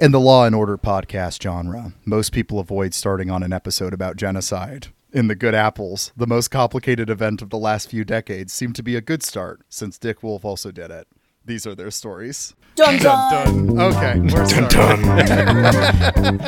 In 0.00 0.12
the 0.12 0.18
Law 0.20 0.46
and 0.46 0.54
Order 0.54 0.78
podcast 0.78 1.42
genre, 1.42 1.92
most 2.06 2.32
people 2.32 2.58
avoid 2.58 2.94
starting 2.94 3.30
on 3.30 3.42
an 3.42 3.52
episode 3.52 3.92
about 3.92 4.16
genocide. 4.16 4.86
In 5.12 5.28
The 5.28 5.34
Good 5.34 5.54
Apples, 5.54 6.10
the 6.16 6.26
most 6.26 6.48
complicated 6.48 7.10
event 7.10 7.42
of 7.42 7.50
the 7.50 7.58
last 7.58 7.90
few 7.90 8.02
decades 8.02 8.50
seemed 8.50 8.76
to 8.76 8.82
be 8.82 8.96
a 8.96 9.02
good 9.02 9.22
start, 9.22 9.60
since 9.68 9.98
Dick 9.98 10.22
Wolf 10.22 10.42
also 10.42 10.70
did 10.70 10.90
it. 10.90 11.06
These 11.44 11.66
are 11.66 11.74
their 11.74 11.90
stories. 11.90 12.54
Dun 12.76 12.98
dun. 12.98 13.78
Okay, 13.78 14.20
we're 14.20 14.46
Dun 14.46 14.68
dun. 14.70 16.40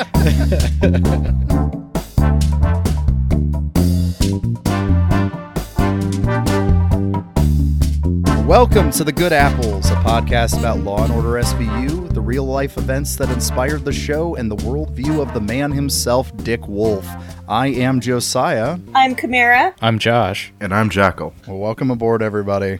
Welcome 8.47 8.91
to 8.91 9.03
The 9.03 9.11
Good 9.11 9.31
Apples, 9.31 9.89
a 9.89 9.95
podcast 9.95 10.59
about 10.59 10.79
Law 10.79 11.03
and 11.03 11.13
Order 11.13 11.41
SVU, 11.43 12.02
the 12.02 12.02
real 12.23 12.45
life 12.45 12.77
events 12.77 13.17
that 13.17 13.29
inspired 13.29 13.83
the 13.83 13.91
show, 13.91 14.35
and 14.35 14.49
the 14.49 14.55
worldview 14.55 15.21
of 15.21 15.33
the 15.33 15.41
man 15.41 15.71
himself, 15.71 16.35
Dick 16.37 16.65
Wolf. 16.67 17.05
I 17.49 17.67
am 17.67 17.99
Josiah. 17.99 18.79
I'm 18.95 19.15
Chimera. 19.15 19.75
I'm 19.81 19.99
Josh. 19.99 20.53
and 20.61 20.73
I'm 20.73 20.89
Jackal. 20.89 21.33
Well, 21.47 21.57
welcome 21.57 21.91
aboard, 21.91 22.21
everybody. 22.21 22.79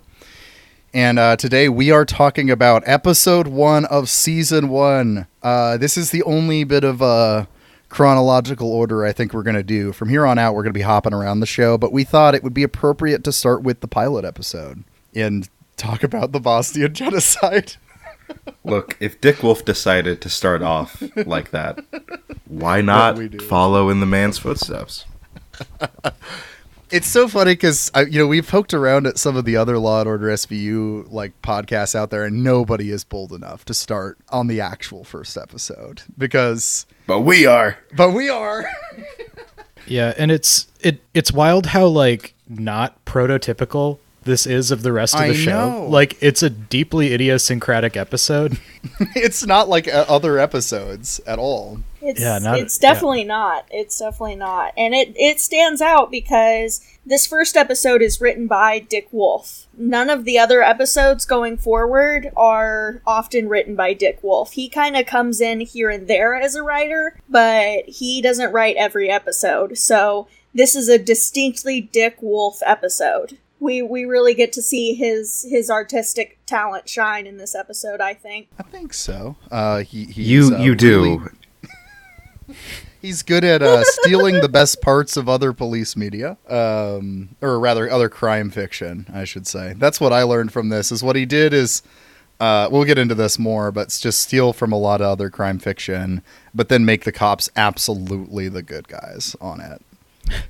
And 0.93 1.19
uh, 1.19 1.35
today 1.35 1.67
we 1.67 1.91
are 1.91 2.05
talking 2.05 2.49
about 2.49 2.83
episode 2.85 3.47
one 3.47 3.83
of 3.85 4.07
season 4.09 4.69
one. 4.69 5.27
Uh, 5.41 5.75
this 5.75 5.97
is 5.97 6.11
the 6.11 6.23
only 6.23 6.63
bit 6.63 6.83
of 6.85 7.01
uh, 7.01 7.45
chronological 7.89 8.71
order 8.71 9.03
I 9.03 9.11
think 9.11 9.33
we're 9.33 9.43
going 9.43 9.55
to 9.55 9.63
do. 9.63 9.91
From 9.91 10.07
here 10.07 10.25
on 10.25 10.37
out, 10.39 10.53
we're 10.53 10.63
going 10.63 10.73
to 10.73 10.77
be 10.77 10.83
hopping 10.83 11.13
around 11.13 11.41
the 11.41 11.45
show, 11.45 11.77
but 11.77 11.91
we 11.91 12.03
thought 12.05 12.33
it 12.35 12.43
would 12.43 12.53
be 12.53 12.63
appropriate 12.63 13.23
to 13.25 13.33
start 13.33 13.61
with 13.63 13.81
the 13.81 13.87
pilot 13.89 14.23
episode 14.23 14.83
and 15.13 15.49
talk 15.75 16.01
about 16.03 16.31
the 16.31 16.39
Bosnian 16.39 16.93
genocide. 16.93 17.73
Look, 18.63 18.95
if 18.99 19.19
Dick 19.21 19.43
Wolf 19.43 19.65
decided 19.65 20.21
to 20.21 20.29
start 20.29 20.61
off 20.61 21.01
like 21.15 21.51
that, 21.51 21.83
why 22.47 22.81
not 22.81 23.17
follow 23.43 23.89
in 23.89 23.99
the 23.99 24.05
man's 24.05 24.37
footsteps? 24.37 25.05
It's 26.91 27.07
so 27.07 27.27
funny 27.27 27.53
because 27.53 27.89
uh, 27.95 28.05
you 28.07 28.19
know 28.19 28.27
we've 28.27 28.47
poked 28.47 28.71
around 28.71 29.07
at 29.07 29.17
some 29.17 29.35
of 29.35 29.45
the 29.45 29.55
other 29.57 29.79
Law 29.79 30.01
and 30.01 30.07
Order 30.07 30.27
SVU 30.27 31.11
like 31.11 31.33
podcasts 31.41 31.95
out 31.95 32.11
there, 32.11 32.23
and 32.23 32.43
nobody 32.43 32.91
is 32.91 33.03
bold 33.03 33.31
enough 33.33 33.65
to 33.65 33.73
start 33.73 34.19
on 34.29 34.45
the 34.45 34.61
actual 34.61 35.03
first 35.03 35.35
episode 35.35 36.03
because, 36.19 36.85
But 37.07 37.21
we 37.21 37.47
are. 37.47 37.79
but 37.97 38.11
we 38.11 38.29
are. 38.29 38.65
Yeah, 39.87 40.13
and 40.19 40.31
it's 40.31 40.67
it 40.81 41.01
it's 41.15 41.31
wild 41.31 41.65
how 41.67 41.87
like 41.87 42.35
not 42.47 43.03
prototypical 43.05 43.97
this 44.25 44.45
is 44.45 44.71
of 44.71 44.83
the 44.83 44.91
rest 44.93 45.15
of 45.15 45.21
I 45.21 45.27
the 45.29 45.33
show. 45.35 45.69
know. 45.69 45.85
Like 45.87 46.17
it's 46.21 46.43
a 46.43 46.49
deeply 46.49 47.13
idiosyncratic 47.13 47.95
episode. 47.97 48.59
it's 49.15 49.45
not 49.45 49.69
like 49.69 49.87
uh, 49.87 50.05
other 50.07 50.39
episodes 50.39 51.19
at 51.25 51.39
all. 51.39 51.79
It's 52.01 52.19
Yeah, 52.19 52.39
not- 52.39 52.59
it's 52.59 52.77
definitely 52.77 53.23
not. 53.23 53.65
It's 53.71 53.97
definitely 53.99 54.35
not. 54.35 54.73
And 54.77 54.93
it 54.93 55.13
it 55.15 55.39
stands 55.39 55.81
out 55.81 56.11
because 56.11 56.81
this 57.05 57.27
first 57.27 57.57
episode 57.57 58.01
is 58.01 58.21
written 58.21 58.47
by 58.47 58.79
Dick 58.79 59.07
Wolf. 59.11 59.67
None 59.77 60.09
of 60.09 60.23
the 60.25 60.37
other 60.39 60.61
episodes 60.61 61.25
going 61.25 61.57
forward 61.57 62.31
are 62.37 63.01
often 63.05 63.49
written 63.49 63.75
by 63.75 63.93
Dick 63.93 64.19
Wolf. 64.21 64.53
He 64.53 64.69
kind 64.69 64.95
of 64.95 65.05
comes 65.05 65.41
in 65.41 65.61
here 65.61 65.89
and 65.89 66.07
there 66.07 66.35
as 66.35 66.55
a 66.55 66.63
writer, 66.63 67.17
but 67.29 67.85
he 67.87 68.21
doesn't 68.21 68.53
write 68.53 68.75
every 68.77 69.09
episode. 69.09 69.77
So 69.77 70.27
this 70.53 70.75
is 70.75 70.87
a 70.87 70.99
distinctly 70.99 71.81
Dick 71.81 72.17
Wolf 72.21 72.59
episode. 72.65 73.37
We 73.63 73.81
we 73.81 74.03
really 74.03 74.33
get 74.33 74.51
to 74.53 74.61
see 74.61 74.93
his 74.93 75.45
his 75.49 75.69
artistic 75.69 76.37
talent 76.45 76.89
shine 76.89 77.25
in 77.25 77.37
this 77.37 77.55
episode, 77.55 78.01
I 78.01 78.13
think. 78.13 78.49
I 78.59 78.63
think 78.63 78.93
so. 78.93 79.37
Uh, 79.49 79.79
he 79.79 80.03
You 80.03 80.53
uh, 80.55 80.59
you 80.59 80.75
do. 80.75 81.01
really- 81.01 81.19
he's 83.01 83.23
good 83.23 83.43
at 83.45 83.61
uh, 83.61 83.83
stealing 83.85 84.41
the 84.41 84.49
best 84.49 84.81
parts 84.81 85.15
of 85.15 85.29
other 85.29 85.53
police 85.53 85.95
media, 85.95 86.37
um, 86.49 87.35
or 87.41 87.57
rather, 87.59 87.89
other 87.89 88.09
crime 88.09 88.49
fiction, 88.49 89.05
I 89.13 89.23
should 89.23 89.47
say. 89.47 89.73
That's 89.77 90.01
what 90.01 90.11
I 90.11 90.23
learned 90.23 90.51
from 90.51 90.69
this. 90.69 90.91
Is 90.91 91.01
what 91.01 91.15
he 91.15 91.25
did 91.25 91.53
is, 91.53 91.83
uh, 92.41 92.67
we'll 92.69 92.83
get 92.83 92.97
into 92.97 93.15
this 93.15 93.39
more, 93.39 93.71
but 93.71 93.87
just 94.01 94.21
steal 94.21 94.51
from 94.51 94.71
a 94.73 94.77
lot 94.77 94.99
of 94.99 95.07
other 95.07 95.29
crime 95.29 95.57
fiction, 95.59 96.21
but 96.53 96.67
then 96.67 96.83
make 96.83 97.05
the 97.05 97.11
cops 97.13 97.49
absolutely 97.55 98.49
the 98.49 98.61
good 98.61 98.87
guys 98.89 99.35
on 99.39 99.61
it. 99.61 99.81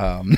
Um, 0.00 0.36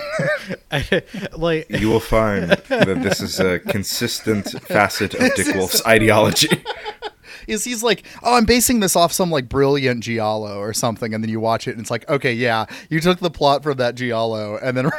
like 1.36 1.70
You 1.70 1.88
will 1.88 2.00
find 2.00 2.50
that 2.50 3.00
this 3.02 3.20
is 3.20 3.38
a 3.38 3.58
consistent 3.68 4.50
facet 4.62 5.14
of 5.14 5.34
Dick 5.36 5.54
Wolf's 5.54 5.84
ideology. 5.86 6.64
is 7.46 7.64
he's 7.64 7.82
like, 7.82 8.04
oh, 8.22 8.34
I'm 8.36 8.44
basing 8.44 8.80
this 8.80 8.96
off 8.96 9.12
some 9.12 9.30
like 9.30 9.48
brilliant 9.48 10.02
giallo 10.02 10.58
or 10.58 10.72
something, 10.72 11.14
and 11.14 11.22
then 11.22 11.30
you 11.30 11.38
watch 11.38 11.68
it 11.68 11.72
and 11.72 11.80
it's 11.80 11.90
like, 11.90 12.08
okay, 12.08 12.32
yeah, 12.32 12.66
you 12.88 13.00
took 13.00 13.20
the 13.20 13.30
plot 13.30 13.62
from 13.62 13.76
that 13.78 13.94
giallo 13.94 14.58
and 14.58 14.76
then 14.76 14.90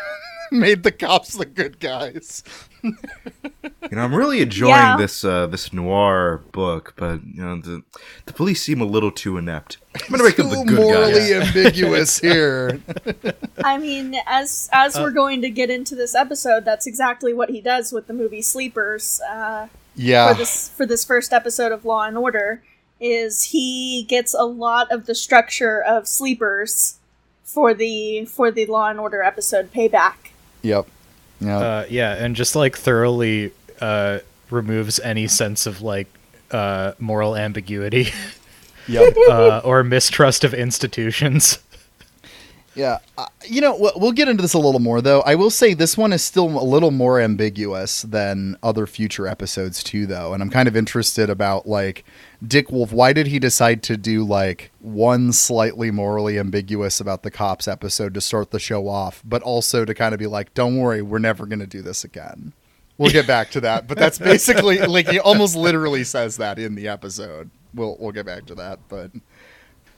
made 0.59 0.83
the 0.83 0.91
cops 0.91 1.33
the 1.37 1.45
good 1.45 1.79
guys. 1.79 2.43
You 3.89 3.97
know, 3.97 4.01
I'm 4.03 4.15
really 4.15 4.41
enjoying 4.41 4.71
Yeah. 4.71 4.97
this 4.97 5.23
uh, 5.23 5.47
this 5.47 5.71
noir 5.71 6.41
book, 6.51 6.93
but 6.97 7.21
you 7.25 7.43
know, 7.43 7.61
the 7.61 7.83
the 8.25 8.33
police 8.33 8.61
seem 8.61 8.81
a 8.81 8.85
little 8.85 9.11
too 9.11 9.37
inept. 9.37 9.77
I'm 9.95 10.09
gonna 10.11 10.23
make 10.23 10.35
them 10.37 10.49
the 10.49 10.55
Too 10.57 10.65
good 10.65 10.79
morally 10.79 11.13
guys. 11.13 11.31
ambiguous 11.55 12.19
here. 12.27 12.81
I 13.63 13.77
mean, 13.77 14.15
as 14.25 14.69
as 14.73 14.95
Uh, 14.97 15.01
we're 15.03 15.11
going 15.11 15.41
to 15.43 15.49
get 15.49 15.69
into 15.69 15.95
this 15.95 16.15
episode, 16.15 16.65
that's 16.65 16.87
exactly 16.87 17.33
what 17.33 17.49
he 17.51 17.61
does 17.61 17.91
with 17.93 18.07
the 18.07 18.13
movie 18.13 18.41
Sleepers. 18.41 19.21
Uh, 19.29 19.67
Yeah, 19.95 20.33
for 20.33 20.39
this 20.39 20.69
for 20.69 20.85
this 20.85 21.05
first 21.05 21.31
episode 21.33 21.71
of 21.71 21.85
Law 21.85 22.03
and 22.03 22.17
Order, 22.17 22.63
is 22.99 23.45
he 23.45 24.03
gets 24.09 24.33
a 24.33 24.43
lot 24.45 24.91
of 24.91 25.05
the 25.05 25.15
structure 25.15 25.81
of 25.81 26.07
Sleepers 26.07 26.95
for 27.43 27.73
the 27.73 28.25
for 28.25 28.49
the 28.49 28.65
Law 28.65 28.89
and 28.89 28.99
Order 28.99 29.21
episode 29.23 29.71
Payback. 29.71 30.22
Yep, 30.63 30.87
yeah. 31.39 31.57
uh 31.57 31.85
yeah, 31.89 32.13
and 32.15 32.35
just 32.35 32.55
like 32.55 32.75
thoroughly 32.75 33.51
uh 33.79 34.19
removes 34.49 34.99
any 34.99 35.27
sense 35.27 35.67
of 35.67 35.81
like 35.81 36.07
uh 36.51 36.93
moral 36.99 37.35
ambiguity 37.35 38.07
yep. 38.87 39.15
uh 39.29 39.61
or 39.63 39.83
mistrust 39.83 40.43
of 40.43 40.53
institutions. 40.53 41.59
Yeah, 42.75 42.99
uh, 43.17 43.27
you 43.47 43.61
know, 43.61 43.75
we'll, 43.77 43.93
we'll 43.95 44.11
get 44.11 44.27
into 44.27 44.41
this 44.41 44.53
a 44.53 44.59
little 44.59 44.79
more 44.79 44.99
though. 45.01 45.21
I 45.21 45.35
will 45.35 45.51
say 45.51 45.73
this 45.73 45.95
one 45.95 46.11
is 46.11 46.23
still 46.23 46.45
a 46.45 46.65
little 46.65 46.89
more 46.89 47.19
ambiguous 47.19 48.01
than 48.01 48.57
other 48.63 48.87
future 48.87 49.27
episodes 49.27 49.83
too, 49.83 50.07
though. 50.07 50.33
And 50.33 50.41
I'm 50.41 50.49
kind 50.49 50.67
of 50.67 50.75
interested 50.75 51.29
about 51.29 51.67
like 51.67 52.03
Dick 52.45 52.71
Wolf. 52.71 52.91
Why 52.91 53.13
did 53.13 53.27
he 53.27 53.37
decide 53.37 53.83
to 53.83 53.97
do 53.97 54.23
like 54.23 54.71
one 54.79 55.33
slightly 55.33 55.91
morally 55.91 56.39
ambiguous 56.39 56.99
about 56.99 57.21
the 57.21 57.31
cops 57.31 57.67
episode 57.67 58.13
to 58.15 58.21
start 58.21 58.49
the 58.49 58.59
show 58.59 58.87
off, 58.87 59.21
but 59.23 59.43
also 59.43 59.85
to 59.85 59.93
kind 59.93 60.13
of 60.13 60.19
be 60.19 60.27
like, 60.27 60.53
"Don't 60.55 60.77
worry, 60.77 61.01
we're 61.01 61.19
never 61.19 61.45
going 61.45 61.59
to 61.59 61.67
do 61.67 61.81
this 61.83 62.03
again." 62.03 62.53
We'll 62.97 63.11
get 63.11 63.27
back 63.27 63.51
to 63.51 63.61
that, 63.61 63.87
but 63.87 63.97
that's 63.97 64.17
basically 64.19 64.79
like 64.79 65.09
he 65.09 65.19
almost 65.19 65.55
literally 65.55 66.03
says 66.03 66.37
that 66.37 66.57
in 66.57 66.75
the 66.75 66.87
episode. 66.87 67.51
We'll 67.75 67.97
we'll 67.99 68.11
get 68.11 68.25
back 68.25 68.47
to 68.47 68.55
that, 68.55 68.79
but. 68.89 69.11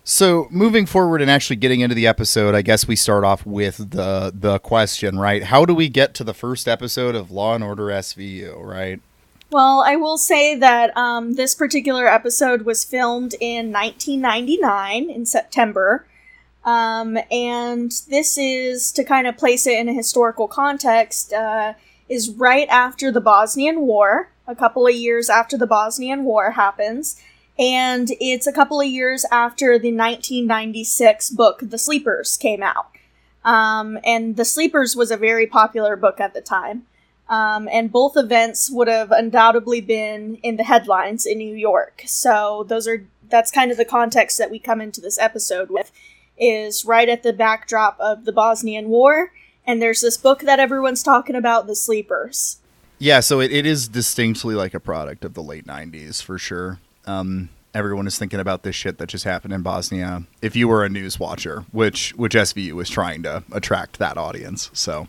So 0.07 0.47
moving 0.51 0.85
forward 0.85 1.23
and 1.23 1.31
actually 1.31 1.55
getting 1.55 1.79
into 1.79 1.95
the 1.95 2.05
episode, 2.05 2.53
I 2.53 2.61
guess 2.61 2.87
we 2.87 2.95
start 2.95 3.23
off 3.23 3.43
with 3.43 3.89
the 3.89 4.31
the 4.33 4.59
question, 4.59 5.17
right? 5.17 5.41
How 5.41 5.65
do 5.65 5.73
we 5.73 5.89
get 5.89 6.13
to 6.13 6.23
the 6.23 6.33
first 6.33 6.67
episode 6.67 7.15
of 7.15 7.31
Law 7.31 7.55
and 7.55 7.63
Order 7.63 7.87
SVU, 7.87 8.63
right? 8.63 9.01
Well, 9.49 9.81
I 9.83 9.95
will 9.95 10.19
say 10.19 10.53
that 10.59 10.95
um, 10.95 11.33
this 11.33 11.55
particular 11.55 12.05
episode 12.05 12.63
was 12.63 12.83
filmed 12.83 13.33
in 13.39 13.71
1999 13.71 15.09
in 15.09 15.25
September. 15.25 16.05
Um, 16.63 17.17
and 17.31 17.91
this 18.07 18.37
is 18.37 18.91
to 18.91 19.03
kind 19.03 19.25
of 19.25 19.37
place 19.37 19.65
it 19.65 19.79
in 19.79 19.89
a 19.89 19.93
historical 19.93 20.47
context, 20.47 21.33
uh, 21.33 21.73
is 22.07 22.29
right 22.29 22.67
after 22.69 23.11
the 23.11 23.21
Bosnian 23.21 23.81
War, 23.81 24.29
a 24.47 24.55
couple 24.55 24.85
of 24.85 24.93
years 24.93 25.31
after 25.31 25.57
the 25.57 25.67
Bosnian 25.67 26.25
War 26.25 26.51
happens. 26.51 27.19
And 27.57 28.09
it's 28.19 28.47
a 28.47 28.53
couple 28.53 28.81
of 28.81 28.87
years 28.87 29.25
after 29.31 29.79
the 29.79 29.91
1996 29.91 31.29
book, 31.29 31.59
The 31.61 31.77
Sleepers, 31.77 32.37
came 32.37 32.61
out. 32.61 32.87
Um, 33.45 33.97
and 34.03 34.35
The 34.35 34.43
Sleepers 34.45 34.95
was 34.95 35.11
a 35.11 35.17
very 35.17 35.47
popular 35.47 35.95
book 35.95 36.19
at 36.19 36.33
the 36.33 36.41
time. 36.41 36.85
Um, 37.27 37.67
and 37.71 37.91
both 37.91 38.17
events 38.17 38.69
would 38.69 38.87
have 38.87 39.11
undoubtedly 39.11 39.81
been 39.81 40.35
in 40.43 40.57
the 40.57 40.63
headlines 40.63 41.25
in 41.25 41.37
New 41.37 41.55
York. 41.55 42.03
So 42.05 42.65
those 42.67 42.87
are 42.87 43.05
that's 43.27 43.49
kind 43.49 43.71
of 43.71 43.77
the 43.77 43.85
context 43.85 44.37
that 44.37 44.51
we 44.51 44.59
come 44.59 44.79
into 44.79 45.01
this 45.01 45.17
episode 45.17 45.71
with 45.71 45.91
is 46.37 46.85
right 46.85 47.09
at 47.09 47.23
the 47.23 47.33
backdrop 47.33 47.99
of 47.99 48.25
the 48.25 48.31
Bosnian 48.31 48.89
War, 48.89 49.31
and 49.65 49.81
there's 49.81 50.01
this 50.01 50.17
book 50.17 50.41
that 50.41 50.59
everyone's 50.59 51.01
talking 51.01 51.35
about, 51.35 51.65
The 51.65 51.75
Sleepers. 51.75 52.57
Yeah, 52.99 53.21
so 53.21 53.39
it, 53.39 53.51
it 53.51 53.65
is 53.65 53.87
distinctly 53.87 54.53
like 54.53 54.73
a 54.73 54.79
product 54.79 55.25
of 55.25 55.33
the 55.33 55.43
late 55.43 55.65
'90s 55.65 56.21
for 56.21 56.37
sure. 56.37 56.79
Um, 57.05 57.49
everyone 57.73 58.07
is 58.07 58.17
thinking 58.17 58.39
about 58.39 58.63
this 58.63 58.75
shit 58.75 58.97
that 58.97 59.07
just 59.07 59.25
happened 59.25 59.53
in 59.53 59.61
Bosnia. 59.61 60.23
If 60.41 60.55
you 60.55 60.67
were 60.67 60.85
a 60.85 60.89
news 60.89 61.19
watcher, 61.19 61.65
which 61.71 62.13
which 62.15 62.33
SVU 62.33 62.73
was 62.73 62.89
trying 62.89 63.23
to 63.23 63.43
attract 63.51 63.99
that 63.99 64.17
audience, 64.17 64.69
so 64.73 65.07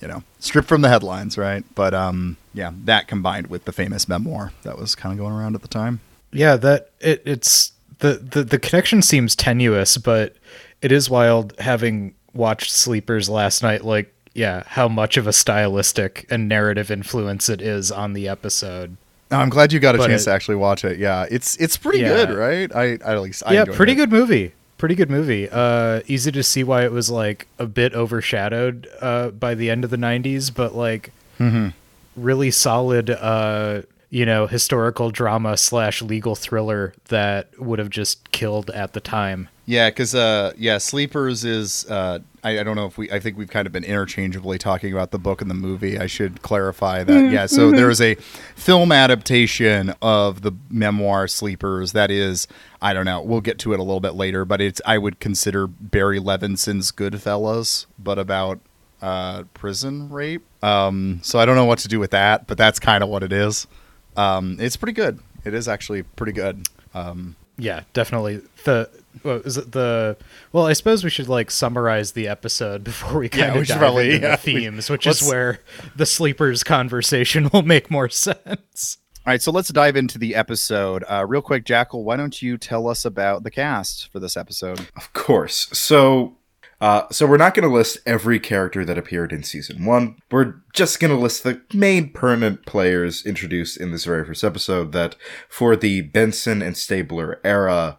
you 0.00 0.08
know, 0.08 0.22
stripped 0.38 0.68
from 0.68 0.80
the 0.80 0.88
headlines, 0.88 1.36
right? 1.36 1.64
But 1.74 1.94
um, 1.94 2.36
yeah, 2.54 2.72
that 2.84 3.08
combined 3.08 3.48
with 3.48 3.64
the 3.64 3.72
famous 3.72 4.08
memoir 4.08 4.52
that 4.62 4.78
was 4.78 4.94
kind 4.94 5.12
of 5.12 5.18
going 5.18 5.34
around 5.34 5.54
at 5.54 5.62
the 5.62 5.68
time. 5.68 6.00
Yeah, 6.32 6.56
that 6.56 6.90
it, 7.00 7.22
it's 7.24 7.72
the, 7.98 8.14
the 8.14 8.44
the 8.44 8.58
connection 8.58 9.02
seems 9.02 9.36
tenuous, 9.36 9.96
but 9.96 10.36
it 10.80 10.92
is 10.92 11.10
wild 11.10 11.58
having 11.58 12.14
watched 12.32 12.70
Sleepers 12.70 13.28
last 13.28 13.62
night. 13.62 13.84
Like, 13.84 14.14
yeah, 14.34 14.62
how 14.66 14.88
much 14.88 15.16
of 15.16 15.26
a 15.26 15.32
stylistic 15.32 16.26
and 16.30 16.48
narrative 16.48 16.90
influence 16.90 17.48
it 17.48 17.60
is 17.60 17.90
on 17.92 18.12
the 18.12 18.28
episode. 18.28 18.96
I'm 19.30 19.48
glad 19.48 19.72
you 19.72 19.80
got 19.80 19.94
a 19.94 19.98
But 19.98 20.08
chance 20.08 20.22
it- 20.22 20.24
to 20.26 20.32
actually 20.32 20.56
watch 20.56 20.84
it. 20.84 20.98
Yeah, 20.98 21.26
it's 21.30 21.56
it's 21.56 21.76
pretty 21.76 22.00
Yeah. 22.00 22.08
good, 22.26 22.30
right? 22.36 22.74
I 22.74 22.98
I 23.04 23.12
at 23.14 23.20
least 23.22 23.42
I 23.46 23.54
yeah, 23.54 23.64
pretty 23.64 23.92
it. 23.92 23.96
good 23.96 24.10
movie. 24.12 24.52
Pretty 24.78 24.94
good 24.94 25.10
movie. 25.10 25.48
Uh, 25.50 26.00
easy 26.06 26.32
to 26.32 26.42
see 26.42 26.64
why 26.64 26.84
it 26.84 26.90
was 26.92 27.10
like 27.10 27.46
a 27.58 27.66
bit 27.66 27.94
overshadowed 27.94 28.88
uh, 29.02 29.28
by 29.28 29.54
the 29.54 29.68
end 29.70 29.84
of 29.84 29.90
the 29.90 29.96
'90s, 29.98 30.50
but 30.54 30.74
like 30.74 31.12
Mm-hmm. 31.38 31.68
really 32.16 32.50
solid. 32.50 33.10
Uh, 33.10 33.82
you 34.12 34.26
know, 34.26 34.46
historical 34.48 35.10
drama 35.10 35.56
slash 35.56 36.02
legal 36.02 36.34
thriller 36.34 36.92
that 37.08 37.48
would 37.60 37.78
have 37.78 37.90
just 37.90 38.32
killed 38.32 38.68
at 38.70 38.92
the 38.92 39.00
time. 39.00 39.48
Yeah, 39.70 39.88
because 39.88 40.16
uh, 40.16 40.52
yeah, 40.58 40.78
Sleepers 40.78 41.44
is 41.44 41.88
uh, 41.88 42.18
I, 42.42 42.58
I 42.58 42.62
don't 42.64 42.74
know 42.74 42.86
if 42.86 42.98
we 42.98 43.08
I 43.12 43.20
think 43.20 43.38
we've 43.38 43.48
kind 43.48 43.68
of 43.68 43.72
been 43.72 43.84
interchangeably 43.84 44.58
talking 44.58 44.92
about 44.92 45.12
the 45.12 45.18
book 45.18 45.40
and 45.40 45.48
the 45.48 45.54
movie. 45.54 45.96
I 45.96 46.08
should 46.08 46.42
clarify 46.42 47.04
that. 47.04 47.30
Yeah, 47.30 47.46
so 47.46 47.70
there 47.70 47.88
is 47.88 48.00
a 48.00 48.16
film 48.56 48.90
adaptation 48.90 49.94
of 50.02 50.42
the 50.42 50.50
memoir 50.70 51.28
Sleepers 51.28 51.92
that 51.92 52.10
is 52.10 52.48
I 52.82 52.92
don't 52.92 53.04
know. 53.04 53.22
We'll 53.22 53.42
get 53.42 53.60
to 53.60 53.72
it 53.72 53.78
a 53.78 53.82
little 53.84 54.00
bit 54.00 54.14
later, 54.16 54.44
but 54.44 54.60
it's 54.60 54.80
I 54.84 54.98
would 54.98 55.20
consider 55.20 55.68
Barry 55.68 56.18
Levinson's 56.18 56.90
Goodfellas, 56.90 57.86
but 57.96 58.18
about 58.18 58.58
uh, 59.00 59.44
prison 59.54 60.10
rape. 60.10 60.42
Um, 60.64 61.20
so 61.22 61.38
I 61.38 61.46
don't 61.46 61.54
know 61.54 61.64
what 61.64 61.78
to 61.78 61.88
do 61.88 62.00
with 62.00 62.10
that, 62.10 62.48
but 62.48 62.58
that's 62.58 62.80
kind 62.80 63.04
of 63.04 63.08
what 63.08 63.22
it 63.22 63.32
is. 63.32 63.68
Um, 64.16 64.56
it's 64.58 64.76
pretty 64.76 64.94
good. 64.94 65.20
It 65.44 65.54
is 65.54 65.68
actually 65.68 66.02
pretty 66.02 66.32
good. 66.32 66.66
Um, 66.92 67.36
Yeah, 67.56 67.82
definitely. 67.92 68.40
The 68.64 68.90
what 69.22 69.44
is 69.46 69.56
it 69.56 69.72
the 69.72 70.16
well, 70.52 70.66
I 70.66 70.72
suppose 70.72 71.02
we 71.04 71.10
should 71.10 71.28
like 71.28 71.50
summarize 71.50 72.12
the 72.12 72.28
episode 72.28 72.84
before 72.84 73.18
we 73.20 73.28
kind 73.28 73.40
Yeah, 73.40 73.48
of 73.52 73.54
we 73.56 73.64
should 73.64 73.72
dive 73.74 73.78
probably- 73.80 74.14
into 74.14 74.26
yeah, 74.26 74.36
the 74.36 74.52
we- 74.54 74.60
themes, 74.60 74.90
which 74.90 75.06
is 75.06 75.22
where 75.22 75.60
the 75.96 76.06
sleepers 76.06 76.62
conversation 76.64 77.50
will 77.52 77.62
make 77.62 77.90
more 77.90 78.08
sense. 78.10 78.98
All 79.26 79.32
right, 79.32 79.42
so 79.42 79.52
let's 79.52 79.68
dive 79.68 79.96
into 79.96 80.18
the 80.18 80.34
episode. 80.34 81.04
Uh, 81.08 81.26
real 81.28 81.42
quick, 81.42 81.64
Jackal, 81.66 82.04
why 82.04 82.16
don't 82.16 82.40
you 82.40 82.56
tell 82.56 82.88
us 82.88 83.04
about 83.04 83.42
the 83.44 83.50
cast 83.50 84.10
for 84.10 84.18
this 84.18 84.34
episode? 84.36 84.80
Of 84.96 85.12
course. 85.12 85.68
So, 85.72 86.38
uh, 86.80 87.02
so 87.10 87.26
we're 87.26 87.36
not 87.36 87.52
going 87.54 87.68
to 87.68 87.72
list 87.74 87.98
every 88.06 88.40
character 88.40 88.82
that 88.82 88.96
appeared 88.96 89.30
in 89.30 89.42
season 89.42 89.84
one. 89.84 90.16
We're 90.30 90.54
just 90.72 91.00
going 91.00 91.14
to 91.14 91.20
list 91.20 91.42
the 91.42 91.60
main 91.74 92.08
permanent 92.14 92.64
players 92.64 93.24
introduced 93.26 93.76
in 93.76 93.92
this 93.92 94.06
very 94.06 94.24
first 94.24 94.42
episode 94.42 94.92
that, 94.92 95.16
for 95.50 95.76
the 95.76 96.00
Benson 96.00 96.62
and 96.62 96.74
Stabler 96.74 97.40
era, 97.44 97.98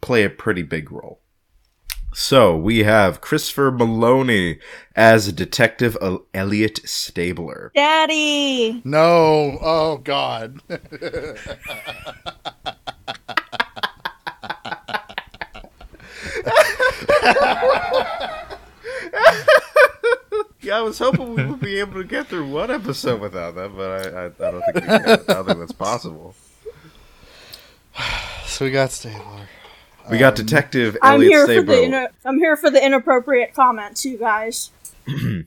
play 0.00 0.24
a 0.24 0.30
pretty 0.30 0.62
big 0.62 0.90
role. 0.90 1.20
So 2.14 2.56
we 2.56 2.84
have 2.84 3.20
Christopher 3.20 3.70
Meloni 3.70 4.58
as 4.96 5.32
Detective 5.32 5.96
Elliot 6.34 6.80
Stabler. 6.84 7.70
Daddy. 7.74 8.80
No, 8.84 9.58
oh 9.60 9.98
God. 9.98 10.60
Yeah, 20.68 20.80
I 20.80 20.80
was 20.82 20.98
hoping 20.98 21.34
we 21.34 21.46
would 21.46 21.60
be 21.60 21.80
able 21.80 21.94
to 21.94 22.04
get 22.04 22.26
through 22.26 22.46
one 22.50 22.70
episode 22.70 23.22
without 23.22 23.54
that, 23.54 23.74
but 23.74 23.90
I, 23.90 24.10
I, 24.10 24.24
I 24.26 24.50
don't 24.50 24.60
think 24.60 24.74
we 24.74 24.80
can. 24.82 25.02
I 25.02 25.16
don't 25.16 25.46
think 25.46 25.58
that's 25.60 25.72
possible. 25.72 26.34
so 28.44 28.66
we 28.66 28.70
got 28.70 28.90
Stabler. 28.90 29.48
We 30.10 30.18
got 30.18 30.36
Detective 30.36 30.96
I'm 31.02 31.14
Elliot 31.16 31.32
here 31.32 31.46
for 31.46 31.62
the 31.62 31.72
inno- 31.72 32.08
I'm 32.24 32.38
here 32.38 32.56
for 32.56 32.70
the 32.70 32.84
inappropriate 32.84 33.54
comments, 33.54 34.04
you 34.04 34.18
guys. 34.18 34.70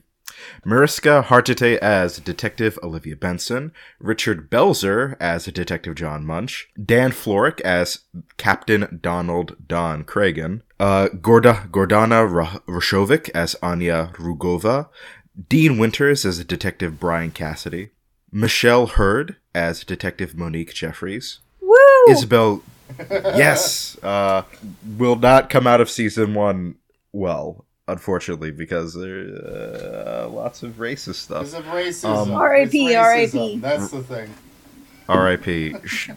Mariska 0.64 1.24
Hargitay 1.28 1.76
as 1.78 2.18
Detective 2.18 2.78
Olivia 2.82 3.16
Benson, 3.16 3.72
Richard 4.00 4.50
Belzer 4.50 5.16
as 5.20 5.44
Detective 5.46 5.94
John 5.94 6.24
Munch, 6.24 6.68
Dan 6.82 7.10
Florek 7.10 7.60
as 7.60 8.00
Captain 8.36 8.98
Donald 9.02 9.56
Don 9.66 10.04
Cragen, 10.04 10.62
uh, 10.80 11.08
Gorda, 11.20 11.68
Gordana 11.70 12.30
Ra- 12.30 12.58
Rashovich 12.68 13.30
as 13.34 13.56
Anya 13.62 14.12
Rugova, 14.14 14.88
Dean 15.48 15.78
Winters 15.78 16.24
as 16.24 16.44
Detective 16.44 17.00
Brian 17.00 17.30
Cassidy, 17.30 17.90
Michelle 18.30 18.86
Hurd 18.86 19.36
as 19.54 19.84
Detective 19.84 20.36
Monique 20.36 20.74
Jeffries, 20.74 21.40
Woo! 21.60 21.76
Isabel, 22.08 22.62
yes, 23.10 23.96
uh, 24.02 24.42
will 24.98 25.16
not 25.16 25.50
come 25.50 25.66
out 25.66 25.80
of 25.80 25.90
season 25.90 26.34
one 26.34 26.76
well, 27.12 27.64
unfortunately, 27.88 28.50
because 28.50 28.94
there 28.94 29.26
uh, 29.26 30.28
lots 30.28 30.62
of 30.62 30.74
racist 30.74 31.16
stuff. 31.16 31.52
of 31.54 31.64
racism. 31.66 32.28
Um, 32.28 32.32
R.I.P., 32.32 32.88
It's. 32.88 32.96
R.I.P.. 32.96 33.58
That's 33.58 33.90
the 33.90 34.02
thing. 34.02 34.34
R.I.P. 35.08 35.74
Sh- 35.84 36.10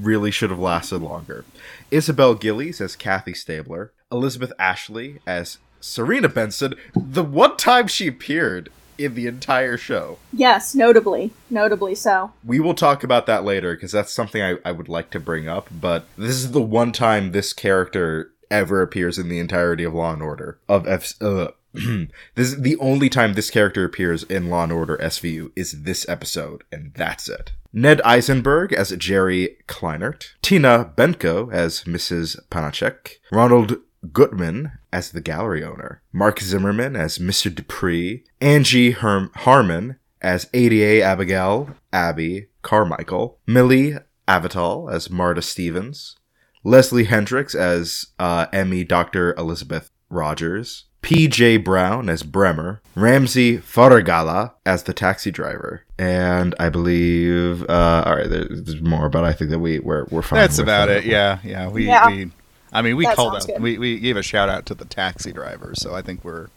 really 0.00 0.30
should 0.30 0.50
have 0.50 0.58
lasted 0.58 0.98
longer. 0.98 1.44
Isabel 1.90 2.34
Gillies 2.34 2.80
as 2.80 2.96
Kathy 2.96 3.34
Stabler, 3.34 3.92
Elizabeth 4.10 4.52
Ashley 4.58 5.18
as 5.26 5.58
Serena 5.80 6.28
Benson. 6.28 6.74
The 6.94 7.24
one 7.24 7.56
time 7.56 7.86
she 7.86 8.06
appeared 8.06 8.70
in 8.98 9.14
the 9.14 9.26
entire 9.26 9.76
show. 9.76 10.18
yes, 10.32 10.74
notably, 10.74 11.32
notably 11.48 11.94
so. 11.94 12.32
We 12.44 12.60
will 12.60 12.74
talk 12.74 13.04
about 13.04 13.26
that 13.26 13.44
later 13.44 13.74
because 13.74 13.92
that's 13.92 14.12
something 14.12 14.42
I, 14.42 14.56
I 14.64 14.72
would 14.72 14.88
like 14.88 15.10
to 15.10 15.20
bring 15.20 15.48
up. 15.48 15.68
But 15.70 16.06
this 16.16 16.36
is 16.36 16.52
the 16.52 16.60
one 16.60 16.92
time 16.92 17.32
this 17.32 17.52
character 17.52 18.32
ever 18.50 18.82
appears 18.82 19.18
in 19.18 19.28
the 19.28 19.38
entirety 19.38 19.84
of 19.84 19.94
Law 19.94 20.12
and 20.12 20.22
Order 20.22 20.58
of 20.68 20.86
F. 20.86 21.12
Uh, 21.20 21.48
this 21.72 22.08
is 22.48 22.62
the 22.62 22.76
only 22.76 23.08
time 23.08 23.34
this 23.34 23.50
character 23.50 23.84
appears 23.84 24.22
in 24.24 24.48
Law 24.48 24.64
and 24.64 24.72
Order 24.72 24.96
SVU 24.98 25.52
is 25.54 25.82
this 25.82 26.08
episode, 26.08 26.64
and 26.72 26.92
that's 26.94 27.28
it. 27.28 27.52
Ned 27.72 28.00
Eisenberg 28.02 28.72
as 28.72 28.90
Jerry 28.96 29.58
Kleinert, 29.66 30.32
Tina 30.40 30.92
Benko 30.96 31.52
as 31.52 31.84
Mrs. 31.84 32.40
Panacek, 32.50 33.16
Ronald 33.30 33.76
Gutman 34.12 34.72
as 34.92 35.10
the 35.10 35.20
gallery 35.20 35.62
owner, 35.64 36.02
Mark 36.12 36.40
Zimmerman 36.40 36.96
as 36.96 37.18
Mr. 37.18 37.54
Dupree, 37.54 38.24
Angie 38.40 38.92
Herm- 38.92 39.30
Harmon 39.34 39.96
as 40.22 40.48
ADA 40.54 41.02
Abigail 41.04 41.70
Abby 41.92 42.48
Carmichael, 42.62 43.38
Mili 43.48 44.02
Avital 44.26 44.92
as 44.92 45.10
Marta 45.10 45.42
Stevens, 45.42 46.16
Leslie 46.64 47.04
Hendrix 47.04 47.54
as 47.54 48.06
uh, 48.18 48.46
Emmy 48.52 48.84
Dr. 48.84 49.34
Elizabeth 49.36 49.90
Rogers, 50.10 50.84
P.J. 51.00 51.58
Brown 51.58 52.08
as 52.08 52.22
Bremer, 52.24 52.82
Ramsey 52.96 53.58
Faragallah 53.58 54.52
as 54.66 54.82
the 54.82 54.92
taxi 54.92 55.30
driver, 55.30 55.82
and 55.98 56.54
I 56.58 56.68
believe, 56.68 57.62
uh, 57.68 58.02
all 58.04 58.16
right, 58.16 58.28
there- 58.28 58.48
there's 58.50 58.80
more, 58.82 59.08
but 59.08 59.24
I 59.24 59.32
think 59.32 59.50
that 59.50 59.60
we 59.60 59.78
we're 59.78 60.04
we're 60.10 60.22
fine. 60.22 60.40
That's 60.40 60.58
about 60.58 60.88
that. 60.88 60.98
it. 60.98 61.04
Yeah, 61.06 61.38
yeah. 61.44 61.68
We, 61.68 61.86
Yeah. 61.86 62.08
we 62.08 62.30
I 62.72 62.82
mean, 62.82 62.96
we 62.96 63.04
That 63.06 63.16
called 63.16 63.32
sounds 63.34 63.48
out. 63.50 63.60
We, 63.60 63.78
we 63.78 63.98
gave 63.98 64.16
a 64.16 64.22
shout 64.22 64.48
out 64.48 64.66
to 64.66 64.74
the 64.74 64.84
taxi 64.84 65.32
driver, 65.32 65.72
so 65.74 65.94
I 65.94 66.02
think 66.02 66.24
we're 66.24 66.48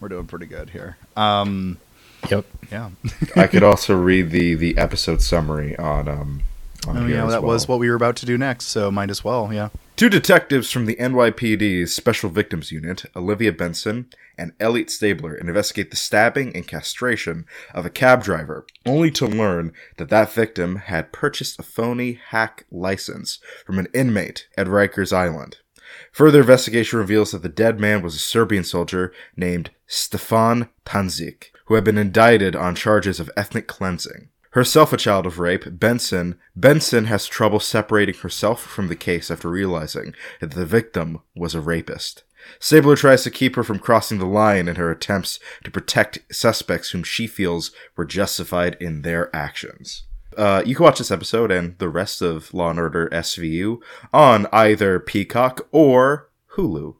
we're 0.00 0.08
doing 0.08 0.26
pretty 0.26 0.46
good 0.46 0.70
here. 0.70 0.96
Um, 1.16 1.78
Yep. 2.30 2.44
yeah. 2.70 2.90
I 3.34 3.46
could 3.46 3.62
also 3.70 3.94
read 3.96 4.30
the 4.30 4.54
the 4.54 4.76
episode 4.78 5.22
summary 5.22 5.76
on 5.76 6.08
um. 6.08 6.42
On 6.86 6.96
Oh 6.96 7.06
yeah, 7.06 7.26
as 7.26 7.32
that 7.32 7.42
well. 7.42 7.52
was 7.52 7.68
what 7.68 7.78
we 7.78 7.88
were 7.88 7.96
about 7.96 8.16
to 8.16 8.26
do 8.26 8.38
next, 8.38 8.66
so 8.66 8.90
might 8.90 9.10
as 9.10 9.22
well. 9.22 9.52
Yeah. 9.52 9.68
Two 9.96 10.08
detectives 10.08 10.70
from 10.70 10.86
the 10.86 10.96
NYPD's 10.96 11.94
Special 11.94 12.30
Victims 12.30 12.72
Unit, 12.72 13.04
Olivia 13.14 13.52
Benson 13.52 14.06
and 14.38 14.52
Elliot 14.58 14.90
Stabler, 14.90 15.34
investigate 15.34 15.90
the 15.90 15.96
stabbing 15.96 16.56
and 16.56 16.66
castration 16.66 17.44
of 17.74 17.84
a 17.84 17.90
cab 17.90 18.22
driver, 18.22 18.64
only 18.86 19.10
to 19.10 19.26
learn 19.26 19.74
that 19.98 20.08
that 20.08 20.32
victim 20.32 20.76
had 20.76 21.12
purchased 21.12 21.58
a 21.58 21.62
phony 21.62 22.18
hack 22.28 22.64
license 22.70 23.40
from 23.66 23.78
an 23.78 23.88
inmate 23.92 24.46
at 24.56 24.66
Rikers 24.66 25.12
Island. 25.12 25.58
Further 26.12 26.40
investigation 26.40 26.98
reveals 26.98 27.32
that 27.32 27.42
the 27.42 27.50
dead 27.50 27.78
man 27.78 28.00
was 28.00 28.14
a 28.14 28.18
Serbian 28.18 28.64
soldier 28.64 29.12
named 29.36 29.70
Stefan 29.86 30.70
Tanzik, 30.86 31.50
who 31.66 31.74
had 31.74 31.84
been 31.84 31.98
indicted 31.98 32.56
on 32.56 32.74
charges 32.74 33.20
of 33.20 33.30
ethnic 33.36 33.66
cleansing. 33.68 34.28
Herself 34.52 34.92
a 34.92 34.96
child 34.96 35.26
of 35.26 35.38
rape, 35.38 35.78
Benson 35.78 36.36
Benson 36.56 37.04
has 37.04 37.28
trouble 37.28 37.60
separating 37.60 38.16
herself 38.16 38.60
from 38.60 38.88
the 38.88 38.96
case 38.96 39.30
after 39.30 39.48
realizing 39.48 40.12
that 40.40 40.52
the 40.52 40.66
victim 40.66 41.20
was 41.36 41.54
a 41.54 41.60
rapist. 41.60 42.24
Stabler 42.58 42.96
tries 42.96 43.22
to 43.22 43.30
keep 43.30 43.54
her 43.54 43.62
from 43.62 43.78
crossing 43.78 44.18
the 44.18 44.26
line 44.26 44.66
in 44.66 44.74
her 44.74 44.90
attempts 44.90 45.38
to 45.62 45.70
protect 45.70 46.20
suspects 46.34 46.90
whom 46.90 47.04
she 47.04 47.28
feels 47.28 47.70
were 47.96 48.04
justified 48.04 48.76
in 48.80 49.02
their 49.02 49.34
actions. 49.34 50.04
Uh, 50.36 50.62
you 50.66 50.74
can 50.74 50.84
watch 50.84 50.98
this 50.98 51.10
episode 51.10 51.52
and 51.52 51.78
the 51.78 51.88
rest 51.88 52.20
of 52.20 52.52
Law 52.52 52.70
and 52.70 52.78
Order 52.78 53.08
SVU 53.10 53.80
on 54.12 54.46
either 54.52 54.98
Peacock 54.98 55.68
or 55.70 56.30
Hulu. 56.56 56.96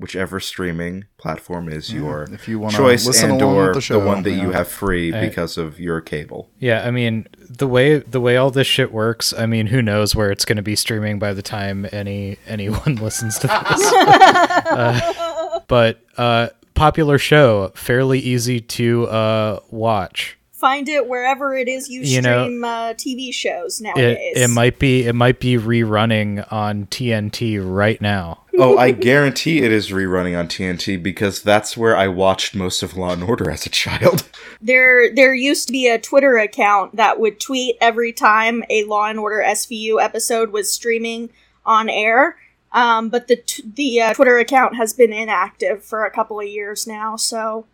Whichever 0.00 0.40
streaming 0.40 1.04
platform 1.18 1.68
is 1.68 1.92
your 1.92 2.24
if 2.32 2.48
you 2.48 2.58
wanna 2.58 2.76
choice 2.76 3.06
listen 3.06 3.32
and 3.32 3.42
or 3.42 3.66
with 3.66 3.74
the 3.74 3.80
show, 3.80 4.04
one 4.04 4.22
that 4.22 4.32
you 4.32 4.50
have 4.50 4.66
free 4.66 5.12
I- 5.12 5.28
because 5.28 5.58
of 5.58 5.78
your 5.78 6.00
cable. 6.00 6.50
Yeah, 6.58 6.82
I 6.86 6.90
mean 6.90 7.28
the 7.38 7.68
way 7.68 7.98
the 7.98 8.20
way 8.20 8.36
all 8.36 8.50
this 8.50 8.66
shit 8.66 8.92
works. 8.92 9.32
I 9.36 9.46
mean, 9.46 9.66
who 9.66 9.82
knows 9.82 10.16
where 10.16 10.30
it's 10.30 10.44
going 10.44 10.56
to 10.56 10.62
be 10.62 10.74
streaming 10.76 11.18
by 11.18 11.34
the 11.34 11.42
time 11.42 11.86
any 11.92 12.38
anyone 12.46 12.96
listens 12.96 13.38
to 13.40 13.46
this? 13.46 13.92
Uh, 14.70 15.60
but 15.68 16.00
uh, 16.16 16.48
popular 16.74 17.18
show, 17.18 17.72
fairly 17.74 18.18
easy 18.20 18.60
to 18.60 19.06
uh, 19.08 19.60
watch. 19.70 20.38
Find 20.60 20.88
it 20.88 21.08
wherever 21.08 21.56
it 21.56 21.68
is 21.68 21.88
you, 21.88 22.02
You 22.02 22.20
know, 22.20 22.44
stream 22.44 22.62
uh, 22.64 22.92
TV 22.94 23.32
shows 23.32 23.80
It 23.80 23.84
nowadays. 23.84 24.32
it 24.36 24.50
might 24.50 24.78
be 24.78 25.06
it 25.06 25.14
might 25.14 25.40
be 25.40 25.56
rerunning 25.56 26.46
on 26.52 26.86
TNT 26.86 27.58
right 27.62 28.00
now. 28.00 28.42
oh, 28.58 28.76
I 28.76 28.90
guarantee 28.90 29.62
it 29.62 29.72
is 29.72 29.88
rerunning 29.90 30.38
on 30.38 30.48
TNT 30.48 31.02
because 31.02 31.42
that's 31.42 31.76
where 31.78 31.96
I 31.96 32.08
watched 32.08 32.54
most 32.54 32.82
of 32.82 32.94
Law 32.96 33.12
and 33.14 33.22
Order 33.22 33.50
as 33.50 33.64
a 33.66 33.70
child. 33.70 34.28
There, 34.62 35.10
there 35.14 35.32
used 35.32 35.68
to 35.68 35.72
be 35.72 35.88
a 35.88 35.98
Twitter 35.98 36.36
account 36.36 36.96
that 36.96 37.18
would 37.18 37.40
tweet 37.40 37.78
every 37.80 38.12
time 38.12 38.62
a 38.68 38.84
Law 38.84 39.06
and 39.06 39.18
Order 39.18 39.42
SVU 39.42 39.98
episode 40.02 40.50
was 40.52 40.70
streaming 40.70 41.30
on 41.64 41.88
air. 41.88 42.36
Um, 42.70 43.08
but 43.08 43.26
the 43.26 43.36
t- 43.36 43.62
the 43.74 44.02
uh, 44.02 44.12
Twitter 44.12 44.36
account 44.38 44.76
has 44.76 44.92
been 44.92 45.14
inactive 45.14 45.82
for 45.82 46.04
a 46.04 46.10
couple 46.10 46.38
of 46.40 46.46
years 46.46 46.86
now, 46.86 47.16
so 47.16 47.64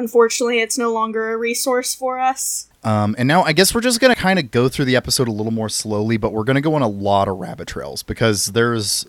unfortunately, 0.00 0.60
it's 0.60 0.76
no 0.78 0.92
longer 0.92 1.32
a 1.32 1.36
resource 1.36 1.94
for 1.94 2.18
us. 2.18 2.68
Um, 2.82 3.14
and 3.18 3.28
now 3.28 3.42
I 3.42 3.52
guess 3.52 3.74
we're 3.74 3.82
just 3.82 4.00
gonna 4.00 4.16
kind 4.16 4.38
of 4.38 4.50
go 4.50 4.68
through 4.68 4.86
the 4.86 4.96
episode 4.96 5.28
a 5.28 5.32
little 5.32 5.52
more 5.52 5.68
slowly, 5.68 6.16
but 6.16 6.32
we're 6.32 6.44
gonna 6.44 6.62
go 6.62 6.74
on 6.74 6.82
a 6.82 6.88
lot 6.88 7.28
of 7.28 7.36
rabbit 7.36 7.68
trails 7.68 8.02
because 8.02 8.46
there's 8.46 9.06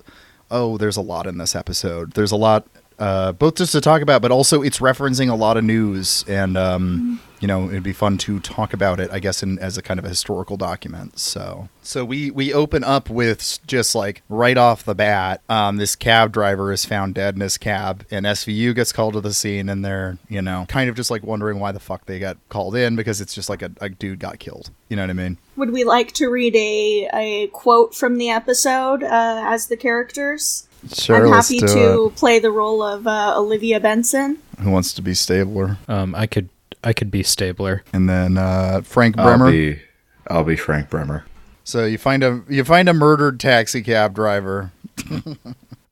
oh, 0.51 0.77
there's 0.77 0.97
a 0.97 1.01
lot 1.01 1.25
in 1.25 1.37
this 1.37 1.55
episode. 1.55 2.11
There's 2.11 2.33
a 2.33 2.35
lot 2.35 2.67
uh, 3.01 3.31
both 3.31 3.55
just 3.55 3.71
to 3.71 3.81
talk 3.81 4.03
about, 4.03 4.21
but 4.21 4.29
also 4.29 4.61
it's 4.61 4.77
referencing 4.77 5.27
a 5.27 5.33
lot 5.33 5.57
of 5.57 5.63
news, 5.63 6.23
and 6.27 6.55
um, 6.55 7.19
you 7.39 7.47
know 7.47 7.67
it'd 7.67 7.81
be 7.81 7.93
fun 7.93 8.15
to 8.19 8.39
talk 8.39 8.73
about 8.73 8.99
it. 8.99 9.09
I 9.11 9.17
guess 9.17 9.41
in 9.41 9.57
as 9.57 9.75
a 9.75 9.81
kind 9.81 9.99
of 9.99 10.05
a 10.05 10.09
historical 10.09 10.55
document. 10.55 11.17
So 11.17 11.67
so 11.81 12.05
we 12.05 12.29
we 12.29 12.53
open 12.53 12.83
up 12.83 13.09
with 13.09 13.57
just 13.65 13.95
like 13.95 14.21
right 14.29 14.55
off 14.55 14.83
the 14.83 14.93
bat, 14.93 15.41
um, 15.49 15.77
this 15.77 15.95
cab 15.95 16.31
driver 16.31 16.71
is 16.71 16.85
found 16.85 17.15
dead 17.15 17.33
in 17.33 17.41
his 17.41 17.57
cab, 17.57 18.05
and 18.11 18.27
SVU 18.27 18.75
gets 18.75 18.91
called 18.91 19.15
to 19.15 19.21
the 19.21 19.33
scene, 19.33 19.67
and 19.67 19.83
they're 19.83 20.19
you 20.29 20.43
know 20.43 20.65
kind 20.69 20.87
of 20.87 20.95
just 20.95 21.09
like 21.09 21.23
wondering 21.23 21.59
why 21.59 21.71
the 21.71 21.79
fuck 21.79 22.05
they 22.05 22.19
got 22.19 22.37
called 22.49 22.75
in 22.75 22.95
because 22.95 23.19
it's 23.19 23.33
just 23.33 23.49
like 23.49 23.63
a, 23.63 23.71
a 23.81 23.89
dude 23.89 24.19
got 24.19 24.37
killed. 24.37 24.69
You 24.89 24.95
know 24.95 25.01
what 25.01 25.09
I 25.09 25.13
mean? 25.13 25.39
Would 25.55 25.71
we 25.71 25.83
like 25.85 26.11
to 26.13 26.29
read 26.29 26.55
a, 26.55 27.09
a 27.13 27.47
quote 27.47 27.95
from 27.95 28.19
the 28.19 28.29
episode 28.29 29.01
uh, 29.01 29.41
as 29.43 29.67
the 29.67 29.77
characters? 29.77 30.67
Sure, 30.93 31.27
I'm 31.27 31.31
happy 31.31 31.59
to 31.59 32.05
it. 32.05 32.15
play 32.15 32.39
the 32.39 32.51
role 32.51 32.81
of 32.81 33.05
uh, 33.07 33.33
Olivia 33.37 33.79
Benson. 33.79 34.37
Who 34.61 34.71
wants 34.71 34.93
to 34.93 35.01
be 35.01 35.13
Stabler? 35.13 35.77
Um, 35.87 36.15
I 36.15 36.27
could 36.27 36.49
I 36.83 36.93
could 36.93 37.11
be 37.11 37.23
Stabler. 37.23 37.83
And 37.93 38.09
then 38.09 38.37
uh, 38.37 38.81
Frank 38.83 39.17
I'll 39.17 39.25
Bremer. 39.37 39.51
be, 39.51 39.81
I'll 40.27 40.43
be 40.43 40.55
Frank 40.55 40.89
Bremer. 40.89 41.25
So 41.63 41.85
you 41.85 41.97
find 41.97 42.23
a 42.23 42.43
you 42.49 42.63
find 42.63 42.89
a 42.89 42.93
murdered 42.93 43.39
taxi 43.39 43.81
cab 43.81 44.15
driver. 44.15 44.71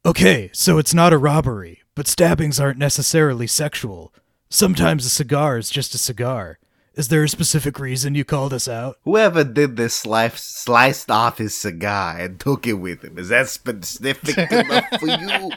Okay, 0.06 0.50
so 0.54 0.78
it's 0.78 0.94
not 0.94 1.12
a 1.12 1.18
robbery, 1.18 1.82
but 1.94 2.08
stabbings 2.08 2.58
aren't 2.58 2.78
necessarily 2.80 3.46
sexual. 3.48 4.14
Sometimes 4.50 5.06
a 5.06 5.10
cigar 5.10 5.58
is 5.58 5.70
just 5.70 5.94
a 5.94 5.98
cigar. 5.98 6.58
Is 7.00 7.08
there 7.08 7.24
a 7.24 7.30
specific 7.30 7.80
reason 7.80 8.14
you 8.14 8.26
called 8.26 8.52
us 8.54 8.68
out? 8.68 8.98
Whoever 9.06 9.46
did 9.46 9.78
this 9.78 9.94
slice, 9.94 10.44
sliced 10.44 11.10
off 11.10 11.38
his 11.38 11.56
cigar 11.56 12.20
and 12.20 12.38
took 12.38 12.68
it 12.68 12.74
with 12.74 13.06
him. 13.06 13.18
Is 13.18 13.30
that 13.30 13.48
specific 13.48 14.38
enough 14.52 14.84
for 15.00 15.08
you? 15.08 15.52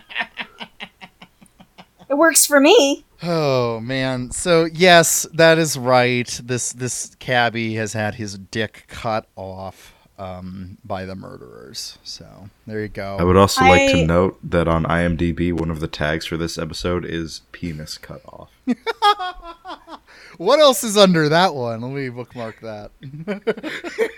It 2.08 2.14
works 2.14 2.46
for 2.46 2.60
me. 2.60 3.04
Oh 3.24 3.80
man. 3.80 4.30
So 4.30 4.68
yes, 4.72 5.26
that 5.34 5.58
is 5.58 5.76
right. 5.76 6.28
This 6.44 6.72
this 6.72 7.16
cabbie 7.16 7.74
has 7.74 7.92
had 7.92 8.14
his 8.14 8.38
dick 8.38 8.84
cut 8.86 9.26
off 9.34 9.94
um, 10.20 10.78
by 10.84 11.06
the 11.06 11.16
murderers. 11.16 11.98
So 12.04 12.50
there 12.68 12.82
you 12.82 12.86
go. 12.88 13.16
I 13.18 13.24
would 13.24 13.36
also 13.36 13.62
like 13.62 13.80
I- 13.90 13.92
to 13.94 14.06
note 14.06 14.38
that 14.44 14.68
on 14.68 14.84
IMDb, 14.84 15.52
one 15.52 15.72
of 15.72 15.80
the 15.80 15.88
tags 15.88 16.24
for 16.24 16.36
this 16.36 16.56
episode 16.56 17.04
is 17.04 17.40
penis 17.50 17.98
cut 17.98 18.22
off. 18.26 18.52
what 20.38 20.60
else 20.60 20.84
is 20.84 20.96
under 20.96 21.28
that 21.28 21.54
one? 21.54 21.80
Let 21.80 21.92
me 21.92 22.08
bookmark 22.08 22.60
that. 22.60 22.90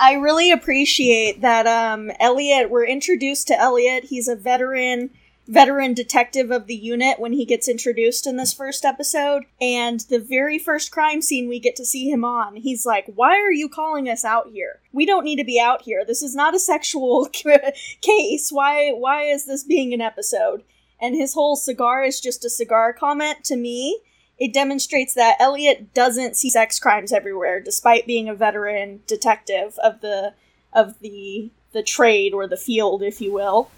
I 0.00 0.14
really 0.14 0.52
appreciate 0.52 1.40
that 1.40 1.66
um 1.66 2.10
Elliot 2.20 2.70
we're 2.70 2.86
introduced 2.86 3.48
to 3.48 3.58
Elliot. 3.58 4.04
He's 4.04 4.28
a 4.28 4.36
veteran 4.36 5.10
veteran 5.48 5.94
detective 5.94 6.50
of 6.50 6.66
the 6.66 6.74
unit 6.74 7.20
when 7.20 7.32
he 7.32 7.44
gets 7.44 7.68
introduced 7.68 8.26
in 8.26 8.36
this 8.36 8.52
first 8.52 8.84
episode 8.84 9.44
and 9.60 10.00
the 10.08 10.18
very 10.18 10.58
first 10.58 10.90
crime 10.90 11.22
scene 11.22 11.48
we 11.48 11.60
get 11.60 11.76
to 11.76 11.84
see 11.84 12.10
him 12.10 12.24
on 12.24 12.56
he's 12.56 12.84
like 12.84 13.06
why 13.14 13.36
are 13.40 13.52
you 13.52 13.68
calling 13.68 14.08
us 14.08 14.24
out 14.24 14.48
here 14.48 14.80
we 14.92 15.06
don't 15.06 15.22
need 15.22 15.36
to 15.36 15.44
be 15.44 15.60
out 15.60 15.82
here 15.82 16.04
this 16.04 16.20
is 16.20 16.34
not 16.34 16.54
a 16.54 16.58
sexual 16.58 17.26
case 18.00 18.50
why 18.50 18.90
why 18.90 19.22
is 19.22 19.46
this 19.46 19.62
being 19.62 19.94
an 19.94 20.00
episode 20.00 20.64
and 21.00 21.14
his 21.14 21.34
whole 21.34 21.56
cigar 21.56 22.02
is 22.04 22.20
just 22.20 22.44
a 22.44 22.50
cigar 22.50 22.92
comment 22.92 23.44
to 23.44 23.56
me 23.56 24.00
it 24.38 24.52
demonstrates 24.52 25.14
that 25.14 25.36
Elliot 25.40 25.94
doesn't 25.94 26.36
see 26.36 26.50
sex 26.50 26.78
crimes 26.78 27.12
everywhere, 27.12 27.60
despite 27.60 28.06
being 28.06 28.28
a 28.28 28.34
veteran 28.34 29.02
detective 29.06 29.78
of 29.82 30.00
the 30.00 30.34
of 30.72 30.98
the 31.00 31.50
the 31.72 31.82
trade 31.82 32.34
or 32.34 32.46
the 32.46 32.56
field, 32.56 33.02
if 33.02 33.20
you 33.20 33.32
will. 33.32 33.70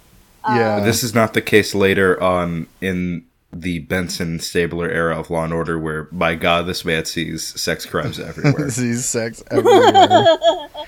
Yeah. 0.49 0.77
Um, 0.77 0.85
this 0.85 1.05
is 1.05 1.15
not 1.15 1.35
the 1.35 1.43
case 1.43 1.75
later 1.75 2.21
on 2.23 2.67
in 2.81 3.25
the 3.53 3.81
Benson 3.81 4.41
Stabler 4.41 4.91
era 4.91 5.19
of 5.19 5.31
Law 5.31 5.45
and 5.45 5.53
Order, 5.53 5.79
where 5.79 6.05
by 6.05 6.35
God, 6.35 6.67
this 6.67 6.85
man 6.85 7.05
sees 7.05 7.61
sex 7.61 7.87
crimes 7.87 8.19
everywhere. 8.19 8.71
Sees 8.71 9.05
sex 9.05 9.43
everywhere. 9.51 10.37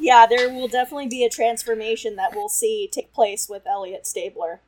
Yeah, 0.00 0.26
there 0.26 0.48
will 0.48 0.68
definitely 0.68 1.08
be 1.08 1.24
a 1.24 1.28
transformation 1.28 2.14
that 2.16 2.30
we'll 2.34 2.48
see 2.48 2.88
take 2.90 3.12
place 3.12 3.48
with 3.48 3.66
Elliot 3.66 4.06
Stabler. 4.06 4.60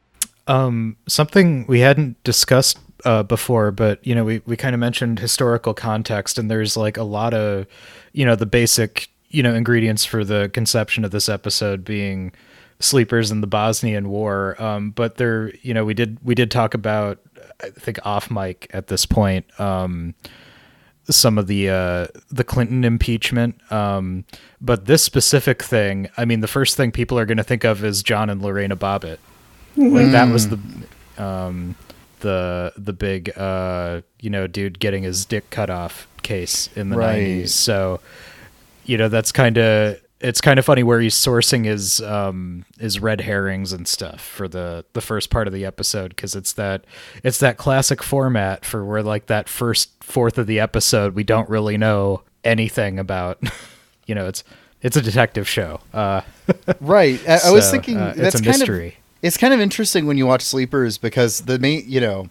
Um, 0.50 0.96
something 1.06 1.64
we 1.68 1.78
hadn't 1.78 2.22
discussed 2.24 2.78
uh, 3.04 3.22
before, 3.22 3.70
but 3.70 4.04
you 4.04 4.16
know, 4.16 4.24
we, 4.24 4.42
we 4.46 4.56
kind 4.56 4.74
of 4.74 4.80
mentioned 4.80 5.20
historical 5.20 5.74
context, 5.74 6.38
and 6.38 6.50
there's 6.50 6.76
like 6.76 6.96
a 6.96 7.04
lot 7.04 7.34
of, 7.34 7.66
you 8.12 8.26
know, 8.26 8.34
the 8.34 8.46
basic, 8.46 9.08
you 9.28 9.44
know, 9.44 9.54
ingredients 9.54 10.04
for 10.04 10.24
the 10.24 10.50
conception 10.52 11.04
of 11.04 11.12
this 11.12 11.28
episode 11.28 11.84
being 11.84 12.32
sleepers 12.80 13.30
in 13.30 13.42
the 13.42 13.46
Bosnian 13.46 14.08
War. 14.08 14.60
Um, 14.60 14.90
but 14.90 15.18
there, 15.18 15.54
you 15.62 15.72
know, 15.72 15.84
we 15.84 15.94
did 15.94 16.18
we 16.24 16.34
did 16.34 16.50
talk 16.50 16.74
about, 16.74 17.20
I 17.62 17.70
think 17.70 18.04
off 18.04 18.28
mic 18.28 18.66
at 18.72 18.88
this 18.88 19.06
point, 19.06 19.46
um, 19.60 20.14
some 21.08 21.38
of 21.38 21.46
the 21.46 21.68
uh, 21.68 22.06
the 22.28 22.42
Clinton 22.42 22.82
impeachment. 22.82 23.54
Um, 23.70 24.24
but 24.60 24.86
this 24.86 25.04
specific 25.04 25.62
thing, 25.62 26.08
I 26.16 26.24
mean, 26.24 26.40
the 26.40 26.48
first 26.48 26.76
thing 26.76 26.90
people 26.90 27.20
are 27.20 27.26
going 27.26 27.38
to 27.38 27.44
think 27.44 27.62
of 27.62 27.84
is 27.84 28.02
John 28.02 28.28
and 28.28 28.42
Lorena 28.42 28.76
Bobbitt. 28.76 29.18
Like 29.80 30.12
that 30.12 30.30
was 30.32 30.48
the 30.48 30.58
um, 31.16 31.74
the 32.20 32.72
the 32.76 32.92
big 32.92 33.36
uh, 33.36 34.02
you 34.20 34.30
know 34.30 34.46
dude 34.46 34.78
getting 34.78 35.02
his 35.02 35.24
dick 35.24 35.50
cut 35.50 35.70
off 35.70 36.06
case 36.22 36.68
in 36.76 36.90
the 36.90 36.96
Right. 36.96 37.22
90s. 37.44 37.48
So 37.50 38.00
you 38.84 38.98
know 38.98 39.08
that's 39.08 39.32
kind 39.32 39.56
of 39.58 40.00
it's 40.20 40.40
kind 40.42 40.58
of 40.58 40.66
funny 40.66 40.82
where 40.82 41.00
he's 41.00 41.14
sourcing 41.14 41.64
his 41.64 42.00
um 42.02 42.64
his 42.78 43.00
red 43.00 43.22
herrings 43.22 43.72
and 43.72 43.88
stuff 43.88 44.20
for 44.20 44.48
the 44.48 44.84
the 44.92 45.00
first 45.00 45.30
part 45.30 45.46
of 45.46 45.54
the 45.54 45.64
episode 45.64 46.10
because 46.10 46.34
it's 46.34 46.52
that 46.52 46.84
it's 47.24 47.38
that 47.38 47.56
classic 47.56 48.02
format 48.02 48.64
for 48.64 48.84
where 48.84 49.02
like 49.02 49.26
that 49.26 49.48
first 49.48 49.90
fourth 50.04 50.36
of 50.36 50.46
the 50.46 50.60
episode 50.60 51.14
we 51.14 51.24
don't 51.24 51.48
really 51.48 51.78
know 51.78 52.22
anything 52.44 52.98
about 52.98 53.42
you 54.06 54.14
know 54.14 54.26
it's 54.26 54.44
it's 54.82 54.96
a 54.96 55.02
detective 55.02 55.48
show 55.48 55.80
uh 55.94 56.20
right. 56.80 57.20
I, 57.28 57.38
I 57.46 57.50
was 57.50 57.70
thinking 57.72 57.96
uh, 57.96 58.12
that's 58.14 58.34
it's 58.34 58.40
a 58.40 58.44
kind 58.44 58.58
mystery 58.58 58.88
of 58.88 58.94
it's 59.22 59.36
kind 59.36 59.52
of 59.52 59.60
interesting 59.60 60.06
when 60.06 60.18
you 60.18 60.26
watch 60.26 60.42
Sleepers 60.42 60.98
because 60.98 61.42
the 61.42 61.58
main, 61.58 61.84
you 61.86 62.00
know, 62.00 62.28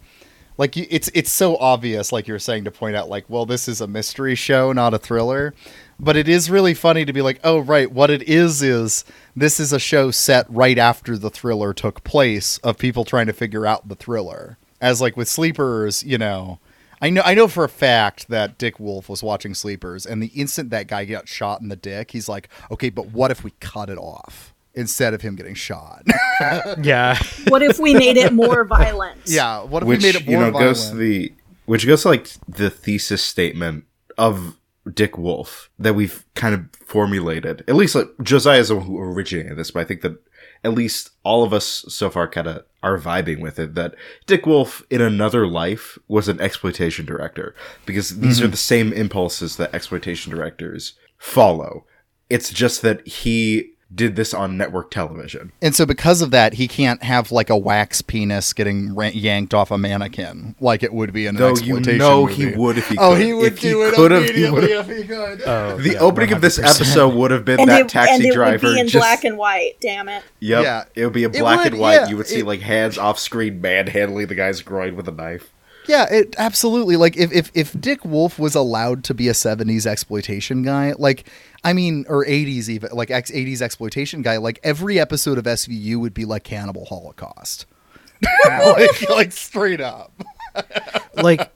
like 0.58 0.75
it's 0.75 1.10
it's 1.13 1.31
so 1.31 1.55
obvious, 1.55 2.12
like 2.12 2.27
you 2.27 2.34
were 2.34 2.39
saying, 2.39 2.65
to 2.65 2.72
point 2.72 2.96
out, 2.96 3.08
like, 3.08 3.24
well, 3.29 3.46
this 3.46 3.69
is 3.69 3.79
a 3.79 3.88
mystery 3.88 4.36
show, 4.36 4.74
not 4.74 4.93
a 4.93 4.98
thriller. 4.98 5.53
But 5.98 6.17
it 6.17 6.27
is 6.27 6.50
really 6.50 6.74
funny 6.74 7.05
to 7.05 7.13
be 7.13 7.22
like, 7.22 7.39
oh, 7.43 7.60
right, 7.60 7.89
what 7.89 8.10
it 8.10 8.24
is 8.24 8.62
is 8.62 9.05
this 9.36 9.60
is 9.60 9.72
a 9.72 9.79
show 9.79 10.12
set 10.12 10.46
right 10.50 10.77
after 10.77 11.17
the 11.17 11.29
thriller 11.29 11.74
took 11.74 12.03
place 12.03 12.58
of 12.58 12.77
people 12.77 13.05
trying 13.05 13.27
to 13.27 13.34
figure 13.34 13.65
out 13.65 13.88
the 13.88 13.96
thriller. 13.96 14.58
As 14.81 15.00
like 15.00 15.15
with 15.15 15.29
Sleepers, 15.29 16.03
you 16.03 16.17
know, 16.17 16.60
I 17.01 17.10
know 17.10 17.22
I 17.24 17.36
know 17.36 17.48
for 17.48 17.63
a 17.63 17.69
fact 17.69 18.27
that 18.27 18.58
Dick 18.58 18.79
Wolf 18.81 19.08
was 19.08 19.24
watching 19.24 19.53
Sleepers, 19.53 20.05
and 20.05 20.22
the 20.22 20.27
instant 20.27 20.72
that 20.72 20.88
guy 20.88 21.05
got 21.05 21.29
shot 21.29 21.62
in 21.62 21.69
the 21.69 21.77
dick, 21.77 22.12
he's 22.12 22.27
like, 22.27 22.50
okay, 22.69 22.89
but 22.89 23.08
what 23.12 23.31
if 23.31 23.46
we 23.46 23.51
cut 23.62 23.89
it 23.89 23.98
off 23.98 24.53
instead 24.79 25.13
of 25.13 25.21
him 25.21 25.36
getting 25.36 25.55
shot? 25.55 26.03
yeah 26.81 27.17
What 27.48 27.62
if 27.62 27.79
we 27.79 27.93
made 27.93 28.17
it 28.17 28.33
more 28.33 28.63
violent? 28.63 29.19
yeah, 29.25 29.63
what 29.63 29.83
if 29.83 29.89
which 29.89 30.00
we 30.00 30.05
made 30.07 30.15
it 30.15 30.25
more 30.25 30.33
you 30.33 30.39
know 30.39 30.51
violent? 30.51 30.69
goes 30.69 30.89
to 30.89 30.95
the 30.95 31.33
which 31.65 31.86
goes 31.86 32.01
to 32.01 32.07
like 32.07 32.27
the 32.48 32.69
thesis 32.69 33.24
statement 33.24 33.83
of 34.17 34.57
Dick 34.91 35.17
Wolf 35.17 35.69
that 35.77 35.93
we've 35.93 36.25
kind 36.33 36.55
of 36.55 36.65
formulated. 36.83 37.63
At 37.67 37.75
least 37.75 37.93
like 37.93 38.07
Josiah 38.24 38.59
is 38.59 38.69
the 38.69 38.77
one 38.77 38.86
who 38.86 39.00
originated 39.00 39.57
this, 39.57 39.71
but 39.71 39.81
I 39.81 39.83
think 39.83 40.01
that 40.01 40.17
at 40.63 40.74
least 40.74 41.12
all 41.24 41.43
of 41.43 41.53
us 41.53 41.86
so 41.88 42.09
far 42.09 42.27
kind 42.27 42.48
of 42.48 42.65
are 42.81 42.98
vibing 42.98 43.39
with 43.39 43.59
it 43.59 43.75
that 43.75 43.95
Dick 44.25 44.45
Wolf 44.45 44.83
in 44.89 45.01
another 45.01 45.48
life 45.48 45.98
was 46.07 46.27
an 46.27 46.39
exploitation 46.41 47.05
director 47.05 47.55
because 47.86 48.19
these 48.19 48.39
are 48.39 48.45
mm-hmm. 48.45 48.51
the 48.51 48.57
same 48.57 48.93
impulses 48.93 49.57
that 49.57 49.74
exploitation 49.74 50.31
directors 50.31 50.93
follow. 51.17 51.86
It's 52.29 52.51
just 52.51 52.81
that 52.81 53.05
he 53.07 53.74
did 53.93 54.15
this 54.15 54.34
on 54.36 54.55
network 54.58 54.91
television. 54.91 55.51
And 55.62 55.74
so, 55.75 55.86
because 55.86 56.22
of 56.22 56.29
that, 56.31 56.53
he 56.53 56.67
can't 56.67 57.01
have 57.03 57.31
like 57.31 57.50
a 57.50 57.58
wax 57.58 58.01
penis 58.03 58.53
getting 58.53 58.93
ra- 58.93 59.08
yanked 59.08 59.53
off 59.53 59.72
a 59.72 59.77
mannequin 59.77 60.55
like 60.60 60.84
it 60.84 60.93
would 60.93 61.12
be 61.12 61.25
in 61.25 61.36
an 61.36 61.39
Though 61.41 61.48
you 61.50 61.77
exploitation 61.77 61.98
know 61.98 62.22
movie. 62.27 62.34
he 62.36 62.46
would 62.55 62.77
if 62.77 62.88
he 62.89 62.96
could. 62.96 63.03
Oh, 63.03 63.15
could. 63.15 63.22
he 63.25 63.34
would 63.34 63.53
If 63.53 63.60
do 63.62 63.84
it 63.84 63.93
could 63.96 64.12
have, 64.12 64.24
he 64.24 64.29
immediately 64.46 64.62
would've. 64.75 64.89
if 64.91 64.98
he 64.98 65.03
could. 65.08 65.41
Oh, 65.46 65.77
The 65.77 65.93
yeah, 65.93 66.00
opening 66.00 66.34
of 66.34 66.41
this 66.41 66.60
episode 66.60 67.15
would 67.15 67.31
have 67.31 67.46
been 67.46 67.60
And 67.62 67.69
that 67.69 67.81
it, 67.81 67.89
taxi 67.89 68.13
and 68.13 68.25
it 68.25 68.34
driver 68.34 68.67
would 68.67 68.74
be 68.75 68.79
in 68.79 68.88
just 68.88 69.01
black 69.01 69.24
and 69.24 69.38
white. 69.38 69.77
Damn 69.81 70.08
it! 70.08 70.24
Yep. 70.39 70.63
Yeah. 70.63 70.84
It 70.96 71.03
would 71.05 71.13
be 71.13 71.24
a 71.24 71.29
black 71.29 71.63
would, 71.63 71.74
and 71.74 71.81
white. 71.81 71.93
yeah. 71.96 72.08
You 72.10 72.17
would 72.17 72.27
see 72.27 72.39
It- 72.39 72.46
like 72.46 72.62
hands 72.62 72.98
off 72.98 73.17
screen 73.17 73.60
manhandling 73.60 74.27
the 74.27 74.36
guy's 74.36 74.62
groin 74.62 74.96
with 74.96 75.08
a 75.08 75.12
knife. 75.12 75.50
Yeah, 75.89 76.05
it 76.12 76.36
absolutely. 76.38 76.98
Like 76.98 77.17
if 77.17 77.31
if 77.31 77.51
if 77.55 77.79
Dick 77.81 78.05
Wolf 78.05 78.38
was 78.38 78.53
allowed 78.53 79.03
to 79.05 79.13
be 79.15 79.27
a 79.27 79.31
'70s 79.34 79.88
exploitation 79.88 80.62
guy, 80.62 80.93
like 80.98 81.25
I 81.63 81.74
mean, 81.74 82.05
or 82.08 82.24
'80s 82.25 82.69
even, 82.69 82.91
like 82.93 83.10
ex 83.10 83.31
'80s 83.31 83.62
exploitation 83.62 84.22
guy, 84.22 84.38
like 84.38 84.60
every 84.63 85.00
episode 85.00 85.38
of 85.39 85.46
SVU 85.46 85.96
would 86.00 86.13
be 86.13 86.25
like 86.25 86.43
Cannibal 86.43 86.86
Holocaust, 86.86 87.65
like 88.46 89.10
like 89.10 89.31
straight 89.31 89.81
up. 89.81 90.12
like 91.15 91.51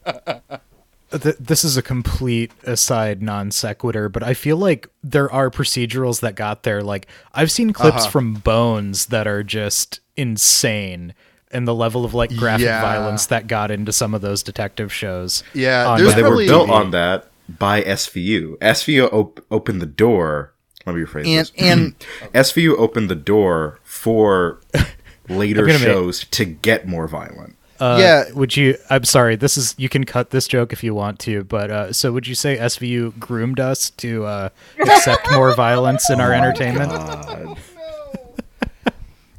th- 1.11 1.35
this 1.39 1.63
is 1.63 1.77
a 1.77 1.81
complete 1.83 2.51
aside 2.63 3.21
non 3.21 3.49
sequitur 3.51 4.07
but 4.07 4.21
i 4.23 4.33
feel 4.35 4.55
like 4.57 4.87
there 5.03 5.31
are 5.31 5.49
procedurals 5.49 6.21
that 6.21 6.35
got 6.35 6.61
there 6.63 6.83
like 6.83 7.07
i've 7.33 7.51
seen 7.51 7.73
clips 7.73 8.03
Uh-huh. 8.03 8.09
from 8.09 8.33
bones 8.35 9.07
that 9.07 9.25
are 9.27 9.41
just 9.43 9.99
insane 10.15 11.13
and 11.53 11.67
the 11.67 11.75
level 11.75 12.03
of 12.05 12.13
like 12.13 12.35
graphic 12.35 12.65
Yeah. 12.65 12.81
violence 12.81 13.25
that 13.27 13.47
got 13.47 13.71
into 13.71 13.91
some 13.91 14.13
of 14.13 14.21
those 14.21 14.43
detective 14.43 14.91
shows 14.93 15.43
Yeah, 15.53 15.85
on 15.87 15.99
But 16.03 16.15
they 16.15 16.21
network 16.21 16.37
were 16.39 16.45
built 16.45 16.69
on 16.69 16.91
that 16.91 17.27
by 17.59 17.81
SVU. 17.83 18.57
SVU 18.59 19.11
op- 19.13 19.43
opened 19.51 19.81
the 19.81 19.85
door. 19.85 20.53
Let 20.85 20.95
me 20.95 21.01
rephrase 21.03 21.25
And 21.25 21.39
this. 21.39 21.51
and 21.57 21.95
SVU 22.33 22.77
opened 22.77 23.09
the 23.09 23.15
door 23.15 23.79
for 23.83 24.59
later 25.29 25.61
I'm 25.61 25.67
make- 25.67 25.77
shows 25.79 26.25
to 26.31 26.45
get 26.45 26.87
more 26.87 27.07
violent. 27.07 27.55
uh, 27.79 27.97
Yeah. 27.99 28.23
would 28.33 28.55
you 28.55 28.77
i'm 28.89 29.03
sorry 29.03 29.35
this 29.35 29.57
is 29.57 29.73
you 29.77 29.89
can 29.89 30.03
cut 30.03 30.29
this 30.29 30.47
joke 30.47 30.71
if 30.73 30.83
you 30.83 30.93
want 30.93 31.19
to 31.19 31.43
but 31.43 31.71
uh 31.71 31.91
so 31.91 32.11
would 32.13 32.27
you 32.27 32.35
say 32.35 32.55
svu 32.57 33.17
groomed 33.19 33.59
us 33.59 33.89
to 33.91 34.25
uh 34.25 34.49
accept 34.79 35.31
more 35.31 35.53
violence 35.67 36.09
in 36.09 36.21
our 36.21 36.31
entertainment 36.33 36.91
Uh, 36.91 37.55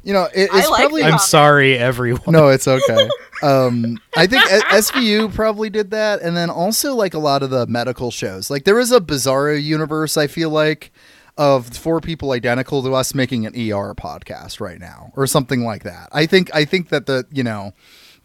you 0.05 0.13
know 0.13 0.29
it, 0.33 0.49
I 0.53 0.59
it's 0.59 0.69
like 0.69 0.81
probably 0.81 1.03
i'm 1.03 1.19
sorry 1.19 1.77
everyone 1.77 2.21
no, 2.27 2.47
it's 2.49 2.67
okay. 2.67 3.09
Um, 3.43 3.99
I 4.15 4.27
think 4.27 4.49
S- 4.49 4.89
SVU 4.89 5.31
probably 5.31 5.69
did 5.69 5.91
that, 5.91 6.21
and 6.21 6.37
then 6.37 6.49
also 6.49 6.95
like 6.95 7.13
a 7.13 7.19
lot 7.19 7.43
of 7.43 7.49
the 7.49 7.67
medical 7.67 8.09
shows. 8.09 8.49
Like 8.49 8.63
there 8.63 8.79
is 8.79 8.93
a 8.93 9.01
Bizarro 9.01 9.61
universe. 9.61 10.15
I 10.15 10.27
feel 10.27 10.49
like 10.49 10.91
of 11.37 11.67
four 11.75 11.99
people 11.99 12.31
identical 12.31 12.81
to 12.83 12.95
us 12.95 13.13
making 13.13 13.45
an 13.45 13.53
ER 13.53 13.93
podcast 13.93 14.61
right 14.61 14.79
now, 14.79 15.11
or 15.17 15.27
something 15.27 15.65
like 15.65 15.83
that. 15.83 16.07
I 16.13 16.25
think 16.25 16.49
I 16.55 16.63
think 16.63 16.89
that 16.89 17.07
the 17.07 17.25
you 17.29 17.43
know 17.43 17.73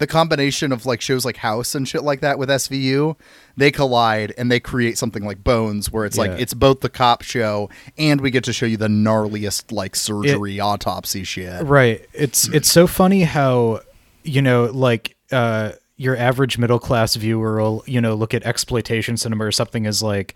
the 0.01 0.07
combination 0.09 0.73
of 0.73 0.85
like 0.87 1.01
shows 1.01 1.25
like 1.25 1.37
House 1.37 1.75
and 1.77 1.87
shit 1.87 2.03
like 2.03 2.21
that 2.23 2.39
with 2.39 2.49
SVU, 2.49 3.17
they 3.57 3.71
collide 3.71 4.35
and 4.37 4.51
they 4.51 4.59
create 4.59 4.99
something 4.99 5.25
like 5.25 5.45
Bones, 5.45 5.93
where 5.93 6.05
it's 6.05 6.17
Yeah. 6.17 6.25
like 6.25 6.41
it's 6.41 6.55
both 6.55 6.81
the 6.81 6.89
cop 6.89 7.23
show 7.23 7.71
and 7.97 8.21
we 8.21 8.31
get 8.33 8.43
to 8.45 8.53
show 8.53 8.67
you 8.67 8.77
the 8.77 8.89
gnarliest 8.89 9.71
like 9.71 9.95
surgery 9.95 10.59
autopsy 10.59 11.23
shit. 11.23 11.63
Right. 11.65 12.05
It's 12.13 12.49
it's 12.49 12.71
so 12.71 12.87
funny 12.89 13.23
how 13.23 13.81
you 14.25 14.43
know 14.43 14.65
like 14.65 15.17
uh 15.31 15.73
your 15.97 16.17
average 16.17 16.57
middle 16.59 16.79
class 16.79 17.15
viewer 17.15 17.61
will 17.61 17.85
you 17.87 18.01
know 18.01 18.15
look 18.15 18.33
at 18.35 18.43
exploitation 18.45 19.17
cinema 19.19 19.45
or 19.45 19.53
something 19.53 19.87
as 19.87 20.03
like 20.03 20.35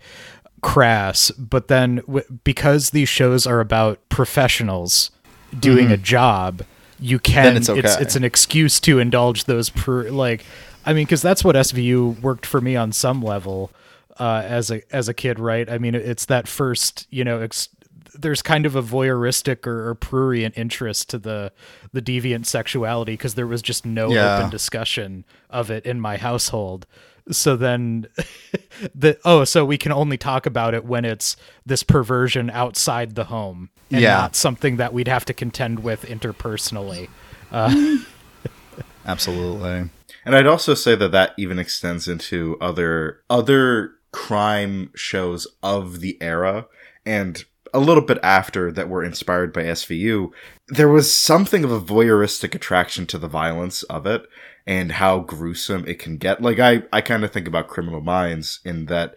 crass, 0.61 1.31
but 1.31 1.67
then 1.67 1.97
w- 2.07 2.25
because 2.43 2.91
these 2.91 3.09
shows 3.09 3.45
are 3.45 3.59
about 3.59 3.99
professionals 4.09 5.11
doing 5.59 5.91
a 5.91 5.97
job, 5.97 6.63
you 6.99 7.19
can 7.19 7.57
it's 7.57 7.69
it's 7.69 7.95
it's 8.01 8.15
an 8.15 8.23
excuse 8.23 8.79
to 8.81 8.99
indulge 8.99 9.45
those 9.45 9.69
per 9.69 10.09
like 10.09 10.45
I 10.85 10.93
mean 10.93 11.07
cuz 11.07 11.21
that's 11.21 11.43
what 11.43 11.55
SVU 11.55 12.19
worked 12.21 12.45
for 12.45 12.61
me 12.61 12.75
on 12.75 12.91
some 12.91 13.21
level 13.21 13.71
uh 14.19 14.43
as 14.45 14.71
a 14.71 14.81
as 14.95 15.09
a 15.09 15.13
kid, 15.13 15.39
right? 15.39 15.69
I 15.69 15.77
mean 15.77 15.95
it's 15.95 16.25
that 16.25 16.47
first, 16.47 17.07
you 17.09 17.23
know, 17.23 17.39
ex- 17.41 17.69
there's 18.17 18.41
kind 18.41 18.65
of 18.65 18.75
a 18.77 18.81
voyeuristic 18.81 19.67
or, 19.67 19.89
or 19.89 19.95
prurient 19.95 20.57
interest 20.57 21.09
to 21.09 21.17
the 21.17 21.51
the 21.91 22.01
deviant 22.01 22.45
sexuality 22.45 23.13
because 23.13 23.35
there 23.35 23.47
was 23.47 23.61
just 23.61 23.85
no 23.85 24.09
Yeah. 24.11 24.37
open 24.37 24.49
discussion 24.49 25.25
of 25.49 25.69
it 25.69 25.85
in 25.85 25.99
my 25.99 26.15
household. 26.17 26.85
So 27.31 27.55
then, 27.55 28.07
the 28.95 29.17
oh, 29.25 29.43
so 29.45 29.65
we 29.65 29.77
can 29.77 29.91
only 29.91 30.17
talk 30.17 30.45
about 30.45 30.73
it 30.73 30.85
when 30.85 31.05
it's 31.05 31.35
this 31.65 31.83
perversion 31.83 32.49
outside 32.51 33.15
the 33.15 33.25
home, 33.25 33.69
and 33.91 34.01
Yeah. 34.01 34.15
not 34.15 34.35
something 34.35 34.77
that 34.77 34.93
we'd 34.93 35.07
have 35.07 35.25
to 35.25 35.33
contend 35.33 35.83
with 35.83 36.03
interpersonally. 36.05 37.09
Uh, 37.51 37.97
Absolutely. 39.05 39.89
And 40.25 40.35
I'd 40.35 40.47
also 40.47 40.73
say 40.73 40.95
that 40.95 41.11
that 41.11 41.33
even 41.37 41.59
extends 41.59 42.07
into 42.07 42.57
other 42.59 43.19
other 43.29 43.91
crime 44.11 44.91
shows 44.95 45.45
of 45.61 45.99
the 45.99 46.17
era 46.21 46.65
and 47.05 47.43
a 47.73 47.79
little 47.79 48.01
bit 48.03 48.17
after 48.23 48.71
that 48.71 48.87
were 48.87 49.03
inspired 49.03 49.51
by 49.51 49.63
SVU. 49.63 50.31
There 50.69 50.87
was 50.87 51.13
something 51.13 51.63
of 51.65 51.71
a 51.71 51.81
voyeuristic 51.81 52.55
attraction 52.55 53.05
to 53.07 53.17
the 53.17 53.27
violence 53.27 53.83
of 53.83 54.05
it 54.05 54.25
and 54.67 54.93
how 54.93 55.19
gruesome 55.19 55.85
it 55.87 55.99
can 55.99 56.17
get. 56.17 56.41
Like 56.41 56.59
I 56.59 56.83
I 56.91 57.01
kind 57.01 57.23
of 57.23 57.31
think 57.31 57.47
about 57.47 57.67
Criminal 57.67 58.01
Minds 58.01 58.59
in 58.65 58.85
that 58.85 59.15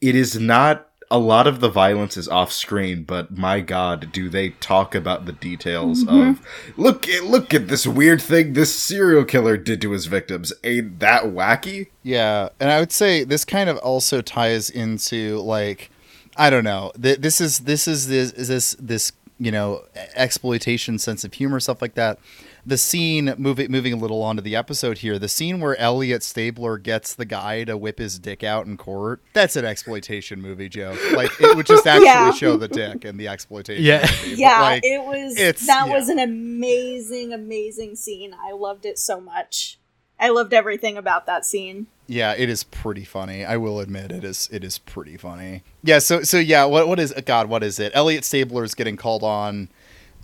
it 0.00 0.14
is 0.14 0.38
not 0.38 0.90
a 1.12 1.18
lot 1.18 1.48
of 1.48 1.58
the 1.58 1.68
violence 1.68 2.16
is 2.16 2.28
off 2.28 2.52
screen, 2.52 3.02
but 3.02 3.36
my 3.36 3.60
god, 3.60 4.12
do 4.12 4.28
they 4.28 4.50
talk 4.50 4.94
about 4.94 5.26
the 5.26 5.32
details 5.32 6.04
mm-hmm. 6.04 6.30
of 6.30 6.46
look 6.76 7.08
at 7.08 7.24
look 7.24 7.52
at 7.52 7.66
this 7.68 7.86
weird 7.86 8.22
thing 8.22 8.52
this 8.52 8.74
serial 8.74 9.24
killer 9.24 9.56
did 9.56 9.80
to 9.82 9.90
his 9.90 10.06
victims. 10.06 10.52
Ain't 10.62 11.00
that 11.00 11.24
wacky? 11.24 11.88
Yeah, 12.02 12.50
and 12.60 12.70
I 12.70 12.78
would 12.78 12.92
say 12.92 13.24
this 13.24 13.44
kind 13.44 13.68
of 13.68 13.76
also 13.78 14.22
ties 14.22 14.70
into 14.70 15.38
like 15.38 15.90
I 16.36 16.48
don't 16.48 16.64
know. 16.64 16.92
Th- 17.00 17.18
this 17.18 17.40
is 17.40 17.60
this 17.60 17.88
is 17.88 18.06
this 18.06 18.32
is 18.32 18.48
this 18.48 18.76
this 18.78 19.12
you 19.38 19.50
know 19.50 19.82
exploitation 20.14 20.98
sense 20.98 21.24
of 21.24 21.34
humor 21.34 21.58
stuff 21.58 21.82
like 21.82 21.94
that. 21.94 22.18
The 22.66 22.76
scene 22.76 23.34
moving 23.38 23.70
moving 23.70 23.92
a 23.92 23.96
little 23.96 24.22
onto 24.22 24.42
the 24.42 24.54
episode 24.56 24.98
here. 24.98 25.18
The 25.18 25.28
scene 25.28 25.60
where 25.60 25.76
Elliot 25.78 26.22
Stabler 26.22 26.76
gets 26.78 27.14
the 27.14 27.24
guy 27.24 27.64
to 27.64 27.76
whip 27.76 27.98
his 27.98 28.18
dick 28.18 28.44
out 28.44 28.66
in 28.66 28.76
court. 28.76 29.22
That's 29.32 29.56
an 29.56 29.64
exploitation 29.64 30.42
movie 30.42 30.68
joke. 30.68 30.98
Like 31.12 31.30
it 31.40 31.56
would 31.56 31.66
just 31.66 31.86
actually 31.86 32.04
Yeah. 32.06 32.32
show 32.32 32.56
the 32.56 32.68
dick 32.68 33.04
and 33.04 33.18
the 33.18 33.28
exploitation. 33.28 33.84
Yeah. 33.84 34.00
movie. 34.24 34.36
Yeah, 34.36 34.60
like, 34.60 34.84
it 34.84 35.02
was. 35.02 35.38
it's- 35.38 35.66
that 35.66 35.86
yeah. 35.86 35.92
was 35.94 36.08
an 36.08 36.18
amazing, 36.18 37.32
amazing 37.32 37.96
scene. 37.96 38.34
I 38.38 38.52
loved 38.52 38.84
it 38.84 38.98
so 38.98 39.20
much. 39.20 39.78
I 40.18 40.28
loved 40.28 40.52
everything 40.52 40.98
about 40.98 41.24
that 41.26 41.46
scene. 41.46 41.86
Yeah, 42.06 42.34
it 42.36 42.50
is 42.50 42.64
pretty 42.64 43.04
funny. 43.04 43.44
I 43.44 43.56
will 43.56 43.80
admit 43.80 44.12
it 44.12 44.22
is 44.24 44.48
it 44.52 44.64
is 44.64 44.78
pretty 44.78 45.16
funny. 45.16 45.62
Yeah, 45.82 45.98
so 46.00 46.22
so 46.22 46.36
yeah, 46.38 46.64
what 46.66 46.88
what 46.88 46.98
is 47.00 47.14
God, 47.24 47.48
what 47.48 47.62
is 47.62 47.78
it? 47.78 47.92
Elliot 47.94 48.24
Stabler 48.24 48.64
is 48.64 48.74
getting 48.74 48.96
called 48.98 49.22
on 49.22 49.68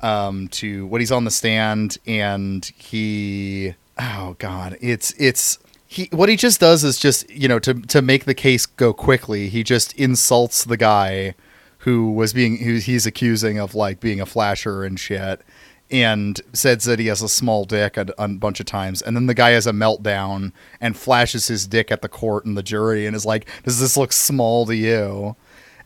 um 0.03 0.49
to 0.49 0.87
what 0.87 1.01
he's 1.01 1.13
on 1.13 1.25
the 1.25 1.31
stand 1.31 1.99
and 2.07 2.65
he 2.77 3.75
oh 3.99 4.37
god, 4.39 4.77
it's 4.81 5.13
it's 5.19 5.59
he 5.87 6.09
what 6.13 6.29
he 6.29 6.37
just 6.37 6.61
does 6.61 6.85
is 6.85 6.99
just, 6.99 7.29
you 7.31 7.49
know, 7.49 7.59
to 7.61 7.75
to 7.75 8.03
make 8.03 8.25
the 8.25 8.35
case 8.35 8.67
go 8.67 8.93
quickly, 8.93 9.49
he 9.49 9.63
just 9.63 9.93
insults 9.95 10.65
the 10.65 10.77
guy 10.77 11.35
who 11.79 12.11
was 12.11 12.33
being 12.33 12.59
who 12.59 12.77
he's 12.77 13.07
accusing 13.07 13.59
of 13.59 13.75
like 13.75 14.01
being 14.01 14.21
a 14.21 14.27
flasher 14.27 14.85
and 14.85 14.99
shit 14.99 15.41
and 15.89 16.41
says 16.53 16.83
that 16.83 16.99
he 16.99 17.07
has 17.07 17.23
a 17.23 17.29
small 17.29 17.65
dick 17.65 17.97
a, 17.97 18.07
a 18.19 18.27
bunch 18.27 18.59
of 18.59 18.67
times 18.67 19.01
and 19.01 19.15
then 19.15 19.27
the 19.27 19.35
guy 19.35 19.51
has 19.51 19.69
a 19.69 19.73
meltdown 19.73 20.51
and 20.81 20.97
flashes 20.97 21.47
his 21.47 21.65
dick 21.65 21.93
at 21.93 22.03
the 22.03 22.09
court 22.09 22.45
and 22.45 22.57
the 22.57 22.63
jury 22.63 23.07
and 23.07 23.15
is 23.15 23.25
like 23.25 23.47
does 23.63 23.79
this 23.79 23.97
look 23.97 24.13
small 24.13 24.67
to 24.67 24.75
you 24.75 25.37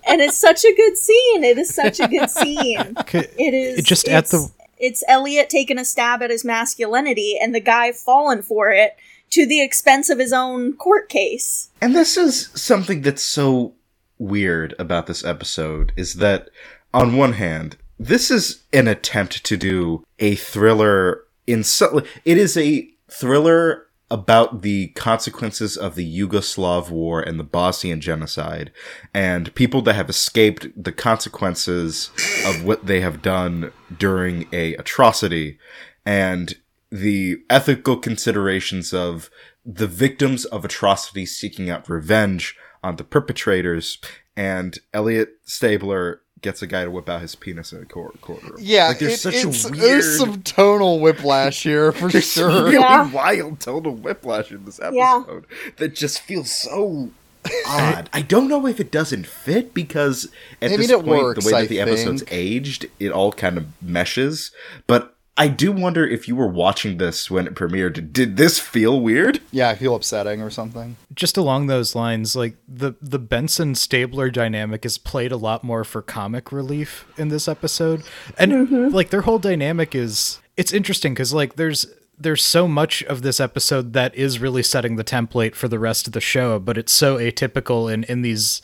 And 0.10 0.21
it's 0.21 0.38
such 0.38 0.63
a 0.63 0.73
good 0.73 0.97
scene. 0.97 1.43
It 1.43 1.58
is 1.58 1.73
such 1.73 2.00
a 2.00 2.08
good 2.08 2.30
scene. 2.30 2.95
It 3.13 3.54
is 3.54 3.80
It 3.80 3.86
just 3.86 4.08
at 4.08 4.28
the- 4.28 4.50
it's 4.78 5.04
Elliot 5.08 5.50
taking 5.50 5.78
a 5.78 5.86
stab 5.86 6.21
at 6.21 6.30
his 6.30 6.45
masculinity 6.45 7.38
and 7.41 7.54
the 7.54 7.60
guy 7.60 7.91
falling 7.91 8.41
for 8.41 8.71
it 8.71 8.95
to 9.32 9.45
the 9.45 9.62
expense 9.62 10.10
of 10.10 10.19
his 10.19 10.32
own 10.32 10.73
court 10.73 11.10
case. 11.10 11.69
And 11.82 11.95
this 11.95 12.15
is 12.15 12.50
something 12.54 13.02
that's 13.02 13.21
so 13.23 13.73
weird 14.19 14.73
about 14.80 15.08
this 15.08 15.26
episode 15.26 15.91
is 15.95 16.15
that 16.15 16.50
on 16.93 17.17
one 17.17 17.34
hand, 17.34 17.76
this 18.00 18.32
is 18.32 18.63
an 18.71 18.88
attempt 18.88 19.43
to 19.43 19.58
do 19.58 20.04
a 20.19 20.36
thriller 20.36 21.23
in 21.47 21.63
so 21.63 22.02
it 22.23 22.38
is 22.38 22.56
a 22.56 22.88
thriller 23.10 23.87
about 24.09 24.61
the 24.61 24.87
consequences 24.89 25.75
of 25.75 25.95
the 25.95 26.19
Yugoslav 26.19 26.89
war 26.89 27.21
and 27.21 27.39
the 27.39 27.43
Bosnian 27.43 27.99
genocide 27.99 28.71
and 29.13 29.53
people 29.53 29.81
that 29.81 29.95
have 29.95 30.09
escaped 30.09 30.67
the 30.81 30.93
consequences 30.93 32.09
of 32.45 32.63
what 32.63 32.85
they 32.85 33.01
have 33.01 33.21
done 33.21 33.71
during 33.97 34.47
a 34.53 34.75
atrocity 34.75 35.59
and 36.05 36.55
the 36.89 37.37
ethical 37.49 37.97
considerations 37.97 38.93
of 38.93 39.29
the 39.65 39.87
victims 39.87 40.45
of 40.45 40.63
atrocity 40.63 41.25
seeking 41.25 41.69
out 41.69 41.89
revenge 41.89 42.55
on 42.81 42.95
the 42.95 43.03
perpetrators 43.03 43.99
and 44.37 44.79
Elliot 44.93 45.31
Stabler 45.43 46.21
gets 46.41 46.62
a 46.62 46.67
guy 46.67 46.84
to 46.84 46.91
whip 46.91 47.10
out 47.10 47.21
his 47.21 47.36
penis 47.36 47.73
in 47.73 47.82
a 47.82 47.86
quar- 47.86 48.12
quarter. 48.21 48.54
Yeah, 48.60 48.89
like 48.89 49.00
there's 49.00 49.13
it- 49.13 49.17
such 49.19 49.34
it's, 49.36 49.65
a 49.65 49.69
weird 49.69 49.82
there's 49.82 50.17
some 50.17 50.41
tonal 50.43 51.00
whiplash 51.00 51.63
here 51.63 51.91
for 51.93 52.10
there's 52.10 52.30
some 52.30 52.52
sure. 52.52 52.63
really 52.65 52.76
Yeah. 52.76 53.12
wild 53.12 53.60
total 53.60 53.93
whiplash 53.95 54.52
in 54.52 54.65
this 54.65 54.80
Yeah. 54.82 55.19
episode 55.21 55.45
that 55.78 55.95
just 55.95 56.21
feels 56.21 56.52
so 56.52 57.10
odd. 57.67 58.10
I 58.13 58.21
don't 58.21 58.47
know 58.50 58.67
if 58.67 58.80
it 58.80 58.91
doesn't 58.91 59.26
fit 59.26 59.73
because 59.73 60.28
at 60.62 60.71
I 60.71 60.78
this 60.78 60.89
it 60.89 60.95
point, 61.04 61.08
works, 61.23 61.45
the 61.45 61.52
way 61.52 61.58
I 61.58 61.62
that 61.63 61.69
the 61.69 61.80
episode's 61.80 62.21
think. 62.21 62.34
aged, 62.34 62.88
it 63.00 63.12
all 63.12 63.32
kind 63.32 63.58
of 63.58 63.65
meshes. 63.82 64.52
But 64.86 65.15
I 65.38 65.47
do 65.47 65.71
wonder 65.71 66.06
if 66.06 66.28
you 66.28 66.36
were 66.36 66.47
watching 66.47 66.97
this 66.97 67.30
when 67.30 67.45
it 67.45 67.54
premiered. 67.54 68.12
Did 68.12 68.38
this 68.38 68.60
feel 68.60 69.00
weird? 69.00 69.39
Yeah, 69.52 69.69
I 69.69 69.76
feel 69.76 69.93
upsetting 69.93 70.41
or 70.41 70.50
something. 70.50 70.97
just 71.13 71.38
along 71.38 71.67
those 71.67 71.95
lines, 71.95 72.36
like 72.36 72.58
the 72.67 72.95
the 73.02 73.19
Benson 73.19 73.76
Stabler 73.76 74.32
dynamic 74.32 74.84
is 74.84 74.97
played 74.97 75.32
a 75.32 75.38
lot 75.38 75.63
more 75.63 75.84
for 75.84 76.02
comic 76.02 76.52
relief 76.52 77.06
in 77.17 77.28
this 77.28 77.47
episode, 77.47 78.04
and 78.38 78.52
mm-hmm. 78.52 78.95
like 78.95 79.12
their 79.12 79.21
whole 79.21 79.39
dynamic 79.39 79.93
is 79.93 80.39
it's 80.56 80.73
interesting 80.73 81.13
because 81.13 81.34
like 81.34 81.56
there's 81.56 81.86
there's 82.17 82.43
so 82.43 82.67
much 82.67 83.04
of 83.04 83.21
this 83.21 83.39
episode 83.39 83.93
that 83.93 84.15
is 84.15 84.39
really 84.39 84.63
setting 84.63 84.95
the 84.95 85.04
template 85.04 85.54
for 85.54 85.67
the 85.67 85.78
rest 85.78 86.08
of 86.08 86.13
the 86.13 86.21
show, 86.21 86.58
but 86.58 86.80
it's 86.80 86.91
so 86.91 87.17
atypical 87.17 87.93
in 87.93 88.04
in 88.06 88.23
these 88.23 88.63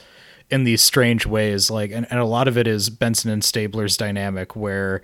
in 0.50 0.66
these 0.66 0.82
strange 0.82 1.26
ways 1.26 1.72
like 1.72 1.90
and, 1.92 2.06
and 2.10 2.20
a 2.20 2.26
lot 2.26 2.48
of 2.48 2.58
it 2.58 2.68
is 2.68 2.90
benson 2.90 3.32
and 3.32 3.44
stabler's 3.44 3.96
dynamic 3.96 4.56
where 4.58 5.02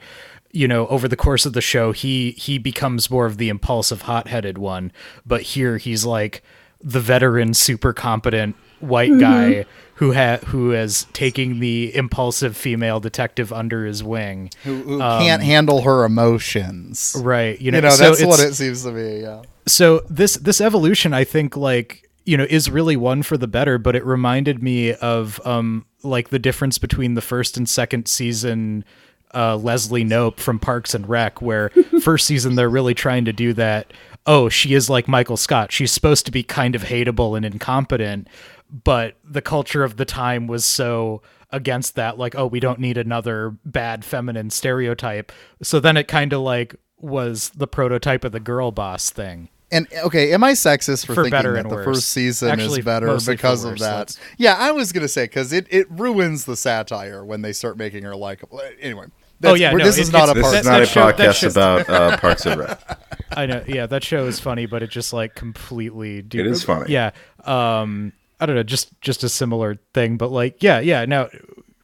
you 0.52 0.68
know 0.68 0.88
over 0.88 1.08
the 1.08 1.16
course 1.16 1.46
of 1.46 1.54
the 1.54 1.62
show 1.62 1.92
he 1.92 2.32
he 2.32 2.58
becomes 2.58 3.10
more 3.10 3.26
of 3.26 3.38
the 3.38 3.50
impulsive 3.50 4.04
hot-headed 4.04 4.58
one 4.58 4.92
but 5.26 5.42
here 5.42 5.78
he's 5.78 6.06
like 6.06 6.42
the 6.82 7.00
veteran 7.00 7.54
super 7.54 7.94
competent 7.94 8.56
white 8.80 9.20
guy 9.20 9.66
who 9.96 10.14
ha- 10.14 10.38
who 10.48 10.72
is 10.72 11.06
taking 11.12 11.60
the 11.60 11.94
impulsive 11.94 12.56
female 12.56 13.02
detective 13.02 13.52
under 13.52 13.86
his 13.86 14.02
wing 14.02 14.50
Who, 14.64 14.82
who 14.84 15.00
can't 15.00 15.44
handle 15.44 15.82
her 15.82 16.06
emotions. 16.06 17.16
right 17.20 17.60
you 17.60 17.72
know, 17.72 17.78
You 17.80 17.82
know, 17.84 17.90
so 17.90 18.04
that's 18.04 18.24
what 18.26 18.40
it 18.40 18.56
seems 18.56 18.84
to 18.84 18.92
be. 18.92 19.20
Yeah. 19.22 19.42
so 19.68 20.02
this 20.10 20.36
this 20.36 20.62
evolution 20.62 21.14
i 21.14 21.24
think 21.26 21.58
like 21.58 22.10
you 22.26 22.38
know 22.38 22.46
is 22.50 22.70
really 22.72 22.96
one 22.96 23.24
for 23.24 23.38
the 23.38 23.48
better 23.48 23.78
but 23.78 23.96
it 23.96 24.06
reminded 24.06 24.64
me 24.64 24.94
of 24.96 25.40
um 25.46 25.86
like 26.04 26.30
the 26.30 26.40
difference 26.40 26.78
between 26.78 27.16
the 27.16 27.22
first 27.22 27.58
and 27.58 27.68
second 27.68 28.08
season 28.08 28.86
uh 29.34 29.56
leslie 29.56 30.04
knope 30.04 30.38
from 30.38 30.60
parks 30.60 30.94
and 30.94 31.08
rec 31.08 31.42
where 31.42 31.70
first 32.02 32.26
season 32.26 32.56
they're 32.56 32.70
really 32.70 32.94
trying 32.94 33.26
to 33.26 33.34
do 33.34 33.54
that 33.54 33.92
oh 34.26 34.50
she 34.50 34.74
is 34.74 34.90
like 34.90 35.08
michael 35.08 35.38
scott. 35.38 35.72
She's 35.72 35.92
supposed 35.92 36.26
to 36.26 36.32
be 36.32 36.44
kind 36.44 36.76
of 36.76 36.84
hateable 36.84 37.36
and 37.36 37.46
incompetent 37.46 38.28
but 38.72 39.16
the 39.24 39.42
culture 39.42 39.84
of 39.84 39.98
the 39.98 40.06
time 40.06 40.48
was 40.48 40.66
so 40.66 41.22
against 41.52 41.96
that 41.96 42.18
like 42.18 42.36
oh 42.36 42.46
we 42.48 42.60
don't 42.60 42.80
need 42.80 42.98
another 42.98 43.58
bad 43.66 44.06
feminine 44.06 44.50
stereotype. 44.50 45.32
So 45.64 45.80
then 45.80 45.98
it 45.98 46.08
kind 46.08 46.34
of 46.34 46.42
like 46.42 46.76
was 46.98 47.50
the 47.56 47.68
prototype 47.68 48.24
of 48.24 48.32
the 48.32 48.40
girl 48.40 48.72
boss 48.72 49.10
thing 49.10 49.50
And 49.72 49.88
okay, 50.06 50.34
am 50.34 50.44
I 50.44 50.54
sexist 50.54 51.06
for, 51.06 51.14
For 51.14 51.24
thinking 51.24 51.32
better 51.32 51.54
that 51.54 51.70
the 51.70 51.76
worse. 51.76 51.86
first 51.86 52.10
season 52.10 52.50
Actually, 52.50 52.80
is 52.80 52.86
better 52.86 53.06
mostly 53.08 53.34
for 53.34 53.38
because 53.38 53.64
of 53.64 53.72
worse, 53.74 53.80
that? 53.82 53.98
that's- 54.08 54.18
Yeah, 54.38 54.56
I 54.58 54.72
was 54.72 54.92
gonna 54.92 55.08
say 55.08 55.26
because 55.26 55.54
it, 55.54 55.68
it 55.70 55.86
ruins 55.92 56.46
the 56.46 56.56
satire 56.56 57.24
when 57.24 57.42
they 57.44 57.54
start 57.54 57.78
making 57.78 58.04
her 58.04 58.16
likable. 58.16 58.62
Anyway, 58.82 59.06
Oh, 59.44 59.54
yeah, 59.54 59.72
no, 59.72 59.86
this 59.86 59.98
it- 59.98 60.02
is 60.02 60.12
not 60.12 60.30
a 60.30 60.34
This 60.34 60.44
part. 60.44 60.56
is 60.56 60.66
not 60.66 60.72
that 60.72 60.82
a 60.82 60.86
show- 60.86 61.06
that 61.12 61.18
podcast 61.18 61.34
show's- 61.36 61.54
about 61.56 61.90
uh, 61.90 62.18
Parks 62.18 62.46
and 62.46 62.60
Rec. 62.60 63.00
I 63.32 63.46
know. 63.46 63.64
Yeah, 63.68 63.86
that 63.86 64.04
show 64.04 64.26
is 64.26 64.40
funny, 64.40 64.66
but 64.66 64.82
it 64.84 64.90
just 64.90 65.14
like 65.14 65.36
completely. 65.36 66.18
It 66.18 66.34
is 66.48 66.64
funny. 66.64 66.92
Yeah. 66.92 67.12
Um, 67.46 68.12
I 68.40 68.46
don't 68.48 68.56
know. 68.56 68.64
Just 68.64 69.00
just 69.02 69.24
a 69.24 69.30
similar 69.30 69.78
thing, 69.94 70.18
but 70.18 70.32
like, 70.32 70.64
yeah, 70.64 70.80
yeah. 70.80 71.06
Now, 71.06 71.30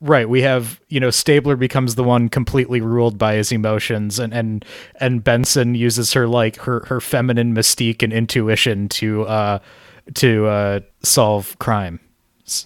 right, 0.01 0.27
we 0.27 0.41
have 0.41 0.79
you 0.89 0.99
know 0.99 1.09
Stabler 1.09 1.55
becomes 1.55 1.95
the 1.95 2.03
one 2.03 2.29
completely 2.29 2.81
ruled 2.81 3.17
by 3.17 3.35
his 3.35 3.51
emotions, 3.51 4.19
and 4.19 4.33
and 4.33 4.65
and 4.99 5.23
Benson 5.23 5.75
uses 5.75 6.13
her 6.13 6.27
like 6.27 6.57
her 6.57 6.85
her 6.87 7.01
feminine 7.01 7.53
mystique 7.53 8.03
and 8.03 8.13
intuition 8.13 8.87
to 8.89 9.23
uh 9.23 9.59
to 10.15 10.45
uh 10.45 10.79
solve 11.03 11.57
crime. 11.59 11.99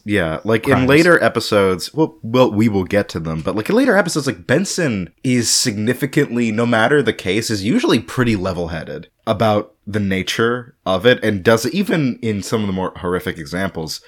Yeah, 0.03 0.41
like 0.43 0.67
in 0.67 0.87
later 0.87 1.23
episodes, 1.23 1.93
well, 1.93 2.17
well, 2.21 2.51
we 2.51 2.67
will 2.67 2.83
get 2.83 3.07
to 3.09 3.19
them, 3.19 3.41
but 3.41 3.55
like 3.55 3.69
in 3.69 3.75
later 3.75 3.95
episodes, 3.95 4.27
like 4.27 4.45
Benson 4.45 5.13
is 5.23 5.49
significantly, 5.49 6.51
no 6.51 6.65
matter 6.65 7.01
the 7.01 7.13
case, 7.13 7.49
is 7.49 7.63
usually 7.63 7.99
pretty 7.99 8.35
level-headed 8.35 9.07
about 9.25 9.75
the 9.87 10.01
nature 10.01 10.75
of 10.85 11.05
it, 11.05 11.23
and 11.23 11.45
does 11.45 11.65
even 11.67 12.19
in 12.21 12.43
some 12.43 12.59
of 12.59 12.67
the 12.67 12.73
more 12.73 12.91
horrific 12.97 13.37
examples, 13.37 14.01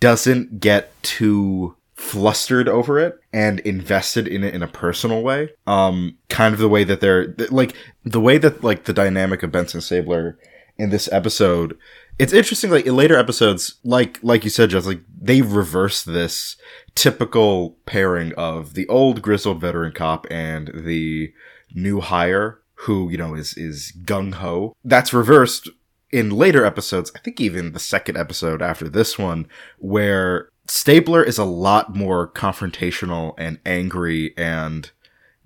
doesn't 0.00 0.58
get 0.58 0.90
too 1.04 1.76
flustered 1.96 2.68
over 2.68 2.98
it 2.98 3.18
and 3.32 3.60
invested 3.60 4.28
in 4.28 4.44
it 4.44 4.54
in 4.54 4.62
a 4.62 4.68
personal 4.68 5.22
way. 5.22 5.48
Um, 5.66 6.18
kind 6.28 6.52
of 6.54 6.60
the 6.60 6.68
way 6.68 6.84
that 6.84 7.00
they're 7.00 7.34
like 7.50 7.74
the 8.04 8.20
way 8.20 8.38
that 8.38 8.62
like 8.62 8.84
the 8.84 8.92
dynamic 8.92 9.42
of 9.42 9.50
Benson 9.50 9.80
Stabler 9.80 10.38
in 10.76 10.90
this 10.90 11.08
episode. 11.10 11.76
It's 12.18 12.32
interesting, 12.32 12.70
like 12.70 12.86
in 12.86 12.96
later 12.96 13.16
episodes, 13.16 13.76
like 13.82 14.18
like 14.22 14.44
you 14.44 14.50
said, 14.50 14.70
just 14.70 14.86
like 14.86 15.00
they 15.20 15.42
reverse 15.42 16.02
this 16.02 16.56
typical 16.94 17.76
pairing 17.86 18.32
of 18.34 18.74
the 18.74 18.86
old 18.88 19.22
grizzled 19.22 19.60
veteran 19.60 19.92
cop 19.92 20.26
and 20.30 20.70
the 20.74 21.32
new 21.74 22.00
hire 22.00 22.60
who 22.80 23.10
you 23.10 23.18
know 23.18 23.34
is 23.34 23.54
is 23.56 23.92
gung 24.04 24.34
ho. 24.34 24.74
That's 24.84 25.12
reversed 25.12 25.70
in 26.10 26.30
later 26.30 26.64
episodes. 26.64 27.10
I 27.14 27.18
think 27.18 27.40
even 27.40 27.72
the 27.72 27.78
second 27.78 28.16
episode 28.16 28.62
after 28.62 28.88
this 28.88 29.18
one, 29.18 29.46
where 29.78 30.50
Stabler 30.68 31.22
is 31.22 31.38
a 31.38 31.44
lot 31.44 31.94
more 31.94 32.28
confrontational 32.28 33.34
and 33.38 33.58
angry 33.64 34.34
and 34.36 34.90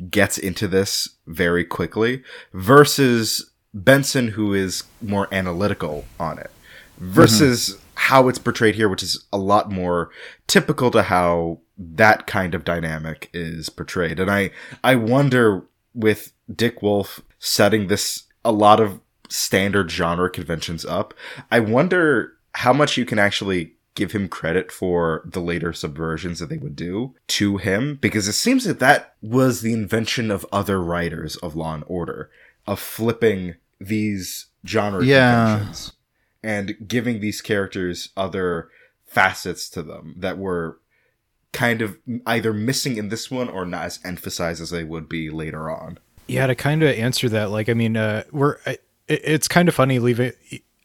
gets 0.08 0.38
into 0.38 0.66
this 0.66 1.16
very 1.26 1.64
quickly 1.64 2.22
versus 2.52 3.50
Benson, 3.74 4.28
who 4.28 4.54
is 4.54 4.84
more 5.02 5.28
analytical 5.32 6.04
on 6.18 6.38
it, 6.38 6.50
versus 6.98 7.78
how 7.94 8.28
it's 8.28 8.38
portrayed 8.38 8.74
here, 8.74 8.88
which 8.88 9.02
is 9.02 9.26
a 9.32 9.38
lot 9.38 9.70
more 9.70 10.10
typical 10.46 10.90
to 10.90 11.02
how 11.02 11.58
that 11.78 12.26
kind 12.26 12.54
of 12.54 12.64
dynamic 12.64 13.28
is 13.32 13.68
portrayed. 13.68 14.18
And 14.18 14.30
I, 14.30 14.50
I 14.82 14.94
wonder 14.94 15.64
with 15.94 16.32
Dick 16.54 16.82
Wolf 16.82 17.20
setting 17.38 17.86
this 17.86 18.24
a 18.44 18.52
lot 18.52 18.80
of 18.80 19.00
standard 19.28 19.90
genre 19.90 20.30
conventions 20.30 20.84
up, 20.84 21.14
I 21.50 21.60
wonder 21.60 22.32
how 22.54 22.72
much 22.72 22.96
you 22.96 23.04
can 23.04 23.18
actually 23.18 23.74
give 24.00 24.12
him 24.12 24.28
credit 24.28 24.72
for 24.72 25.22
the 25.26 25.40
later 25.40 25.72
subversions 25.72 26.38
that 26.38 26.48
they 26.48 26.56
would 26.56 26.74
do 26.74 27.14
to 27.28 27.58
him 27.58 27.96
because 28.00 28.26
it 28.26 28.32
seems 28.32 28.64
that 28.64 28.78
that 28.78 29.14
was 29.20 29.60
the 29.60 29.74
invention 29.74 30.30
of 30.30 30.46
other 30.50 30.82
writers 30.82 31.36
of 31.36 31.54
Law 31.54 31.74
and 31.74 31.84
Order 31.86 32.30
of 32.66 32.80
flipping 32.80 33.56
these 33.78 34.46
genre 34.66 35.04
Yeah. 35.04 35.50
conventions 35.58 35.92
and 36.42 36.76
giving 36.88 37.20
these 37.20 37.42
characters 37.42 38.08
other 38.16 38.70
facets 39.06 39.68
to 39.70 39.82
them 39.82 40.14
that 40.16 40.38
were 40.38 40.78
kind 41.52 41.82
of 41.82 41.98
either 42.26 42.54
missing 42.54 42.96
in 42.96 43.10
this 43.10 43.30
one 43.30 43.48
or 43.50 43.66
not 43.66 43.84
as 43.84 44.00
emphasized 44.04 44.62
as 44.62 44.70
they 44.70 44.84
would 44.84 45.08
be 45.08 45.28
later 45.28 45.68
on. 45.70 45.98
Yeah, 46.26 46.46
to 46.46 46.54
kind 46.54 46.82
of 46.82 46.90
answer 46.90 47.28
that, 47.28 47.50
like, 47.50 47.68
I 47.68 47.74
mean, 47.74 47.96
uh, 47.98 48.22
we're 48.32 48.56
I- 48.64 48.78
it, 49.08 49.20
it's 49.24 49.48
kind 49.48 49.68
of 49.68 49.74
funny 49.74 49.98
leaving 49.98 50.32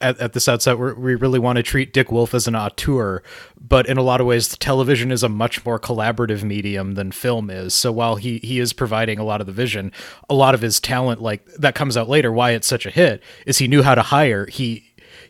at, 0.01 0.19
at 0.19 0.33
this 0.33 0.47
outset. 0.47 0.77
We 0.77 1.15
really 1.15 1.39
want 1.39 1.57
to 1.57 1.63
treat 1.63 1.93
Dick 1.93 2.11
Wolf 2.11 2.33
as 2.33 2.47
an 2.47 2.55
auteur, 2.55 3.23
but 3.59 3.87
in 3.87 3.97
a 3.97 4.01
lot 4.01 4.21
of 4.21 4.27
ways, 4.27 4.55
television 4.57 5.11
is 5.11 5.23
a 5.23 5.29
much 5.29 5.65
more 5.65 5.79
collaborative 5.79 6.43
medium 6.43 6.95
than 6.95 7.11
film 7.11 7.49
is. 7.49 7.73
So 7.73 7.91
while 7.91 8.15
he 8.15 8.39
he 8.39 8.59
is 8.59 8.73
providing 8.73 9.19
a 9.19 9.23
lot 9.23 9.41
of 9.41 9.47
the 9.47 9.53
vision, 9.53 9.91
a 10.29 10.33
lot 10.33 10.53
of 10.53 10.61
his 10.61 10.79
talent, 10.79 11.21
like 11.21 11.45
that, 11.57 11.75
comes 11.75 11.97
out 11.97 12.09
later. 12.09 12.31
Why 12.31 12.51
it's 12.51 12.67
such 12.67 12.85
a 12.85 12.91
hit 12.91 13.23
is 13.45 13.57
he 13.57 13.67
knew 13.67 13.83
how 13.83 13.95
to 13.95 14.01
hire. 14.01 14.45
He 14.47 14.84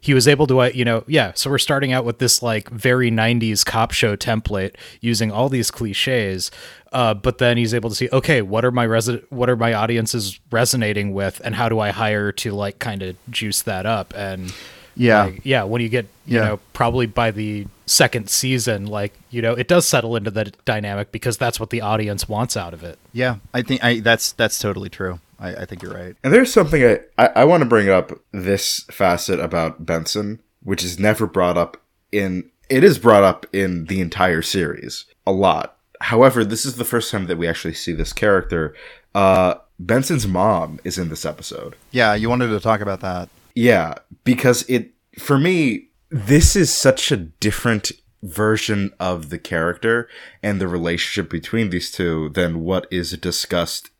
he 0.05 0.13
was 0.13 0.27
able 0.27 0.45
to 0.47 0.61
uh, 0.61 0.71
you 0.73 0.85
know 0.85 1.03
yeah 1.07 1.31
so 1.35 1.49
we're 1.49 1.57
starting 1.57 1.91
out 1.91 2.05
with 2.05 2.19
this 2.19 2.41
like 2.43 2.69
very 2.69 3.09
90s 3.09 3.65
cop 3.65 3.91
show 3.91 4.15
template 4.15 4.75
using 5.01 5.31
all 5.31 5.49
these 5.49 5.71
cliches 5.71 6.51
uh, 6.93 7.13
but 7.13 7.39
then 7.39 7.57
he's 7.57 7.73
able 7.73 7.89
to 7.89 7.95
see 7.95 8.07
okay 8.13 8.41
what 8.41 8.63
are 8.63 8.71
my 8.71 8.85
resi- 8.85 9.23
what 9.31 9.49
are 9.49 9.55
my 9.55 9.73
audiences 9.73 10.39
resonating 10.51 11.13
with 11.13 11.41
and 11.43 11.55
how 11.55 11.67
do 11.67 11.79
i 11.79 11.89
hire 11.89 12.31
to 12.31 12.51
like 12.51 12.77
kind 12.79 13.01
of 13.01 13.15
juice 13.31 13.61
that 13.63 13.85
up 13.85 14.13
and 14.15 14.53
Yeah. 14.95 15.23
like, 15.25 15.41
yeah 15.43 15.63
when 15.63 15.81
you 15.81 15.89
get 15.89 16.05
you 16.25 16.37
Yeah. 16.37 16.45
know 16.45 16.59
probably 16.73 17.05
by 17.07 17.31
the 17.31 17.67
second 17.87 18.29
season 18.29 18.85
like 18.87 19.13
you 19.29 19.41
know 19.41 19.53
it 19.53 19.67
does 19.67 19.85
settle 19.87 20.15
into 20.15 20.31
the 20.31 20.45
dynamic 20.65 21.11
because 21.11 21.37
that's 21.37 21.59
what 21.59 21.69
the 21.69 21.81
audience 21.81 22.27
wants 22.29 22.55
out 22.57 22.73
of 22.73 22.83
it 22.83 22.97
Yeah, 23.13 23.37
I 23.53 23.61
think 23.63 23.83
I 23.83 23.99
that's 23.99 24.31
that's 24.33 24.57
totally 24.59 24.89
true. 24.89 25.19
I, 25.39 25.56
I 25.56 25.65
think 25.65 25.82
you're 25.82 25.93
right. 25.93 26.15
And 26.24 26.34
there's 26.34 26.54
something 26.54 26.84
I, 26.84 27.00
I, 27.17 27.28
I 27.28 27.43
want 27.45 27.62
to 27.62 27.69
bring 27.69 27.89
up 27.89 28.12
this 28.32 28.82
facet 28.91 29.39
about 29.39 29.86
Benson, 29.86 30.41
which 30.63 30.84
is 30.84 31.00
never 31.00 31.28
brought 31.28 31.58
up 31.58 31.78
in, 32.12 32.50
it 32.69 32.84
is 32.84 32.98
brought 33.00 33.24
up 33.24 33.45
in 33.54 33.86
the 33.86 34.02
entire 34.02 34.41
series 34.41 35.06
a 35.26 35.32
lot. 35.32 35.78
However, 36.02 36.43
this 36.43 36.65
is 36.65 36.76
the 36.76 36.86
first 36.86 37.12
time 37.12 37.28
that 37.28 37.38
we 37.38 37.48
actually 37.48 37.74
see 37.74 37.93
this 37.93 38.13
character. 38.13 38.76
Uh, 39.13 39.56
Benson's 39.80 40.28
mom 40.28 40.80
is 40.84 40.98
in 40.98 41.10
this 41.10 41.26
episode. 41.26 41.76
Yeah, 41.91 42.13
you 42.13 42.30
wanted 42.30 42.48
to 42.48 42.60
talk 42.60 42.82
about 42.82 43.02
that. 43.02 43.30
Yeah, 43.56 43.95
because 44.24 44.65
it 44.69 44.91
for 45.17 45.38
me 45.38 45.89
this 46.10 46.56
is 46.56 46.71
such 46.71 47.12
a 47.12 47.17
different 47.17 47.91
version 48.21 48.91
of 49.00 49.30
the 49.30 49.38
character 49.38 50.08
and 50.41 50.60
the 50.60 50.67
relationship 50.67 51.30
between 51.30 51.69
these 51.69 51.91
two 51.91 52.30
than 52.30 52.62
what 52.62 52.88
is 52.89 53.12
discussed 53.17 53.91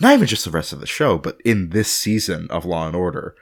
not 0.00 0.14
even 0.14 0.26
just 0.26 0.44
the 0.44 0.50
rest 0.50 0.72
of 0.72 0.80
the 0.80 0.86
show, 0.86 1.18
but 1.18 1.40
in 1.44 1.70
this 1.70 1.92
season 1.92 2.46
of 2.50 2.64
Law 2.64 2.86
and 2.86 2.96
Order. 2.96 3.34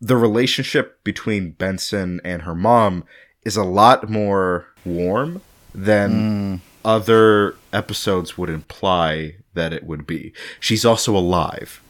The 0.00 0.16
relationship 0.16 1.02
between 1.04 1.52
Benson 1.52 2.20
and 2.24 2.42
her 2.42 2.54
mom 2.54 3.04
is 3.44 3.56
a 3.56 3.64
lot 3.64 4.10
more 4.10 4.66
warm 4.84 5.40
than 5.74 6.60
other 6.84 7.56
episodes 7.72 8.36
would 8.38 8.50
imply 8.50 9.36
that 9.54 9.72
it 9.72 9.84
would 9.84 10.06
be. 10.06 10.32
She's 10.60 10.84
also 10.84 11.16
alive. 11.16 11.80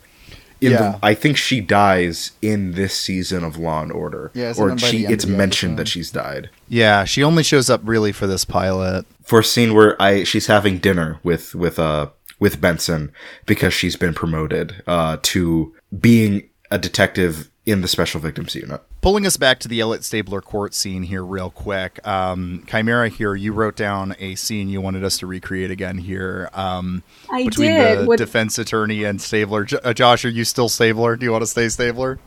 In 0.61 0.73
Yeah. 0.73 0.79
the, 0.93 0.99
I 1.03 1.15
think 1.15 1.37
she 1.37 1.61
dies 1.61 2.33
in 2.41 2.73
this 2.73 2.95
season 2.95 3.43
of 3.45 3.57
Law 3.59 3.83
and 3.83 3.93
Order, 3.93 4.31
Yeah, 4.35 4.55
or 4.57 4.79
she 4.79 5.05
it's 5.05 5.27
mentioned 5.27 5.73
episode? 5.73 5.79
that 5.81 5.89
she's 5.89 6.11
died 6.11 6.49
Yeah, 6.69 7.05
she 7.05 7.23
only 7.23 7.43
shows 7.43 7.69
up 7.69 7.81
really 7.85 8.13
for 8.13 8.27
this 8.27 8.45
pilot. 8.45 9.05
for 9.25 9.41
a 9.41 9.45
scene 9.45 9.75
where 9.75 10.01
I 10.01 10.23
she's 10.25 10.47
having 10.47 10.79
dinner 10.79 11.19
with 11.23 11.55
with 11.55 11.79
uh 11.79 12.09
with 12.41 12.61
Benson 12.61 13.13
because 13.47 13.73
she's 13.75 13.97
been 13.97 14.15
promoted 14.15 14.83
uh 14.87 15.19
to 15.23 15.75
being 15.99 16.49
a 16.71 16.79
detective 16.79 17.51
in 17.67 17.81
the 17.81 17.89
Special 17.89 18.21
Victims 18.21 18.55
Unit. 18.55 18.83
Pulling 19.01 19.25
us 19.27 19.39
back 19.39 19.59
to 19.61 19.69
the 19.69 19.81
Elliot 19.81 20.05
Stabler 20.05 20.43
court 20.43 20.75
scene 20.75 21.03
here, 21.05 21.25
real 21.25 21.49
quick. 21.49 22.07
Um, 22.07 22.63
Chimera, 22.67 23.09
here, 23.09 23.35
you 23.35 23.53
wrote 23.55 23.75
down 23.77 24.15
a 24.19 24.35
scene 24.35 24.69
you 24.69 24.83
wanted 24.83 25.03
us 25.03 25.17
to 25.19 25.27
recreate 25.27 25.71
again 25.71 25.97
here. 25.97 26.51
Um, 26.53 27.03
I 27.31 27.45
between 27.45 27.71
did. 27.71 27.99
the 28.01 28.05
What- 28.07 28.19
defense 28.19 28.59
attorney 28.59 29.05
and 29.05 29.19
Stabler. 29.21 29.65
J- 29.65 29.79
uh, 29.83 29.95
Josh, 29.95 30.27
are 30.27 30.31
you 30.31 30.45
still 30.45 30.69
Stabler? 30.69 31.17
Do 31.17 31.25
you 31.25 31.33
want 31.33 31.43
to 31.43 31.47
stay 31.47 31.69
Stabler? 31.71 32.19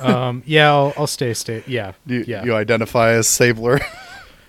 um, 0.00 0.42
yeah, 0.46 0.70
I'll, 0.72 0.92
I'll 0.96 1.06
stay. 1.06 1.34
Stay. 1.34 1.62
Yeah. 1.66 1.92
You, 2.06 2.24
yeah. 2.26 2.44
you 2.44 2.54
identify 2.54 3.10
as 3.12 3.28
Stabler? 3.28 3.80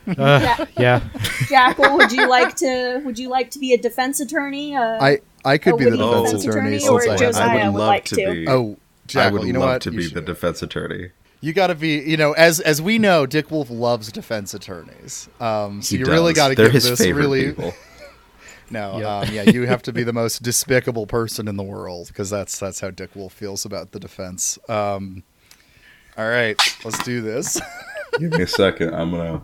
Uh, 0.18 0.66
yeah. 0.78 1.02
Jackal, 1.48 1.98
would 1.98 2.12
you 2.12 2.28
like 2.30 2.56
to? 2.58 3.02
Would 3.06 3.20
you 3.20 3.30
like 3.30 3.52
to 3.52 3.60
be 3.60 3.74
a 3.74 3.78
defense 3.78 4.20
attorney? 4.20 4.76
Uh, 4.76 5.02
I 5.04 5.20
I 5.46 5.58
could 5.58 5.78
be 5.78 5.86
the 5.86 5.92
defense, 5.98 6.32
defense 6.32 6.44
attorney. 6.46 6.76
attorney, 6.78 6.88
or 6.90 7.02
since 7.02 7.08
I 7.08 7.12
have- 7.12 7.34
Josiah 7.34 7.72
would 7.72 7.80
like 7.80 8.06
to. 8.06 8.16
be. 8.16 8.48
Oh, 8.48 8.74
I 8.74 8.78
Jackal, 9.08 9.40
would 9.40 9.48
you 9.48 9.54
know 9.54 9.60
love 9.62 9.70
what? 9.76 9.82
to 9.84 9.92
You 9.92 9.98
be 9.98 10.04
should. 10.06 10.14
the 10.16 10.22
defense 10.22 10.62
attorney. 10.62 11.10
You 11.42 11.54
got 11.54 11.68
to 11.68 11.76
be, 11.76 12.00
you 12.00 12.18
know, 12.18 12.34
as 12.34 12.60
as 12.60 12.82
we 12.82 13.00
know, 13.00 13.26
Dick 13.26 13.50
Wolf 13.50 13.70
loves 13.70 14.12
defense 14.12 14.54
attorneys. 14.54 15.30
Um, 15.40 15.82
so 15.82 15.96
He 15.96 16.00
you 16.02 16.06
really 16.06 16.34
got 16.34 16.50
to 16.50 16.56
give 16.56 16.72
his 16.74 16.90
this 16.90 17.00
favorite 17.00 17.22
really. 17.24 17.46
people. 17.48 17.74
No, 18.72 19.00
Yep. 19.00 19.08
um, 19.08 19.34
yeah, 19.36 19.44
you 19.50 19.66
have 19.66 19.82
to 19.82 19.92
be 19.92 20.04
the 20.04 20.14
most 20.14 20.44
despicable 20.44 21.08
person 21.08 21.48
in 21.48 21.58
the 21.58 21.64
world 21.64 22.10
because 22.10 22.30
that's 22.30 22.60
that's 22.60 22.80
how 22.80 22.92
Dick 22.92 23.16
Wolf 23.16 23.34
feels 23.34 23.66
about 23.66 23.94
the 23.94 24.00
defense. 24.00 24.60
Um, 24.70 25.24
all 26.16 26.28
right, 26.30 26.56
let's 26.86 27.02
do 27.04 27.22
this. 27.22 27.60
Give 28.20 28.32
me 28.32 28.44
a 28.44 28.48
second. 28.48 28.94
I'm 28.94 29.10
gonna 29.10 29.42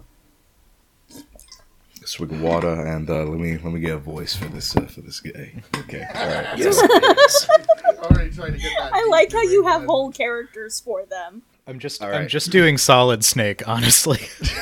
swig 2.06 2.32
of 2.32 2.42
water 2.42 2.70
and 2.70 3.10
uh, 3.10 3.24
let 3.24 3.40
me 3.40 3.54
let 3.58 3.74
me 3.74 3.80
get 3.80 3.94
a 3.94 3.98
voice 3.98 4.36
for 4.36 4.46
this 4.46 4.76
uh, 4.76 4.86
for 4.86 5.02
this 5.02 5.20
guy. 5.20 5.62
Okay. 5.80 6.04
All 6.16 6.28
right. 6.28 6.58
Yes. 6.58 6.82
I 8.08 9.08
like 9.10 9.32
how 9.32 9.42
you 9.42 9.66
have 9.66 9.86
whole 9.86 10.12
characters 10.12 10.80
for 10.80 11.06
them. 11.06 11.42
I'm 11.68 11.80
just. 11.80 12.02
All 12.04 12.14
I'm 12.14 12.28
just 12.28 12.52
doing 12.52 12.78
Solid 12.78 13.24
Snake, 13.26 13.68
honestly. 13.68 14.20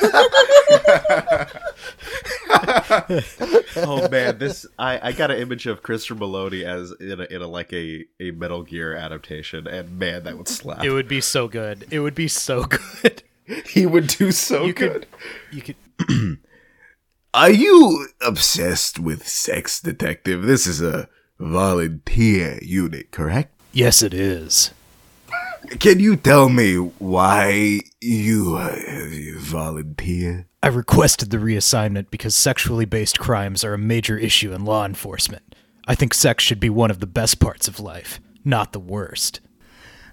oh 3.76 4.08
man, 4.10 4.38
this 4.38 4.66
I, 4.78 5.08
I 5.08 5.12
got 5.12 5.30
an 5.30 5.38
image 5.38 5.66
of 5.66 5.82
Christopher 5.82 6.20
Meloni 6.20 6.62
as 6.64 6.92
in 7.00 7.20
a, 7.20 7.24
in 7.24 7.42
a 7.42 7.46
like 7.46 7.72
a, 7.72 8.04
a 8.20 8.30
Metal 8.30 8.62
Gear 8.62 8.94
adaptation, 8.94 9.66
and 9.66 9.98
man, 9.98 10.24
that 10.24 10.38
would 10.38 10.48
slap. 10.48 10.82
it 10.84 10.90
would 10.90 11.08
be 11.08 11.20
so 11.20 11.46
good. 11.48 11.86
It 11.90 12.00
would 12.00 12.14
be 12.14 12.28
so 12.28 12.64
good. 12.64 13.22
he 13.66 13.84
would 13.86 14.06
do 14.06 14.32
so 14.32 14.64
You 14.64 14.72
good. 14.72 15.06
could. 15.52 15.56
You 15.56 15.62
could. 15.62 16.38
Are 17.34 17.50
you 17.50 18.06
obsessed 18.20 19.00
with 19.00 19.26
sex 19.26 19.80
detective? 19.80 20.44
This 20.44 20.68
is 20.68 20.80
a 20.80 21.08
volunteer 21.40 22.60
unit, 22.62 23.10
correct? 23.10 23.52
Yes, 23.72 24.02
it 24.02 24.14
is. 24.14 24.70
Can 25.80 25.98
you 25.98 26.14
tell 26.14 26.48
me 26.48 26.76
why 26.76 27.80
you, 28.00 28.54
uh, 28.56 28.76
you 29.10 29.40
volunteer? 29.40 30.46
I 30.62 30.68
requested 30.68 31.30
the 31.30 31.38
reassignment 31.38 32.08
because 32.08 32.36
sexually 32.36 32.84
based 32.84 33.18
crimes 33.18 33.64
are 33.64 33.74
a 33.74 33.78
major 33.78 34.16
issue 34.16 34.52
in 34.52 34.64
law 34.64 34.84
enforcement. 34.84 35.56
I 35.88 35.96
think 35.96 36.14
sex 36.14 36.44
should 36.44 36.60
be 36.60 36.70
one 36.70 36.92
of 36.92 37.00
the 37.00 37.06
best 37.08 37.40
parts 37.40 37.66
of 37.66 37.80
life, 37.80 38.20
not 38.44 38.72
the 38.72 38.78
worst. 38.78 39.40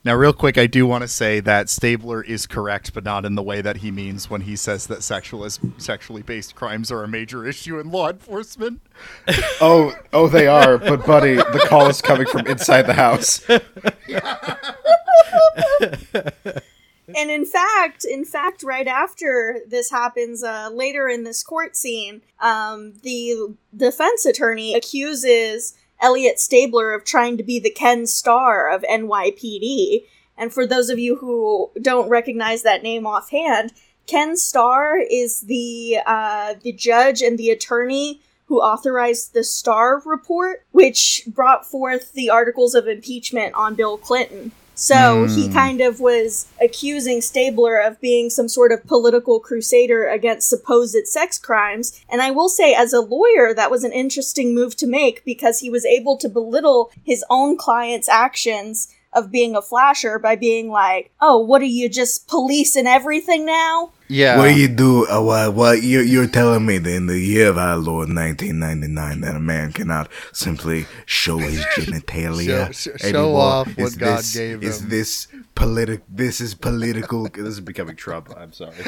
Now, 0.04 0.16
real 0.16 0.34
quick, 0.34 0.58
I 0.58 0.66
do 0.66 0.88
want 0.88 1.04
to 1.04 1.08
say 1.08 1.42
that 1.42 1.70
Stabler 1.70 2.24
is 2.24 2.48
correct, 2.48 2.94
but 2.94 3.04
not 3.04 3.24
in 3.24 3.36
the 3.36 3.44
way 3.44 3.62
that 3.62 3.78
he 3.78 3.92
means 3.92 4.32
when 4.32 4.42
he 4.42 4.56
says 4.56 4.88
that 4.88 5.04
sexual 5.04 5.48
sexually 5.78 6.24
based 6.24 6.56
crimes 6.56 6.92
are 6.92 7.04
a 7.04 7.08
major 7.08 7.46
issue 7.46 7.80
in 7.80 7.92
law 7.92 8.10
enforcement. 8.10 8.82
Oh, 9.64 9.96
oh, 10.12 10.28
they 10.28 10.48
are. 10.48 10.80
But 10.80 11.06
buddy, 11.06 11.36
the 11.36 11.66
call 11.68 11.88
is 11.88 12.02
coming 12.02 12.26
from 12.26 12.48
inside 12.48 12.84
the 12.84 12.94
house. 12.94 13.44
And 17.16 17.30
in 17.30 17.46
fact, 17.46 18.06
in 18.06 18.26
fact, 18.26 18.64
right 18.64 18.88
after 18.88 19.60
this 19.68 19.92
happens, 19.92 20.44
uh, 20.44 20.70
later 20.72 21.10
in 21.10 21.24
this 21.24 21.44
court 21.44 21.76
scene, 21.76 22.22
um, 22.40 22.94
the 23.04 23.56
defense 23.76 24.26
attorney 24.26 24.74
accuses 24.74 25.74
Elliot 26.02 26.40
Stabler 26.40 26.94
of 26.94 27.04
trying 27.04 27.38
to 27.38 27.44
be 27.44 27.60
the 27.60 27.70
Ken 27.70 28.08
Starr 28.08 28.70
of 28.70 28.84
NYPD. 28.84 30.06
And 30.38 30.54
for 30.54 30.66
those 30.66 30.90
of 30.90 31.00
you 31.00 31.18
who 31.18 31.72
don't 31.82 32.10
recognize 32.10 32.64
that 32.64 32.84
name 32.84 33.06
offhand, 33.06 33.74
Ken 34.08 34.36
Starr 34.36 34.98
is 34.98 35.42
the 35.42 36.00
uh, 36.06 36.56
the 36.62 36.74
judge 36.74 37.22
and 37.22 37.38
the 37.38 37.52
attorney 37.52 38.22
who 38.48 38.60
authorized 38.60 39.34
the 39.34 39.44
Starr 39.44 40.02
report, 40.06 40.66
which 40.72 41.24
brought 41.28 41.66
forth 41.66 42.12
the 42.14 42.30
articles 42.30 42.76
of 42.76 42.88
impeachment 42.88 43.54
on 43.54 43.76
Bill 43.76 43.98
Clinton. 43.98 44.52
So 44.82 45.28
he 45.28 45.46
hmm. 45.46 45.54
kind 45.54 45.80
of 45.80 46.00
was 46.00 46.48
accusing 46.60 47.22
Stabler 47.22 47.78
of 47.78 48.02
being 48.02 48.32
some 48.32 48.50
sort 48.50 48.72
of 48.72 48.84
political 48.88 49.40
crusader 49.40 50.08
against 50.08 50.50
supposed 50.50 51.06
sex 51.06 51.38
crimes. 51.38 52.04
And 52.10 52.20
I 52.20 52.32
will 52.32 52.50
say, 52.50 52.74
as 52.74 52.92
a 52.92 53.00
lawyer, 53.00 53.54
that 53.54 53.70
was 53.70 53.84
an 53.84 53.92
interesting 53.92 54.56
move 54.56 54.76
to 54.78 54.88
make 54.88 55.24
because 55.24 55.60
he 55.60 55.70
was 55.70 55.86
able 55.86 56.18
to 56.18 56.28
belittle 56.28 56.92
his 57.04 57.24
own 57.30 57.58
client's 57.58 58.10
actions 58.10 58.88
of 59.14 59.30
being 59.32 59.56
a 59.56 59.62
flasher 59.62 60.18
by 60.20 60.36
being 60.36 60.70
like, 60.70 61.12
"Oh, 61.20 61.38
what 61.40 61.62
are 61.62 61.66
you 61.66 61.90
just 61.90 62.28
policing 62.28 62.88
everything 62.88 63.46
now?" 63.46 63.92
Yeah. 64.08 64.38
What 64.38 64.56
you 64.58 64.68
do? 64.68 65.08
Uh, 65.08 65.22
what? 65.22 65.54
What 65.54 65.84
you're, 65.84 66.04
you're 66.04 66.28
telling 66.28 66.66
me 66.66 66.78
that 66.80 66.94
in 66.94 67.06
the 67.08 67.18
year 67.20 67.48
of 67.50 67.58
our 67.58 67.78
Lord 67.78 68.10
1999 68.14 69.22
that 69.22 69.36
a 69.36 69.40
man 69.40 69.72
cannot 69.72 70.10
simply 70.34 70.86
show 71.06 71.38
his 71.38 71.64
genitalia? 71.76 72.74
Show- 72.74 72.98
sh- 72.98 73.10
show 73.12 73.36
off 73.36 73.68
what 73.68 73.80
Is 73.80 73.96
God 73.96 74.18
this- 74.20 74.34
gave 74.36 74.64
Is 74.64 74.82
him. 74.82 74.88
Is 74.88 74.88
this 74.90 75.28
political? 75.56 76.06
This 76.10 76.42
is 76.42 76.54
political. 76.56 77.28
This 77.34 77.48
is 77.48 77.60
becoming 77.62 77.96
Trump. 77.96 78.34
I'm 78.38 78.52
sorry. 78.54 78.74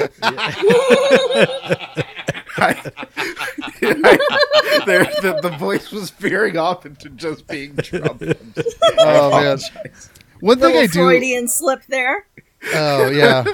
there, 3.81 5.05
the, 5.21 5.39
the 5.41 5.55
voice 5.59 5.91
was 5.91 6.09
veering 6.11 6.57
off 6.57 6.85
into 6.85 7.09
just 7.09 7.47
being 7.47 7.75
Trump. 7.77 8.21
Oh 8.99 9.29
man. 9.31 9.57
One 10.43 10.59
thing 10.59 10.73
Little 10.73 10.81
I 10.81 10.87
do. 10.87 11.05
Freudian 11.05 11.47
slip 11.47 11.85
there. 11.85 12.27
Oh 12.73 13.09
yeah. 13.09 13.45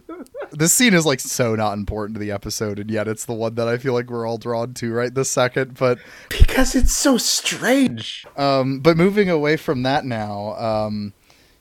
this 0.50 0.72
scene 0.72 0.92
is 0.92 1.06
like 1.06 1.20
so 1.20 1.54
not 1.54 1.74
important 1.74 2.16
to 2.16 2.18
the 2.18 2.32
episode, 2.32 2.80
and 2.80 2.90
yet 2.90 3.06
it's 3.06 3.24
the 3.24 3.32
one 3.32 3.54
that 3.54 3.68
I 3.68 3.78
feel 3.78 3.92
like 3.92 4.10
we're 4.10 4.26
all 4.26 4.36
drawn 4.36 4.74
to 4.74 4.92
right 4.92 5.14
this 5.14 5.30
second. 5.30 5.78
But 5.78 6.00
because 6.28 6.74
it's 6.74 6.92
so 6.92 7.18
strange. 7.18 8.26
um, 8.36 8.80
but 8.80 8.96
moving 8.96 9.30
away 9.30 9.56
from 9.56 9.84
that 9.84 10.04
now, 10.04 10.54
um, 10.54 11.12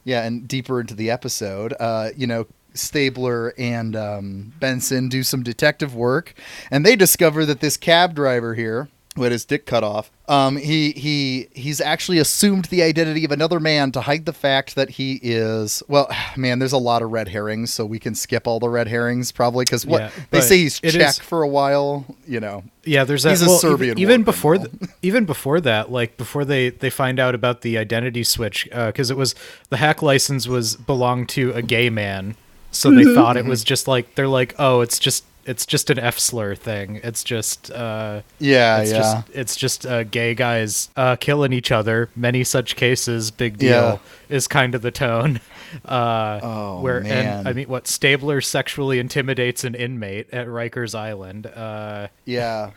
yeah, 0.06 0.24
and 0.24 0.48
deeper 0.48 0.82
into 0.82 0.96
the 0.96 1.12
episode, 1.12 1.76
uh, 1.80 2.10
you 2.18 2.26
know, 2.26 2.48
Stabler 2.74 3.54
and 3.60 3.96
um, 3.96 4.54
Benson 4.60 5.08
do 5.08 5.22
some 5.22 5.44
detective 5.44 5.94
work, 5.94 6.34
and 6.72 6.84
they 6.84 6.96
discover 6.96 7.46
that 7.46 7.60
this 7.60 7.78
cab 7.78 8.16
driver 8.16 8.56
here, 8.56 8.90
who 9.16 9.24
had 9.24 9.32
his 9.32 9.46
dick 9.46 9.66
cut 9.66 9.84
off, 9.84 10.12
um, 10.28 10.58
he 10.58 10.92
he 10.92 11.48
he's 11.54 11.82
actually 11.82 12.18
assumed 12.18 12.66
the 12.66 12.82
identity 12.82 13.26
of 13.26 13.32
another 13.32 13.60
man 13.60 13.92
to 13.92 14.02
hide 14.02 14.26
the 14.26 14.34
fact 14.34 14.76
that 14.76 14.92
he 14.92 15.20
is. 15.22 15.84
Well, 15.88 16.10
man, 16.38 16.60
there's 16.60 16.72
a 16.72 16.78
lot 16.78 17.02
of 17.02 17.12
red 17.12 17.28
herrings, 17.28 17.74
so 17.74 17.86
we 17.86 18.00
can 18.00 18.16
skip 18.16 18.48
all 18.48 18.60
the 18.60 18.70
red 18.70 18.88
herrings 18.88 19.32
probably 19.32 19.66
because 19.66 19.86
what 19.86 20.02
Yeah, 20.02 20.12
they 20.32 20.42
say 20.42 20.58
he's 20.58 20.80
Czech 20.80 20.96
is- 20.96 21.20
for 21.20 21.44
a 21.44 21.48
while, 21.48 22.06
you 22.28 22.40
know. 22.40 22.64
Yeah, 22.86 23.06
there's 23.06 23.24
that. 23.24 23.30
He's 23.32 23.42
a 23.44 23.48
well, 23.48 23.60
Serbian 23.60 23.98
even, 23.98 24.02
even 24.02 24.24
before 24.24 24.56
criminal. 24.56 24.78
th- 24.80 24.92
even 25.02 25.26
before 25.26 25.62
that, 25.62 25.92
like 25.92 26.18
before 26.18 26.44
they 26.46 26.70
they 26.70 26.90
find 26.90 27.20
out 27.20 27.36
about 27.36 27.62
the 27.62 27.78
identity 27.78 28.24
switch, 28.24 28.68
uh, 28.72 28.88
because 28.88 29.10
it 29.10 29.18
was 29.18 29.36
the 29.70 29.78
hack 29.78 30.02
license 30.02 30.48
was 30.48 30.76
belonged 30.76 31.30
to 31.30 31.52
a 31.54 31.62
gay 31.62 31.90
man, 31.90 32.36
so 32.72 32.92
they 32.92 33.04
mm-hmm. 33.04 33.16
thought 33.16 33.38
it 33.38 33.46
was 33.46 33.62
mm-hmm. 33.62 33.68
just 33.68 33.88
like 33.88 34.16
they're 34.16 34.28
like, 34.28 34.56
oh, 34.60 34.82
it's 34.82 35.00
just 35.00 35.24
it's 35.46 35.66
just 35.66 35.90
an 35.90 36.00
F 36.00 36.18
slur 36.20 36.56
thing. 36.56 37.00
It's 37.04 37.24
just 37.24 37.70
uh, 37.72 38.22
Yeah, 38.40 38.80
it's 38.82 38.92
yeah. 38.92 38.98
just 38.98 39.30
it's 39.34 39.56
just 39.56 39.86
uh, 39.86 40.04
gay 40.04 40.34
guys 40.36 40.90
uh, 40.96 41.16
killing 41.18 41.54
each 41.54 41.72
other. 41.72 42.10
Many 42.16 42.44
such 42.44 42.76
cases. 42.76 43.32
Big 43.32 43.58
deal 43.58 43.70
Yeah. 43.72 43.98
is 44.36 44.48
kind 44.48 44.76
of 44.76 44.82
the 44.82 44.92
tone. 44.92 45.40
Uh, 45.86 46.40
Oh, 46.44 46.82
where 46.82 47.02
man. 47.02 47.40
and 47.40 47.48
I 47.48 47.54
mean, 47.54 47.68
what 47.68 47.88
Stabler 47.88 48.42
sexually 48.42 49.00
intimidates 49.00 49.64
an 49.64 49.74
inmate 49.74 50.30
at 50.32 50.46
Rikers 50.46 50.94
Island. 50.94 51.48
Uh, 51.48 52.10
yeah. 52.26 52.70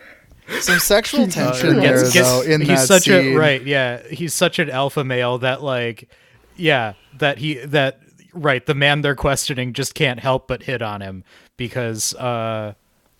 Some 0.61 0.79
sexual 0.79 1.29
tension 1.29 1.77
uh, 1.79 1.83
there, 1.83 1.99
gets- 2.01 2.13
gets- 2.15 2.27
though, 2.31 2.41
in 2.41 2.63
he's 2.63 2.69
that 2.69 2.87
such 2.87 3.03
scene. 3.03 3.35
a 3.35 3.37
right. 3.37 3.63
Yeah, 3.63 4.01
he's 4.09 4.33
such 4.33 4.59
an 4.59 4.71
alpha 4.71 5.05
male 5.05 5.37
that 5.39 5.63
like, 5.63 6.09
yeah, 6.57 6.95
that 7.19 7.37
he 7.37 7.57
that 7.67 8.01
right. 8.33 8.65
The 8.65 8.75
man 8.75 9.03
they're 9.03 9.15
questioning 9.15 9.75
just 9.75 9.95
can't 9.95 10.21
help 10.21 10.49
but 10.49 10.63
hit 10.63 10.81
on 10.81 11.03
him 11.03 11.23
because 11.57 12.15
uh, 12.15 12.75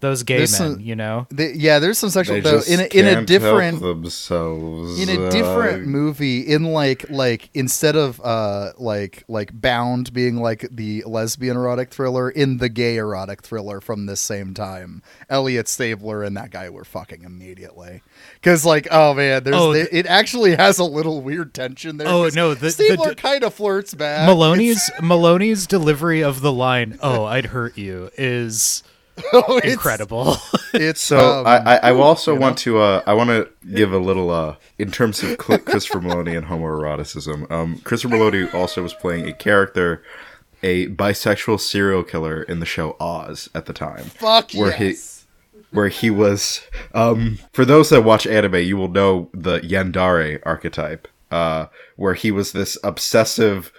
those 0.07 0.23
gay 0.23 0.39
There's 0.39 0.59
men, 0.61 0.73
some- 0.75 0.81
you 0.81 0.95
know. 0.97 1.27
They- 1.31 1.53
yeah, 1.55 1.79
there's 1.79 1.99
some 1.99 2.11
sexual 2.11 2.37
They 2.37 2.41
though 2.41 2.59
just 2.59 2.69
in 2.71 2.81
a, 2.81 2.85
in 2.85 3.07
a 3.07 3.15
can't 3.15 3.27
different 3.27 3.81
themselves. 3.81 5.01
in 5.01 5.09
a 5.09 5.31
different 5.31 5.85
Uh, 5.85 5.89
movie 5.89 6.41
in 6.41 6.65
like 6.65 7.09
like 7.11 7.51
instead 7.55 7.97
of 7.97 8.21
uh 8.25 8.73
like 8.79 9.25
like 9.29 9.51
bound 9.59 10.13
being 10.13 10.37
like 10.37 10.67
the 10.71 11.03
lesbian 11.07 11.57
erotic 11.57 11.91
thriller 11.91 12.31
in 12.31 12.59
the 12.59 12.69
gay 12.69 12.97
erotic 12.97 13.43
thriller 13.43 13.81
from 13.81 14.07
this 14.07 14.21
same 14.21 14.55
time 14.55 15.03
elliot 15.29 15.69
stabler 15.69 16.23
and 16.23 16.37
that 16.37 16.51
guy 16.51 16.69
were 16.69 16.85
fucking 16.85 17.23
immediately 17.25 18.03
because 18.35 18.65
like 18.65 18.87
oh 18.91 19.15
man 19.15 19.43
there's 19.45 19.57
Oh, 19.57 19.73
the- 19.73 19.97
it 19.97 20.07
actually 20.07 20.55
has 20.57 20.79
a 20.79 20.85
little 20.85 21.21
weird 21.23 21.55
tension 21.55 21.97
there 21.97 22.09
Oh 22.09 22.29
no, 22.35 22.55
the- 22.55 22.61
the 22.67 22.71
stabler 22.71 23.11
d- 23.11 23.15
kind 23.17 23.43
of 23.45 23.55
flirts 23.55 23.95
back 23.95 24.29
Meloni's 24.29 24.91
Meloni's 25.01 25.67
delivery 25.67 26.23
of 26.23 26.41
the 26.41 26.53
line 26.53 26.99
"Oh, 27.03 27.25
I'd 27.25 27.47
hurt 27.47 27.77
you" 27.79 28.11
is 28.17 28.83
Oh, 29.33 29.59
it's- 29.59 29.73
incredible. 29.73 30.37
it's 30.75 31.01
So 31.01 31.41
um, 31.41 31.47
I, 31.47 31.57
I, 31.59 31.77
I 31.89 31.93
will 31.93 32.03
also 32.03 32.35
want 32.35 32.59
to 32.59 32.79
uh, 32.79 33.03
I 33.07 33.15
want 33.15 33.31
to 33.31 33.49
give 33.75 33.93
a 33.93 33.99
little 33.99 34.31
uh, 34.31 34.57
in 34.79 34.91
terms 34.91 35.23
of 35.23 35.41
Cl- 35.41 35.59
Christopher 35.61 36.01
Meloni 36.01 36.37
and 36.37 36.47
homoeroticism. 36.47 37.51
Um, 37.51 37.79
Christopher 37.79 38.15
Meloni 38.17 38.53
also 38.55 38.83
was 38.83 38.93
playing 38.95 39.27
a 39.29 39.33
character, 39.33 40.03
a 40.63 40.89
bisexual 40.89 41.61
serial 41.61 42.03
killer 42.03 42.43
in 42.43 42.61
the 42.61 42.67
show 42.67 42.97
Oz 43.01 43.49
at 43.55 43.67
the 43.67 43.73
time. 43.73 44.05
fuck 44.05 44.53
where 44.53 44.73
he- 44.73 44.87
yes. 44.89 45.27
where 45.71 45.89
he 45.89 46.11
was 46.11 46.61
um 46.95 47.39
for 47.53 47.65
those 47.65 47.91
that 47.91 48.03
watch 48.03 48.27
anime 48.27 48.55
you 48.57 48.77
will 48.77 48.89
know 48.89 49.29
the 49.33 49.59
yandere 49.61 50.41
archetype 50.47 51.09
uh 51.31 51.67
where 51.97 52.15
he 52.15 52.31
was 52.31 52.53
this 52.53 52.79
obsessive 52.85 53.73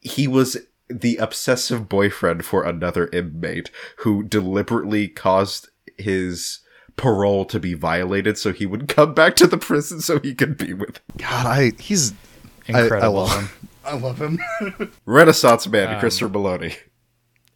he 0.00 0.26
was 0.26 0.56
the 0.90 1.16
obsessive 1.16 1.88
boyfriend 1.88 2.44
for 2.44 2.64
another 2.64 3.08
inmate 3.12 3.70
who 3.98 4.22
deliberately 4.22 5.08
caused 5.08 5.68
his 5.96 6.60
parole 6.96 7.44
to 7.46 7.58
be 7.60 7.72
violated 7.74 8.36
so 8.36 8.52
he 8.52 8.66
would 8.66 8.88
come 8.88 9.14
back 9.14 9.34
to 9.36 9.46
the 9.46 9.56
prison 9.56 10.00
so 10.00 10.18
he 10.18 10.34
could 10.34 10.56
be 10.58 10.74
with 10.74 11.00
god 11.16 11.46
i 11.46 11.72
he's 11.78 12.12
I- 12.68 12.82
Incredible. 12.82 13.20
I, 13.20 13.22
love 13.22 13.40
him 13.40 13.48
i 13.84 13.96
love 13.96 14.20
him 14.20 14.92
renaissance 15.06 15.66
man 15.66 15.98
christopher 16.00 16.30
meloni 16.30 16.76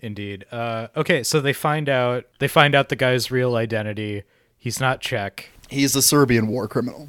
Indeed. 0.00 0.44
Uh, 0.52 0.88
okay, 0.94 1.22
so 1.22 1.40
they 1.40 1.54
find 1.54 1.88
out 1.88 2.26
they 2.38 2.46
find 2.48 2.74
out 2.74 2.90
the 2.90 2.96
guy's 2.96 3.30
real 3.30 3.56
identity. 3.56 4.24
He's 4.58 4.78
not 4.78 5.00
Czech. 5.00 5.48
he's 5.70 5.96
a 5.96 6.02
serbian 6.02 6.46
war 6.46 6.68
criminal 6.68 7.08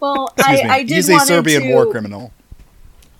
Well, 0.00 0.32
Excuse 0.38 0.60
I, 0.60 0.64
me. 0.64 0.70
I 0.70 0.78
did 0.82 0.94
he's 0.94 1.08
a 1.10 1.20
serbian 1.20 1.62
to, 1.64 1.68
war 1.74 1.90
criminal 1.90 2.32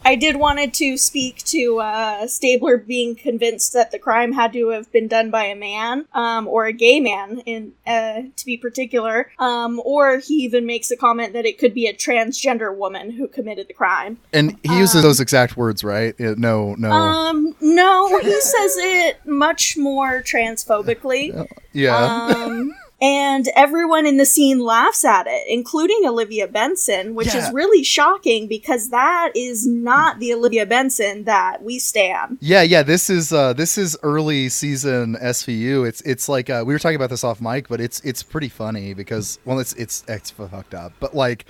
I 0.05 0.15
did 0.15 0.37
wanted 0.37 0.73
to 0.75 0.97
speak 0.97 1.39
to 1.45 1.81
uh, 1.81 2.27
Stabler 2.27 2.79
being 2.79 3.15
convinced 3.15 3.73
that 3.75 3.91
the 3.91 3.99
crime 3.99 4.33
had 4.33 4.53
to 4.55 4.69
have 4.69 4.91
been 4.93 5.09
done 5.09 5.31
by 5.31 5.45
a 5.45 5.55
man, 5.55 6.07
um, 6.13 6.49
or 6.49 6.67
a 6.67 6.73
gay 6.73 7.01
man, 7.01 7.41
in 7.41 7.73
uh, 7.87 8.23
to 8.37 8.47
be 8.47 8.57
particular, 8.57 9.31
um, 9.39 9.81
or 9.85 10.19
he 10.19 10.35
even 10.35 10.67
makes 10.67 10.91
a 10.91 10.97
comment 10.97 11.33
that 11.35 11.45
it 11.45 11.59
could 11.59 11.75
be 11.75 11.87
a 11.87 11.95
transgender 11.95 12.75
woman 12.75 13.11
who 13.11 13.29
committed 13.29 13.69
the 13.69 13.75
crime. 13.75 14.19
And 14.33 14.59
he 14.63 14.77
uses 14.77 15.03
those 15.03 15.21
exact 15.21 15.57
words, 15.57 15.85
right? 15.85 16.19
No, 16.19 16.75
no. 16.75 16.91
Um, 16.91 17.55
no, 17.61 18.19
he 18.21 18.41
says 18.41 18.77
it 18.79 19.27
much 19.27 19.77
more 19.77 20.23
transphobically. 20.23 21.49
yeah. 21.73 21.97
Um, 21.97 22.75
and 23.01 23.49
everyone 23.57 24.07
in 24.07 24.17
the 24.17 24.27
scene 24.27 24.61
laughs 24.61 25.05
at 25.05 25.27
it, 25.27 25.43
including 25.49 26.01
Olivia 26.05 26.47
Benson, 26.47 27.15
which 27.15 27.35
Yeah. 27.35 27.47
is 27.47 27.53
really 27.53 27.83
shocking 27.83 28.47
because 28.47 28.91
that 28.91 29.33
is 29.35 29.67
not 29.67 30.19
the 30.19 30.33
Olivia 30.35 30.67
Benson 30.67 31.25
that 31.25 31.63
we 31.63 31.79
stand. 31.79 32.39
yeah, 32.41 32.63
yeah. 32.63 32.83
This 32.83 33.09
is 33.11 33.33
uh 33.33 33.53
this 33.53 33.79
is 33.79 33.97
early 34.03 34.49
season 34.49 35.17
SVU. 35.21 35.87
It's 35.89 36.01
it's 36.03 36.29
like 36.29 36.51
uh, 36.51 36.63
we 36.67 36.73
were 36.75 36.79
talking 36.79 36.97
about 36.97 37.11
this 37.11 37.25
off 37.25 37.41
mic, 37.41 37.69
but 37.69 37.81
it's 37.81 38.01
it's 38.01 38.23
pretty 38.23 38.49
funny 38.49 38.95
because 38.95 39.39
well, 39.45 39.59
it's 39.59 39.73
it's 39.75 40.05
it's 40.09 40.31
fucked 40.31 40.75
up, 40.75 40.93
but 41.01 41.15
like. 41.15 41.45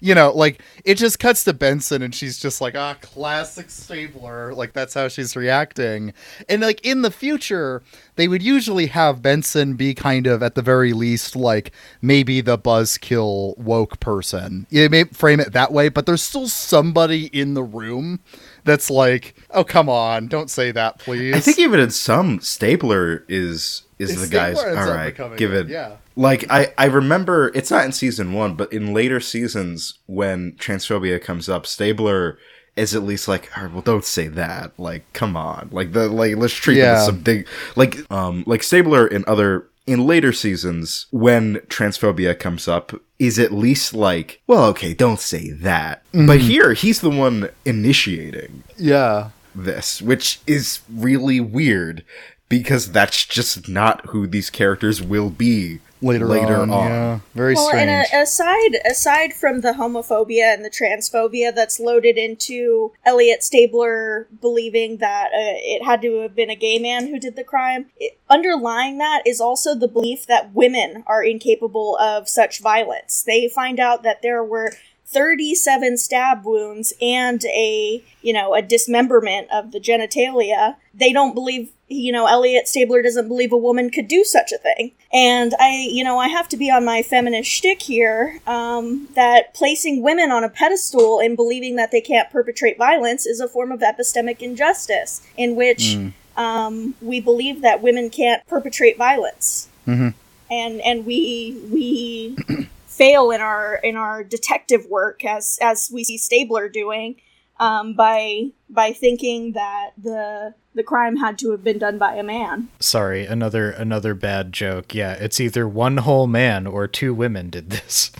You 0.00 0.14
know, 0.14 0.32
like 0.32 0.60
it 0.84 0.96
just 0.96 1.18
cuts 1.18 1.44
to 1.44 1.52
Benson 1.52 2.02
and 2.02 2.14
she's 2.14 2.38
just 2.38 2.60
like, 2.60 2.74
ah, 2.74 2.96
classic 3.00 3.70
Stabler. 3.70 4.54
Like 4.54 4.72
that's 4.72 4.94
how 4.94 5.08
she's 5.08 5.36
reacting. 5.36 6.12
And 6.48 6.62
like 6.62 6.84
in 6.84 7.02
the 7.02 7.10
future, 7.10 7.82
they 8.16 8.28
would 8.28 8.42
usually 8.42 8.86
have 8.86 9.22
Benson 9.22 9.74
be 9.74 9.94
kind 9.94 10.26
of 10.26 10.42
at 10.42 10.54
the 10.54 10.62
very 10.62 10.92
least 10.92 11.36
like 11.36 11.72
maybe 12.02 12.40
the 12.40 12.58
buzzkill 12.58 13.56
woke 13.58 14.00
person. 14.00 14.66
You 14.70 14.88
may 14.88 15.04
frame 15.04 15.40
it 15.40 15.52
that 15.52 15.72
way, 15.72 15.88
but 15.88 16.06
there's 16.06 16.22
still 16.22 16.48
somebody 16.48 17.26
in 17.26 17.54
the 17.54 17.62
room 17.62 18.20
that's 18.64 18.90
like, 18.90 19.34
oh 19.50 19.64
come 19.64 19.88
on, 19.88 20.28
don't 20.28 20.50
say 20.50 20.70
that, 20.72 20.98
please. 20.98 21.34
I 21.34 21.40
think 21.40 21.58
even 21.58 21.80
in 21.80 21.90
some 21.90 22.40
Stabler 22.40 23.24
is 23.28 23.82
is 23.98 24.10
It's 24.10 24.22
the 24.22 24.28
guy's 24.28 24.58
Stabler 24.58 24.78
all 24.78 24.88
right. 24.88 25.36
Give 25.36 25.52
it, 25.52 25.66
it, 25.66 25.72
yeah. 25.72 25.96
Like 26.16 26.44
I 26.50 26.72
I 26.78 26.86
remember 26.86 27.50
it's 27.54 27.70
not 27.70 27.84
in 27.84 27.92
season 27.92 28.32
one, 28.32 28.54
but 28.54 28.72
in 28.72 28.94
later 28.94 29.20
seasons 29.20 29.98
when 30.06 30.52
transphobia 30.52 31.20
comes 31.22 31.48
up, 31.48 31.66
Stabler 31.66 32.38
is 32.76 32.94
at 32.94 33.02
least 33.04 33.28
like, 33.28 33.56
right, 33.56 33.70
well, 33.72 33.82
don't 33.82 34.04
say 34.04 34.26
that. 34.28 34.72
Like, 34.78 35.04
come 35.12 35.36
on, 35.36 35.68
like 35.72 35.92
the 35.92 36.08
like 36.08 36.36
let's 36.36 36.54
treat 36.54 36.78
Yeah. 36.78 36.94
as 36.94 37.06
some 37.06 37.22
dig. 37.22 37.46
Like 37.76 38.10
um 38.10 38.44
like 38.46 38.62
Stabler 38.62 39.06
in 39.06 39.24
other 39.26 39.66
in 39.86 40.06
later 40.06 40.32
seasons 40.32 41.06
when 41.10 41.56
transphobia 41.68 42.38
comes 42.38 42.66
up 42.68 42.92
is 43.18 43.38
at 43.38 43.52
least 43.52 43.92
like, 43.92 44.40
well, 44.46 44.64
okay, 44.66 44.94
don't 44.94 45.20
say 45.20 45.50
that. 45.50 46.02
Mm-hmm. 46.12 46.26
But 46.26 46.40
here 46.40 46.72
he's 46.74 47.00
the 47.00 47.10
one 47.10 47.50
initiating 47.64 48.64
yeah. 48.78 49.30
this, 49.54 50.00
which 50.00 50.40
is 50.46 50.80
really 50.90 51.38
weird 51.40 52.04
because 52.48 52.92
that's 52.92 53.24
just 53.26 53.68
not 53.68 54.06
who 54.06 54.26
these 54.26 54.48
characters 54.50 55.02
will 55.02 55.30
be 55.30 55.80
Later, 56.02 56.26
later 56.26 56.56
on, 56.56 56.70
on. 56.70 56.86
yeah. 56.86 57.18
Very 57.34 57.54
Well, 57.54 57.68
strange. 57.68 57.88
and 57.88 58.06
uh, 58.12 58.22
aside 58.22 58.76
aside 58.84 59.32
from 59.32 59.62
the 59.62 59.72
homophobia 59.72 60.52
and 60.52 60.64
the 60.64 60.70
transphobia 60.70 61.54
that's 61.54 61.80
loaded 61.80 62.18
into 62.18 62.92
Elliot 63.06 63.42
Stabler 63.42 64.28
believing 64.40 64.98
that 64.98 65.28
uh, 65.28 65.56
it 65.62 65.84
had 65.84 66.02
to 66.02 66.20
have 66.20 66.34
been 66.34 66.50
a 66.50 66.56
gay 66.56 66.78
man 66.78 67.06
who 67.06 67.18
did 67.18 67.36
the 67.36 67.44
crime, 67.44 67.86
it, 67.96 68.18
underlying 68.28 68.98
that 68.98 69.22
is 69.24 69.40
also 69.40 69.74
the 69.74 69.88
belief 69.88 70.26
that 70.26 70.52
women 70.54 71.04
are 71.06 71.22
incapable 71.22 71.96
of 71.98 72.28
such 72.28 72.60
violence. 72.60 73.22
They 73.22 73.48
find 73.48 73.80
out 73.80 74.02
that 74.02 74.20
there 74.20 74.44
were 74.44 74.72
37 75.06 75.96
stab 75.98 76.44
wounds 76.44 76.92
and 77.00 77.44
a, 77.46 78.02
you 78.22 78.32
know, 78.32 78.54
a 78.54 78.62
dismemberment 78.62 79.48
of 79.52 79.72
the 79.72 79.80
genitalia. 79.80 80.76
They 80.96 81.12
don't 81.12 81.34
believe, 81.34 81.70
you 81.88 82.12
know, 82.12 82.26
Elliot 82.26 82.68
Stabler 82.68 83.02
doesn't 83.02 83.28
believe 83.28 83.52
a 83.52 83.56
woman 83.56 83.90
could 83.90 84.08
do 84.08 84.24
such 84.24 84.52
a 84.52 84.58
thing. 84.58 84.92
And 85.12 85.54
I, 85.58 85.88
you 85.90 86.04
know, 86.04 86.18
I 86.18 86.28
have 86.28 86.48
to 86.50 86.56
be 86.56 86.70
on 86.70 86.84
my 86.84 87.02
feminist 87.02 87.50
shtick 87.50 87.82
here, 87.82 88.40
um, 88.46 89.08
that 89.14 89.54
placing 89.54 90.02
women 90.02 90.30
on 90.30 90.44
a 90.44 90.48
pedestal 90.48 91.20
and 91.20 91.36
believing 91.36 91.76
that 91.76 91.90
they 91.90 92.00
can't 92.00 92.30
perpetrate 92.30 92.78
violence 92.78 93.26
is 93.26 93.40
a 93.40 93.48
form 93.48 93.72
of 93.72 93.80
epistemic 93.80 94.40
injustice 94.40 95.26
in 95.36 95.56
which, 95.56 95.96
um, 96.36 96.94
we 97.00 97.20
believe 97.20 97.62
that 97.62 97.82
women 97.82 98.10
can't 98.10 98.46
perpetrate 98.46 98.96
violence. 98.96 99.68
Mhm. 99.86 100.14
And, 100.50 100.80
and 100.82 101.06
we, 101.06 101.56
we, 101.70 102.36
fail 102.94 103.32
in 103.32 103.40
our 103.40 103.74
in 103.82 103.96
our 103.96 104.22
detective 104.22 104.86
work 104.88 105.24
as 105.24 105.58
as 105.60 105.90
we 105.92 106.04
see 106.04 106.16
Stabler 106.16 106.68
doing 106.68 107.16
um, 107.60 107.94
by 107.94 108.50
by 108.68 108.92
thinking 108.92 109.52
that 109.52 109.90
the 110.02 110.54
the 110.74 110.82
crime 110.82 111.16
had 111.16 111.38
to 111.38 111.50
have 111.52 111.62
been 111.62 111.78
done 111.78 111.98
by 111.98 112.14
a 112.16 112.22
man. 112.22 112.68
Sorry, 112.80 113.26
another 113.26 113.70
another 113.70 114.14
bad 114.14 114.52
joke. 114.52 114.94
Yeah, 114.94 115.12
it's 115.12 115.40
either 115.40 115.68
one 115.68 115.98
whole 115.98 116.26
man 116.26 116.66
or 116.66 116.86
two 116.88 117.14
women 117.14 117.50
did 117.50 117.70
this. 117.70 118.10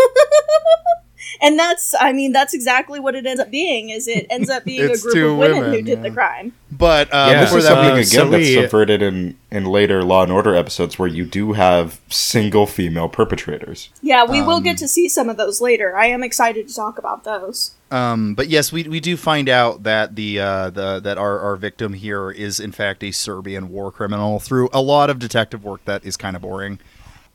And 1.40 1.58
that's 1.58 1.94
I 1.98 2.12
mean 2.12 2.32
that's 2.32 2.52
exactly 2.54 2.98
what 2.98 3.14
it 3.14 3.24
ends 3.26 3.40
up 3.40 3.50
being 3.50 3.90
is 3.90 4.08
it 4.08 4.26
ends 4.30 4.50
up 4.50 4.64
being 4.64 4.90
a 4.90 4.96
group 4.96 5.30
of 5.32 5.36
women, 5.38 5.72
who 5.72 5.82
did 5.82 5.98
yeah. 5.98 6.02
the 6.02 6.10
crime. 6.10 6.52
but 6.70 7.08
uh, 7.12 7.28
Yeah. 7.30 7.40
This 7.40 7.50
before 7.50 7.58
is 7.58 7.64
that, 7.64 7.70
something 7.70 7.90
uh, 7.90 7.94
again 7.94 8.04
so 8.06 8.28
that's 8.30 8.42
we- 8.44 8.54
subverted 8.54 9.02
in 9.02 9.36
in 9.50 9.64
later 9.64 10.02
Law 10.02 10.22
and 10.24 10.32
Order 10.32 10.54
episodes 10.56 10.98
where 10.98 11.08
you 11.08 11.24
do 11.24 11.52
have 11.52 12.00
single 12.08 12.66
female 12.66 13.08
perpetrators. 13.08 13.90
Yeah, 14.02 14.24
we 14.24 14.42
will 14.42 14.56
Um, 14.56 14.62
get 14.64 14.78
to 14.78 14.88
see 14.88 15.08
some 15.08 15.28
of 15.28 15.36
those 15.36 15.60
later. 15.60 15.96
I 15.96 16.06
am 16.06 16.24
excited 16.24 16.66
to 16.68 16.74
talk 16.74 16.98
about 16.98 17.22
those. 17.24 17.72
Um, 17.90 18.34
but 18.34 18.48
yes, 18.48 18.70
we, 18.70 18.82
we 18.84 19.00
do 19.00 19.16
find 19.16 19.48
out 19.48 19.84
that 19.84 20.14
the 20.14 20.40
uh, 20.40 20.70
the 20.70 21.00
that 21.00 21.16
our, 21.16 21.38
our 21.40 21.56
victim 21.56 21.94
here 21.94 22.30
is 22.30 22.60
in 22.60 22.72
fact 22.72 23.02
a 23.02 23.10
Serbian 23.12 23.70
war 23.70 23.90
criminal 23.90 24.38
through 24.40 24.68
a 24.72 24.82
lot 24.82 25.08
of 25.10 25.18
detective 25.18 25.64
work 25.64 25.84
that 25.86 26.04
is 26.04 26.16
kind 26.16 26.36
of 26.36 26.42
boring. 26.42 26.78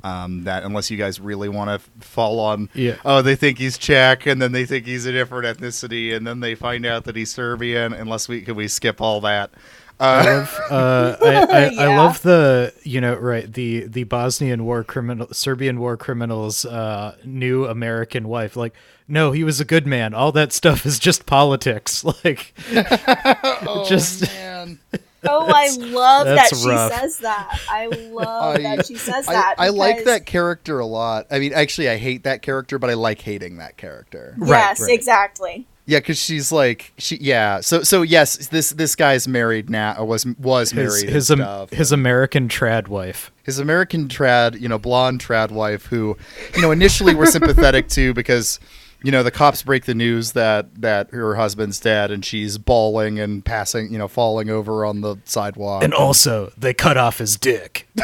Um, 0.04 0.44
that 0.44 0.64
unless 0.64 0.92
you 0.92 0.98
guys 0.98 1.22
really 1.22 1.48
want 1.48 1.70
to 1.70 2.06
fall 2.06 2.38
on, 2.42 2.68
Yeah. 2.74 2.98
oh, 3.06 3.22
they 3.22 3.38
think 3.38 3.58
he's 3.58 3.78
Czech, 3.78 4.26
and 4.26 4.42
then 4.42 4.52
they 4.52 4.66
think 4.66 4.86
he's 4.86 5.06
a 5.06 5.14
different 5.14 5.58
ethnicity, 5.58 6.14
and 6.14 6.28
then 6.28 6.42
they 6.42 6.56
find 6.56 6.86
out 6.86 7.06
that 7.06 7.16
he's 7.16 7.32
Serbian. 7.32 7.94
Unless 7.94 8.28
we 8.28 8.42
can 8.42 8.56
we 8.56 8.68
skip 8.68 9.00
all 9.00 9.22
that? 9.22 9.52
I 10.00 10.20
Uh, 10.20 10.24
love, 10.26 10.60
uh, 10.72 11.18
I, 11.22 11.30
I, 11.30 11.64
I 11.86 11.98
love 11.98 12.22
the 12.24 12.74
you 12.84 13.00
know 13.02 13.16
right 13.16 13.52
the 13.52 13.86
the 13.88 14.04
Bosnian 14.04 14.66
war 14.66 14.84
criminal 14.84 15.28
Serbian 15.32 15.80
war 15.80 15.96
criminal's 15.98 16.66
uh, 16.66 17.16
new 17.24 17.66
American 17.66 18.28
wife. 18.28 18.56
Like, 18.56 18.74
no, 19.08 19.32
he 19.32 19.44
was 19.44 19.60
a 19.60 19.66
good 19.66 19.86
man. 19.88 20.14
All 20.14 20.32
that 20.34 20.52
stuff 20.54 20.86
is 20.86 21.00
just 21.00 21.26
politics. 21.26 22.04
Like, 22.24 22.54
oh, 22.74 23.86
just 23.88 24.24
man. 24.24 24.80
Oh, 25.26 25.46
I 25.48 25.70
love 25.78 26.26
that 26.26 26.36
that's 26.36 26.62
she 26.62 26.68
rough. 26.68 26.92
says 26.94 27.18
that. 27.20 27.60
I 27.70 27.86
love 27.88 28.58
I- 28.58 28.62
that 28.62 28.86
she 28.86 28.96
says 28.96 29.26
I, 29.28 29.34
that. 29.34 29.56
I 29.58 29.70
like 29.70 30.04
that 30.06 30.26
character 30.26 30.80
a 30.80 30.86
lot. 30.86 31.28
I 31.32 31.40
mean, 31.40 31.54
actually, 31.54 31.88
I 31.90 31.96
hate 31.98 32.24
that 32.24 32.42
character, 32.42 32.78
but 32.78 32.90
I 32.90 32.96
like 32.96 33.22
hating 33.22 33.58
that 33.58 33.78
character. 33.78 34.36
Right, 34.38 34.50
Yes, 34.50 34.82
right. 34.82 34.92
exactly. 34.92 35.66
Yeah, 35.86 36.00
because 36.00 36.18
she's 36.18 36.52
like 36.52 36.94
she. 36.98 37.18
Yeah, 37.18 37.60
so 37.60 37.84
so 37.84 38.04
yes, 38.04 38.48
this 38.48 38.70
this 38.70 38.96
guy's 38.96 39.28
married 39.28 39.70
now. 39.70 40.04
Was 40.06 40.26
was 40.26 40.72
his 40.72 40.76
married 40.76 41.10
his, 41.14 41.28
stuff. 41.28 41.72
his 41.72 41.92
American 41.92 42.48
trad 42.48 42.88
wife. 42.88 43.32
his 43.44 43.60
American 43.60 44.08
trad, 44.08 44.60
you 44.60 44.70
know, 44.70 44.80
blonde 44.80 45.20
trad 45.20 45.52
wife, 45.52 45.88
who, 45.88 46.18
you 46.56 46.62
know, 46.62 46.72
initially 46.72 47.14
we're 47.14 47.26
sympathetic 47.26 47.88
to 47.90 48.14
because, 48.14 48.62
you 49.04 49.12
know, 49.12 49.24
the 49.24 49.32
cops 49.32 49.62
break 49.62 49.84
the 49.84 49.94
news 49.94 50.32
that 50.32 50.74
that 50.82 51.12
her 51.12 51.36
husband's 51.36 51.82
dead, 51.82 52.12
and 52.12 52.24
she's 52.24 52.58
bawling 52.58 53.20
and 53.20 53.44
passing, 53.44 53.92
you 53.92 53.98
know, 53.98 54.08
falling 54.08 54.50
over 54.50 54.86
on 54.86 55.02
the 55.02 55.18
sidewalk. 55.26 55.84
And 55.84 55.94
also, 55.94 56.54
they 56.58 56.74
cut 56.74 56.96
off 56.96 57.18
his 57.18 57.36
dick. 57.36 57.90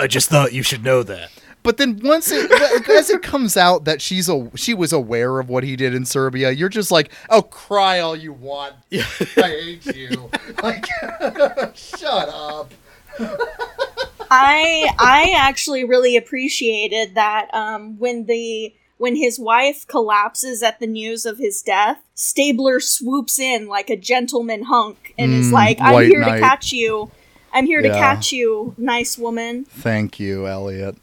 I 0.00 0.06
just 0.08 0.30
thought 0.30 0.52
you 0.54 0.62
should 0.62 0.82
know 0.82 1.02
that. 1.02 1.30
But 1.62 1.76
then 1.76 2.00
once 2.02 2.30
it 2.32 2.50
as 2.88 3.08
it 3.08 3.22
comes 3.22 3.56
out 3.56 3.84
that 3.84 4.02
she's 4.02 4.28
a 4.28 4.50
she 4.56 4.74
was 4.74 4.92
aware 4.92 5.38
of 5.38 5.48
what 5.48 5.62
he 5.62 5.76
did 5.76 5.94
in 5.94 6.04
Serbia, 6.04 6.50
you're 6.50 6.68
just 6.68 6.90
like, 6.90 7.12
oh, 7.30 7.42
cry 7.42 8.00
all 8.00 8.16
you 8.16 8.32
want. 8.32 8.74
I 8.92 8.98
hate 9.36 9.86
you. 9.96 10.28
Like, 10.62 10.86
shut 11.76 12.28
up. 12.28 12.72
I 14.30 14.88
I 14.98 15.34
actually 15.36 15.84
really 15.84 16.16
appreciated 16.16 17.14
that 17.14 17.52
um, 17.52 17.98
when 17.98 18.26
the 18.26 18.74
when 18.98 19.16
his 19.16 19.38
wife 19.38 19.86
collapses 19.88 20.62
at 20.62 20.78
the 20.80 20.86
news 20.86 21.26
of 21.26 21.38
his 21.38 21.60
death, 21.62 21.98
Stabler 22.14 22.78
swoops 22.80 23.38
in 23.38 23.66
like 23.66 23.90
a 23.90 23.96
gentleman 23.96 24.64
hunk 24.64 25.12
and 25.18 25.32
is 25.32 25.48
Mm, 25.48 25.52
like, 25.52 25.78
"I'm 25.80 26.04
here 26.06 26.20
Knight. 26.20 26.36
to 26.36 26.40
catch 26.40 26.72
you. 26.72 27.10
I'm 27.52 27.66
here 27.66 27.82
to 27.82 27.88
catch 27.90 28.32
you, 28.32 28.74
nice 28.76 29.18
woman." 29.18 29.64
Thank 29.64 30.18
you, 30.20 30.46
Elliot. 30.46 30.96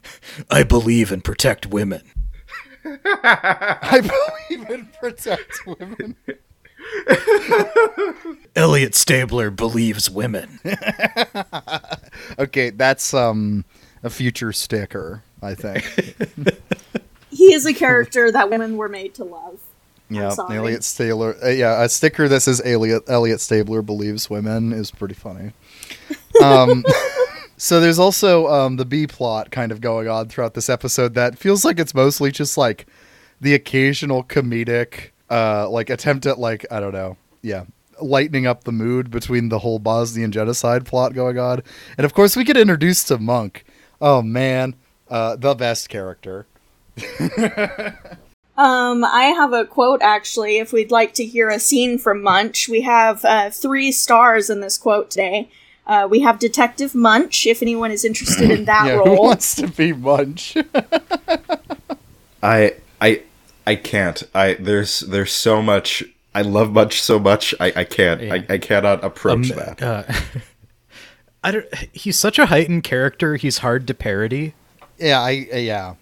I 0.50 0.62
believe 0.62 1.12
and 1.12 1.22
protect 1.22 1.66
women. 1.66 2.02
I 2.84 4.00
believe 4.00 4.70
in 4.70 4.88
protect 5.00 5.66
women. 5.66 6.16
Elliot 8.56 8.94
Stabler 8.94 9.50
believes 9.50 10.10
women. 10.10 10.60
Okay, 12.38 12.70
that's 12.70 13.12
um 13.14 13.64
a 14.02 14.10
future 14.10 14.52
sticker, 14.52 15.22
I 15.42 15.54
think. 15.54 15.84
He 17.30 17.52
is 17.54 17.66
a 17.66 17.72
character 17.72 18.30
that 18.32 18.50
women 18.50 18.76
were 18.76 18.88
made 18.88 19.14
to 19.14 19.24
love. 19.24 19.60
Yeah. 20.08 20.34
Elliot 20.50 20.84
Stabler. 20.84 21.36
Uh, 21.42 21.48
yeah, 21.48 21.82
a 21.82 21.88
sticker 21.88 22.28
that 22.28 22.40
says 22.40 22.60
Elliot 22.64 23.04
Elliot 23.08 23.40
Stabler 23.40 23.82
believes 23.82 24.28
women 24.28 24.72
is 24.72 24.90
pretty 24.90 25.14
funny. 25.14 25.52
Um, 26.42 26.84
so 27.56 27.80
there's 27.80 27.98
also 27.98 28.48
um, 28.48 28.76
the 28.76 28.84
B 28.84 29.06
plot 29.06 29.50
kind 29.50 29.72
of 29.72 29.80
going 29.80 30.08
on 30.08 30.28
throughout 30.28 30.54
this 30.54 30.68
episode 30.68 31.14
that 31.14 31.38
feels 31.38 31.64
like 31.64 31.78
it's 31.78 31.94
mostly 31.94 32.30
just 32.30 32.56
like 32.56 32.86
the 33.40 33.54
occasional 33.54 34.24
comedic, 34.24 35.10
uh, 35.30 35.68
like 35.68 35.90
attempt 35.90 36.26
at 36.26 36.38
like 36.38 36.66
I 36.70 36.80
don't 36.80 36.92
know, 36.92 37.16
yeah, 37.42 37.64
lightening 38.00 38.46
up 38.46 38.64
the 38.64 38.72
mood 38.72 39.10
between 39.10 39.48
the 39.48 39.58
whole 39.58 39.78
Bosnian 39.78 40.32
genocide 40.32 40.86
plot 40.86 41.14
going 41.14 41.38
on, 41.38 41.62
and 41.96 42.04
of 42.04 42.14
course 42.14 42.36
we 42.36 42.44
get 42.44 42.56
introduced 42.56 43.08
to 43.08 43.18
Monk. 43.18 43.64
Oh 44.00 44.22
man, 44.22 44.76
uh, 45.08 45.36
the 45.36 45.54
best 45.54 45.88
character. 45.88 46.46
Um, 48.60 49.04
I 49.04 49.32
have 49.34 49.54
a 49.54 49.64
quote 49.64 50.02
actually. 50.02 50.58
If 50.58 50.70
we'd 50.70 50.90
like 50.90 51.14
to 51.14 51.24
hear 51.24 51.48
a 51.48 51.58
scene 51.58 51.96
from 51.96 52.22
Munch, 52.22 52.68
we 52.68 52.82
have 52.82 53.24
uh, 53.24 53.48
three 53.48 53.90
stars 53.90 54.50
in 54.50 54.60
this 54.60 54.76
quote 54.76 55.10
today. 55.10 55.48
Uh, 55.90 56.06
we 56.08 56.20
have 56.20 56.38
Detective 56.38 56.94
Munch, 56.94 57.46
if 57.48 57.62
anyone 57.62 57.90
is 57.90 58.04
interested 58.04 58.48
in 58.48 58.64
that 58.66 58.86
yeah, 58.86 58.92
who 58.98 59.04
role. 59.16 59.24
wants 59.24 59.56
to 59.56 59.66
be 59.66 59.92
Munch? 59.92 60.56
I 62.42 62.74
I 63.00 63.22
I 63.66 63.74
can't. 63.74 64.22
I 64.34 64.54
there's 64.54 65.00
there's 65.00 65.32
so 65.32 65.60
much. 65.60 66.02
I 66.34 66.42
love 66.42 66.70
Munch 66.72 67.00
so 67.02 67.18
much. 67.18 67.54
I 67.60 67.72
I 67.74 67.84
can't. 67.84 68.22
Yeah. 68.22 68.34
I, 68.34 68.46
I 68.54 68.58
cannot 68.58 69.02
approach 69.04 69.50
Um, 69.50 69.56
that. 69.58 69.82
uh, 69.82 70.04
I 71.44 71.50
don't. 71.50 71.66
He's 71.92 72.16
such 72.18 72.38
a 72.38 72.46
heightened 72.46 72.84
character. 72.84 73.36
He's 73.36 73.58
hard 73.58 73.86
to 73.88 73.94
parody. 73.94 74.54
yeah, 74.98 75.20
I 75.20 75.48
uh, 75.52 75.56
yeah. 75.58 75.94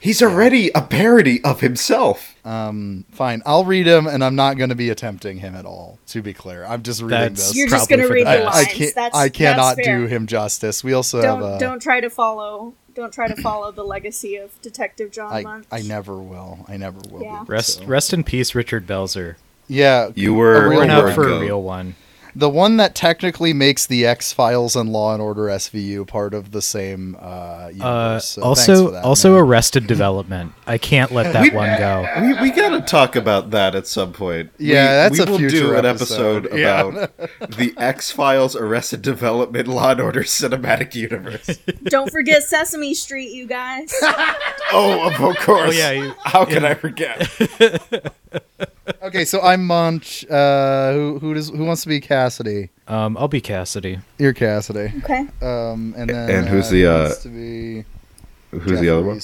He's 0.00 0.22
already 0.22 0.70
a 0.74 0.80
parody 0.80 1.44
of 1.44 1.60
himself. 1.60 2.34
Um, 2.44 3.04
fine. 3.12 3.42
I'll 3.44 3.64
read 3.64 3.86
him, 3.86 4.06
and 4.06 4.24
I'm 4.24 4.34
not 4.34 4.56
going 4.56 4.70
to 4.70 4.74
be 4.74 4.88
attempting 4.88 5.38
him 5.38 5.54
at 5.54 5.66
all. 5.66 5.98
To 6.08 6.22
be 6.22 6.32
clear, 6.32 6.64
I'm 6.64 6.82
just 6.82 7.02
reading 7.02 7.18
That's- 7.18 7.48
this. 7.48 7.56
You're 7.56 7.68
just 7.68 7.88
going 7.90 8.00
to 8.00 8.08
read 8.08 8.26
the 8.26 8.30
the 8.30 8.44
best. 8.44 8.56
I 8.56 8.60
lines. 8.62 8.72
can't. 8.72 8.94
that's, 8.94 9.16
I 9.16 9.28
cannot 9.28 9.76
that's 9.76 9.86
fair. 9.86 9.98
do 10.00 10.06
him 10.06 10.26
justice. 10.26 10.82
We 10.82 10.94
also 10.94 11.20
Don't 11.20 11.42
have 11.42 11.54
a. 11.56 11.58
don't 11.58 11.80
try 11.82 12.00
to 12.00 12.08
follow. 12.10 12.72
Don't 12.94 13.12
try 13.12 13.28
to 13.28 13.36
follow 13.40 13.70
the 13.70 13.84
legacy 13.84 14.36
of 14.36 14.60
Detective 14.62 15.12
John 15.12 15.32
I, 15.32 15.42
Munch. 15.42 15.66
I 15.70 15.82
never 15.82 16.16
will. 16.18 16.64
I 16.66 16.76
never 16.76 16.98
will. 17.10 17.22
Yeah. 17.22 17.44
be, 17.44 17.52
Rest 17.52 17.78
so. 17.78 17.84
rest 17.84 18.12
in 18.12 18.24
peace, 18.24 18.54
Richard 18.54 18.86
Belzer. 18.86 19.36
Yeah, 19.68 20.10
You 20.16 20.34
were 20.34 20.64
a 20.64 20.68
real 20.70 20.80
We're 20.80 20.90
out 20.90 21.14
for 21.14 21.28
a 21.28 21.38
real 21.38 21.62
one. 21.62 21.94
The 22.34 22.48
one 22.48 22.76
that 22.78 22.94
technically 22.94 23.52
makes 23.52 23.86
the 23.86 24.06
X 24.06 24.32
Files 24.32 24.76
and 24.76 24.92
Law 24.92 25.12
and 25.12 25.22
Order 25.22 25.42
SVU 25.44 26.06
part 26.06 26.34
of 26.34 26.50
the 26.52 26.62
same 26.62 27.16
uh, 27.20 27.68
universe. 27.68 27.82
Uh, 27.82 28.20
so 28.20 28.42
also, 28.42 28.90
that, 28.92 29.04
also 29.04 29.32
man. 29.34 29.40
Arrested 29.42 29.86
Development. 29.86 30.52
I 30.66 30.78
can't 30.78 31.10
let 31.12 31.32
that 31.32 31.52
one 31.54 31.78
go. 31.78 32.06
We, 32.20 32.48
we 32.48 32.50
gotta 32.50 32.80
talk 32.82 33.16
about 33.16 33.50
that 33.50 33.74
at 33.74 33.86
some 33.86 34.12
point. 34.12 34.50
Yeah, 34.58 35.08
we, 35.08 35.16
that's 35.16 35.18
we 35.18 35.24
a 35.24 35.30
will 35.30 35.38
do 35.38 35.50
future 35.50 35.74
an 35.74 35.86
episode. 35.86 36.46
episode 36.46 36.58
Yeah. 36.58 36.80
about 36.86 37.10
the 37.56 37.74
X 37.76 38.10
Files, 38.10 38.54
Arrested 38.56 39.02
Development, 39.02 39.66
Law 39.68 39.90
and 39.92 40.00
Order 40.00 40.22
cinematic 40.22 40.94
universe. 40.94 41.58
Don't 41.84 42.10
forget 42.10 42.42
Sesame 42.42 42.94
Street, 42.94 43.30
you 43.32 43.46
guys. 43.46 43.92
oh, 44.72 45.06
of 45.08 45.14
course. 45.38 45.68
Oh, 45.68 45.70
yeah, 45.70 45.90
you- 45.90 46.14
How 46.24 46.44
can 46.44 46.64
I 46.64 46.74
forget? 46.74 47.28
Okay. 49.02 49.24
So 49.24 49.40
I'm 49.40 49.66
Munch. 49.66 50.24
Uh, 50.28 50.92
who 50.92 51.18
who 51.18 51.34
does 51.34 51.50
who 51.50 51.64
wants 51.64 51.82
to 51.82 51.88
be 51.88 52.00
Cassidy? 52.00 52.70
Um, 52.88 53.16
I'll 53.16 53.28
be 53.28 53.40
Cassidy. 53.40 53.98
You're 54.18 54.32
Cassidy. 54.32 54.92
Okay. 55.04 55.26
Um, 55.42 55.94
and 55.96 56.10
then 56.10 56.30
And 56.30 56.48
who's 56.48 56.68
uh, 56.68 56.72
the, 56.72 56.86
uh, 56.86 57.02
wants 57.02 57.22
to 57.22 57.28
be 57.28 57.84
Who's 58.50 58.80
the 58.80 58.88
other 58.88 59.02
one? 59.02 59.20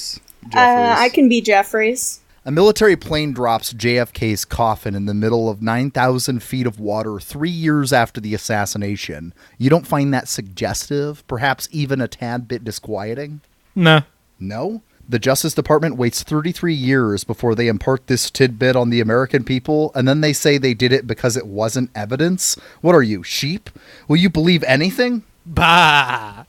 Uh, 0.55 0.95
I 0.99 1.09
can 1.09 1.29
be 1.29 1.41
Jeffries. 1.41 2.21
A 2.45 2.53
military 2.53 2.95
plane 2.95 3.33
drops 3.33 3.73
JFK's 3.73 4.45
coffin 4.45 4.95
in 4.95 5.07
the 5.07 5.15
middle 5.15 5.51
of 5.51 5.61
9,000 5.61 6.41
feet 6.41 6.65
of 6.65 6.79
water 6.79 7.19
three 7.19 7.51
years 7.51 7.93
after 7.93 8.21
the 8.21 8.35
assassination. 8.35 9.35
You 9.59 9.69
don't 9.69 9.87
find 9.87 10.15
that 10.15 10.29
suggestive? 10.29 11.27
Perhaps 11.27 11.69
even 11.73 12.01
a 12.01 12.07
tad 12.07 12.47
bit 12.47 12.63
disquieting? 12.63 13.41
No. 13.75 14.03
No? 14.39 14.83
The 15.09 15.19
Justice 15.21 15.55
Department 15.55 15.97
waits 15.97 16.23
33 16.25 16.75
years 16.75 17.23
before 17.23 17.55
they 17.55 17.69
impart 17.69 18.09
this 18.09 18.31
tidbit 18.31 18.75
on 18.75 18.91
the 18.91 19.01
American 19.01 19.45
people, 19.45 19.93
and 19.95 20.09
then 20.09 20.21
they 20.21 20.33
say 20.33 20.59
they 20.59 20.75
did 20.75 20.93
it 20.93 21.07
because 21.07 21.37
it 21.37 21.47
wasn't 21.47 21.91
evidence? 21.95 22.57
What 22.81 22.95
are 22.95 23.03
you, 23.03 23.23
sheep? 23.23 23.71
Will 24.09 24.17
you 24.17 24.29
believe 24.29 24.65
anything? 24.65 25.23
Bah. 25.45 26.45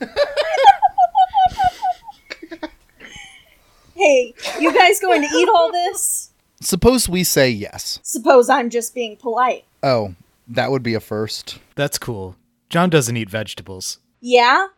Hey, 3.94 4.34
you 4.58 4.72
guys 4.72 4.98
going 5.00 5.22
to 5.22 5.28
eat 5.36 5.48
all 5.54 5.70
this? 5.70 6.30
Suppose 6.60 7.08
we 7.08 7.22
say 7.22 7.50
yes. 7.50 8.00
Suppose 8.02 8.48
I'm 8.48 8.68
just 8.68 8.94
being 8.94 9.16
polite. 9.16 9.64
Oh, 9.82 10.14
that 10.48 10.72
would 10.72 10.82
be 10.82 10.94
a 10.94 11.00
first. 11.00 11.58
That's 11.76 11.98
cool. 11.98 12.34
John 12.68 12.90
doesn't 12.90 13.16
eat 13.16 13.30
vegetables. 13.30 13.98
Yeah? 14.20 14.68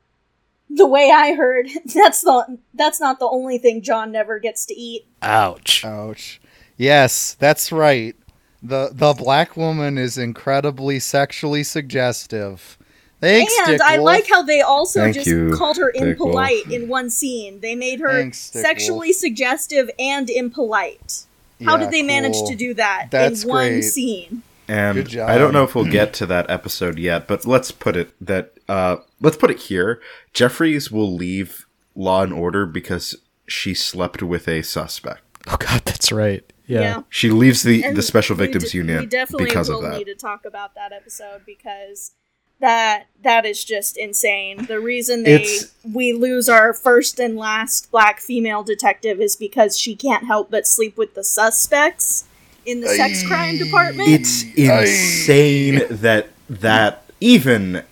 The 0.71 0.87
way 0.87 1.11
I 1.15 1.35
heard, 1.35 1.69
that's 1.95 2.23
the 2.23 2.59
that's 2.75 3.01
not 3.01 3.19
the 3.19 3.29
only 3.29 3.59
thing 3.59 3.83
John 3.83 4.11
never 4.12 4.39
gets 4.39 4.65
to 4.67 4.75
eat. 4.75 5.07
Ouch. 5.23 5.85
Ouch. 5.85 6.41
Yes, 6.77 7.35
that's 7.35 7.71
right. 7.71 8.17
The 8.62 8.91
the 8.93 9.12
black 9.12 9.57
woman 9.57 9.99
is 9.99 10.17
incredibly 10.19 10.99
sexually 10.99 11.62
suggestive. 11.62 12.79
Thanks, 13.21 13.55
and 13.61 13.69
Dick 13.69 13.81
I 13.81 13.97
Wolf. 13.99 14.05
like 14.07 14.29
how 14.29 14.43
they 14.43 14.61
also 14.61 15.01
Thank 15.01 15.15
just 15.15 15.27
you, 15.27 15.53
called 15.57 15.77
her 15.79 15.93
Dick 15.93 16.03
impolite 16.03 16.67
in 16.71 16.89
one 16.89 17.09
scene. 17.09 17.61
They 17.61 17.75
made 17.75 18.01
her 18.01 18.11
Thanks, 18.12 18.39
sexually 18.39 19.09
Wolf. 19.09 19.17
suggestive 19.17 19.91
and 19.99 20.29
impolite. 20.29 21.25
How 21.65 21.77
Yeah, 21.77 21.85
did 21.85 21.91
they 21.91 22.03
manage 22.03 22.43
to 22.49 22.55
do 22.55 22.75
that 22.75 23.07
That's 23.11 23.45
in 23.45 23.49
one 23.49 23.69
great. 23.69 23.83
scene? 23.83 24.43
And 24.69 25.17
I 25.19 25.37
don't 25.39 25.53
know 25.53 25.65
if 25.65 25.75
we'll 25.75 25.85
get 25.91 26.12
to 26.15 26.27
that 26.27 26.49
episode 26.51 26.99
yet, 26.99 27.29
but 27.29 27.47
let's 27.47 27.71
put 27.71 27.97
it 27.97 28.12
that 28.21 28.55
uh 28.69 28.97
let's 29.21 29.37
put 29.37 29.51
it 29.51 29.59
here. 29.61 30.01
Jeffries 30.33 30.91
will 30.91 31.12
leave 31.12 31.67
Law 31.95 32.23
and 32.23 32.33
Order 32.33 32.67
because 32.67 33.15
she 33.47 33.75
slept 33.75 34.23
with 34.23 34.49
a 34.49 34.62
suspect. 34.62 35.23
Oh 35.47 35.57
god, 35.59 35.83
that's 35.85 36.11
right. 36.11 36.45
Yeah. 36.67 37.03
She 37.11 37.31
leaves 37.31 37.62
the 37.62 37.85
And 37.85 37.97
the 37.97 38.03
Special 38.03 38.37
Victims 38.37 38.71
de- 38.71 38.79
Unit 38.79 39.11
definitely 39.11 39.47
because 39.47 39.69
of 39.69 39.83
that. 39.83 39.93
We 39.93 39.99
need 39.99 40.05
to 40.05 40.15
talk 40.15 40.47
about 40.47 40.75
that 40.75 40.93
episode 40.93 41.43
because 41.45 42.12
that 42.61 43.09
that 43.23 43.45
is 43.45 43.62
just 43.65 43.99
insane. 43.99 44.65
The 44.67 44.81
reason 44.81 45.25
they 45.25 45.35
It's- 45.35 45.73
we 45.93 46.12
lose 46.15 46.49
our 46.49 46.73
first 46.73 47.21
and 47.21 47.37
last 47.37 47.91
black 47.91 48.21
female 48.21 48.62
detective 48.62 49.21
is 49.21 49.37
because 49.37 49.79
she 49.79 49.95
can't 49.95 50.25
help 50.25 50.51
but 50.51 50.67
sleep 50.67 50.97
with 50.97 51.15
the 51.15 51.25
suspects 51.25 52.25
in 52.67 52.81
the 52.81 52.89
sex 52.89 53.27
crime 53.27 53.59
department. 53.59 54.09
It's 54.09 54.43
insane 54.57 55.83
that 55.91 56.29
that 56.49 57.05
even 57.21 57.83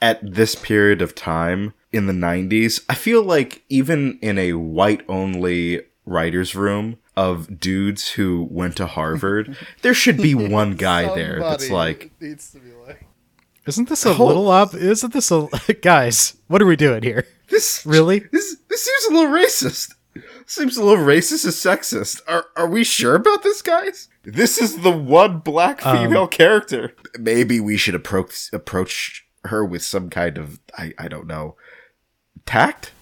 at 0.00 0.18
this 0.34 0.54
period 0.54 1.00
of 1.02 1.14
time 1.14 1.74
in 1.92 2.06
the 2.06 2.12
90s, 2.12 2.84
I 2.88 2.94
feel 2.94 3.22
like 3.22 3.62
even 3.68 4.18
in 4.20 4.38
a 4.38 4.54
white 4.54 5.02
only 5.08 5.82
writer's 6.04 6.54
room 6.54 6.98
of 7.16 7.60
dudes 7.60 8.12
who 8.12 8.48
went 8.50 8.76
to 8.76 8.86
Harvard, 8.86 9.56
there 9.82 9.94
should 9.94 10.16
be 10.16 10.34
one 10.34 10.74
guy 10.76 11.14
there 11.14 11.38
that's 11.38 11.70
like, 11.70 12.10
needs 12.20 12.50
to 12.52 12.58
be 12.58 12.72
like. 12.86 13.06
Isn't 13.66 13.88
this 13.88 14.04
a 14.04 14.14
Hold- 14.14 14.28
little 14.28 14.48
up? 14.48 14.74
Isn't 14.74 15.12
this 15.12 15.30
a 15.30 15.48
guys? 15.82 16.36
What 16.48 16.60
are 16.60 16.66
we 16.66 16.76
doing 16.76 17.02
here? 17.02 17.26
this 17.48 17.84
Really? 17.86 18.20
This 18.20 18.56
this 18.68 18.82
seems 18.82 19.04
a 19.10 19.14
little 19.14 19.32
racist. 19.32 19.94
Seems 20.46 20.76
a 20.76 20.84
little 20.84 21.04
racist 21.04 21.44
and 21.44 21.52
sexist. 21.52 22.20
Are 22.26 22.46
are 22.56 22.66
we 22.66 22.82
sure 22.82 23.14
about 23.14 23.42
this, 23.42 23.62
guys? 23.62 24.08
This 24.24 24.58
is 24.58 24.78
the 24.82 24.90
one 24.92 25.38
black 25.38 25.84
Um, 25.84 25.96
female 25.98 26.26
character. 26.28 26.94
Maybe 27.18 27.58
we 27.60 27.76
should 27.76 27.94
approach 27.94 28.48
approach 28.52 29.26
her 29.44 29.64
with 29.64 29.82
some 29.82 30.10
kind 30.10 30.38
of 30.38 30.60
I 30.78 30.92
I 30.98 31.08
don't 31.08 31.26
know 31.26 31.56
tact. 32.46 32.92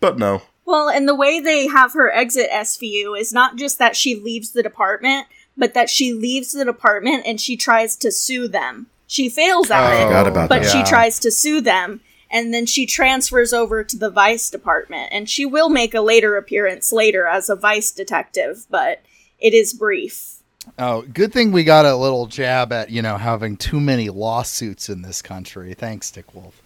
But 0.00 0.18
no. 0.18 0.42
Well, 0.64 0.88
and 0.88 1.06
the 1.08 1.14
way 1.14 1.40
they 1.40 1.68
have 1.68 1.92
her 1.92 2.10
exit 2.12 2.50
SVU 2.50 3.18
is 3.18 3.32
not 3.32 3.56
just 3.56 3.78
that 3.78 3.96
she 3.96 4.16
leaves 4.16 4.50
the 4.50 4.62
department, 4.62 5.26
but 5.56 5.74
that 5.74 5.88
she 5.88 6.12
leaves 6.12 6.52
the 6.52 6.64
department 6.64 7.24
and 7.26 7.40
she 7.40 7.56
tries 7.56 7.94
to 7.96 8.10
sue 8.10 8.48
them. 8.48 8.86
She 9.06 9.28
fails 9.28 9.70
at 9.70 9.92
it, 10.02 10.28
about 10.28 10.48
but 10.48 10.62
that. 10.62 10.70
she 10.72 10.78
Yeah. 10.78 10.84
tries 10.84 11.20
to 11.20 11.30
sue 11.30 11.60
them, 11.60 12.00
and 12.30 12.52
then 12.52 12.66
she 12.66 12.84
transfers 12.84 13.52
over 13.52 13.84
to 13.84 13.96
the 13.96 14.10
vice 14.10 14.50
department, 14.50 15.10
and 15.12 15.30
she 15.30 15.46
will 15.46 15.68
make 15.68 15.94
a 15.94 16.00
later 16.00 16.36
appearance 16.36 16.92
later 16.92 17.26
as 17.26 17.48
a 17.48 17.54
vice 17.54 17.92
detective, 17.92 18.66
but 18.68 19.02
it 19.38 19.54
is 19.54 19.72
brief. 19.72 20.35
Oh, 20.78 21.02
good 21.02 21.32
thing 21.32 21.52
we 21.52 21.64
got 21.64 21.86
a 21.86 21.96
little 21.96 22.26
jab 22.26 22.72
at 22.72 22.90
you 22.90 23.02
know 23.02 23.16
having 23.16 23.56
too 23.56 23.80
many 23.80 24.08
lawsuits 24.10 24.88
in 24.88 25.02
this 25.02 25.22
country. 25.22 25.74
Thanks, 25.74 26.10
Dick 26.10 26.34
Wolf. 26.34 26.60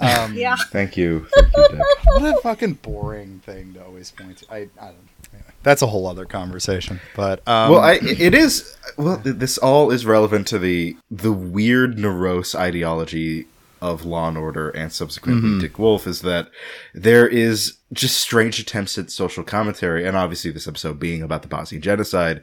Um, 0.00 0.34
Yeah. 0.34 0.56
Thank 0.70 0.96
you. 0.96 1.26
Thank 1.34 1.56
you, 1.56 1.68
Dick. 1.70 1.80
what 2.06 2.38
a 2.38 2.40
fucking 2.42 2.74
boring 2.74 3.40
thing 3.44 3.74
to 3.74 3.84
always 3.84 4.10
point 4.10 4.38
to. 4.38 4.52
I, 4.52 4.56
I 4.56 4.86
don't. 4.86 4.96
Anyway, 5.32 5.48
that's 5.62 5.80
a 5.82 5.86
whole 5.86 6.06
other 6.08 6.24
conversation. 6.26 7.00
But 7.14 7.46
um, 7.48 7.72
well, 7.72 7.80
I 7.80 7.94
it 8.02 8.34
is 8.34 8.76
well. 8.96 9.20
This 9.22 9.58
all 9.58 9.90
is 9.90 10.04
relevant 10.04 10.46
to 10.48 10.58
the 10.58 10.96
the 11.10 11.32
weird 11.32 11.96
Nerose 11.98 12.54
ideology 12.54 13.46
of 13.80 14.04
Law 14.04 14.28
and 14.28 14.38
Order 14.38 14.70
and 14.70 14.92
subsequently 14.92 15.58
Dick 15.60 15.76
Wolf 15.78 16.06
is 16.06 16.22
that 16.22 16.48
there 16.94 17.26
is 17.26 17.78
just 17.92 18.18
strange 18.18 18.60
attempts 18.60 18.96
at 18.98 19.10
social 19.10 19.42
commentary, 19.42 20.06
and 20.06 20.16
obviously 20.16 20.50
this 20.52 20.68
episode 20.68 21.00
being 21.00 21.22
about 21.22 21.42
the 21.42 21.48
Bosnian 21.48 21.82
genocide, 21.82 22.42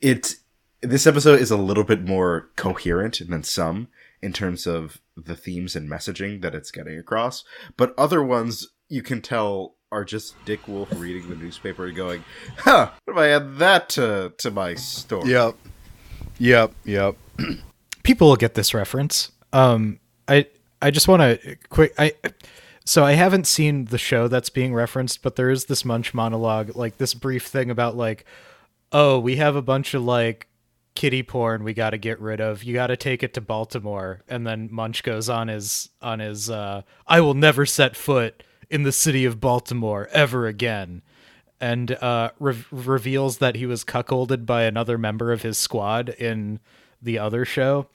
it 0.00 0.34
this 0.82 1.06
episode 1.06 1.40
is 1.40 1.50
a 1.50 1.56
little 1.56 1.84
bit 1.84 2.04
more 2.04 2.50
coherent 2.56 3.20
than 3.28 3.42
some 3.42 3.88
in 4.20 4.32
terms 4.32 4.66
of 4.66 5.00
the 5.16 5.36
themes 5.36 5.74
and 5.76 5.88
messaging 5.88 6.42
that 6.42 6.54
it's 6.54 6.70
getting 6.70 6.98
across, 6.98 7.44
but 7.76 7.94
other 7.96 8.22
ones 8.22 8.68
you 8.88 9.02
can 9.02 9.22
tell 9.22 9.76
are 9.90 10.04
just 10.04 10.34
Dick 10.44 10.66
Wolf 10.66 10.88
reading 10.96 11.28
the 11.28 11.36
newspaper 11.36 11.86
and 11.86 11.96
going, 11.96 12.24
"Huh, 12.58 12.90
what 13.04 13.14
if 13.14 13.18
I 13.18 13.28
add 13.28 13.58
that 13.58 13.88
to 13.90 14.32
to 14.38 14.50
my 14.50 14.74
story?" 14.74 15.30
Yep. 15.30 15.54
Yep. 16.38 16.72
Yep. 16.84 17.16
people 18.02 18.28
will 18.28 18.36
get 18.36 18.54
this 18.54 18.74
reference. 18.74 19.30
Um, 19.52 20.00
I 20.26 20.46
I 20.80 20.90
just 20.90 21.08
want 21.08 21.22
to 21.22 21.56
quick. 21.68 21.94
I 21.98 22.14
so 22.84 23.04
I 23.04 23.12
haven't 23.12 23.46
seen 23.46 23.84
the 23.86 23.98
show 23.98 24.28
that's 24.28 24.50
being 24.50 24.74
referenced, 24.74 25.22
but 25.22 25.36
there 25.36 25.50
is 25.50 25.66
this 25.66 25.84
Munch 25.84 26.14
monologue, 26.14 26.74
like 26.74 26.96
this 26.96 27.14
brief 27.14 27.46
thing 27.46 27.70
about 27.70 27.96
like, 27.96 28.24
oh, 28.90 29.18
we 29.18 29.36
have 29.36 29.56
a 29.56 29.62
bunch 29.62 29.94
of 29.94 30.02
like 30.02 30.48
kitty 30.94 31.22
porn 31.22 31.64
we 31.64 31.74
got 31.74 31.90
to 31.90 31.98
get 31.98 32.20
rid 32.20 32.40
of. 32.40 32.62
You 32.62 32.74
got 32.74 32.88
to 32.88 32.96
take 32.96 33.22
it 33.22 33.34
to 33.34 33.40
Baltimore, 33.40 34.22
and 34.28 34.46
then 34.46 34.68
Munch 34.70 35.02
goes 35.02 35.28
on 35.28 35.48
his 35.48 35.90
on 36.00 36.18
his. 36.18 36.50
Uh, 36.50 36.82
I 37.06 37.20
will 37.20 37.34
never 37.34 37.66
set 37.66 37.96
foot 37.96 38.42
in 38.70 38.82
the 38.82 38.92
city 38.92 39.24
of 39.24 39.40
Baltimore 39.40 40.08
ever 40.12 40.46
again. 40.46 41.02
And 41.60 41.92
uh, 41.92 42.30
re- 42.40 42.64
reveals 42.72 43.38
that 43.38 43.54
he 43.54 43.66
was 43.66 43.84
cuckolded 43.84 44.46
by 44.46 44.62
another 44.62 44.98
member 44.98 45.30
of 45.30 45.42
his 45.42 45.56
squad 45.56 46.08
in 46.08 46.58
the 47.00 47.20
other 47.20 47.44
show. 47.44 47.86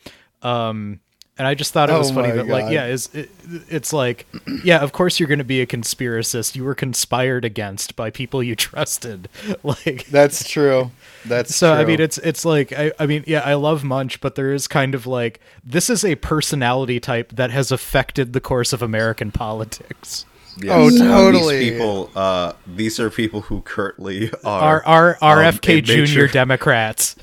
Um, 0.42 1.02
and 1.38 1.48
I 1.48 1.54
just 1.54 1.74
thought 1.74 1.90
it 1.90 1.98
was 1.98 2.12
Oh 2.12 2.16
funny 2.16 2.32
that, 2.32 2.48
like, 2.48 2.72
yeah, 2.72 2.86
is 2.88 3.14
it, 3.14 3.30
it's 3.70 3.94
like, 3.94 4.26
yeah, 4.64 4.80
of 4.80 4.92
course 4.92 5.20
you're 5.20 5.28
going 5.28 5.38
to 5.40 5.46
be 5.46 5.62
a 5.62 5.68
conspiracist. 5.68 6.56
You 6.56 6.64
were 6.64 6.76
conspired 6.76 7.44
against 7.44 7.96
by 7.96 8.10
people 8.10 8.42
you 8.42 8.56
trusted. 8.68 9.30
Like, 9.64 10.08
That's 10.08 10.48
true. 10.48 10.92
That's 11.26 11.56
so 11.56 11.74
I 11.74 11.84
mean, 11.86 12.00
it's 12.00 12.18
it's 12.20 12.46
like 12.46 12.72
I, 12.74 12.92
I 13.00 13.06
mean, 13.06 13.24
yeah, 13.28 13.42
I 13.42 13.54
love 13.56 13.84
Munch, 13.84 14.22
but 14.22 14.36
there 14.36 14.54
is 14.54 14.68
kind 14.68 14.96
of 14.96 15.06
like 15.06 15.40
this 15.64 15.90
is 15.90 16.04
a 16.06 16.16
personality 16.16 17.00
type 17.00 17.34
that 17.36 17.52
has 17.52 17.72
affected 17.72 18.34
the 18.34 18.40
course 18.42 18.74
of 18.74 18.82
American 18.82 19.32
politics. 19.32 20.26
Oh, 20.68 20.90
totally. 20.90 21.60
These 21.60 21.72
people, 21.74 22.10
uh, 22.16 22.54
these 22.66 23.00
are 23.00 23.12
people 23.12 23.42
who 23.42 23.62
currently 23.62 24.32
are 24.44 24.84
are, 24.86 25.18
our 25.22 25.42
um, 25.42 25.46
RFK 25.54 25.70
it 25.70 25.76
makes 25.76 25.88
Junior 25.90 26.20
your- 26.22 26.28
Democrats. 26.30 27.16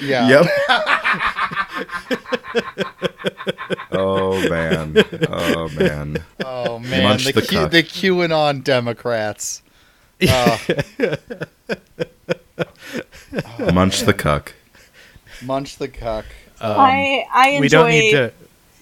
yeah. 0.00 0.28
Yep. 0.28 0.46
oh 3.92 4.48
man. 4.48 4.96
Oh 5.28 5.68
man. 5.70 6.24
Oh 6.44 6.78
man, 6.78 7.02
Munch 7.02 7.24
the, 7.26 7.32
the 7.32 7.42
Q, 7.42 7.58
cuck. 7.58 7.70
the 7.70 7.82
QAnon 7.82 8.64
Democrats. 8.64 9.62
Uh, 10.28 10.58
Munch 13.72 14.02
the 14.02 14.14
cuck. 14.14 14.54
munch 15.42 15.76
the 15.76 15.88
cuck. 15.88 16.26
I 16.60 17.26
I 17.32 17.48
enjoy 17.50 17.56
Um, 17.56 17.60
we 17.60 17.68
don't 17.68 17.90
need 17.90 18.10
to. 18.12 18.32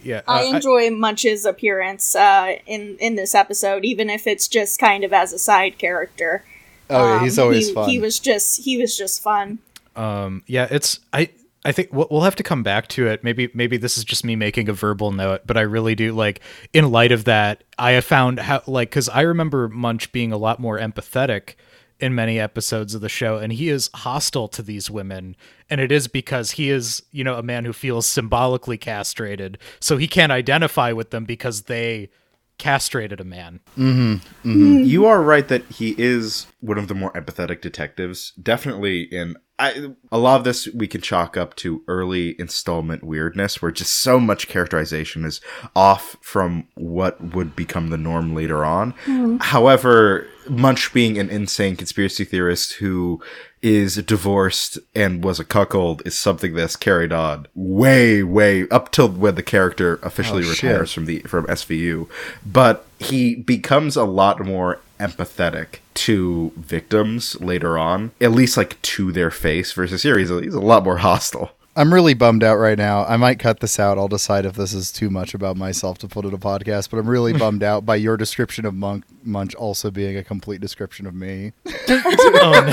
Yeah, 0.03 0.23
I 0.29 0.45
uh, 0.45 0.55
enjoy 0.55 0.91
Munch's 0.91 1.45
appearance 1.45 2.15
uh, 2.15 2.57
in 2.67 2.97
in 3.01 3.17
this 3.17 3.35
episode, 3.35 3.85
even 3.85 4.09
if 4.11 4.27
it's 4.27 4.49
just 4.49 4.79
kind 4.79 5.05
of 5.05 5.13
as 5.13 5.33
a 5.33 5.39
side 5.39 5.79
character. 5.79 6.45
Oh 6.89 7.05
yeah, 7.05 7.17
Um, 7.19 7.25
he's 7.25 7.39
always 7.39 7.69
he, 7.69 7.75
fun. 7.75 7.89
He 7.89 7.99
was 7.99 8.19
just 8.19 8.63
he 8.63 8.79
was 8.79 8.97
just 8.97 9.23
fun. 9.23 9.59
Um, 9.97 10.43
yeah, 10.47 10.69
it's 10.71 11.01
I. 11.13 11.31
I 11.65 11.73
think 11.73 11.93
we'll 11.93 12.07
we'll 12.11 12.23
have 12.23 12.37
to 12.37 12.45
come 12.45 12.63
back 12.63 12.87
to 12.91 13.09
it. 13.09 13.25
Maybe 13.25 13.51
maybe 13.53 13.77
this 13.77 13.99
is 13.99 14.05
just 14.05 14.25
me 14.25 14.37
making 14.37 14.69
a 14.69 14.73
verbal 14.73 15.11
note, 15.11 15.43
but 15.45 15.57
I 15.57 15.63
really 15.63 15.97
do 15.97 16.13
like. 16.13 16.41
In 16.73 16.91
light 16.91 17.13
of 17.13 17.25
that, 17.25 17.65
I 17.77 17.91
have 17.91 18.05
found 18.05 18.39
how 18.39 18.63
like 18.67 18.91
because 18.91 19.09
I 19.09 19.23
remember 19.23 19.69
Munch 19.69 20.13
being 20.13 20.33
a 20.33 20.39
lot 20.39 20.61
more 20.61 20.79
empathetic 20.79 21.55
in 22.01 22.15
many 22.15 22.39
episodes 22.39 22.95
of 22.95 23.01
the 23.01 23.09
show, 23.09 23.39
and 23.39 23.53
he 23.53 23.69
is 23.69 23.91
hostile 23.95 24.49
to 24.49 24.63
these 24.63 24.91
women, 24.91 25.37
and 25.69 25.81
it 25.81 25.91
is 25.91 26.07
because 26.09 26.53
he 26.53 26.71
is 26.71 27.03
you 27.11 27.25
know 27.25 27.37
a 27.37 27.43
man 27.43 27.65
who 27.65 27.73
feels 27.73 28.07
symbolically 28.07 28.79
castrated, 28.79 29.59
so 29.81 29.97
he 29.97 30.07
can't 30.07 30.33
identify 30.33 30.93
with 30.93 31.11
them 31.11 31.25
because 31.25 31.63
they 31.63 32.11
castrated 32.59 33.21
a 33.21 33.25
man. 33.25 33.61
Mm-hmm. 33.77 34.15
Mm-hmm. 34.15 34.85
You 34.85 35.07
are 35.07 35.23
right 35.23 35.47
that 35.49 35.65
he 35.67 35.95
is 35.97 36.47
one 36.61 36.79
of 36.79 36.89
the 36.89 36.95
more 36.95 37.13
empathetic 37.13 37.61
detectives. 37.61 38.33
Definitely 38.43 39.03
in 39.03 39.37
I 39.59 39.91
a 40.13 40.19
lot 40.19 40.37
of 40.39 40.45
this 40.45 40.69
we 40.73 40.87
can 40.87 41.01
chalk 41.01 41.37
up 41.37 41.57
to 41.57 41.83
early 41.89 42.37
installment 42.39 43.03
weirdness 43.03 43.61
where 43.61 43.73
just 43.73 43.93
so 43.95 44.21
much 44.21 44.47
characterization 44.47 45.25
is 45.25 45.41
off 45.75 46.17
from 46.21 46.69
what 46.75 47.21
would 47.35 47.57
become 47.57 47.91
the 47.91 47.99
norm 47.99 48.35
later 48.35 48.65
on. 48.65 48.93
Hmm. 49.05 49.39
However, 49.39 50.27
Munch 50.49 50.93
being 50.93 51.19
an 51.19 51.29
insane 51.29 51.75
conspiracy 51.77 52.25
theorist 52.25 52.75
who 52.75 53.21
is 53.61 53.97
divorced 53.97 54.79
and 54.95 55.25
was 55.25 55.41
a 55.41 55.45
cuckold 55.45 56.01
is 56.07 56.17
something 56.17 56.55
that's 56.55 56.77
carried 56.77 57.13
on 57.13 57.47
way, 57.57 58.23
way 58.23 58.69
up 58.69 58.93
till 58.93 59.09
when 59.09 59.35
the 59.35 59.43
character 59.43 59.99
officially 60.05 60.45
Oh, 60.45 60.53
shit. 60.53 60.63
retires 60.63 60.93
from 60.93 61.07
the 61.07 61.19
from 61.23 61.45
SVU. 61.47 62.09
But 62.47 62.87
he 63.01 63.35
becomes 63.35 63.97
a 63.97 64.05
lot 64.05 64.39
more 64.45 64.79
empathetic 64.99 65.79
to 65.95 66.53
victims 66.57 67.41
later 67.41 67.79
on, 67.79 68.13
at 68.21 68.33
least 68.33 68.57
like 68.57 68.81
to 68.83 69.13
their 69.13 69.31
face. 69.31 69.73
Versus 69.73 70.03
here, 70.03 70.19
he's 70.19 70.31
a, 70.31 70.41
he's 70.41 70.55
a 70.55 70.61
lot 70.61 70.85
more 70.85 70.97
hostile. 70.99 71.53
I'm 71.79 71.95
really 71.95 72.15
bummed 72.15 72.43
out 72.43 72.57
right 72.57 72.77
now. 72.77 73.05
I 73.05 73.17
might 73.17 73.39
cut 73.39 73.61
this 73.61 73.79
out. 73.79 73.99
I'll 73.99 74.09
decide 74.09 74.45
if 74.45 74.55
this 74.55 74.73
is 74.73 74.91
too 74.91 75.11
much 75.11 75.33
about 75.33 75.57
myself 75.57 75.97
to 75.99 76.09
put 76.09 76.25
in 76.25 76.35
a 76.35 76.39
podcast, 76.39 76.91
but 76.91 76.99
I'm 76.99 77.09
really 77.09 77.33
bummed 77.39 77.63
out 77.63 77.87
by 77.87 77.95
your 77.95 78.17
description 78.17 78.67
of 78.67 78.75
Monk 78.75 79.05
Munch 79.23 79.55
also 79.55 79.89
being 79.93 80.17
a 80.17 80.25
complete 80.25 80.61
description 80.61 81.07
of 81.07 81.15
me. 81.15 81.53
oh, 81.89 82.65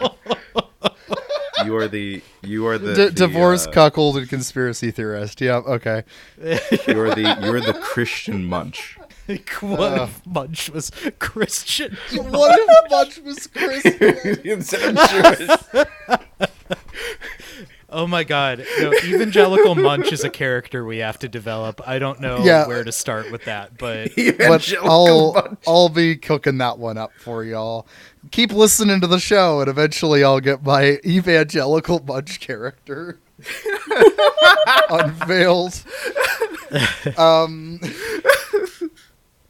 no. 0.00 0.08
You 1.64 1.76
are 1.76 1.88
the 1.88 2.22
you 2.42 2.66
are 2.66 2.78
the, 2.78 2.94
D- 2.94 3.04
the, 3.04 3.10
divorce, 3.10 3.66
uh, 3.66 3.70
cuckold, 3.70 4.16
and 4.16 4.28
conspiracy 4.28 4.90
theorist. 4.90 5.40
Yeah, 5.40 5.56
okay. 5.56 6.04
You 6.38 7.00
are 7.00 7.14
the 7.14 7.38
you 7.42 7.52
are 7.52 7.60
the 7.60 7.78
Christian 7.80 8.44
Munch. 8.44 8.98
What 9.60 10.00
if 10.02 10.26
Munch 10.26 10.70
was 10.70 10.90
Christian? 11.18 11.96
What 12.12 12.58
if 12.60 12.90
Munch 12.90 13.18
was 13.20 13.46
Christian? 13.46 14.40
Instead 14.44 14.96
of 14.96 15.10
Jewish. 15.10 16.48
Oh 17.94 18.06
my 18.06 18.24
god. 18.24 18.64
No, 18.80 18.90
Evangelical 19.04 19.74
Munch 19.74 20.12
is 20.14 20.24
a 20.24 20.30
character 20.30 20.82
we 20.82 20.96
have 20.98 21.18
to 21.18 21.28
develop. 21.28 21.86
I 21.86 21.98
don't 21.98 22.20
know 22.20 22.42
Yeah. 22.42 22.66
where 22.66 22.82
to 22.84 22.90
start 22.90 23.30
with 23.30 23.44
that, 23.44 23.76
but 23.76 24.08
but 24.38 24.72
I'll 24.82 25.34
Munch. 25.34 25.58
I'll 25.66 25.88
be 25.90 26.16
cooking 26.16 26.56
that 26.56 26.78
one 26.78 26.96
up 26.96 27.12
for 27.18 27.44
y'all. 27.44 27.86
Keep 28.30 28.52
listening 28.54 29.02
to 29.02 29.06
the 29.06 29.18
show, 29.18 29.60
and 29.60 29.68
eventually 29.68 30.24
I'll 30.24 30.40
get 30.40 30.62
my 30.64 31.00
evangelical 31.04 32.02
munch 32.02 32.40
character 32.40 33.18
unveiled. 34.88 35.82
Um, 37.18 37.78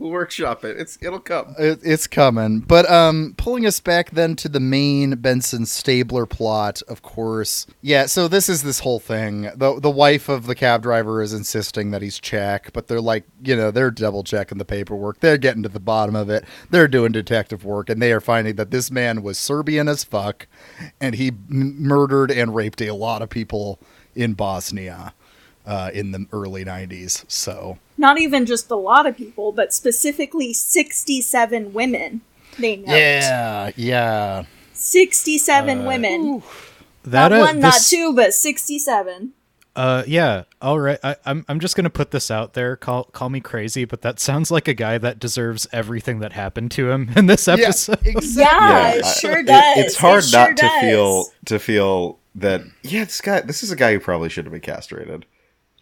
We'll 0.03 0.11
workshop 0.11 0.65
it. 0.65 0.81
It's 0.81 0.99
it'll 1.01 1.21
come. 1.21 1.55
it, 1.61 1.79
it's 1.85 2.09
coming, 2.09 2.59
but 2.59 2.91
um, 2.91 3.35
pulling 3.37 3.65
us 3.67 3.79
back 3.79 4.11
then 4.11 4.35
to 4.35 4.49
the 4.49 4.59
main 4.59 5.15
Benson 5.15 5.65
Stabler 5.65 6.27
plot, 6.27 6.83
of 6.89 7.03
course. 7.03 7.69
Yeah, 7.83 8.07
so 8.07 8.27
this 8.27 8.49
is 8.49 8.65
this 8.65 8.81
whole 8.81 8.99
thing. 8.99 9.43
the 9.55 9.79
The 9.79 9.91
wife 9.91 10.29
of 10.29 10.47
the 10.47 10.57
cab 10.57 10.83
driver 10.83 11.23
is 11.23 11.33
insisting 11.33 11.93
that 11.93 12.03
he's 12.03 12.19
Czech, 12.19 12.73
but 12.73 12.89
they're 12.89 13.01
like, 13.01 13.23
you 13.45 13.55
know, 13.55 13.71
they're 13.71 13.93
double 13.93 14.25
checking 14.25 14.59
the 14.59 14.65
paperwork. 14.65 15.21
They're 15.21 15.39
getting 15.39 15.63
to 15.63 15.69
the 15.69 15.79
bottom 15.79 16.17
of 16.17 16.29
it. 16.29 16.45
They're 16.71 16.89
doing 16.89 17.13
detective 17.13 17.65
work, 17.65 17.89
and 17.89 18.03
they 18.03 18.13
are 18.13 18.21
finding 18.21 18.57
that 18.57 18.73
this 18.73 18.91
man 18.91 19.23
was 19.23 19.39
Serbian 19.39 19.87
as 19.87 20.03
fuck, 20.03 20.49
and 21.01 21.15
he 21.15 21.29
m- 21.29 21.81
murdered 21.81 22.33
and 22.33 22.57
raped 22.57 22.83
a 22.83 22.93
lot 22.93 23.23
of 23.23 23.31
people 23.31 23.79
in 24.17 24.35
Bosnia. 24.35 25.15
Uh, 25.65 25.91
in 25.95 26.11
the 26.11 26.27
early 26.33 26.65
90s. 26.65 27.25
So, 27.31 27.79
Not 27.97 28.19
even 28.19 28.47
just 28.47 28.69
a 28.71 28.75
lot 28.75 29.07
of 29.07 29.17
people, 29.17 29.53
but 29.53 29.73
specifically 29.73 30.53
67 30.53 31.73
women. 31.73 32.21
They 32.59 32.77
note. 32.77 32.87
yeah, 32.97 33.71
yeah. 33.77 34.45
67 34.73 35.85
women. 35.85 36.43
that 37.05 37.29
not 37.29 37.33
uh, 37.33 37.45
one, 37.45 37.61
not 37.61 37.81
two, 37.81 38.13
but 38.15 38.35
67. 38.35 39.33
Uh, 39.75 40.03
yeah. 40.07 40.43
All 40.61 40.79
right. 40.79 40.99
I, 41.03 41.17
I'm 41.25 41.45
I'm 41.49 41.59
just 41.61 41.77
gonna 41.77 41.89
put 41.91 42.11
this 42.11 42.31
out 42.31 42.53
there. 42.53 42.77
Call 42.77 43.05
call 43.05 43.31
me 43.31 43.41
crazy, 43.41 43.85
but 43.87 44.03
that 44.03 44.21
sounds 44.29 44.51
like 44.51 44.69
a 44.69 44.75
guy 44.75 44.99
that 44.99 45.19
deserves 45.19 45.67
everything 45.73 46.19
that 46.19 46.33
happened 46.35 46.73
to 46.73 46.91
him 46.91 47.09
in 47.17 47.27
this 47.27 47.49
episode. 47.49 47.99
Yeah, 48.05 48.11
exactly. 48.11 48.43
Yeah, 48.69 48.95
it 48.97 49.05
I- 49.05 49.13
sure 49.13 49.39
it- 49.39 49.47
does. 49.47 49.79
it's 49.79 49.97
hard 49.97 50.25
It 50.25 50.29
sure 50.29 50.41
not 50.41 50.57
to 50.59 50.63
does. 50.67 50.81
feel 50.83 51.25
to 51.47 51.59
feel 51.59 52.19
that 52.35 52.63
yeah, 52.83 53.05
this 53.05 53.21
guy 53.23 53.41
this 53.41 53.63
is 53.63 53.71
a 53.71 53.77
guy 53.77 53.93
who 53.95 54.01
probably 54.01 54.29
should 54.29 54.45
have 54.45 54.53
been 54.53 54.61
castrated. 54.61 55.25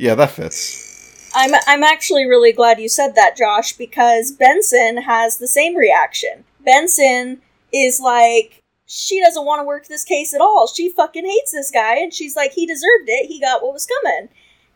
Yeah, 0.00 0.14
that 0.14 0.30
fits. 0.30 1.30
I'm 1.34 1.50
I'm 1.66 1.82
actually 1.84 2.24
really 2.24 2.52
glad 2.52 2.80
you 2.80 2.88
said 2.88 3.14
that, 3.16 3.36
Josh, 3.36 3.74
because 3.74 4.32
Benson 4.32 4.96
has 5.02 5.36
the 5.36 5.46
same 5.46 5.76
reaction. 5.76 6.44
Benson 6.64 7.42
is 7.70 8.00
like 8.00 8.62
she 8.86 9.20
doesn't 9.20 9.44
want 9.44 9.60
to 9.60 9.64
work 9.66 9.88
this 9.88 10.02
case 10.02 10.32
at 10.32 10.40
all. 10.40 10.66
She 10.66 10.88
fucking 10.88 11.26
hates 11.26 11.52
this 11.52 11.70
guy, 11.70 11.96
and 11.98 12.14
she's 12.14 12.34
like 12.34 12.52
he 12.52 12.64
deserved 12.64 13.08
it. 13.08 13.26
He 13.26 13.38
got 13.38 13.62
what 13.62 13.74
was 13.74 13.86
coming, 14.02 14.30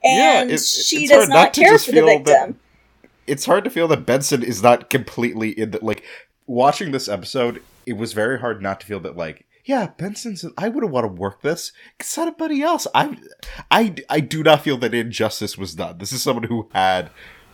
Yeah, 0.05 0.43
and 0.43 0.51
it- 0.51 0.61
she 0.61 1.07
does 1.07 1.27
not, 1.31 1.35
not 1.35 1.53
care 1.55 1.71
just 1.73 1.87
for 1.87 1.93
the 1.93 2.03
feel 2.03 2.23
that- 2.25 2.55
It's 3.27 3.47
hard 3.47 3.65
to 3.65 3.71
feel 3.71 3.89
that 3.89 4.05
Benson 4.05 4.43
is 4.43 4.63
not 4.63 4.91
completely 4.91 5.59
in 5.59 5.71
the 5.71 5.83
like 5.83 6.05
watching 6.47 6.91
this 6.91 7.09
episode, 7.09 7.63
it 7.87 7.95
was 7.95 8.13
very 8.13 8.39
hard 8.39 8.61
not 8.61 8.79
to 8.81 8.87
feel 8.87 9.01
that 9.01 9.17
like 9.17 9.47
yeah, 9.65 9.87
Benson's. 9.87 10.45
I 10.59 10.69
wouldn't 10.69 10.93
want 10.93 11.05
to 11.05 11.21
work 11.21 11.43
this. 11.43 11.73
Anybody 12.17 12.63
else. 12.63 12.87
I, 12.95 13.17
I, 13.71 13.95
I 14.11 14.21
do 14.21 14.43
not 14.43 14.63
feel 14.63 14.77
that 14.79 14.95
injustice 14.95 15.57
was 15.57 15.75
done. 15.75 15.99
This 15.99 16.13
is 16.13 16.23
someone 16.23 16.45
who 16.45 16.69
had, 16.73 17.11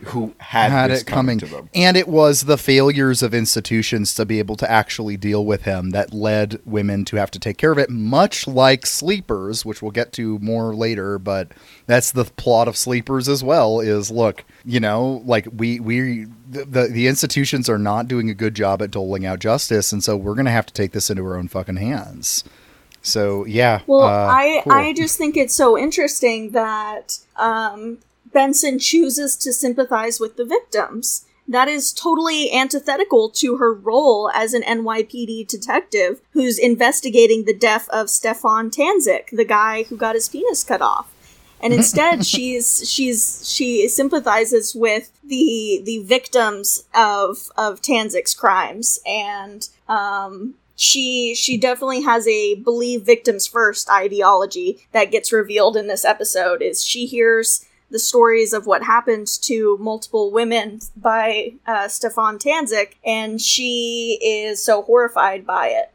who 0.06 0.34
had, 0.38 0.70
had 0.70 0.90
this 0.90 1.02
it 1.02 1.06
coming 1.06 1.38
to 1.38 1.46
them. 1.46 1.68
and 1.74 1.96
it 1.96 2.08
was 2.08 2.42
the 2.42 2.56
failures 2.58 3.22
of 3.22 3.34
institutions 3.34 4.14
to 4.14 4.24
be 4.24 4.38
able 4.38 4.56
to 4.56 4.70
actually 4.70 5.16
deal 5.16 5.44
with 5.44 5.62
him 5.62 5.90
that 5.90 6.12
led 6.12 6.60
women 6.64 7.04
to 7.04 7.16
have 7.16 7.30
to 7.30 7.38
take 7.38 7.58
care 7.58 7.72
of 7.72 7.78
it 7.78 7.90
much 7.90 8.46
like 8.46 8.86
sleepers 8.86 9.64
which 9.64 9.82
we'll 9.82 9.90
get 9.90 10.12
to 10.12 10.38
more 10.38 10.74
later 10.74 11.18
but 11.18 11.48
that's 11.86 12.12
the 12.12 12.24
plot 12.24 12.66
of 12.68 12.76
sleepers 12.76 13.28
as 13.28 13.44
well 13.44 13.80
is 13.80 14.10
look 14.10 14.44
you 14.64 14.80
know 14.80 15.22
like 15.24 15.46
we 15.54 15.78
we 15.80 16.24
the, 16.48 16.64
the, 16.64 16.86
the 16.88 17.06
institutions 17.06 17.68
are 17.68 17.78
not 17.78 18.08
doing 18.08 18.30
a 18.30 18.34
good 18.34 18.54
job 18.54 18.80
at 18.82 18.90
doling 18.90 19.26
out 19.26 19.38
justice 19.38 19.92
and 19.92 20.02
so 20.02 20.16
we're 20.16 20.34
gonna 20.34 20.50
have 20.50 20.66
to 20.66 20.74
take 20.74 20.92
this 20.92 21.10
into 21.10 21.22
our 21.24 21.36
own 21.36 21.48
fucking 21.48 21.76
hands 21.76 22.42
so 23.02 23.46
yeah 23.46 23.80
Well, 23.86 24.02
uh, 24.02 24.26
I 24.30 24.60
cool. 24.64 24.72
I 24.74 24.92
just 24.92 25.16
think 25.16 25.36
it's 25.36 25.54
so 25.54 25.78
interesting 25.78 26.50
that 26.50 27.18
um, 27.36 27.98
Benson 28.32 28.78
chooses 28.78 29.36
to 29.36 29.52
sympathize 29.52 30.20
with 30.20 30.36
the 30.36 30.44
victims. 30.44 31.26
That 31.48 31.68
is 31.68 31.92
totally 31.92 32.52
antithetical 32.52 33.28
to 33.30 33.56
her 33.56 33.74
role 33.74 34.30
as 34.32 34.54
an 34.54 34.62
NYPD 34.62 35.48
detective 35.48 36.20
who's 36.32 36.58
investigating 36.58 37.44
the 37.44 37.56
death 37.56 37.88
of 37.88 38.08
Stefan 38.08 38.70
Tanzik, 38.70 39.30
the 39.32 39.44
guy 39.44 39.82
who 39.84 39.96
got 39.96 40.14
his 40.14 40.28
penis 40.28 40.62
cut 40.62 40.80
off. 40.80 41.12
And 41.60 41.72
instead, 41.74 42.24
she's 42.24 42.88
she's 42.88 43.52
she 43.52 43.88
sympathizes 43.88 44.74
with 44.74 45.10
the 45.24 45.82
the 45.84 46.04
victims 46.04 46.84
of 46.94 47.50
of 47.56 47.82
Tanzik's 47.82 48.34
crimes, 48.34 49.00
and 49.04 49.68
um, 49.88 50.54
she 50.76 51.34
she 51.34 51.58
definitely 51.58 52.02
has 52.02 52.26
a 52.26 52.54
believe 52.54 53.02
victims 53.02 53.46
first 53.46 53.90
ideology 53.90 54.86
that 54.92 55.10
gets 55.10 55.32
revealed 55.32 55.76
in 55.76 55.88
this 55.88 56.04
episode 56.04 56.62
is 56.62 56.84
she 56.84 57.06
hears 57.06 57.66
the 57.90 57.98
stories 57.98 58.52
of 58.52 58.66
what 58.66 58.82
happened 58.82 59.26
to 59.26 59.76
multiple 59.78 60.30
women 60.30 60.80
by 60.96 61.54
uh, 61.66 61.88
Stefan 61.88 62.38
Tanzik 62.38 62.94
and 63.04 63.40
she 63.40 64.18
is 64.22 64.64
so 64.64 64.82
horrified 64.82 65.46
by 65.46 65.68
it 65.68 65.92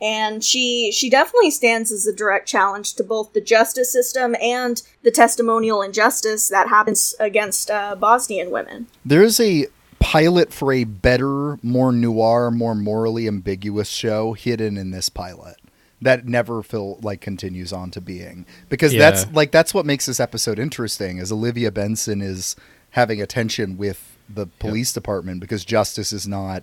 and 0.00 0.44
she 0.44 0.92
she 0.92 1.10
definitely 1.10 1.50
stands 1.50 1.90
as 1.90 2.06
a 2.06 2.12
direct 2.12 2.46
challenge 2.46 2.94
to 2.94 3.04
both 3.04 3.32
the 3.32 3.40
justice 3.40 3.92
system 3.92 4.36
and 4.40 4.82
the 5.02 5.10
testimonial 5.10 5.82
injustice 5.82 6.48
that 6.48 6.68
happens 6.68 7.14
against 7.18 7.70
uh, 7.70 7.96
Bosnian 7.96 8.50
women. 8.50 8.86
There's 9.04 9.40
a 9.40 9.66
pilot 9.98 10.52
for 10.52 10.72
a 10.72 10.84
better, 10.84 11.58
more 11.62 11.90
noir, 11.92 12.50
more 12.50 12.74
morally 12.74 13.26
ambiguous 13.26 13.88
show 13.88 14.34
hidden 14.34 14.76
in 14.76 14.90
this 14.90 15.08
pilot 15.08 15.56
that 16.00 16.26
never 16.26 16.62
feel 16.62 16.98
like 17.02 17.20
continues 17.20 17.72
on 17.72 17.90
to 17.92 18.00
being. 18.00 18.46
Because 18.68 18.92
that's 18.94 19.30
like 19.32 19.50
that's 19.50 19.74
what 19.74 19.84
makes 19.86 20.06
this 20.06 20.20
episode 20.20 20.58
interesting 20.58 21.18
is 21.18 21.32
Olivia 21.32 21.70
Benson 21.70 22.20
is 22.22 22.56
having 22.90 23.20
a 23.20 23.26
tension 23.26 23.76
with 23.76 24.16
the 24.28 24.46
police 24.46 24.92
department 24.92 25.40
because 25.40 25.64
justice 25.64 26.12
is 26.12 26.26
not 26.28 26.62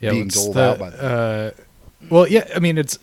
being 0.00 0.24
what's 0.24 0.34
doled 0.44 0.54
the, 0.54 0.62
out 0.62 0.78
by 0.78 0.90
them. 0.90 1.00
Uh, 1.02 1.50
well, 2.10 2.26
yeah, 2.28 2.48
I 2.54 2.58
mean 2.58 2.78
it's 2.78 2.98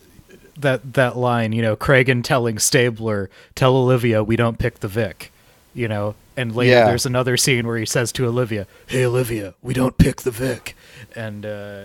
that 0.58 0.94
that 0.94 1.16
line, 1.16 1.52
you 1.52 1.62
know, 1.62 1.76
Cragen 1.76 2.24
telling 2.24 2.58
Stabler, 2.58 3.28
"Tell 3.54 3.76
Olivia 3.76 4.24
we 4.24 4.36
don't 4.36 4.58
pick 4.58 4.80
the 4.80 4.88
Vic," 4.88 5.30
you 5.74 5.86
know, 5.86 6.14
and 6.36 6.56
later 6.56 6.70
Yeah. 6.72 6.86
there's 6.86 7.06
another 7.06 7.36
scene 7.36 7.66
where 7.66 7.76
he 7.76 7.84
says 7.86 8.10
to 8.12 8.26
Olivia, 8.26 8.66
"Hey 8.86 9.04
Olivia, 9.04 9.54
we 9.62 9.74
don't 9.74 9.98
pick 9.98 10.22
the 10.22 10.30
Vic," 10.30 10.74
and 11.14 11.44
uh, 11.44 11.82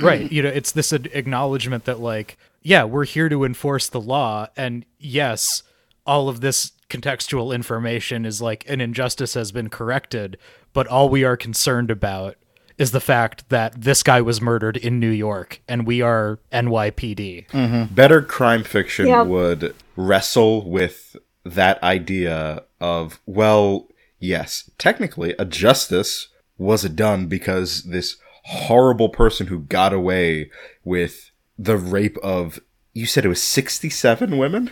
right, 0.00 0.30
you 0.32 0.42
know, 0.42 0.48
it's 0.48 0.72
this 0.72 0.92
ad- 0.92 1.10
acknowledgement 1.12 1.84
that 1.84 2.00
like, 2.00 2.38
yeah, 2.62 2.84
we're 2.84 3.04
here 3.04 3.28
to 3.28 3.44
enforce 3.44 3.88
the 3.88 4.00
law, 4.00 4.46
and 4.56 4.84
yes, 4.98 5.62
all 6.06 6.28
of 6.28 6.40
this 6.40 6.72
contextual 6.88 7.54
information 7.54 8.24
is 8.26 8.40
like 8.42 8.68
an 8.68 8.80
injustice 8.80 9.34
has 9.34 9.50
been 9.52 9.68
corrected, 9.68 10.36
but 10.72 10.86
all 10.86 11.08
we 11.08 11.24
are 11.24 11.36
concerned 11.36 11.90
about 11.90 12.36
is 12.78 12.90
the 12.90 13.00
fact 13.00 13.48
that 13.50 13.80
this 13.82 14.02
guy 14.02 14.20
was 14.20 14.40
murdered 14.40 14.76
in 14.76 14.98
New 14.98 15.10
York 15.10 15.60
and 15.68 15.86
we 15.86 16.00
are 16.02 16.38
NYPD. 16.52 17.48
Mm-hmm. 17.48 17.94
better 17.94 18.22
crime 18.22 18.64
fiction 18.64 19.06
Yeah. 19.06 19.22
would 19.22 19.74
wrestle 19.96 20.68
with 20.68 21.16
that 21.44 21.82
idea 21.82 22.64
of 22.80 23.20
well 23.26 23.88
yes 24.18 24.70
technically 24.78 25.34
a 25.38 25.44
justice 25.44 26.28
was 26.56 26.82
done 26.84 27.26
because 27.26 27.82
this 27.84 28.16
horrible 28.44 29.08
person 29.08 29.46
who 29.46 29.60
got 29.60 29.92
away 29.92 30.50
with 30.84 31.30
the 31.58 31.76
rape 31.76 32.16
of 32.22 32.58
you 32.94 33.06
said 33.06 33.24
it 33.24 33.28
was 33.28 33.42
67 33.42 34.36
women 34.38 34.70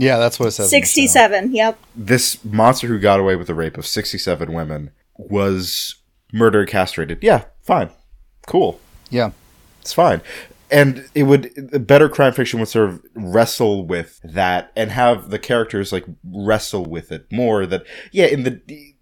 yeah, 0.00 0.16
that's 0.18 0.38
what 0.38 0.46
it 0.46 0.52
says. 0.52 0.72
in 0.72 0.78
the 0.80 0.86
show. 0.86 0.90
67, 0.90 1.54
yep. 1.56 1.76
this 1.96 2.44
monster 2.44 2.86
who 2.86 3.00
got 3.00 3.18
away 3.18 3.34
with 3.34 3.48
the 3.48 3.54
rape 3.54 3.76
of 3.76 3.84
67 3.84 4.52
women 4.52 4.90
was 5.16 5.96
murdered 6.32 6.68
castrated 6.68 7.18
yeah 7.22 7.44
fine 7.62 7.90
cool 8.46 8.78
Yeah. 9.10 9.30
it's 9.80 9.92
fine. 9.92 10.20
and 10.70 11.08
it 11.14 11.24
would 11.24 11.86
better 11.86 12.08
crime 12.08 12.32
fiction 12.32 12.60
would 12.60 12.68
sort 12.68 12.90
of 12.90 13.02
wrestle 13.14 13.84
with 13.86 14.20
that 14.22 14.70
and 14.76 14.90
have 14.92 15.30
the 15.30 15.38
characters 15.38 15.92
like 15.92 16.04
wrestle 16.24 16.84
with 16.86 17.10
it 17.10 17.26
more 17.32 17.66
that 17.66 17.82
yeah 18.12 18.26
in 18.26 18.44
the 18.44 18.60
I- 18.70 18.94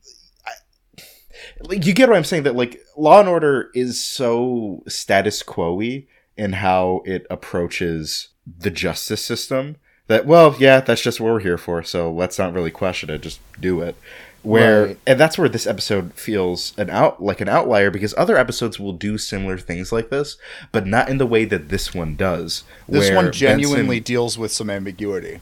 like 1.60 1.86
you 1.86 1.92
get 1.94 2.08
what 2.08 2.16
i'm 2.16 2.24
saying 2.24 2.42
that 2.42 2.56
like 2.56 2.80
law 2.96 3.20
and 3.20 3.28
order 3.28 3.70
is 3.74 4.02
so 4.02 4.82
status 4.88 5.42
quo-y 5.42 6.04
in 6.36 6.52
how 6.54 7.02
it 7.04 7.26
approaches 7.30 8.28
the 8.58 8.70
justice 8.70 9.24
system 9.24 9.76
that 10.06 10.26
well 10.26 10.54
yeah 10.58 10.80
that's 10.80 11.00
just 11.02 11.20
what 11.20 11.32
we're 11.32 11.40
here 11.40 11.58
for 11.58 11.82
so 11.82 12.12
let's 12.12 12.38
not 12.38 12.52
really 12.52 12.70
question 12.70 13.10
it 13.10 13.20
just 13.22 13.40
do 13.60 13.80
it 13.80 13.96
where 14.42 14.86
Right. 14.86 14.98
and 15.08 15.18
that's 15.18 15.36
where 15.38 15.48
this 15.48 15.66
episode 15.66 16.12
feels 16.14 16.72
an 16.78 16.88
out 16.90 17.20
like 17.22 17.40
an 17.40 17.48
outlier 17.48 17.90
because 17.90 18.14
other 18.16 18.36
episodes 18.36 18.78
will 18.78 18.92
do 18.92 19.18
similar 19.18 19.58
things 19.58 19.90
like 19.90 20.10
this 20.10 20.36
but 20.70 20.86
not 20.86 21.08
in 21.08 21.18
the 21.18 21.26
way 21.26 21.44
that 21.46 21.68
this 21.70 21.92
one 21.94 22.14
does 22.14 22.62
This 22.88 23.10
one 23.10 23.32
genuinely 23.32 23.96
Benson- 23.98 24.04
deals 24.14 24.38
with 24.38 24.52
some 24.52 24.70
ambiguity. 24.70 25.40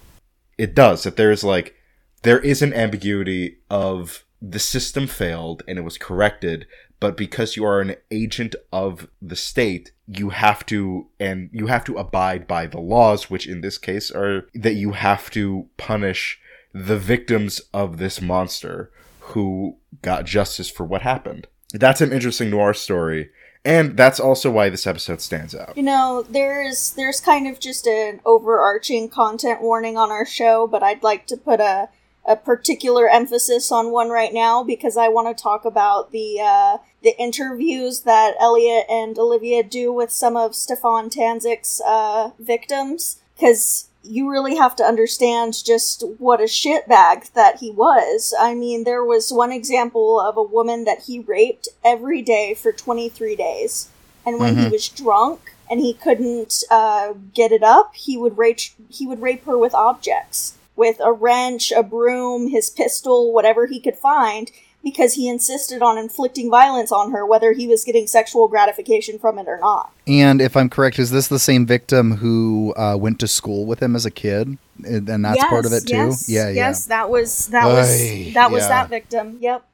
it 0.56 0.74
does 0.74 1.02
that 1.02 1.16
there's 1.16 1.44
like 1.44 1.74
there 2.22 2.38
is 2.40 2.62
an 2.62 2.72
ambiguity 2.72 3.58
of 3.68 4.24
the 4.50 4.58
system 4.58 5.06
failed 5.06 5.62
and 5.66 5.78
it 5.78 5.82
was 5.82 5.96
corrected 5.96 6.66
but 7.00 7.16
because 7.16 7.56
you 7.56 7.64
are 7.64 7.80
an 7.80 7.96
agent 8.10 8.54
of 8.72 9.08
the 9.20 9.36
state 9.36 9.92
you 10.06 10.30
have 10.30 10.64
to 10.66 11.06
and 11.18 11.48
you 11.52 11.66
have 11.66 11.84
to 11.84 11.96
abide 11.96 12.46
by 12.46 12.66
the 12.66 12.80
laws 12.80 13.30
which 13.30 13.46
in 13.46 13.60
this 13.60 13.78
case 13.78 14.10
are 14.10 14.46
that 14.54 14.74
you 14.74 14.92
have 14.92 15.30
to 15.30 15.66
punish 15.76 16.38
the 16.72 16.98
victims 16.98 17.60
of 17.72 17.98
this 17.98 18.20
monster 18.20 18.90
who 19.20 19.76
got 20.02 20.26
justice 20.26 20.68
for 20.68 20.84
what 20.84 21.02
happened. 21.02 21.46
That's 21.72 22.00
an 22.00 22.12
interesting 22.12 22.50
noir 22.50 22.74
story 22.74 23.30
and 23.64 23.96
that's 23.96 24.20
also 24.20 24.50
why 24.50 24.68
this 24.68 24.86
episode 24.86 25.22
stands 25.22 25.54
out. 25.54 25.74
You 25.76 25.84
know, 25.84 26.26
there's 26.28 26.92
there's 26.92 27.20
kind 27.20 27.46
of 27.46 27.60
just 27.60 27.86
an 27.86 28.20
overarching 28.26 29.08
content 29.08 29.62
warning 29.62 29.96
on 29.96 30.10
our 30.10 30.26
show, 30.26 30.66
but 30.66 30.82
I'd 30.82 31.02
like 31.02 31.26
to 31.28 31.36
put 31.38 31.60
a 31.60 31.88
a 32.26 32.36
particular 32.36 33.08
emphasis 33.08 33.70
on 33.70 33.90
one 33.90 34.08
right 34.08 34.32
now 34.32 34.62
because 34.62 34.96
I 34.96 35.08
want 35.08 35.36
to 35.36 35.42
talk 35.42 35.64
about 35.64 36.10
the 36.12 36.40
uh, 36.40 36.78
the 37.02 37.16
interviews 37.18 38.00
that 38.00 38.34
Elliot 38.40 38.86
and 38.88 39.18
Olivia 39.18 39.62
do 39.62 39.92
with 39.92 40.10
some 40.10 40.36
of 40.36 40.54
Stefan 40.54 41.10
Tanzik's 41.10 41.80
uh, 41.86 42.30
victims 42.38 43.20
because 43.34 43.88
you 44.02 44.30
really 44.30 44.56
have 44.56 44.76
to 44.76 44.84
understand 44.84 45.64
just 45.64 46.04
what 46.18 46.40
a 46.40 46.44
shitbag 46.44 47.32
that 47.32 47.60
he 47.60 47.70
was. 47.70 48.34
I 48.38 48.54
mean, 48.54 48.84
there 48.84 49.04
was 49.04 49.32
one 49.32 49.52
example 49.52 50.20
of 50.20 50.36
a 50.36 50.42
woman 50.42 50.84
that 50.84 51.04
he 51.04 51.20
raped 51.20 51.68
every 51.84 52.22
day 52.22 52.54
for 52.54 52.70
23 52.72 53.34
days. 53.36 53.88
And 54.26 54.38
when 54.40 54.56
he 54.56 54.68
was 54.68 54.88
drunk 54.88 55.54
and 55.70 55.80
he 55.80 55.92
couldn't 55.92 56.64
uh, 56.70 57.12
get 57.34 57.52
it 57.52 57.62
up, 57.62 57.94
he 57.94 58.16
would 58.16 58.38
rape 58.38 58.60
he 58.88 59.06
would 59.06 59.20
rape 59.20 59.44
her 59.44 59.58
with 59.58 59.74
objects, 59.74 60.56
with 60.76 61.00
a 61.00 61.12
wrench, 61.12 61.72
a 61.72 61.82
broom, 61.82 62.48
his 62.48 62.70
pistol, 62.70 63.32
whatever 63.32 63.66
he 63.66 63.80
could 63.80 63.96
find, 63.96 64.50
because 64.82 65.14
he 65.14 65.28
insisted 65.28 65.82
on 65.82 65.96
inflicting 65.96 66.50
violence 66.50 66.92
on 66.92 67.10
her, 67.10 67.24
whether 67.24 67.52
he 67.52 67.66
was 67.66 67.84
getting 67.84 68.06
sexual 68.06 68.48
gratification 68.48 69.18
from 69.18 69.38
it 69.38 69.48
or 69.48 69.58
not. 69.58 69.90
And 70.06 70.40
if 70.40 70.56
I'm 70.56 70.68
correct, 70.68 70.98
is 70.98 71.10
this 71.10 71.28
the 71.28 71.38
same 71.38 71.64
victim 71.66 72.16
who 72.16 72.74
uh, 72.76 72.96
went 72.98 73.18
to 73.20 73.28
school 73.28 73.64
with 73.64 73.80
him 73.80 73.96
as 73.96 74.04
a 74.04 74.10
kid, 74.10 74.58
and 74.84 75.08
and 75.08 75.24
that's 75.24 75.42
part 75.44 75.64
of 75.64 75.72
it 75.72 75.86
too? 75.86 75.96
Yes, 75.96 76.28
yeah, 76.28 76.48
yeah. 76.48 76.54
Yes, 76.54 76.86
that 76.86 77.08
was 77.08 77.48
that 77.48 77.66
was 77.66 77.90
Ay, 77.90 78.32
that 78.34 78.50
was 78.50 78.64
yeah. 78.64 78.68
that 78.68 78.90
victim. 78.90 79.38
Yep. 79.40 79.66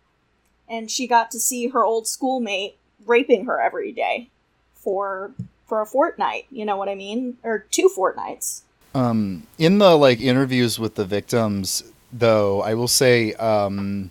And 0.69 0.89
she 0.89 1.09
got 1.09 1.33
to 1.33 1.41
see 1.41 1.69
her 1.69 1.85
old 1.85 2.07
schoolmate 2.07 2.77
raping 3.05 3.47
her 3.47 3.61
every 3.61 3.91
day 3.91 4.31
for 4.75 5.33
for 5.67 5.81
a 5.81 5.87
fortnight. 5.87 6.47
You 6.51 6.65
know 6.65 6.77
what 6.77 6.89
I 6.89 6.95
mean? 6.95 7.39
Or 7.43 7.67
two 7.71 7.89
fortnights. 7.89 8.63
Um, 8.95 9.47
in 9.59 9.79
the 9.79 9.97
like 9.97 10.21
interviews 10.21 10.79
with 10.79 10.95
the 10.97 11.05
victims, 11.05 11.85
though, 12.13 12.61
I 12.63 12.75
will 12.75 12.89
say, 12.89 13.35
um, 13.35 14.11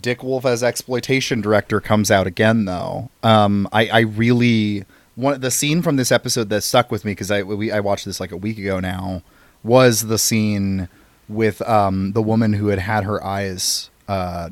Dick 0.00 0.22
Wolf 0.22 0.44
as 0.44 0.62
exploitation 0.62 1.40
director 1.40 1.80
comes 1.80 2.10
out 2.10 2.26
again. 2.26 2.64
Though, 2.64 3.10
um, 3.22 3.68
I, 3.72 3.86
I 3.88 4.00
really 4.00 4.84
one 5.14 5.40
the 5.40 5.50
scene 5.50 5.82
from 5.82 5.96
this 5.96 6.10
episode 6.10 6.48
that 6.50 6.62
stuck 6.62 6.90
with 6.90 7.04
me 7.04 7.12
because 7.12 7.30
I 7.30 7.42
we, 7.42 7.70
I 7.70 7.80
watched 7.80 8.04
this 8.04 8.18
like 8.20 8.32
a 8.32 8.36
week 8.36 8.58
ago 8.58 8.80
now 8.80 9.22
was 9.62 10.02
the 10.08 10.18
scene 10.18 10.88
with 11.28 11.62
um 11.62 12.12
the 12.12 12.20
woman 12.22 12.52
who 12.54 12.66
had 12.68 12.80
had 12.80 13.04
her 13.04 13.24
eyes 13.24 13.88
uh 14.08 14.50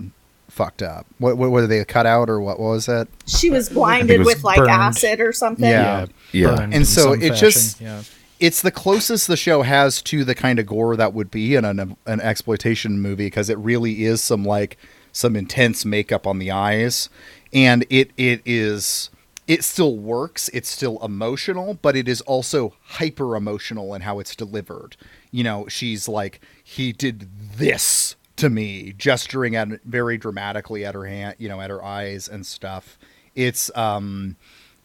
fucked 0.48 0.82
up. 0.82 1.06
What 1.18 1.36
what 1.36 1.50
were 1.50 1.66
they 1.66 1.84
cut 1.84 2.06
out 2.06 2.30
or 2.30 2.40
what, 2.40 2.60
what 2.60 2.68
was 2.68 2.88
it? 2.88 3.08
She 3.26 3.50
was 3.50 3.68
blinded 3.68 4.20
was 4.20 4.26
with 4.26 4.44
like 4.44 4.58
burned. 4.58 4.70
acid 4.70 5.20
or 5.20 5.32
something. 5.32 5.68
Yeah. 5.68 6.06
Yeah. 6.30 6.54
burned 6.56 6.74
And 6.74 6.86
so 6.86 7.12
it 7.12 7.20
fashion, 7.30 7.36
just- 7.38 7.80
yeah. 7.80 8.02
It's 8.42 8.60
the 8.60 8.72
closest 8.72 9.28
the 9.28 9.36
show 9.36 9.62
has 9.62 10.02
to 10.02 10.24
the 10.24 10.34
kind 10.34 10.58
of 10.58 10.66
gore 10.66 10.96
that 10.96 11.14
would 11.14 11.30
be 11.30 11.54
in 11.54 11.64
an 11.64 11.96
an 12.06 12.20
exploitation 12.20 13.00
movie 13.00 13.26
because 13.26 13.48
it 13.48 13.56
really 13.56 14.04
is 14.04 14.20
some 14.20 14.44
like 14.44 14.76
some 15.12 15.36
intense 15.36 15.84
makeup 15.84 16.26
on 16.26 16.40
the 16.40 16.50
eyes. 16.50 17.08
And 17.52 17.86
it 17.88 18.10
it 18.16 18.42
is 18.44 19.10
it 19.46 19.62
still 19.62 19.96
works 19.96 20.48
it's 20.48 20.68
still 20.68 20.98
emotional 21.04 21.74
but 21.82 21.94
it 21.94 22.08
is 22.08 22.20
also 22.22 22.74
hyper 22.82 23.36
emotional 23.36 23.94
in 23.94 24.02
how 24.02 24.18
it's 24.18 24.34
delivered. 24.34 24.96
You 25.30 25.44
know 25.44 25.68
she's 25.68 26.08
like 26.08 26.40
he 26.64 26.92
did 26.92 27.28
this 27.56 28.16
to 28.34 28.50
me 28.50 28.92
gesturing 28.98 29.54
at 29.54 29.68
very 29.84 30.18
dramatically 30.18 30.84
at 30.84 30.96
her 30.96 31.04
hand 31.04 31.36
you 31.38 31.48
know 31.48 31.60
at 31.60 31.70
her 31.70 31.84
eyes 31.84 32.26
and 32.26 32.44
stuff. 32.44 32.98
It's 33.36 33.70
um 33.76 34.34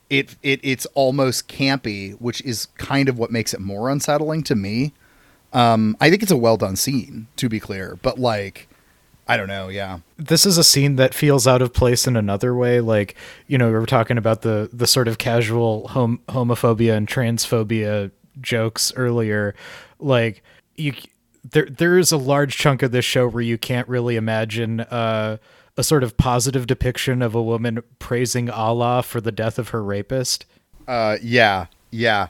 it, 0.09 0.35
it 0.43 0.59
it's 0.63 0.85
almost 0.87 1.47
campy, 1.47 2.13
which 2.19 2.41
is 2.41 2.67
kind 2.77 3.09
of 3.09 3.17
what 3.17 3.31
makes 3.31 3.53
it 3.53 3.59
more 3.59 3.89
unsettling 3.89 4.43
to 4.43 4.55
me. 4.55 4.93
Um, 5.53 5.95
I 6.01 6.09
think 6.09 6.23
it's 6.23 6.31
a 6.31 6.37
well 6.37 6.57
done 6.57 6.75
scene, 6.75 7.27
to 7.37 7.49
be 7.49 7.59
clear, 7.59 7.97
but 8.01 8.19
like, 8.19 8.67
I 9.27 9.37
don't 9.37 9.47
know, 9.47 9.69
yeah, 9.69 9.99
this 10.17 10.45
is 10.45 10.57
a 10.57 10.63
scene 10.63 10.95
that 10.95 11.13
feels 11.13 11.47
out 11.47 11.61
of 11.61 11.73
place 11.73 12.07
in 12.07 12.15
another 12.15 12.55
way 12.55 12.81
like 12.81 13.15
you 13.47 13.57
know 13.57 13.67
we 13.67 13.73
were 13.73 13.85
talking 13.85 14.17
about 14.17 14.41
the 14.41 14.69
the 14.73 14.87
sort 14.87 15.07
of 15.07 15.17
casual 15.17 15.87
hom- 15.89 16.21
homophobia 16.27 16.95
and 16.97 17.07
transphobia 17.07 18.11
jokes 18.41 18.91
earlier 18.95 19.55
like 19.99 20.43
you 20.75 20.93
there 21.51 21.65
there 21.65 21.97
is 21.97 22.11
a 22.11 22.17
large 22.17 22.57
chunk 22.57 22.81
of 22.81 22.91
this 22.91 23.05
show 23.05 23.27
where 23.27 23.43
you 23.43 23.57
can't 23.57 23.87
really 23.87 24.15
imagine 24.15 24.81
uh 24.81 25.37
a 25.77 25.83
sort 25.83 26.03
of 26.03 26.17
positive 26.17 26.65
depiction 26.67 27.21
of 27.21 27.35
a 27.35 27.41
woman 27.43 27.83
praising 27.99 28.49
Allah 28.49 29.03
for 29.03 29.21
the 29.21 29.31
death 29.31 29.59
of 29.59 29.69
her 29.69 29.83
rapist. 29.83 30.45
uh, 30.87 31.17
yeah, 31.21 31.67
yeah, 31.91 32.27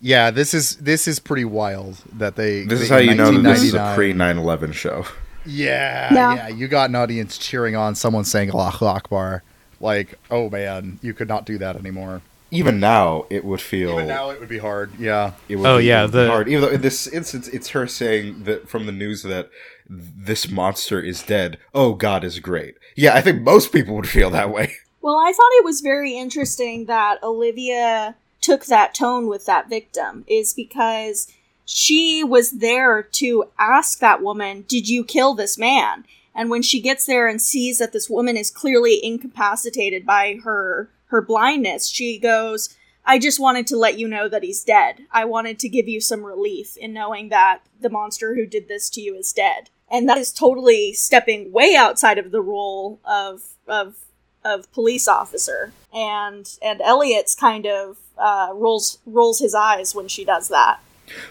yeah. 0.00 0.30
This 0.30 0.54
is 0.54 0.76
this 0.76 1.06
is 1.08 1.18
pretty 1.18 1.44
wild 1.44 1.98
that 2.12 2.36
they. 2.36 2.64
This 2.64 2.80
is 2.80 2.88
how 2.88 2.96
you 2.98 3.14
know 3.14 3.30
that 3.32 3.42
this 3.42 3.62
is 3.62 3.74
a 3.74 3.92
pre 3.94 4.12
9/11 4.12 4.72
show. 4.72 5.04
Yeah, 5.46 6.12
Yeah. 6.12 6.34
yeah, 6.34 6.48
You 6.48 6.68
got 6.68 6.90
an 6.90 6.94
audience 6.96 7.38
cheering 7.38 7.74
on 7.76 7.94
someone 7.94 8.24
saying 8.24 8.50
Allahu 8.50 8.84
Akbar. 8.86 9.42
Like, 9.80 10.18
oh 10.30 10.50
man, 10.50 10.98
you 11.02 11.14
could 11.14 11.28
not 11.28 11.46
do 11.46 11.56
that 11.58 11.76
anymore. 11.76 12.20
Even 12.50 12.80
now, 12.80 13.26
it 13.30 13.44
would 13.44 13.60
feel. 13.60 13.90
Even 13.92 14.08
now, 14.08 14.30
it 14.30 14.40
would 14.40 14.48
be 14.48 14.58
hard. 14.58 14.90
Yeah. 14.98 15.32
it 15.48 15.56
would 15.56 15.66
Oh, 15.68 15.78
be 15.78 15.84
yeah, 15.84 16.06
the- 16.06 16.28
hard. 16.28 16.48
Even 16.48 16.62
though 16.62 16.70
in 16.70 16.80
this 16.80 17.06
instance, 17.06 17.46
it's 17.48 17.68
her 17.70 17.86
saying 17.86 18.44
that 18.44 18.68
from 18.68 18.86
the 18.86 18.92
news 18.92 19.22
that 19.22 19.50
this 19.88 20.50
monster 20.50 21.00
is 21.00 21.22
dead. 21.22 21.58
Oh, 21.74 21.94
God 21.94 22.24
is 22.24 22.40
great. 22.40 22.76
Yeah, 22.94 23.14
I 23.14 23.20
think 23.20 23.42
most 23.42 23.72
people 23.72 23.94
would 23.96 24.08
feel 24.08 24.30
that 24.30 24.50
way. 24.50 24.74
Well, 25.00 25.16
I 25.16 25.32
thought 25.32 25.52
it 25.52 25.64
was 25.64 25.80
very 25.80 26.18
interesting 26.18 26.86
that 26.86 27.22
Olivia 27.22 28.16
took 28.40 28.66
that 28.66 28.94
tone 28.94 29.28
with 29.28 29.46
that 29.46 29.70
victim, 29.70 30.24
is 30.26 30.52
because 30.52 31.32
she 31.64 32.24
was 32.24 32.58
there 32.58 33.04
to 33.12 33.44
ask 33.58 34.00
that 34.00 34.22
woman, 34.22 34.64
Did 34.68 34.88
you 34.88 35.04
kill 35.04 35.34
this 35.34 35.56
man? 35.56 36.04
And 36.34 36.50
when 36.50 36.62
she 36.62 36.80
gets 36.80 37.06
there 37.06 37.28
and 37.28 37.40
sees 37.40 37.78
that 37.78 37.92
this 37.92 38.10
woman 38.10 38.36
is 38.36 38.50
clearly 38.50 39.00
incapacitated 39.02 40.04
by 40.04 40.40
her 40.44 40.90
her 41.06 41.22
blindness, 41.22 41.88
she 41.88 42.18
goes, 42.18 42.76
I 43.04 43.18
just 43.18 43.40
wanted 43.40 43.66
to 43.68 43.78
let 43.78 43.98
you 43.98 44.06
know 44.06 44.28
that 44.28 44.42
he's 44.42 44.62
dead. 44.62 45.06
I 45.10 45.24
wanted 45.24 45.58
to 45.60 45.68
give 45.68 45.88
you 45.88 46.00
some 46.00 46.24
relief 46.24 46.76
in 46.76 46.92
knowing 46.92 47.30
that 47.30 47.60
the 47.80 47.88
monster 47.88 48.34
who 48.34 48.44
did 48.44 48.68
this 48.68 48.90
to 48.90 49.00
you 49.00 49.14
is 49.14 49.32
dead. 49.32 49.70
And 49.90 50.08
that 50.08 50.18
is 50.18 50.32
totally 50.32 50.92
stepping 50.92 51.50
way 51.52 51.74
outside 51.76 52.18
of 52.18 52.30
the 52.30 52.42
role 52.42 53.00
of 53.04 53.42
of 53.66 53.96
of 54.44 54.70
police 54.72 55.08
officer. 55.08 55.72
And 55.92 56.48
and 56.62 56.80
Elliot's 56.80 57.34
kind 57.34 57.66
of 57.66 57.96
uh, 58.18 58.50
rolls 58.52 58.98
rolls 59.06 59.38
his 59.38 59.54
eyes 59.54 59.94
when 59.94 60.08
she 60.08 60.24
does 60.24 60.48
that. 60.48 60.80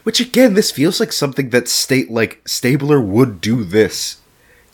Which 0.03 0.19
again, 0.19 0.55
this 0.55 0.71
feels 0.71 0.99
like 0.99 1.13
something 1.13 1.49
that 1.51 1.67
state 1.67 2.09
like 2.09 2.41
Stabler 2.47 2.99
would 2.99 3.39
do 3.41 3.63
this 3.63 4.17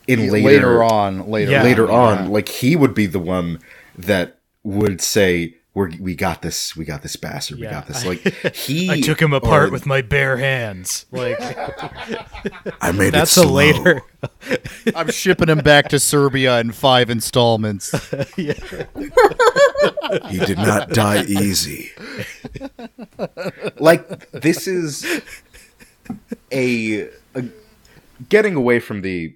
in 0.06 0.30
later, 0.30 0.46
later 0.46 0.82
on, 0.84 1.28
later, 1.30 1.50
Yeah. 1.52 1.62
later 1.62 1.86
yeah. 1.86 1.92
on. 1.92 2.30
Like 2.30 2.48
he 2.48 2.76
would 2.76 2.94
be 2.94 3.06
the 3.06 3.18
one 3.18 3.58
that 3.96 4.38
would 4.62 5.00
say, 5.00 5.56
"We're 5.74 5.90
we 6.00 6.14
got 6.14 6.40
this, 6.42 6.74
we 6.76 6.84
got 6.84 7.02
this 7.02 7.16
bastard, 7.16 7.58
we 7.58 7.64
Yeah. 7.64 7.72
got 7.72 7.86
this." 7.88 8.04
Like 8.06 8.20
he, 8.56 8.88
I 8.90 9.00
took 9.00 9.20
him 9.20 9.32
apart 9.32 9.68
or- 9.68 9.72
with 9.72 9.84
my 9.86 10.00
bare 10.02 10.36
hands. 10.38 11.04
Like 11.10 11.36
I 12.80 12.92
made 12.92 13.12
that's 13.12 13.36
it 13.36 13.44
a 13.44 13.48
later 13.48 14.02
I'm 14.94 15.10
shipping 15.10 15.48
him 15.48 15.58
back 15.58 15.88
to 15.88 15.98
Serbia 15.98 16.60
in 16.60 16.72
five 16.72 17.10
installments. 17.10 17.92
He 18.36 18.52
did 20.38 20.58
not 20.58 20.90
die 20.90 21.24
easy. 21.24 21.90
like 23.78 24.30
this 24.30 24.66
is 24.66 25.22
a, 26.52 27.08
a 27.34 27.44
getting 28.28 28.54
away 28.54 28.78
from 28.80 29.02
the 29.02 29.34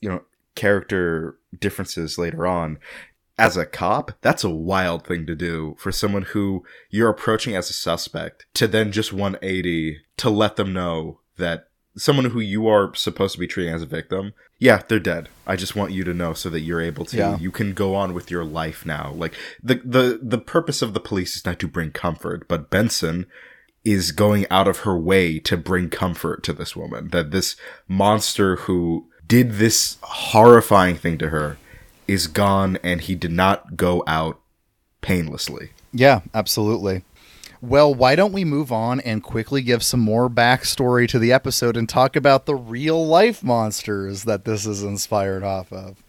you 0.00 0.08
know 0.08 0.22
character 0.54 1.36
differences 1.58 2.18
later 2.18 2.46
on 2.46 2.78
as 3.40 3.56
a 3.56 3.64
cop 3.66 4.12
that's 4.20 4.44
a 4.44 4.50
wild 4.50 5.06
thing 5.06 5.24
to 5.26 5.34
do 5.34 5.74
for 5.78 5.90
someone 5.90 6.22
who 6.22 6.62
you're 6.90 7.08
approaching 7.10 7.56
as 7.56 7.70
a 7.70 7.72
suspect 7.72 8.46
to 8.54 8.68
then 8.68 8.92
just 8.92 9.12
180 9.12 9.98
to 10.18 10.28
let 10.30 10.56
them 10.56 10.72
know 10.72 11.20
that 11.38 11.68
someone 11.96 12.26
who 12.26 12.40
you 12.40 12.68
are 12.68 12.94
supposed 12.94 13.32
to 13.34 13.40
be 13.40 13.46
treating 13.46 13.74
as 13.74 13.82
a 13.82 13.86
victim 13.86 14.32
yeah 14.58 14.82
they're 14.88 15.00
dead 15.00 15.28
i 15.46 15.56
just 15.56 15.74
want 15.74 15.90
you 15.90 16.04
to 16.04 16.14
know 16.14 16.32
so 16.34 16.48
that 16.50 16.60
you're 16.60 16.80
able 16.80 17.04
to 17.06 17.16
Yeah. 17.16 17.36
you 17.38 17.50
can 17.50 17.72
go 17.74 17.94
on 17.94 18.14
with 18.14 18.30
your 18.30 18.44
life 18.44 18.84
now 18.86 19.12
like 19.16 19.34
the 19.62 19.76
the 19.84 20.20
the 20.22 20.38
purpose 20.38 20.82
of 20.82 20.94
the 20.94 21.00
police 21.00 21.34
is 21.36 21.44
not 21.44 21.58
to 21.60 21.66
bring 21.68 21.90
comfort 21.92 22.46
but 22.46 22.70
benson 22.70 23.26
is 23.84 24.12
going 24.12 24.46
out 24.50 24.68
of 24.68 24.80
her 24.80 24.96
way 24.98 25.38
to 25.38 25.56
bring 25.56 25.88
comfort 25.88 26.42
to 26.44 26.52
this 26.52 26.76
woman 26.76 27.08
that 27.08 27.30
this 27.30 27.56
monster 27.88 28.56
who 28.56 29.08
did 29.26 29.52
this 29.52 29.96
horrifying 30.02 30.96
thing 30.96 31.16
to 31.18 31.30
her 31.30 31.56
is 32.10 32.26
gone 32.26 32.76
and 32.82 33.02
he 33.02 33.14
did 33.14 33.30
not 33.30 33.76
go 33.76 34.02
out 34.06 34.40
painlessly 35.00 35.70
Yeah, 35.92 36.20
absolutely. 36.34 37.04
Well, 37.62 37.94
why 37.94 38.16
don't 38.16 38.32
we 38.32 38.44
move 38.44 38.72
on 38.72 39.00
and 39.00 39.22
quickly 39.22 39.62
give 39.62 39.82
some 39.82 40.00
more 40.00 40.28
backstory 40.30 41.06
to 41.08 41.18
the 41.18 41.32
episode 41.32 41.76
and 41.76 41.88
talk 41.88 42.16
about 42.16 42.46
the 42.46 42.54
real 42.54 43.06
life 43.06 43.44
monsters 43.44 44.24
that 44.24 44.44
this 44.44 44.66
is 44.66 44.82
inspired 44.82 45.42
off 45.44 45.72
of? 45.72 46.02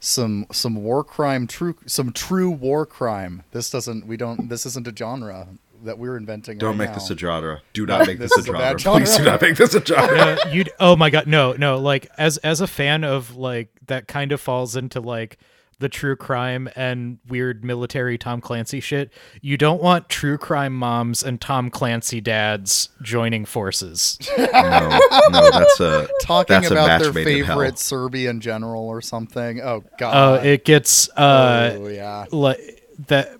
Some 0.00 0.46
some 0.52 0.76
war 0.76 1.02
crime, 1.02 1.46
true 1.46 1.76
some 1.86 2.12
true 2.12 2.50
war 2.50 2.84
crime. 2.84 3.42
This 3.52 3.70
doesn't 3.70 4.06
we 4.06 4.16
don't 4.16 4.48
this 4.48 4.66
isn't 4.66 4.88
a 4.88 4.96
genre 4.96 5.48
that 5.84 5.98
we're 5.98 6.16
inventing. 6.16 6.58
don't 6.58 6.70
right 6.70 6.78
make 6.78 6.88
now. 6.90 6.94
this 6.94 7.10
a 7.10 7.16
genre 7.16 7.62
do 7.72 7.86
not 7.86 8.06
make 8.06 8.18
this, 8.18 8.30
This 8.36 8.38
a 8.38 8.40
is 8.40 8.48
a 8.48 8.78
genre 8.78 8.98
please 8.98 9.16
do 9.16 9.24
not 9.24 9.40
make 9.42 9.56
this 9.56 9.74
a 9.74 9.84
genre 9.84 10.18
uh, 10.18 10.36
you'd 10.50 10.70
oh 10.80 10.96
my 10.96 11.10
god 11.10 11.26
no 11.26 11.52
no 11.52 11.78
like 11.78 12.08
as 12.18 12.36
as 12.38 12.60
a 12.60 12.66
fan 12.66 13.04
of 13.04 13.36
like 13.36 13.68
that 13.86 14.08
kind 14.08 14.32
of 14.32 14.40
falls 14.40 14.76
into 14.76 15.00
like 15.00 15.38
the 15.80 15.88
true 15.88 16.16
crime 16.16 16.68
and 16.74 17.18
weird 17.28 17.64
military 17.64 18.18
Tom 18.18 18.40
Clancy 18.40 18.80
shit. 18.80 19.12
You 19.40 19.56
don't 19.56 19.80
want 19.80 20.08
true 20.08 20.36
crime 20.36 20.74
moms 20.74 21.22
and 21.22 21.40
Tom 21.40 21.70
Clancy 21.70 22.20
dads 22.20 22.88
joining 23.00 23.44
forces. 23.44 24.18
no 24.36 24.46
no 25.30 25.50
that's 25.52 25.78
a 25.78 26.08
talking 26.22 26.54
that's 26.54 26.70
a 26.72 26.74
about 26.74 26.86
match 26.88 27.02
their 27.02 27.12
made 27.12 27.28
in 27.28 27.46
favorite 27.46 27.78
Serbian 27.78 28.40
general 28.40 28.88
or 28.88 29.00
something. 29.00 29.60
Oh 29.60 29.84
god, 30.00 30.10
Oh, 30.32 30.36
god. 30.38 30.46
it 30.46 30.64
gets 30.64 31.08
uh 31.10 31.76
oh 31.78 31.86
yeah. 31.86 32.24
like 32.32 32.58
that 33.06 33.36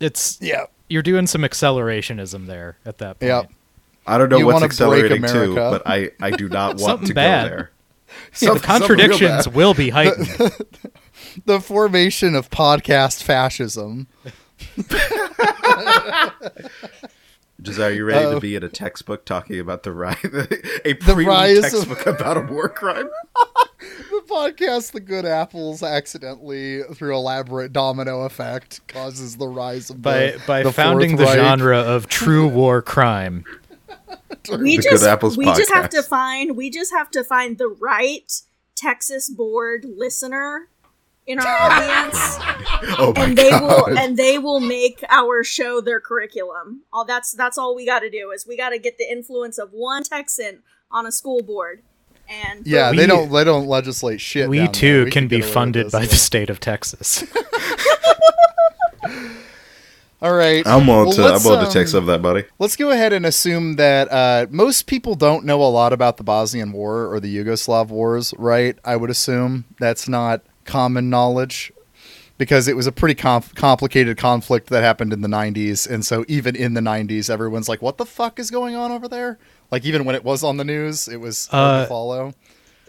it's 0.00 0.36
Yeah. 0.42 0.66
You're 0.88 1.02
doing 1.02 1.26
some 1.26 1.42
accelerationism 1.42 2.46
there 2.46 2.76
at 2.86 2.98
that 2.98 3.18
point. 3.20 3.28
Yep. 3.28 3.50
i 4.06 4.18
don't 4.18 4.28
know 4.30 4.38
You 4.38 4.46
what's 4.46 4.62
accelerating 4.62 5.22
to 5.22 5.54
but 5.54 5.82
i 5.86 6.10
i 6.20 6.30
do 6.30 6.48
not 6.48 6.68
want 6.78 6.80
Something 6.80 7.08
to 7.08 7.14
bad. 7.14 7.42
go 7.44 7.48
there 7.56 7.70
Yeah, 8.40 8.54
the 8.54 8.60
contradictions 8.60 9.46
will 9.48 9.74
be 9.74 9.90
heightened. 9.90 10.52
The 11.44 11.60
formation 11.60 12.34
of 12.34 12.48
podcast 12.50 13.22
fascism. 13.22 14.06
Josiah, 17.60 17.86
are 17.88 17.92
you 17.92 18.04
ready 18.04 18.24
Uh-oh. 18.26 18.34
to 18.34 18.40
be 18.40 18.54
in 18.54 18.62
a 18.62 18.68
textbook 18.68 19.24
talking 19.24 19.58
about 19.58 19.82
the 19.82 19.92
rise, 19.92 20.16
a 20.24 20.92
The 20.92 20.94
pre 21.00 21.26
rise 21.26 21.58
of- 21.58 21.62
textbook 21.64 22.06
about 22.06 22.36
a 22.36 22.40
war 22.52 22.68
crime? 22.68 23.08
The 24.10 24.22
podcast 24.34 24.92
The 24.92 25.00
Good 25.00 25.24
Apples 25.24 25.82
accidentally, 25.82 26.82
through 26.94 27.14
elaborate 27.14 27.72
domino 27.72 28.22
effect, 28.24 28.86
causes 28.88 29.36
the 29.36 29.46
rise 29.46 29.88
of 29.90 30.02
by 30.02 30.32
the, 30.32 30.42
by 30.46 30.62
the 30.64 30.72
founding 30.72 31.16
the 31.16 31.24
Reich. 31.24 31.38
genre 31.38 31.78
of 31.78 32.08
true 32.08 32.46
war 32.48 32.82
crime. 32.82 33.44
we 34.50 34.76
The 34.76 34.82
just 34.82 35.02
Good 35.02 35.08
Apples 35.08 35.36
we 35.38 35.44
just 35.46 35.72
have 35.72 35.88
to 35.90 36.02
find 36.02 36.56
we 36.56 36.70
just 36.70 36.92
have 36.92 37.10
to 37.12 37.22
find 37.24 37.56
the 37.58 37.68
right 37.80 38.30
Texas 38.74 39.28
board 39.30 39.86
listener 39.96 40.68
in 41.28 41.38
our 41.38 41.46
audience, 41.46 42.18
Oh 42.98 43.12
my 43.16 43.24
and 43.24 43.36
they 43.38 43.50
god! 43.50 43.62
will 43.62 43.98
and 43.98 44.16
they 44.16 44.38
will 44.38 44.60
make 44.60 45.04
our 45.08 45.44
show 45.44 45.80
their 45.80 46.00
curriculum. 46.00 46.82
All 46.92 47.04
that's 47.04 47.30
that's 47.32 47.56
all 47.58 47.76
we 47.76 47.84
got 47.86 48.00
to 48.00 48.10
do 48.10 48.30
is 48.34 48.46
we 48.46 48.56
got 48.56 48.70
to 48.70 48.78
get 48.78 48.98
the 48.98 49.08
influence 49.10 49.58
of 49.58 49.70
one 49.72 50.02
Texan 50.04 50.62
on 50.90 51.06
a 51.06 51.12
school 51.12 51.42
board, 51.42 51.82
and 52.28 52.66
Yeah, 52.66 52.90
We- 52.90 52.96
they 52.96 53.06
don't 53.06 53.30
they 53.30 53.44
don't 53.44 53.66
legislate 53.66 54.20
shit. 54.20 54.48
we 54.48 54.56
down 54.58 54.64
there. 54.66 54.72
too 54.72 55.04
We 55.04 55.10
can 55.10 55.24
could 55.24 55.30
be 55.30 55.36
get 55.36 55.42
away 55.44 55.48
with 55.48 55.54
funded 55.54 55.90
by 55.92 56.00
yeah. 56.00 56.06
the 56.06 56.16
state 56.16 56.50
of 56.50 56.60
Texas. 56.60 57.22
All 60.20 60.34
right, 60.34 60.66
I'm 60.66 60.88
willing 60.88 61.06
Well, 61.06 61.12
to. 61.16 61.22
I'm 61.26 61.30
let's, 61.32 61.44
willing 61.44 61.60
to 61.60 61.66
um, 61.66 61.72
take 61.72 61.86
some 61.86 62.00
of 62.00 62.06
that, 62.06 62.20
buddy. 62.20 62.42
Let's 62.58 62.74
go 62.74 62.90
ahead 62.90 63.12
and 63.12 63.24
assume 63.24 63.76
that 63.76 64.10
uh, 64.10 64.46
most 64.50 64.88
people 64.88 65.14
don't 65.14 65.44
know 65.44 65.62
a 65.62 65.70
lot 65.70 65.92
about 65.92 66.16
the 66.16 66.24
Bosnian 66.24 66.72
War 66.72 67.06
or 67.06 67.20
the 67.20 67.32
Yugoslav 67.36 67.86
wars, 67.88 68.34
right? 68.36 68.76
I 68.84 68.96
would 68.96 69.10
assume 69.10 69.64
that's 69.78 70.08
not 70.08 70.42
common 70.68 71.10
knowledge 71.10 71.72
because 72.36 72.68
it 72.68 72.76
was 72.76 72.86
a 72.86 72.92
pretty 72.92 73.16
conf- 73.16 73.52
complicated 73.56 74.16
conflict 74.16 74.68
that 74.68 74.82
happened 74.84 75.12
in 75.12 75.22
the 75.22 75.28
90s. 75.28 75.90
And 75.90 76.06
so, 76.06 76.24
even 76.28 76.54
in 76.54 76.74
the 76.74 76.80
90s, 76.80 77.28
everyone's 77.28 77.68
like, 77.68 77.82
what 77.82 77.98
the 77.98 78.06
fuck 78.06 78.38
is 78.38 78.50
going 78.52 78.76
on 78.76 78.92
over 78.92 79.08
there? 79.08 79.38
Like, 79.72 79.84
even 79.84 80.04
when 80.04 80.14
it 80.14 80.22
was 80.22 80.44
on 80.44 80.56
the 80.56 80.64
news, 80.64 81.08
it 81.08 81.16
was 81.20 81.48
hard 81.48 81.74
Uh, 81.74 81.82
to 81.82 81.88
follow. 81.88 82.34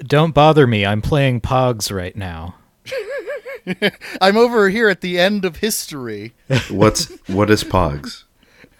Don't 0.03 0.33
bother 0.35 0.67
me. 0.67 0.85
I'm 0.85 1.01
playing 1.01 1.41
Pogs 1.41 1.91
right 1.91 2.15
now. 2.15 2.55
I'm 4.21 4.37
over 4.37 4.69
here 4.69 4.87
at 4.89 5.01
the 5.01 5.19
end 5.19 5.45
of 5.45 5.57
history. 5.57 6.33
What's 6.69 7.07
what 7.27 7.49
is 7.49 7.63
Pogs? 7.63 8.23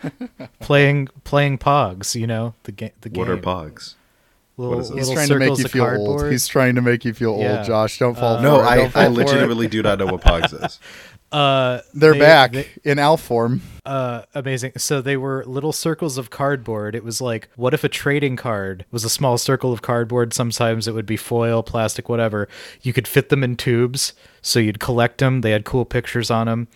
Playing 0.61 1.09
playing 1.25 1.57
Pogs, 1.57 2.15
you 2.15 2.25
know, 2.25 2.53
the 2.63 2.71
game 2.71 2.91
the 3.01 3.09
game. 3.09 3.19
What 3.19 3.29
are 3.29 3.37
Pogs? 3.37 3.95
Little, 4.59 4.75
What 4.75 4.81
is 4.81 4.89
it? 4.91 4.97
He's 4.97 5.07
little 5.09 5.15
trying 5.15 5.29
to 5.29 5.39
make 5.39 5.57
you 5.57 5.65
of 5.65 5.71
feel 5.71 5.85
old. 5.85 6.31
He's 6.31 6.47
trying 6.47 6.75
to 6.75 6.81
make 6.81 7.05
you 7.05 7.13
feel 7.13 7.37
Yeah. 7.39 7.57
old, 7.59 7.65
Josh. 7.65 7.97
Don't 7.97 8.15
fall 8.17 8.33
Uh, 8.35 8.37
for 8.37 8.43
No, 8.43 8.59
it. 8.59 8.63
I, 8.65 8.83
I 8.83 8.89
for 8.89 9.09
legitimately 9.09 9.67
do 9.69 9.81
not 9.81 9.99
know 9.99 10.07
what 10.07 10.21
Pogs 10.21 10.53
is. 10.65 10.79
uh 11.31 11.79
They're 11.93 12.13
they- 12.13 12.19
back 12.19 12.51
they- 12.53 12.67
in 12.83 12.97
Alf 12.99 13.21
form. 13.21 13.61
uh 13.85 14.23
amazing 14.33 14.71
so 14.77 14.99
they 14.99 15.15
were 15.15 15.43
little 15.45 15.71
circles 15.71 16.17
of 16.17 16.31
cardboard 16.31 16.95
it 16.95 17.03
was 17.03 17.21
like 17.21 17.49
what 17.55 17.71
if 17.75 17.83
a 17.83 17.87
trading 17.89 18.35
card 18.35 18.83
was 18.89 19.03
a 19.05 19.09
small 19.11 19.37
circle 19.37 19.71
of 19.71 19.83
cardboard 19.83 20.33
sometimes 20.33 20.87
it 20.87 20.95
would 20.95 21.05
be 21.05 21.15
foil 21.17 21.61
plastic 21.61 22.09
whatever 22.09 22.47
you 22.81 22.93
could 22.93 23.07
fit 23.07 23.29
them 23.29 23.43
in 23.43 23.55
tubes 23.55 24.13
so 24.41 24.57
you'd 24.59 24.79
collect 24.79 25.19
them 25.19 25.41
they 25.41 25.51
had 25.51 25.65
cool 25.65 25.85
pictures 25.85 26.31
on 26.31 26.47
them 26.47 26.67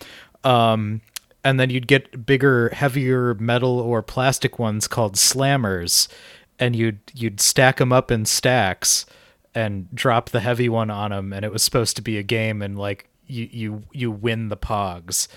um 0.44 1.00
and 1.42 1.58
then 1.58 1.68
you'd 1.68 1.88
get 1.88 2.24
bigger 2.24 2.68
heavier 2.68 3.34
metal 3.34 3.80
or 3.80 4.02
plastic 4.02 4.58
ones 4.60 4.86
called 4.86 5.16
slammers 5.16 6.06
and 6.58 6.74
you'd 6.76 7.00
you'd 7.14 7.40
stack 7.40 7.76
them 7.78 7.92
up 7.92 8.10
in 8.10 8.24
stacks 8.24 9.06
and 9.54 9.92
drop 9.94 10.30
the 10.30 10.40
heavy 10.40 10.68
one 10.68 10.90
on 10.90 11.10
them 11.10 11.32
and 11.32 11.44
it 11.44 11.52
was 11.52 11.62
supposed 11.62 11.96
to 11.96 12.02
be 12.02 12.18
a 12.18 12.22
game 12.22 12.60
and 12.62 12.78
like 12.78 13.08
you 13.26 13.48
you 13.52 13.82
you 13.92 14.10
win 14.10 14.48
the 14.48 14.56
pogs 14.56 15.28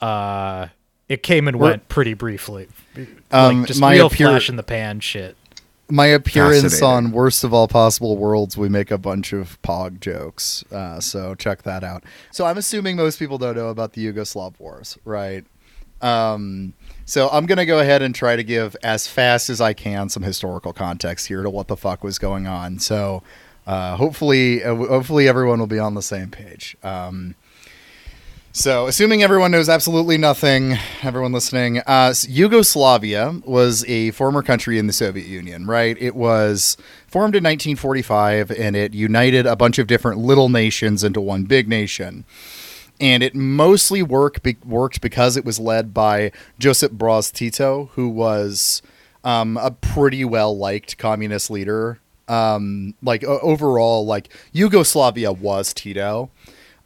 uh 0.00 0.66
it 1.08 1.22
came 1.22 1.48
and 1.48 1.58
We're- 1.58 1.72
went 1.72 1.88
pretty 1.88 2.14
briefly 2.14 2.68
Um, 3.30 3.58
like 3.60 3.66
just 3.68 3.80
my 3.80 3.94
real 3.94 4.06
appear- 4.06 4.28
flash 4.28 4.48
in 4.48 4.56
the 4.56 4.62
pan 4.62 5.00
shit 5.00 5.36
my 5.90 6.06
appearance 6.06 6.80
on 6.80 7.12
Worst 7.12 7.44
of 7.44 7.52
All 7.52 7.68
Possible 7.68 8.16
Worlds, 8.16 8.56
we 8.56 8.70
make 8.70 8.90
a 8.90 8.96
bunch 8.96 9.34
of 9.34 9.60
Pog 9.60 10.00
jokes. 10.00 10.64
Uh, 10.72 11.00
so 11.00 11.34
check 11.34 11.64
that 11.64 11.84
out. 11.84 12.02
So 12.30 12.46
I'm 12.46 12.56
assuming 12.56 12.96
most 12.96 13.18
people 13.18 13.36
don't 13.36 13.56
know 13.56 13.68
about 13.68 13.92
the 13.92 14.06
Yugoslav 14.10 14.58
wars, 14.58 14.96
right? 15.04 15.44
Um, 16.00 16.72
so 17.04 17.28
I'm 17.30 17.46
going 17.46 17.58
to 17.58 17.66
go 17.66 17.78
ahead 17.78 18.02
and 18.02 18.14
try 18.14 18.36
to 18.36 18.44
give 18.44 18.76
as 18.82 19.06
fast 19.06 19.50
as 19.50 19.60
I 19.60 19.72
can 19.72 20.08
some 20.08 20.22
historical 20.22 20.72
context 20.72 21.28
here 21.28 21.42
to 21.42 21.50
what 21.50 21.68
the 21.68 21.76
fuck 21.76 22.04
was 22.04 22.18
going 22.18 22.46
on. 22.46 22.78
So 22.78 23.22
uh, 23.66 23.96
hopefully, 23.96 24.62
uh, 24.62 24.74
hopefully 24.74 25.28
everyone 25.28 25.58
will 25.58 25.66
be 25.66 25.78
on 25.78 25.94
the 25.94 26.02
same 26.02 26.30
page. 26.30 26.76
Um, 26.82 27.34
so, 28.54 28.86
assuming 28.86 29.22
everyone 29.22 29.50
knows 29.50 29.70
absolutely 29.70 30.18
nothing, 30.18 30.76
everyone 31.02 31.32
listening, 31.32 31.78
uh, 31.86 32.12
Yugoslavia 32.28 33.40
was 33.46 33.82
a 33.88 34.10
former 34.10 34.42
country 34.42 34.78
in 34.78 34.86
the 34.86 34.92
Soviet 34.92 35.26
Union, 35.26 35.66
right? 35.66 35.96
It 35.98 36.14
was 36.14 36.76
formed 37.06 37.34
in 37.34 37.42
1945 37.44 38.50
and 38.50 38.76
it 38.76 38.92
united 38.92 39.46
a 39.46 39.56
bunch 39.56 39.78
of 39.78 39.86
different 39.86 40.18
little 40.18 40.50
nations 40.50 41.02
into 41.02 41.18
one 41.18 41.44
big 41.44 41.66
nation. 41.66 42.26
And 43.02 43.22
it 43.24 43.34
mostly 43.34 44.00
work 44.00 44.44
be- 44.44 44.56
worked 44.64 45.00
because 45.00 45.36
it 45.36 45.44
was 45.44 45.58
led 45.58 45.92
by 45.92 46.30
Josip 46.60 46.92
Broz 46.92 47.32
Tito, 47.32 47.90
who 47.94 48.08
was 48.08 48.80
um, 49.24 49.56
a 49.56 49.72
pretty 49.72 50.24
well 50.24 50.56
liked 50.56 50.98
communist 50.98 51.50
leader. 51.50 51.98
Um, 52.28 52.94
like 53.02 53.24
o- 53.24 53.40
overall, 53.40 54.06
like 54.06 54.32
Yugoslavia 54.52 55.32
was 55.32 55.74
Tito. 55.74 56.30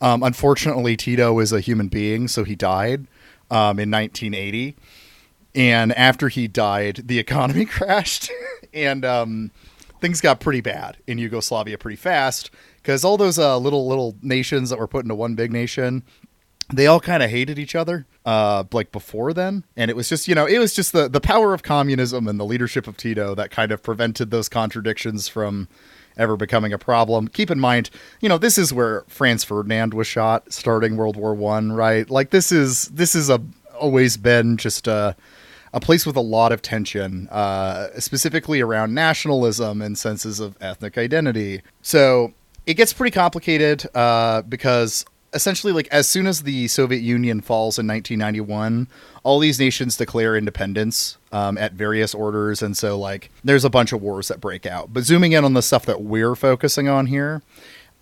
Um, 0.00 0.22
unfortunately, 0.22 0.96
Tito 0.96 1.38
is 1.38 1.52
a 1.52 1.60
human 1.60 1.88
being, 1.88 2.28
so 2.28 2.44
he 2.44 2.54
died 2.54 3.06
um, 3.50 3.78
in 3.78 3.90
1980. 3.90 4.74
And 5.54 5.92
after 5.92 6.28
he 6.28 6.48
died, 6.48 7.02
the 7.04 7.18
economy 7.26 7.66
crashed, 7.66 8.30
and 8.72 9.04
um, 9.04 9.50
things 10.00 10.22
got 10.22 10.40
pretty 10.40 10.62
bad 10.62 10.96
in 11.06 11.18
Yugoslavia 11.18 11.76
pretty 11.76 11.96
fast 11.96 12.50
because 12.86 13.04
all 13.04 13.16
those 13.16 13.36
uh, 13.36 13.58
little 13.58 13.88
little 13.88 14.16
nations 14.22 14.70
that 14.70 14.78
were 14.78 14.86
put 14.86 15.04
into 15.04 15.14
one 15.14 15.34
big 15.34 15.52
nation 15.52 16.04
they 16.72 16.88
all 16.88 16.98
kind 16.98 17.22
of 17.22 17.30
hated 17.30 17.60
each 17.60 17.76
other 17.76 18.06
uh 18.24 18.64
like 18.72 18.90
before 18.90 19.32
then. 19.32 19.64
And 19.76 19.88
it 19.90 19.96
was 19.96 20.08
just 20.08 20.28
you 20.28 20.34
know 20.34 20.46
it 20.46 20.58
was 20.58 20.72
just 20.72 20.92
the 20.92 21.08
the 21.08 21.20
power 21.20 21.52
of 21.52 21.62
communism 21.62 22.28
and 22.28 22.38
the 22.38 22.44
leadership 22.44 22.86
of 22.86 22.96
tito 22.96 23.34
that 23.34 23.50
kind 23.50 23.72
of 23.72 23.82
prevented 23.82 24.30
those 24.30 24.48
contradictions 24.48 25.28
from 25.28 25.68
ever 26.16 26.36
becoming 26.36 26.72
a 26.72 26.78
problem. 26.78 27.28
Keep 27.28 27.50
in 27.50 27.60
mind 27.60 27.90
you 28.20 28.28
know 28.28 28.38
this 28.38 28.56
is 28.56 28.72
where 28.72 29.04
franz 29.08 29.42
ferdinand 29.42 29.94
was 29.94 30.06
shot 30.06 30.52
starting 30.52 30.96
world 30.96 31.16
war 31.16 31.34
one 31.34 31.72
right? 31.72 32.08
Like 32.08 32.30
this 32.30 32.50
is 32.52 32.86
this 32.88 33.14
is 33.14 33.30
a 33.30 33.40
always 33.78 34.16
been 34.16 34.56
just 34.56 34.86
a 34.86 35.16
a 35.72 35.80
place 35.80 36.06
with 36.06 36.16
a 36.16 36.20
lot 36.20 36.52
of 36.52 36.62
tension, 36.62 37.28
uh, 37.28 37.88
specifically 37.98 38.62
around 38.62 38.94
nationalism 38.94 39.82
and 39.82 39.98
senses 39.98 40.40
of 40.40 40.56
ethnic 40.60 40.96
identity. 40.96 41.60
So 41.82 42.32
it 42.66 42.74
gets 42.74 42.92
pretty 42.92 43.14
complicated 43.14 43.86
uh, 43.94 44.42
because 44.42 45.04
essentially, 45.32 45.72
like 45.72 45.88
as 45.88 46.08
soon 46.08 46.26
as 46.26 46.42
the 46.42 46.66
Soviet 46.68 47.00
Union 47.00 47.40
falls 47.40 47.78
in 47.78 47.86
1991, 47.86 48.88
all 49.22 49.38
these 49.38 49.58
nations 49.58 49.96
declare 49.96 50.36
independence 50.36 51.18
um, 51.32 51.56
at 51.58 51.72
various 51.72 52.14
orders, 52.14 52.62
and 52.62 52.76
so 52.76 52.98
like 52.98 53.30
there's 53.44 53.64
a 53.64 53.70
bunch 53.70 53.92
of 53.92 54.02
wars 54.02 54.28
that 54.28 54.40
break 54.40 54.66
out. 54.66 54.92
But 54.92 55.04
zooming 55.04 55.32
in 55.32 55.44
on 55.44 55.54
the 55.54 55.62
stuff 55.62 55.86
that 55.86 56.02
we're 56.02 56.34
focusing 56.34 56.88
on 56.88 57.06
here, 57.06 57.42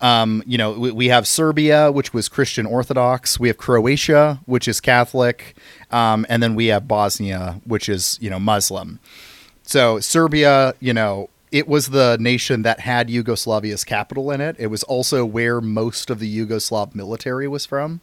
um, 0.00 0.42
you 0.46 0.58
know, 0.58 0.72
we, 0.72 0.90
we, 0.92 1.08
have 1.08 1.26
Serbia, 1.26 1.92
which 1.92 2.12
was 2.12 2.28
Christian 2.28 2.66
Orthodox. 2.66 3.38
We 3.38 3.48
have 3.48 3.58
Croatia, 3.58 4.40
which 4.46 4.68
is 4.68 4.80
Catholic, 4.80 5.56
um, 5.90 6.26
and 6.28 6.42
then 6.42 6.54
we 6.54 6.66
have 6.66 6.88
Bosnia, 6.88 7.60
which 7.64 7.88
is 7.88 8.18
you 8.20 8.30
know 8.30 8.38
Muslim. 8.38 8.98
So 9.62 10.00
Serbia, 10.00 10.74
you 10.80 10.92
know, 10.92 11.30
it 11.54 11.68
was 11.68 11.88
the 11.88 12.16
nation 12.18 12.62
that 12.62 12.80
had 12.80 13.08
Yugoslavia's 13.08 13.84
capital 13.84 14.30
in 14.32 14.40
it. 14.40 14.56
It 14.58 14.66
was 14.66 14.82
also 14.82 15.24
where 15.24 15.60
most 15.60 16.10
of 16.10 16.18
the 16.18 16.38
Yugoslav 16.38 16.94
military 16.94 17.46
was 17.46 17.64
from. 17.64 18.00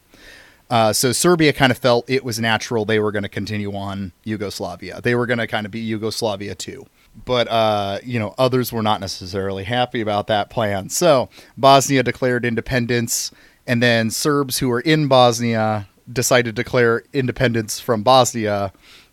Uh, 0.70 0.92
so 0.92 1.12
Serbia 1.12 1.52
kind 1.52 1.70
of 1.70 1.76
felt 1.76 2.08
it 2.08 2.24
was 2.24 2.40
natural 2.40 2.86
they 2.86 2.98
were 2.98 3.12
going 3.12 3.24
to 3.24 3.28
continue 3.28 3.76
on 3.76 4.12
Yugoslavia. 4.24 5.02
They 5.02 5.14
were 5.14 5.26
going 5.26 5.38
to 5.38 5.46
kind 5.46 5.66
of 5.66 5.70
be 5.70 5.80
Yugoslavia 5.80 6.54
too 6.54 6.86
but 7.24 7.48
uh, 7.48 7.98
you 8.02 8.18
know 8.18 8.34
others 8.38 8.72
were 8.72 8.82
not 8.82 9.00
necessarily 9.00 9.64
happy 9.64 10.00
about 10.00 10.26
that 10.28 10.50
plan. 10.50 10.88
So 10.88 11.28
Bosnia 11.56 12.02
declared 12.02 12.44
independence, 12.44 13.30
and 13.66 13.82
then 13.82 14.10
Serbs 14.10 14.58
who 14.58 14.68
were 14.68 14.80
in 14.80 15.08
Bosnia 15.08 15.88
decided 16.10 16.56
to 16.56 16.62
declare 16.62 17.04
independence 17.12 17.78
from 17.80 18.02
Bosnia, 18.02 18.72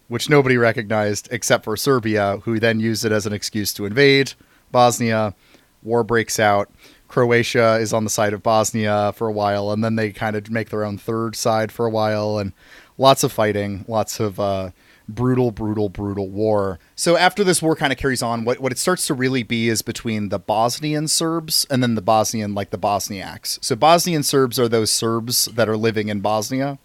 which 0.10 0.30
nobody 0.30 0.58
recognized 0.58 1.30
except 1.32 1.64
for 1.64 1.78
Serbia, 1.78 2.40
who 2.44 2.60
then 2.60 2.82
used 2.82 3.06
it 3.06 3.14
as 3.14 3.26
an 3.26 3.32
excuse 3.32 3.74
to 3.74 3.86
invade 3.86 4.34
Bosnia. 4.72 5.34
War 5.82 6.04
breaks 6.04 6.40
out. 6.40 6.70
Croatia 7.08 7.78
is 7.78 7.94
on 7.94 8.04
the 8.04 8.10
side 8.10 8.34
of 8.34 8.44
Bosnia 8.44 9.14
for 9.16 9.28
a 9.28 9.32
while, 9.32 9.72
and 9.72 9.84
then 9.84 9.96
they 9.96 10.12
kind 10.12 10.36
of 10.36 10.52
make 10.52 10.70
their 10.70 10.84
own 10.84 10.98
third 10.98 11.36
side 11.36 11.72
for 11.72 11.86
a 11.86 11.90
while, 11.90 12.38
and 12.38 12.52
lots 12.98 13.24
of 13.24 13.32
fighting, 13.32 13.86
lots 13.88 14.20
of 14.20 14.40
uh, 14.40 14.72
brutal, 15.08 15.52
brutal, 15.52 15.90
brutal 15.90 16.30
war. 16.30 16.80
So 16.96 17.18
after 17.18 17.44
this 17.44 17.62
war 17.62 17.76
kind 17.76 17.92
of 17.92 17.98
carries 17.98 18.22
on, 18.22 18.46
what, 18.46 18.60
what 18.60 18.72
it 18.72 18.78
starts 18.78 19.08
to 19.08 19.14
really 19.14 19.44
be 19.44 19.70
is 19.70 19.82
between 19.82 20.30
the 20.30 20.38
Bosnian 20.40 21.08
Serbs 21.08 21.66
and 21.70 21.82
then 21.82 21.96
the 21.96 22.02
Bosnian, 22.02 22.54
like 22.54 22.70
the 22.70 22.78
Bosniaks. 22.78 23.58
So 23.64 23.76
Bosnian 23.76 24.24
Serbs 24.24 24.60
are 24.60 24.68
those 24.68 24.92
Serbs 24.92 25.46
that 25.46 25.68
are 25.68 25.78
living 25.78 26.10
in 26.10 26.20
Bosnia, 26.20 26.78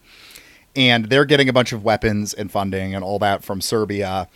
and 0.76 1.06
they're 1.06 1.24
getting 1.24 1.48
a 1.48 1.52
bunch 1.52 1.72
of 1.72 1.84
weapons 1.84 2.34
and 2.34 2.50
funding 2.50 2.94
and 2.94 3.04
all 3.04 3.18
that 3.20 3.44
from 3.44 3.60
Serbia. 3.60 4.28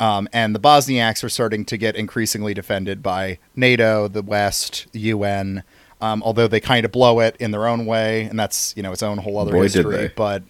Um, 0.00 0.28
and 0.32 0.54
the 0.54 0.60
Bosniaks 0.60 1.22
are 1.22 1.28
starting 1.28 1.64
to 1.66 1.76
get 1.76 1.94
increasingly 1.94 2.52
defended 2.54 3.02
by 3.02 3.38
NATO, 3.54 4.08
the 4.08 4.22
West, 4.22 4.86
the 4.92 5.00
UN. 5.00 5.62
Um, 6.00 6.22
although 6.22 6.48
they 6.48 6.60
kind 6.60 6.84
of 6.84 6.92
blow 6.92 7.20
it 7.20 7.36
in 7.38 7.50
their 7.52 7.66
own 7.66 7.86
way, 7.86 8.22
and 8.22 8.38
that's 8.38 8.74
you 8.76 8.82
know 8.82 8.92
its 8.92 9.02
own 9.02 9.18
whole 9.18 9.38
other 9.38 9.52
Boy, 9.52 9.62
history. 9.62 10.12
But 10.14 10.42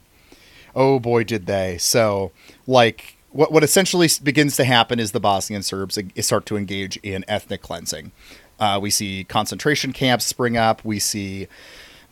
oh 0.75 0.99
boy, 0.99 1.25
did 1.25 1.47
they! 1.47 1.77
So 1.79 2.33
like 2.67 3.19
what 3.31 3.53
what 3.53 3.63
essentially 3.63 4.09
begins 4.23 4.57
to 4.57 4.65
happen 4.65 4.99
is 4.99 5.13
the 5.13 5.21
Bosnian 5.21 5.63
Serbs 5.63 5.99
start 6.21 6.47
to 6.47 6.57
engage 6.57 6.97
in 7.03 7.25
ethnic 7.29 7.63
cleansing. 7.63 8.13
Uh, 8.59 8.79
we 8.81 8.91
see 8.91 9.25
concentration 9.25 9.93
camps 9.93 10.25
spring 10.25 10.57
up. 10.57 10.85
We 10.85 10.99
see 10.99 11.49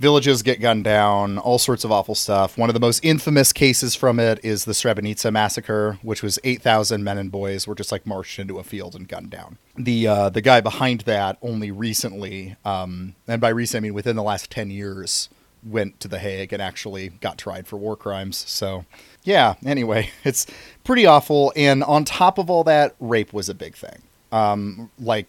villages 0.03 0.42
get 0.42 0.61
gunned 0.61 0.82
down, 0.82 1.38
all 1.38 1.59
sorts 1.59 1.84
of 1.84 1.92
awful 1.92 2.16
stuff. 2.16 2.59
One 2.59 2.68
of 2.68 2.74
the 2.74 2.80
most 2.80 3.05
infamous 3.05 3.53
cases 3.53 3.94
from 3.94 4.18
it 4.18 4.44
is 4.44 4.64
the 4.64 4.72
Srebrenica 4.72 5.32
massacre, 5.32 5.98
which 6.03 6.22
was 6.22 6.40
8,000 6.42 7.05
men 7.05 7.16
and 7.16 7.30
boys 7.30 7.68
were 7.68 7.76
just 7.76 7.92
like 7.92 8.05
marched 8.05 8.40
into 8.40 8.59
a 8.59 8.64
field 8.64 8.96
and 8.96 9.09
gunned 9.09 9.30
down. 9.30 9.59
The 9.76 10.09
uh, 10.09 10.28
the 10.28 10.40
guy 10.42 10.61
behind 10.61 11.03
that 11.03 11.38
only 11.40 11.70
recently, 11.70 12.57
um, 12.64 13.14
and 13.28 13.40
by 13.40 13.48
recent 13.50 13.80
I 13.80 13.82
mean 13.84 13.94
within 13.94 14.16
the 14.16 14.22
last 14.24 14.50
10 14.50 14.70
years, 14.70 15.28
went 15.64 16.00
to 16.00 16.09
the 16.09 16.18
Hague 16.18 16.53
and 16.53 16.61
actually 16.61 17.11
got 17.11 17.38
tried 17.38 17.68
for 17.68 17.76
war 17.76 17.96
crimes. 17.96 18.44
So 18.48 18.84
yeah, 19.22 19.55
anyway, 19.64 20.11
it's 20.24 20.46
pretty 20.82 21.07
awful. 21.07 21.53
And 21.55 21.84
on 21.84 22.05
top 22.05 22.38
of 22.38 22.50
all 22.50 22.64
that, 22.64 22.96
rape 22.98 23.32
was 23.32 23.48
a 23.48 23.55
big 23.55 23.76
thing. 23.76 24.03
Um, 24.32 24.90
like 24.98 25.26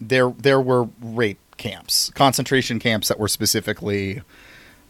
there 0.00 0.30
there 0.30 0.60
were 0.60 0.88
rape 1.02 1.38
camps, 1.56 2.10
concentration 2.14 2.78
camps 2.78 3.08
that 3.08 3.18
were 3.18 3.28
specifically 3.28 4.22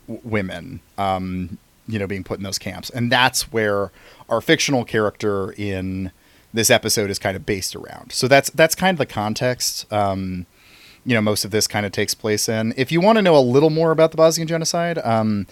w- 0.06 0.20
women, 0.24 0.80
um, 0.98 1.58
you 1.86 1.98
know, 1.98 2.06
being 2.06 2.24
put 2.24 2.38
in 2.38 2.44
those 2.44 2.58
camps, 2.58 2.90
and 2.90 3.10
that's 3.10 3.52
where 3.52 3.90
our 4.28 4.40
fictional 4.40 4.84
character 4.84 5.52
in 5.52 6.10
this 6.52 6.70
episode 6.70 7.10
is 7.10 7.18
kind 7.18 7.36
of 7.36 7.44
based 7.44 7.74
around. 7.76 8.12
So 8.12 8.28
that's 8.28 8.50
that's 8.50 8.74
kind 8.74 8.94
of 8.94 8.98
the 8.98 9.12
context. 9.12 9.92
Um, 9.92 10.46
you 11.04 11.14
know, 11.14 11.20
most 11.20 11.44
of 11.44 11.50
this 11.50 11.66
kind 11.66 11.84
of 11.84 11.92
takes 11.92 12.14
place 12.14 12.48
in. 12.48 12.72
If 12.76 12.90
you 12.90 13.00
want 13.00 13.16
to 13.16 13.22
know 13.22 13.36
a 13.36 13.40
little 13.40 13.70
more 13.70 13.90
about 13.90 14.10
the 14.10 14.16
Bosnian 14.16 14.48
genocide, 14.48 14.98
um, 14.98 15.46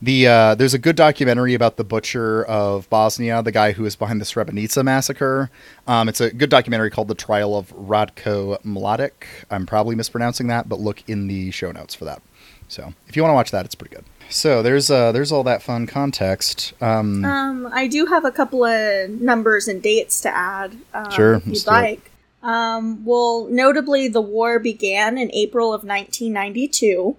the 0.00 0.26
uh, 0.28 0.54
there's 0.54 0.74
a 0.74 0.78
good 0.78 0.96
documentary 0.96 1.54
about 1.54 1.76
the 1.76 1.84
butcher 1.84 2.44
of 2.44 2.88
Bosnia, 2.88 3.42
the 3.42 3.52
guy 3.52 3.72
who 3.72 3.84
is 3.84 3.96
behind 3.96 4.20
the 4.20 4.24
Srebrenica 4.24 4.84
massacre. 4.84 5.50
Um, 5.86 6.08
it's 6.08 6.20
a 6.20 6.30
good 6.30 6.50
documentary 6.50 6.90
called 6.90 7.08
"The 7.08 7.14
Trial 7.14 7.56
of 7.56 7.74
Ratko 7.74 8.62
Mladic." 8.62 9.12
I'm 9.50 9.66
probably 9.66 9.96
mispronouncing 9.96 10.46
that, 10.48 10.68
but 10.68 10.78
look 10.78 11.02
in 11.08 11.26
the 11.26 11.50
show 11.50 11.72
notes 11.72 11.94
for 11.94 12.04
that. 12.04 12.22
So 12.68 12.92
if 13.08 13.16
you 13.16 13.22
want 13.22 13.30
to 13.32 13.34
watch 13.36 13.50
that, 13.50 13.64
it's 13.64 13.74
pretty 13.74 13.96
good. 13.96 14.04
So 14.30 14.62
there's 14.62 14.90
uh, 14.90 15.10
there's 15.10 15.32
all 15.32 15.42
that 15.44 15.62
fun 15.62 15.86
context. 15.86 16.74
Um, 16.80 17.24
um, 17.24 17.68
I 17.72 17.88
do 17.88 18.06
have 18.06 18.24
a 18.24 18.30
couple 18.30 18.64
of 18.64 19.10
numbers 19.10 19.66
and 19.66 19.82
dates 19.82 20.20
to 20.20 20.34
add. 20.34 20.76
Um, 20.94 21.10
sure, 21.10 21.34
if 21.36 21.46
you'd 21.46 21.66
like. 21.66 22.10
Um, 22.42 23.04
well, 23.04 23.48
notably, 23.50 24.06
the 24.06 24.20
war 24.20 24.60
began 24.60 25.18
in 25.18 25.30
April 25.32 25.68
of 25.74 25.82
1992 25.82 27.16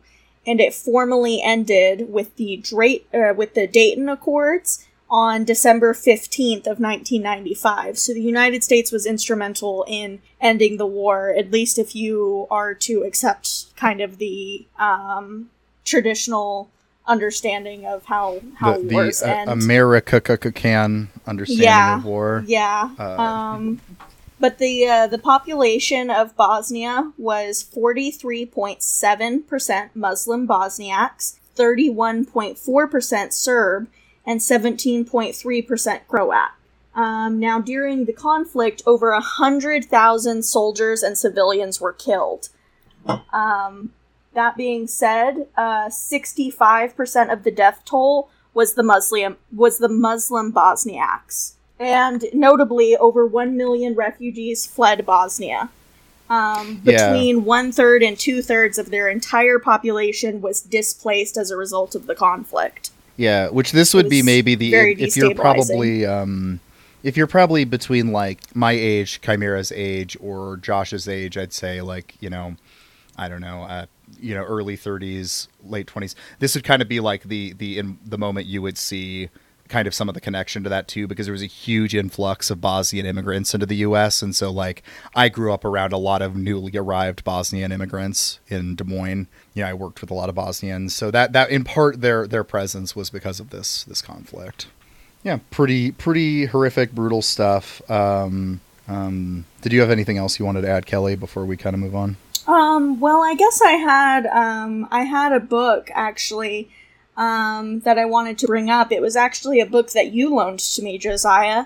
and 0.49 0.59
it 0.59 0.73
formally 0.73 1.41
ended 1.43 2.11
with 2.11 2.35
the 2.37 2.63
uh, 3.13 3.33
with 3.35 3.53
the 3.53 3.67
Dayton 3.67 4.09
Accords 4.09 4.83
on 5.11 5.43
December 5.43 5.93
15th 5.93 6.65
of 6.65 6.79
1995. 6.79 7.99
So 7.99 8.13
the 8.13 8.21
United 8.21 8.63
States 8.63 8.91
was 8.91 9.05
instrumental 9.05 9.85
in 9.87 10.21
ending 10.41 10.77
the 10.77 10.87
war, 10.87 11.29
at 11.37 11.51
least 11.51 11.77
if 11.77 11.95
you 11.95 12.47
are 12.49 12.73
to 12.73 13.03
accept 13.03 13.75
kind 13.75 14.01
of 14.01 14.17
the 14.17 14.65
um, 14.79 15.51
traditional 15.85 16.69
understanding 17.05 17.85
of 17.85 18.05
how 18.05 18.41
how 18.55 18.79
the, 18.79 18.93
wars 18.93 19.19
the, 19.19 19.29
uh, 19.29 19.35
end. 19.35 19.49
America 19.51 20.19
can 20.19 21.09
understanding 21.27 21.63
yeah, 21.63 21.97
of 21.97 22.05
war. 22.05 22.43
Yeah. 22.47 22.89
Uh, 22.97 23.21
um, 23.21 23.81
but 24.39 24.57
the 24.57 24.87
uh, 24.87 25.07
the 25.07 25.17
population 25.17 26.09
of 26.09 26.35
Bosnia 26.35 27.11
was 27.17 27.61
43.7% 27.63 29.89
Muslim 29.93 30.47
Bosniaks, 30.47 31.37
31.4% 31.55 33.33
Serb, 33.33 33.87
and 34.25 34.39
17.3% 34.39 36.07
Croat. 36.07 36.51
Um, 36.95 37.39
now, 37.39 37.59
during 37.59 38.05
the 38.05 38.13
conflict, 38.13 38.81
over 38.85 39.11
100,000 39.11 40.43
soldiers 40.43 41.03
and 41.03 41.17
civilians 41.17 41.81
were 41.81 41.93
killed. 41.93 42.49
Um, 43.31 43.93
that 44.33 44.57
being 44.57 44.87
said, 44.87 45.47
uh, 45.57 45.89
65% 45.89 47.31
of 47.31 47.43
the 47.43 47.51
death 47.51 47.83
toll 47.85 48.29
was 48.53 48.73
the 48.73 48.83
Muslim 48.83 49.37
was 49.55 49.77
the 49.77 49.89
Muslim 49.89 50.51
Bosniaks 50.51 51.53
and 51.79 52.25
notably, 52.33 52.95
over 52.97 53.25
1 53.25 53.55
million 53.55 53.95
refugees 53.95 54.65
fled 54.65 55.05
Bosnia. 55.05 55.69
Um, 56.29 56.75
between 56.83 57.37
Yeah. 57.37 57.41
one 57.43 57.71
third 57.71 58.03
and 58.03 58.17
two 58.17 58.43
thirds 58.43 58.77
of 58.77 58.91
their 58.91 59.09
entire 59.09 59.57
population 59.57 60.41
was 60.41 60.61
displaced 60.61 61.37
as 61.37 61.49
a 61.49 61.57
result 61.57 61.95
of 61.95 62.05
the 62.05 62.13
conflict. 62.13 62.91
Yeah, 63.17 63.49
which 63.49 63.71
this 63.71 63.95
would 63.95 64.09
be 64.09 64.21
maybe 64.21 64.53
the 64.53 64.75
if, 64.75 64.99
if 64.99 65.17
you're 65.17 65.33
probably 65.33 66.05
um, 66.05 66.59
if 67.01 67.17
you're 67.17 67.27
probably 67.27 67.65
between 67.65 68.11
like 68.11 68.55
my 68.55 68.73
age, 68.73 69.21
Chimera's 69.21 69.71
age, 69.71 70.15
or 70.21 70.57
Josh's 70.57 71.07
age, 71.07 71.35
I'd 71.35 71.51
say 71.51 71.81
like 71.81 72.15
you 72.19 72.29
know, 72.29 72.55
I 73.17 73.27
don't 73.27 73.41
know, 73.41 73.63
uh, 73.63 73.87
you 74.21 74.35
know, 74.35 74.43
early 74.43 74.77
30s, 74.77 75.47
late 75.63 75.87
20s. 75.87 76.13
This 76.37 76.53
would 76.53 76.63
kind 76.63 76.81
of 76.81 76.87
be 76.87 76.99
like 76.99 77.23
the 77.23 77.53
the 77.53 77.79
in 77.79 77.97
the 78.05 78.17
moment 78.19 78.45
you 78.45 78.61
would 78.61 78.77
see 78.77 79.29
kind 79.69 79.87
of 79.87 79.93
some 79.93 80.09
of 80.09 80.15
the 80.15 80.21
connection 80.21 80.63
to 80.63 80.69
that 80.69 80.87
too 80.87 81.07
because 81.07 81.27
there 81.27 81.33
was 81.33 81.43
a 81.43 81.47
huge 81.47 81.95
influx 81.95 82.49
of 82.49 82.59
Bosnian 82.59 83.05
immigrants 83.05 83.53
into 83.53 83.65
the 83.65 83.77
US 83.77 84.21
and 84.21 84.35
so 84.35 84.51
like 84.51 84.83
I 85.15 85.29
grew 85.29 85.53
up 85.53 85.63
around 85.63 85.93
a 85.93 85.97
lot 85.97 86.21
of 86.21 86.35
newly 86.35 86.75
arrived 86.75 87.23
Bosnian 87.23 87.71
immigrants 87.71 88.39
in 88.47 88.75
Des 88.75 88.83
Moines. 88.83 89.27
You 89.53 89.63
know, 89.63 89.69
I 89.69 89.73
worked 89.73 90.01
with 90.01 90.11
a 90.11 90.15
lot 90.15 90.29
of 90.29 90.35
Bosnians. 90.35 90.93
So 90.93 91.11
that 91.11 91.33
that 91.33 91.49
in 91.49 91.63
part 91.63 92.01
their 92.01 92.27
their 92.27 92.43
presence 92.43 92.95
was 92.95 93.09
because 93.09 93.39
of 93.39 93.51
this 93.51 93.83
this 93.83 94.01
conflict. 94.01 94.67
Yeah, 95.23 95.39
pretty 95.51 95.91
pretty 95.91 96.45
horrific 96.45 96.91
brutal 96.91 97.21
stuff. 97.21 97.81
Um 97.89 98.61
um 98.87 99.45
did 99.61 99.71
you 99.71 99.81
have 99.81 99.91
anything 99.91 100.17
else 100.17 100.39
you 100.39 100.45
wanted 100.45 100.61
to 100.61 100.69
add 100.69 100.85
Kelly 100.85 101.15
before 101.15 101.45
we 101.45 101.55
kind 101.55 101.75
of 101.75 101.79
move 101.79 101.95
on? 101.95 102.17
Um, 102.47 102.99
well, 102.99 103.21
I 103.21 103.35
guess 103.35 103.61
I 103.61 103.73
had 103.73 104.25
um, 104.25 104.87
I 104.89 105.03
had 105.03 105.33
a 105.33 105.39
book 105.39 105.91
actually 105.93 106.71
um, 107.19 107.81
that 107.81 107.99
I 107.99 108.05
wanted 108.05 108.39
to 108.39 108.47
bring 108.47 108.69
up. 108.69 108.91
It 108.91 109.01
was 109.01 109.15
actually 109.17 109.59
a 109.59 109.65
book 109.65 109.91
that 109.91 110.13
you 110.13 110.33
loaned 110.33 110.59
to 110.59 110.81
me, 110.81 110.97
Josiah, 110.97 111.65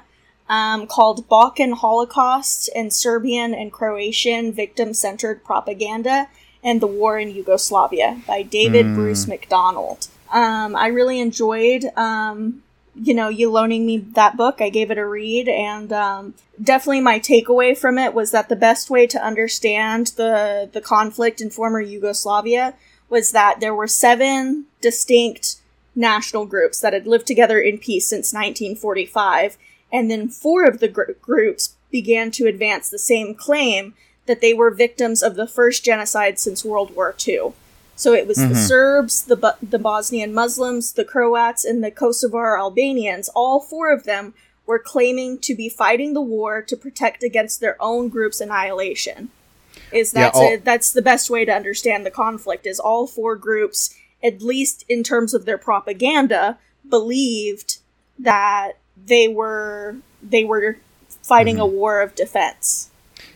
um, 0.50 0.88
called 0.88 1.30
Balkan 1.30 1.74
Holocaust 1.74 2.70
and 2.76 2.92
Serbian 2.92 3.54
and 3.54 3.72
Croatian 3.72 4.52
Victim 4.52 4.94
Centered 4.94 5.44
Propaganda 5.46 6.28
and 6.64 6.82
the 6.82 6.88
War 6.88 7.20
in 7.20 7.30
Yugoslavia 7.30 8.20
by 8.28 8.42
David 8.42 8.88
Mm. 8.88 8.96
Bruce 8.96 9.28
MacDonald. 9.28 10.08
Um, 10.32 10.76
I 10.76 10.88
really 10.88 11.20
enjoyed, 11.20 11.86
um, 11.96 12.64
you 12.96 13.14
know, 13.14 13.30
you 13.30 13.52
loaning 13.52 13.86
me 13.86 13.98
that 13.98 14.36
book. 14.36 14.60
I 14.60 14.70
gave 14.70 14.90
it 14.90 14.98
a 14.98 15.06
read, 15.06 15.48
and 15.48 15.94
um, 15.94 16.34
definitely 16.62 17.02
my 17.02 17.20
takeaway 17.20 17.78
from 17.78 18.00
it 18.00 18.14
was 18.16 18.32
that 18.32 18.50
the 18.50 18.56
best 18.56 18.90
way 18.90 19.06
to 19.08 19.24
understand 19.24 20.08
the 20.16 20.68
the 20.72 20.82
conflict 20.82 21.42
in 21.42 21.52
former 21.52 21.82
Yugoslavia 21.82 22.74
was 23.14 23.32
that 23.32 23.60
there 23.60 23.76
were 23.76 23.88
seven 23.88 24.66
distinct 24.82 25.58
national 25.96 26.48
groups 26.48 26.80
that 26.80 26.94
had 26.94 27.06
lived 27.06 27.28
together 27.28 27.60
in 27.60 27.78
peace 27.78 28.08
since 28.08 28.34
1945, 28.34 29.56
and 29.92 30.10
then 30.10 30.28
four 30.28 30.66
of 30.66 30.80
the 30.80 30.88
gr- 30.88 31.12
groups 31.22 31.76
began 31.92 32.32
to 32.32 32.48
advance 32.48 32.90
the 32.90 32.98
same 32.98 33.36
claim 33.36 33.94
that 34.26 34.42
they 34.42 34.52
were 34.52 34.72
victims 34.72 35.22
of 35.22 35.36
the 35.36 35.48
first 35.48 35.86
genocide 35.86 36.40
since 36.40 36.66
World 36.66 36.96
War 36.96 37.16
II. 37.28 37.54
So 37.96 38.14
it 38.14 38.26
was 38.26 38.38
the 38.38 38.46
mm-hmm. 38.46 38.56
Serbs, 38.56 39.26
the 39.26 39.36
Bo- 39.36 39.62
the 39.62 39.78
Bosnian 39.78 40.34
Muslims, 40.34 40.94
the 40.94 41.06
Croats, 41.06 41.64
and 41.64 41.84
the 41.84 41.92
Kosovar 41.92 42.58
Albanians. 42.58 43.30
All 43.36 43.60
four 43.60 43.94
of 43.94 44.06
them 44.06 44.34
were 44.66 44.80
claiming 44.80 45.38
to 45.40 45.54
be 45.54 45.70
fighting 45.70 46.14
the 46.14 46.22
war 46.22 46.64
to 46.64 46.76
protect 46.76 47.22
against 47.22 47.60
their 47.60 47.78
own 47.80 48.10
group's 48.10 48.42
annihilation. 48.42 49.30
Is 49.94 50.14
Yeah, 50.14 50.22
that's 50.24 50.38
all- 50.38 50.54
a, 50.54 50.58
that's 50.58 50.92
the 50.92 51.02
best 51.02 51.30
way 51.30 51.46
to 51.46 51.52
understand 51.52 52.06
the 52.06 52.12
conflict? 52.12 52.66
Is 52.66 52.80
all 52.80 53.08
four 53.08 53.36
groups, 53.36 53.94
at 54.24 54.42
least 54.42 54.86
in 54.90 55.04
terms 55.04 55.34
of 55.34 55.46
their 55.46 55.58
propaganda, 55.58 56.58
believed 56.90 57.78
that 58.20 58.74
they 59.06 59.28
were 59.28 59.96
they 60.22 60.44
were 60.46 60.78
fighting 61.22 61.60
a 61.60 61.66
war 61.66 62.02
of 62.02 62.16
defense. 62.16 62.90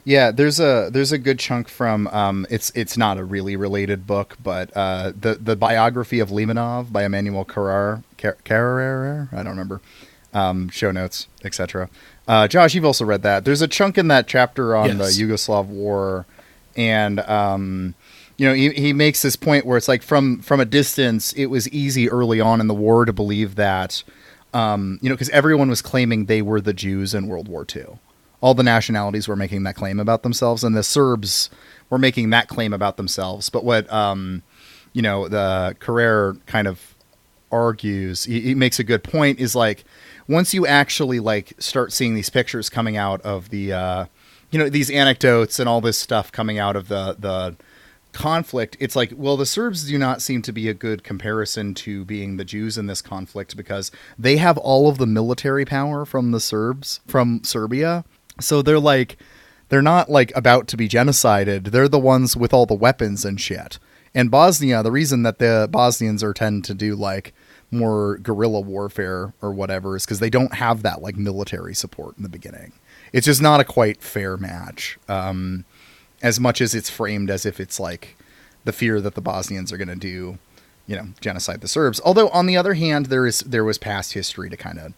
Yeah, 0.04 0.32
there's 0.32 0.60
a 0.60 0.90
there's 0.92 1.12
a 1.12 1.18
good 1.18 1.40
chunk 1.40 1.68
from 1.68 2.08
um 2.08 2.46
it's 2.50 2.72
it's 2.76 2.98
not 2.98 3.18
a 3.18 3.24
really 3.24 3.56
related 3.56 4.08
book, 4.08 4.38
but 4.44 4.72
uh 4.76 5.12
the 5.20 5.36
the 5.36 5.56
biography 5.56 6.20
of 6.20 6.30
Limonov 6.30 6.92
by 6.92 7.04
Emmanuel 7.06 7.44
Carrar 7.46 8.04
Car- 8.18 8.38
Carrer, 8.46 9.28
I 9.32 9.38
don't 9.38 9.48
remember. 9.50 9.82
Um 10.34 10.70
show 10.70 10.92
notes, 10.92 11.28
etc. 11.44 11.90
Uh 12.28 12.48
Josh, 12.48 12.74
you've 12.76 12.86
also 12.86 13.04
read 13.06 13.24
that. 13.24 13.44
There's 13.44 13.62
a 13.62 13.68
chunk 13.68 13.98
in 13.98 14.08
that 14.10 14.28
chapter 14.28 14.76
on 14.78 14.98
Yes. 14.98 15.18
the 15.18 15.24
Yugoslav 15.24 15.66
war 15.66 16.26
and 16.78 17.20
um 17.22 17.96
you 18.38 18.46
know, 18.46 18.54
he, 18.54 18.70
he 18.70 18.94
makes 18.94 19.24
this 19.24 19.36
point 19.36 19.66
where 19.66 19.78
it's 19.78 19.88
like 19.88 20.04
from 20.04 20.42
from 20.42 20.60
a 20.60 20.66
distance, 20.66 21.34
it 21.34 21.48
was 21.48 21.68
easy 21.70 22.08
early 22.08 22.40
on 22.40 22.62
in 22.62 22.68
the 22.68 22.74
war 22.76 23.04
to 23.04 23.12
believe 23.12 23.56
that 23.56 24.04
um, 24.54 25.00
you 25.02 25.10
know, 25.10 25.16
because 25.16 25.30
everyone 25.30 25.70
was 25.70 25.82
claiming 25.82 26.26
they 26.26 26.42
were 26.42 26.62
the 26.62 26.74
Jews 26.74 27.14
in 27.14 27.28
World 27.28 27.48
War 27.48 27.66
II. 27.76 28.00
All 28.42 28.54
the 28.54 28.64
nationalities 28.64 29.28
were 29.28 29.36
making 29.36 29.64
that 29.64 29.76
claim 29.76 30.00
about 30.00 30.24
themselves, 30.24 30.64
and 30.64 30.76
the 30.76 30.84
Serbs 30.84 31.50
were 31.90 31.98
making 31.98 32.30
that 32.30 32.48
claim 32.48 32.74
about 32.74 32.98
themselves. 32.98 33.50
But 33.50 33.64
what, 33.64 33.92
um, 33.92 34.44
you 34.94 35.02
know, 35.02 35.28
the 35.28 35.76
Carrere 35.80 36.38
kind 36.46 36.68
of 36.68 36.96
argues, 37.52 38.26
he, 38.26 38.42
he 38.42 38.56
makes 38.56 38.80
a 38.80 38.84
good 38.84 39.04
point, 39.04 39.40
is 39.40 39.56
like 39.56 39.84
once 40.28 40.54
you 40.54 40.66
actually 40.66 41.20
like 41.20 41.54
start 41.60 41.92
seeing 41.92 42.14
these 42.16 42.30
pictures 42.30 42.70
coming 42.70 42.96
out 42.96 43.22
of 43.22 43.50
the, 43.50 43.74
uh, 43.74 44.06
you 44.52 44.60
know, 44.60 44.70
these 44.70 44.90
anecdotes 44.90 45.60
and 45.60 45.68
all 45.68 45.82
this 45.82 45.98
stuff 45.98 46.32
coming 46.32 46.58
out 46.58 46.76
of 46.76 46.88
the 46.88 47.16
the 47.20 47.56
conflict, 48.14 48.76
it's 48.80 48.96
like, 48.96 49.14
well, 49.16 49.38
the 49.38 49.46
Serbs 49.46 49.88
do 49.88 49.98
not 49.98 50.22
seem 50.22 50.42
to 50.42 50.52
be 50.52 50.68
a 50.68 50.74
good 50.74 51.04
comparison 51.04 51.76
to 51.76 52.04
being 52.06 52.38
the 52.38 52.46
Jews 52.46 52.78
in 52.78 52.88
this 52.88 53.02
conflict 53.02 53.56
because 53.56 53.92
they 54.18 54.38
have 54.38 54.58
all 54.58 54.90
of 54.90 54.98
the 54.98 55.06
military 55.06 55.66
power 55.66 56.04
from 56.04 56.32
the 56.32 56.40
Serbs, 56.40 57.00
from 57.08 57.44
Serbia. 57.44 58.06
So 58.40 58.62
they're 58.62 58.80
like, 58.80 59.18
they're 59.70 59.84
not 59.84 60.10
like 60.10 60.32
about 60.36 60.68
to 60.70 60.78
be 60.78 60.90
genocided. 60.90 61.66
They're 61.66 61.88
the 61.88 62.00
ones 62.00 62.36
with 62.36 62.54
all 62.54 62.66
the 62.66 62.74
weapons 62.74 63.24
and 63.24 63.40
shit. 63.40 63.78
And 64.16 64.32
Bosnia, 64.32 64.82
the 64.82 64.92
reason 64.92 65.22
that 65.24 65.38
the 65.38 65.68
Bosnians 65.70 66.24
are 66.24 66.34
tend 66.34 66.66
to 66.66 66.74
do 66.74 66.96
like 66.96 67.34
more 67.70 68.18
guerrilla 68.18 68.62
warfare 68.62 69.34
or 69.42 69.52
whatever 69.52 69.96
is 69.96 70.06
because 70.06 70.20
they 70.20 70.30
don't 70.30 70.56
have 70.56 70.82
that 70.82 71.02
like 71.02 71.18
military 71.18 71.76
support 71.76 72.18
in 72.18 72.24
the 72.24 72.30
beginning. 72.30 72.72
It's 73.14 73.26
just 73.26 73.42
not 73.42 73.60
a 73.60 73.66
quite 73.66 74.02
fair 74.02 74.38
match. 74.38 74.98
Um, 75.08 75.66
as 76.22 76.40
much 76.40 76.62
as 76.62 76.74
it's 76.74 76.90
framed 76.90 77.30
as 77.30 77.46
if 77.46 77.60
it's 77.60 77.80
like 77.80 78.16
the 78.64 78.74
fear 78.74 79.00
that 79.02 79.16
the 79.16 79.22
Bosnians 79.22 79.72
are 79.72 79.78
going 79.78 79.88
to 79.88 79.96
do, 79.96 80.38
you 80.88 80.96
know, 80.96 81.08
genocide 81.22 81.62
the 81.62 81.68
Serbs. 81.68 82.02
Although 82.04 82.30
on 82.30 82.48
the 82.48 82.58
other 82.58 82.74
hand, 82.74 83.08
there 83.08 83.26
is 83.26 83.40
there 83.42 83.64
was 83.64 83.78
past 83.78 84.14
history 84.14 84.50
to 84.50 84.58
kind 84.58 84.80
of 84.80 84.94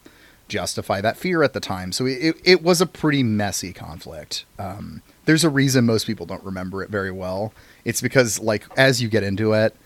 justify 0.48 1.00
that 1.00 1.16
fear 1.16 1.42
at 1.42 1.52
the 1.52 1.60
time. 1.60 1.92
So 1.92 2.06
it, 2.06 2.36
it 2.44 2.62
was 2.62 2.80
a 2.80 2.86
pretty 2.86 3.22
messy 3.22 3.72
conflict. 3.72 4.44
Um, 4.58 5.02
there's 5.24 5.44
a 5.44 5.50
reason 5.50 5.86
most 5.86 6.06
people 6.06 6.26
don't 6.26 6.42
remember 6.42 6.82
it 6.82 6.90
very 6.90 7.12
well. 7.12 7.52
It's 7.84 8.00
because 8.00 8.40
like 8.40 8.64
as 8.76 9.00
you 9.00 9.08
get 9.08 9.22
into 9.22 9.52
it, 9.52 9.76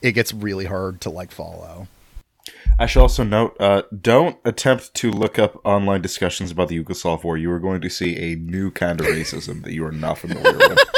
it 0.00 0.12
gets 0.12 0.32
really 0.32 0.64
hard 0.64 1.00
to 1.02 1.10
like 1.10 1.30
follow. 1.30 1.88
I 2.78 2.86
should 2.86 3.00
also 3.02 3.22
note: 3.24 3.56
uh, 3.60 3.82
don't 4.00 4.36
attempt 4.44 4.94
to 4.94 5.10
look 5.10 5.38
up 5.38 5.60
online 5.64 6.02
discussions 6.02 6.50
about 6.50 6.68
the 6.68 6.82
Yugoslav 6.82 7.22
War. 7.24 7.36
You 7.36 7.50
are 7.52 7.60
going 7.60 7.80
to 7.80 7.88
see 7.90 8.16
a 8.32 8.36
new 8.36 8.70
kind 8.70 9.00
of 9.00 9.06
racism 9.06 9.62
that 9.64 9.72
you 9.72 9.84
are 9.84 9.92
not 9.92 10.18
familiar 10.18 10.56
with. 10.56 10.78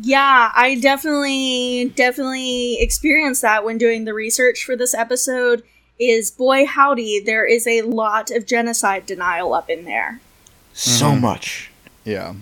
Yeah, 0.00 0.50
I 0.54 0.76
definitely 0.76 1.92
definitely 1.96 2.78
experienced 2.80 3.42
that 3.42 3.64
when 3.64 3.78
doing 3.78 4.04
the 4.04 4.14
research 4.14 4.64
for 4.64 4.76
this 4.76 4.94
episode. 4.94 5.62
Is 5.98 6.30
boy 6.32 6.66
howdy, 6.66 7.20
there 7.20 7.44
is 7.44 7.66
a 7.66 7.82
lot 7.82 8.30
of 8.32 8.46
genocide 8.46 9.06
denial 9.06 9.54
up 9.54 9.70
in 9.70 9.84
there. 9.84 10.20
So 10.72 11.14
much, 11.14 11.70
Yeah. 12.04 12.34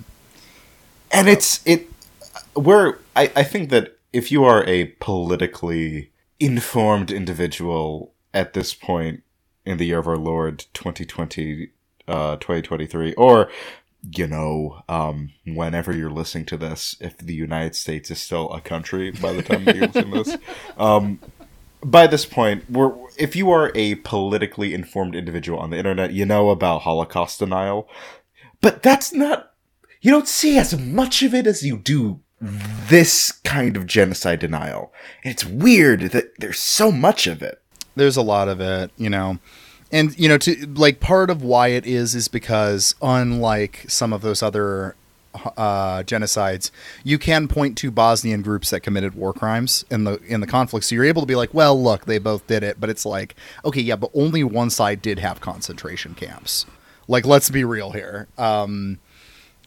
and 1.13 1.29
it's 1.29 1.61
it. 1.67 1.89
Where 2.55 2.99
I 3.15 3.31
I 3.37 3.43
think 3.43 3.69
that 3.71 3.99
if 4.13 4.33
you 4.33 4.45
are 4.45 4.65
a 4.67 4.87
politically 5.01 6.11
informed 6.41 7.11
individual 7.11 8.15
at 8.33 8.55
this 8.55 8.75
point 8.75 9.23
in 9.65 9.77
the 9.77 9.87
year 9.87 9.99
of 9.99 10.09
our 10.09 10.17
Lord 10.17 10.65
2020, 10.73 11.71
uh, 12.09 12.37
2023, 12.37 13.15
or 13.15 13.51
you 14.17 14.27
know, 14.27 14.83
um, 14.89 15.33
whenever 15.45 15.95
you're 15.95 16.11
listening 16.11 16.47
to 16.47 16.57
this, 16.57 16.97
if 17.01 17.19
the 17.19 17.35
United 17.35 17.77
States 17.77 18.11
is 18.11 18.21
still 18.21 18.51
a 18.51 18.61
country 18.61 19.11
by 19.11 19.33
the 19.33 19.43
time 19.43 19.63
you're 19.65 19.87
listening 19.87 20.13
to 20.13 20.23
this, 20.25 20.37
um, 20.79 21.21
by 21.85 22.07
this 22.07 22.25
point, 22.25 22.69
we're, 22.71 22.95
if 23.19 23.37
you 23.37 23.51
are 23.51 23.71
a 23.75 23.97
politically 23.97 24.73
informed 24.73 25.15
individual 25.15 25.59
on 25.59 25.71
the 25.71 25.77
internet, 25.77 26.13
you 26.13 26.25
know 26.25 26.49
about 26.49 26.83
Holocaust 26.83 27.39
denial, 27.39 27.89
but 28.63 28.83
that's 28.83 29.13
not, 29.13 29.53
you 30.01 30.11
don't 30.11 30.29
see 30.29 30.57
as 30.57 30.79
much 30.79 31.23
of 31.23 31.35
it 31.35 31.47
as 31.47 31.63
you 31.63 31.77
do 31.77 32.21
this 32.41 33.33
kind 33.45 33.77
of 33.77 33.87
genocide 33.87 34.39
denial. 34.41 34.93
And 35.25 35.33
it's 35.33 35.45
weird 35.45 36.01
that 36.13 36.39
there's 36.39 36.59
so 36.59 36.91
much 36.91 37.27
of 37.27 37.43
it. 37.43 37.61
there's 37.97 38.17
a 38.17 38.23
lot 38.23 38.49
of 38.49 38.61
it, 38.61 38.91
you 38.97 39.11
know. 39.11 39.39
And 39.93 40.17
you 40.19 40.29
know, 40.29 40.39
to 40.39 40.67
like 40.75 41.01
part 41.01 41.31
of 41.31 41.43
why 41.43 41.69
it 41.69 41.85
is 41.85 42.15
is 42.15 42.29
because 42.29 42.95
unlike 43.03 43.85
some 43.89 44.13
of 44.13 44.23
those 44.23 44.43
other 44.43 44.95
uh, 45.35 46.03
genocides, 46.05 46.71
you 47.05 47.19
can 47.19 47.49
point 47.49 47.77
to 47.79 47.91
Bosnian 47.91 48.43
groups 48.43 48.71
that 48.71 48.81
committed 48.81 49.15
war 49.15 49.33
crimes 49.33 49.85
in 49.91 50.05
the 50.05 50.19
in 50.27 50.41
the 50.41 50.47
conflict. 50.47 50.87
So 50.87 50.95
you're 50.95 51.05
able 51.05 51.23
to 51.23 51.27
be 51.27 51.35
like, 51.35 51.53
well, 51.53 51.81
look, 51.81 52.07
they 52.07 52.19
both 52.19 52.47
did 52.47 52.63
it, 52.63 52.81
but 52.81 52.89
it's 52.89 53.05
like, 53.05 53.35
okay, 53.65 53.81
yeah, 53.81 53.97
but 53.97 54.11
only 54.15 54.45
one 54.45 54.71
side 54.71 55.03
did 55.03 55.19
have 55.19 55.41
concentration 55.41 56.15
camps. 56.15 56.67
Like, 57.09 57.27
let's 57.27 57.51
be 57.51 57.65
real 57.65 57.91
here. 57.91 58.29
Um, 58.39 59.01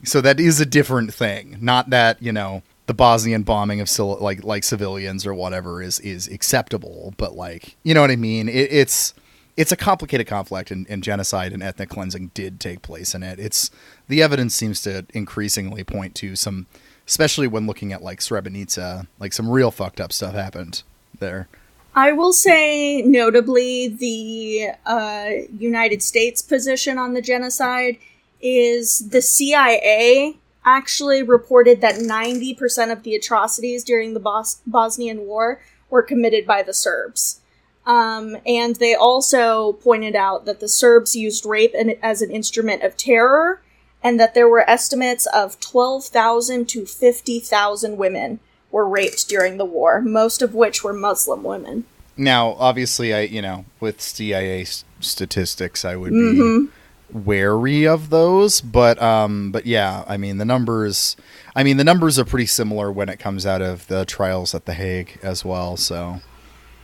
so 0.03 0.21
that 0.21 0.39
is 0.39 0.59
a 0.59 0.65
different 0.65 1.13
thing. 1.13 1.57
Not 1.61 1.89
that 1.89 2.21
you 2.21 2.31
know 2.31 2.63
the 2.85 2.93
Bosnian 2.93 3.43
bombing 3.43 3.81
of 3.81 3.89
like 3.99 4.43
like 4.43 4.63
civilians 4.63 5.25
or 5.25 5.33
whatever 5.33 5.81
is 5.81 5.99
is 5.99 6.27
acceptable, 6.27 7.13
but 7.17 7.35
like 7.35 7.75
you 7.83 7.93
know 7.93 8.01
what 8.01 8.11
I 8.11 8.15
mean. 8.15 8.49
It, 8.49 8.71
it's 8.71 9.13
it's 9.55 9.71
a 9.71 9.77
complicated 9.77 10.27
conflict, 10.27 10.71
and, 10.71 10.87
and 10.89 11.03
genocide 11.03 11.53
and 11.53 11.61
ethnic 11.61 11.89
cleansing 11.89 12.31
did 12.33 12.59
take 12.59 12.81
place 12.81 13.13
in 13.13 13.23
it. 13.23 13.39
It's 13.39 13.71
the 14.07 14.21
evidence 14.21 14.55
seems 14.55 14.81
to 14.81 15.05
increasingly 15.13 15.83
point 15.83 16.15
to 16.15 16.35
some, 16.35 16.67
especially 17.07 17.47
when 17.47 17.67
looking 17.67 17.93
at 17.93 18.01
like 18.01 18.19
Srebrenica, 18.19 19.07
like 19.19 19.33
some 19.33 19.49
real 19.49 19.71
fucked 19.71 20.01
up 20.01 20.11
stuff 20.11 20.33
happened 20.33 20.83
there. 21.19 21.47
I 21.95 22.11
will 22.11 22.33
say, 22.33 23.03
notably, 23.03 23.87
the 23.87 24.69
uh, 24.85 25.29
United 25.55 26.01
States 26.01 26.41
position 26.41 26.97
on 26.97 27.13
the 27.13 27.21
genocide 27.21 27.99
is 28.43 29.09
the 29.09 29.21
CIA 29.21 30.37
actually 30.65 31.23
reported 31.23 31.81
that 31.81 31.95
90% 31.95 32.91
of 32.91 33.03
the 33.03 33.15
atrocities 33.15 33.83
during 33.83 34.13
the 34.13 34.19
Bos- 34.19 34.61
Bosnian 34.67 35.25
War 35.25 35.61
were 35.89 36.01
committed 36.03 36.45
by 36.45 36.61
the 36.63 36.73
Serbs. 36.73 37.39
Um, 37.85 38.37
and 38.45 38.77
they 38.77 38.95
also 38.95 39.73
pointed 39.73 40.15
out 40.15 40.45
that 40.45 40.59
the 40.59 40.69
Serbs 40.69 41.15
used 41.15 41.45
rape 41.45 41.73
as 42.01 42.21
an 42.21 42.31
instrument 42.31 42.81
of 42.83 42.95
terror, 42.95 43.61
and 44.01 44.19
that 44.19 44.33
there 44.33 44.47
were 44.47 44.69
estimates 44.69 45.25
of 45.27 45.59
12,000 45.59 46.67
to 46.69 46.85
50,000 46.85 47.97
women 47.97 48.39
were 48.71 48.87
raped 48.87 49.27
during 49.27 49.57
the 49.57 49.65
war, 49.65 50.01
most 50.01 50.41
of 50.41 50.53
which 50.53 50.83
were 50.83 50.93
Muslim 50.93 51.43
women. 51.43 51.85
Now, 52.15 52.55
obviously, 52.59 53.13
I 53.13 53.21
you 53.21 53.41
know 53.41 53.65
with 53.79 53.99
CIA 54.01 54.61
s- 54.61 54.85
statistics, 54.99 55.83
I 55.83 55.95
would 55.95 56.11
be 56.11 56.67
wary 57.13 57.87
of 57.87 58.09
those, 58.09 58.59
but 58.61 59.01
um, 59.01 59.51
but 59.51 59.65
yeah, 59.65 60.03
I 60.07 60.17
mean 60.17 60.37
the 60.37 60.45
numbers. 60.45 61.15
I 61.55 61.63
mean 61.63 61.77
the 61.77 61.83
numbers 61.83 62.17
are 62.19 62.25
pretty 62.25 62.47
similar 62.47 62.91
when 62.91 63.09
it 63.09 63.19
comes 63.19 63.45
out 63.45 63.61
of 63.61 63.87
the 63.87 64.05
trials 64.05 64.53
at 64.55 64.65
the 64.65 64.73
Hague 64.73 65.19
as 65.21 65.45
well. 65.45 65.77
So, 65.77 66.21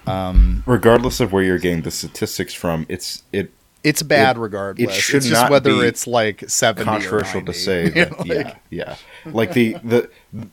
um, 0.06 0.64
Regardless 0.66 1.20
of 1.20 1.34
where 1.34 1.44
you're 1.44 1.58
getting 1.60 1.82
the 1.82 1.92
statistics 1.92 2.54
from, 2.54 2.86
it's 2.90 3.24
it 3.34 3.52
it's 3.84 4.04
bad 4.04 4.36
It- 4.36 4.40
regardless. 4.40 4.90
it 4.98 5.00
should 5.02 5.16
it's 5.18 5.28
just 5.28 5.42
not 5.42 5.52
whether 5.52 5.72
it's 5.84 6.06
like 6.06 6.44
seventy. 6.50 6.82
or 6.84 6.86
controversial 6.94 7.42
to 7.44 7.54
say 7.54 7.90
that 7.96 8.20
Like, 8.20 8.28
yeah 8.28 8.56
yeah 8.70 8.96
like 9.26 9.54
the 9.54 9.74
the 9.84 10.10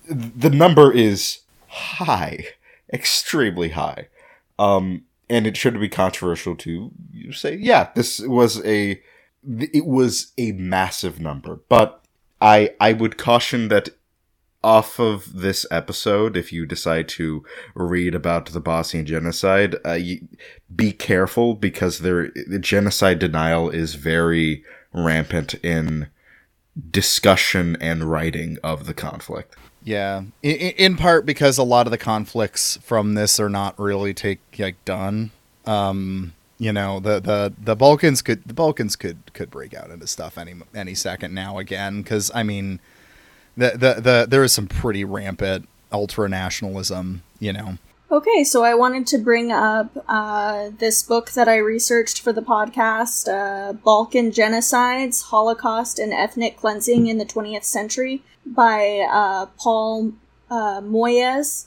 the 0.08 0.50
number 0.50 0.92
is 0.92 1.40
high 1.68 2.44
extremely 2.92 3.70
high 3.70 4.06
um 4.60 5.02
and 5.28 5.44
it 5.46 5.56
should 5.56 5.78
be 5.80 5.88
controversial 5.88 6.54
to 6.54 6.90
say 7.32 7.56
yeah 7.56 7.88
this 7.96 8.20
was 8.20 8.64
a 8.64 9.00
it 9.46 9.86
was 9.86 10.32
a 10.38 10.52
massive 10.52 11.20
number 11.20 11.60
but 11.68 12.04
i 12.40 12.70
i 12.80 12.92
would 12.92 13.16
caution 13.16 13.68
that 13.68 13.90
off 14.64 14.98
of 14.98 15.32
this 15.32 15.64
episode 15.70 16.36
if 16.36 16.52
you 16.52 16.66
decide 16.66 17.08
to 17.08 17.44
read 17.74 18.14
about 18.14 18.46
the 18.46 18.60
bosnian 18.60 19.06
genocide 19.06 19.76
uh, 19.84 19.98
be 20.74 20.92
careful 20.92 21.54
because 21.54 22.00
there 22.00 22.30
the 22.48 22.58
genocide 22.58 23.18
denial 23.18 23.70
is 23.70 23.94
very 23.94 24.64
rampant 24.92 25.54
in 25.62 26.08
discussion 26.90 27.76
and 27.80 28.04
writing 28.04 28.58
of 28.62 28.86
the 28.86 28.94
conflict. 28.94 29.56
Yeah, 29.82 30.24
in, 30.42 30.56
in 30.56 30.96
part 30.96 31.24
because 31.24 31.58
a 31.58 31.62
lot 31.62 31.86
of 31.86 31.90
the 31.90 31.98
conflicts 31.98 32.76
from 32.78 33.14
this 33.14 33.38
are 33.38 33.48
not 33.48 33.78
really 33.78 34.14
take 34.14 34.40
like 34.58 34.84
done. 34.84 35.30
Um, 35.64 36.32
you 36.58 36.72
know, 36.72 37.00
the 37.00 37.20
the 37.20 37.52
the 37.58 37.76
Balkans 37.76 38.22
could 38.22 38.44
the 38.44 38.54
Balkans 38.54 38.96
could 38.96 39.32
could 39.34 39.50
break 39.50 39.74
out 39.74 39.90
into 39.90 40.06
stuff 40.06 40.38
any 40.38 40.54
any 40.74 40.94
second 40.94 41.34
now 41.34 41.58
again 41.58 42.02
because 42.02 42.30
I 42.34 42.42
mean, 42.42 42.80
the 43.56 43.70
the 43.70 44.00
the 44.00 44.26
there 44.28 44.44
is 44.44 44.52
some 44.52 44.66
pretty 44.66 45.04
rampant 45.04 45.68
ultra 45.92 46.28
nationalism. 46.28 47.22
You 47.38 47.52
know, 47.52 47.78
Okay, 48.08 48.44
so 48.44 48.62
I 48.62 48.74
wanted 48.74 49.08
to 49.08 49.18
bring 49.18 49.50
up 49.50 49.90
uh, 50.06 50.70
this 50.78 51.02
book 51.02 51.32
that 51.32 51.48
I 51.48 51.56
researched 51.56 52.20
for 52.20 52.32
the 52.32 52.40
podcast 52.40 53.26
uh, 53.26 53.72
Balkan 53.72 54.30
Genocides, 54.30 55.24
Holocaust, 55.24 55.98
and 55.98 56.12
Ethnic 56.12 56.56
Cleansing 56.56 57.08
in 57.08 57.18
the 57.18 57.24
20th 57.24 57.64
Century 57.64 58.22
by 58.46 59.04
uh, 59.10 59.46
Paul 59.58 60.12
uh, 60.48 60.80
Mojzes. 60.82 61.66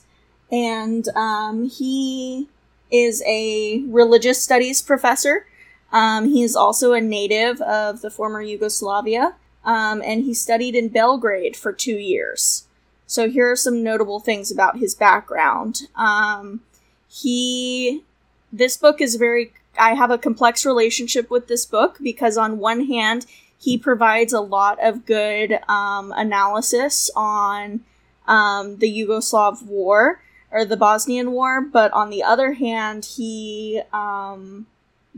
And 0.50 1.06
um, 1.10 1.68
he 1.68 2.48
is 2.90 3.22
a 3.26 3.82
religious 3.86 4.42
studies 4.42 4.82
professor. 4.82 5.46
Um, 5.92 6.28
he 6.28 6.42
is 6.42 6.54
also 6.54 6.92
a 6.92 7.00
native 7.00 7.60
of 7.60 8.00
the 8.00 8.10
former 8.10 8.40
Yugoslavia, 8.42 9.34
um, 9.64 10.02
and 10.04 10.24
he 10.24 10.34
studied 10.34 10.74
in 10.74 10.88
Belgrade 10.88 11.56
for 11.56 11.72
two 11.72 11.96
years. 11.96 12.64
So 13.06 13.28
here 13.28 13.50
are 13.50 13.56
some 13.56 13.82
notable 13.82 14.20
things 14.20 14.52
about 14.52 14.78
his 14.78 14.94
background. 14.94 15.88
Um, 15.96 16.60
he, 17.08 18.04
this 18.52 18.76
book 18.76 19.00
is 19.00 19.16
very. 19.16 19.52
I 19.78 19.94
have 19.94 20.10
a 20.10 20.18
complex 20.18 20.64
relationship 20.64 21.30
with 21.30 21.48
this 21.48 21.66
book 21.66 21.98
because 22.00 22.36
on 22.36 22.58
one 22.58 22.86
hand, 22.86 23.26
he 23.58 23.76
provides 23.76 24.32
a 24.32 24.40
lot 24.40 24.78
of 24.80 25.06
good 25.06 25.58
um, 25.68 26.12
analysis 26.16 27.10
on 27.16 27.80
um, 28.26 28.78
the 28.78 28.90
Yugoslav 28.90 29.64
War 29.64 30.22
or 30.50 30.64
the 30.64 30.76
Bosnian 30.76 31.32
War, 31.32 31.60
but 31.60 31.92
on 31.92 32.10
the 32.10 32.22
other 32.22 32.54
hand, 32.54 33.04
he 33.04 33.82
um, 33.92 34.66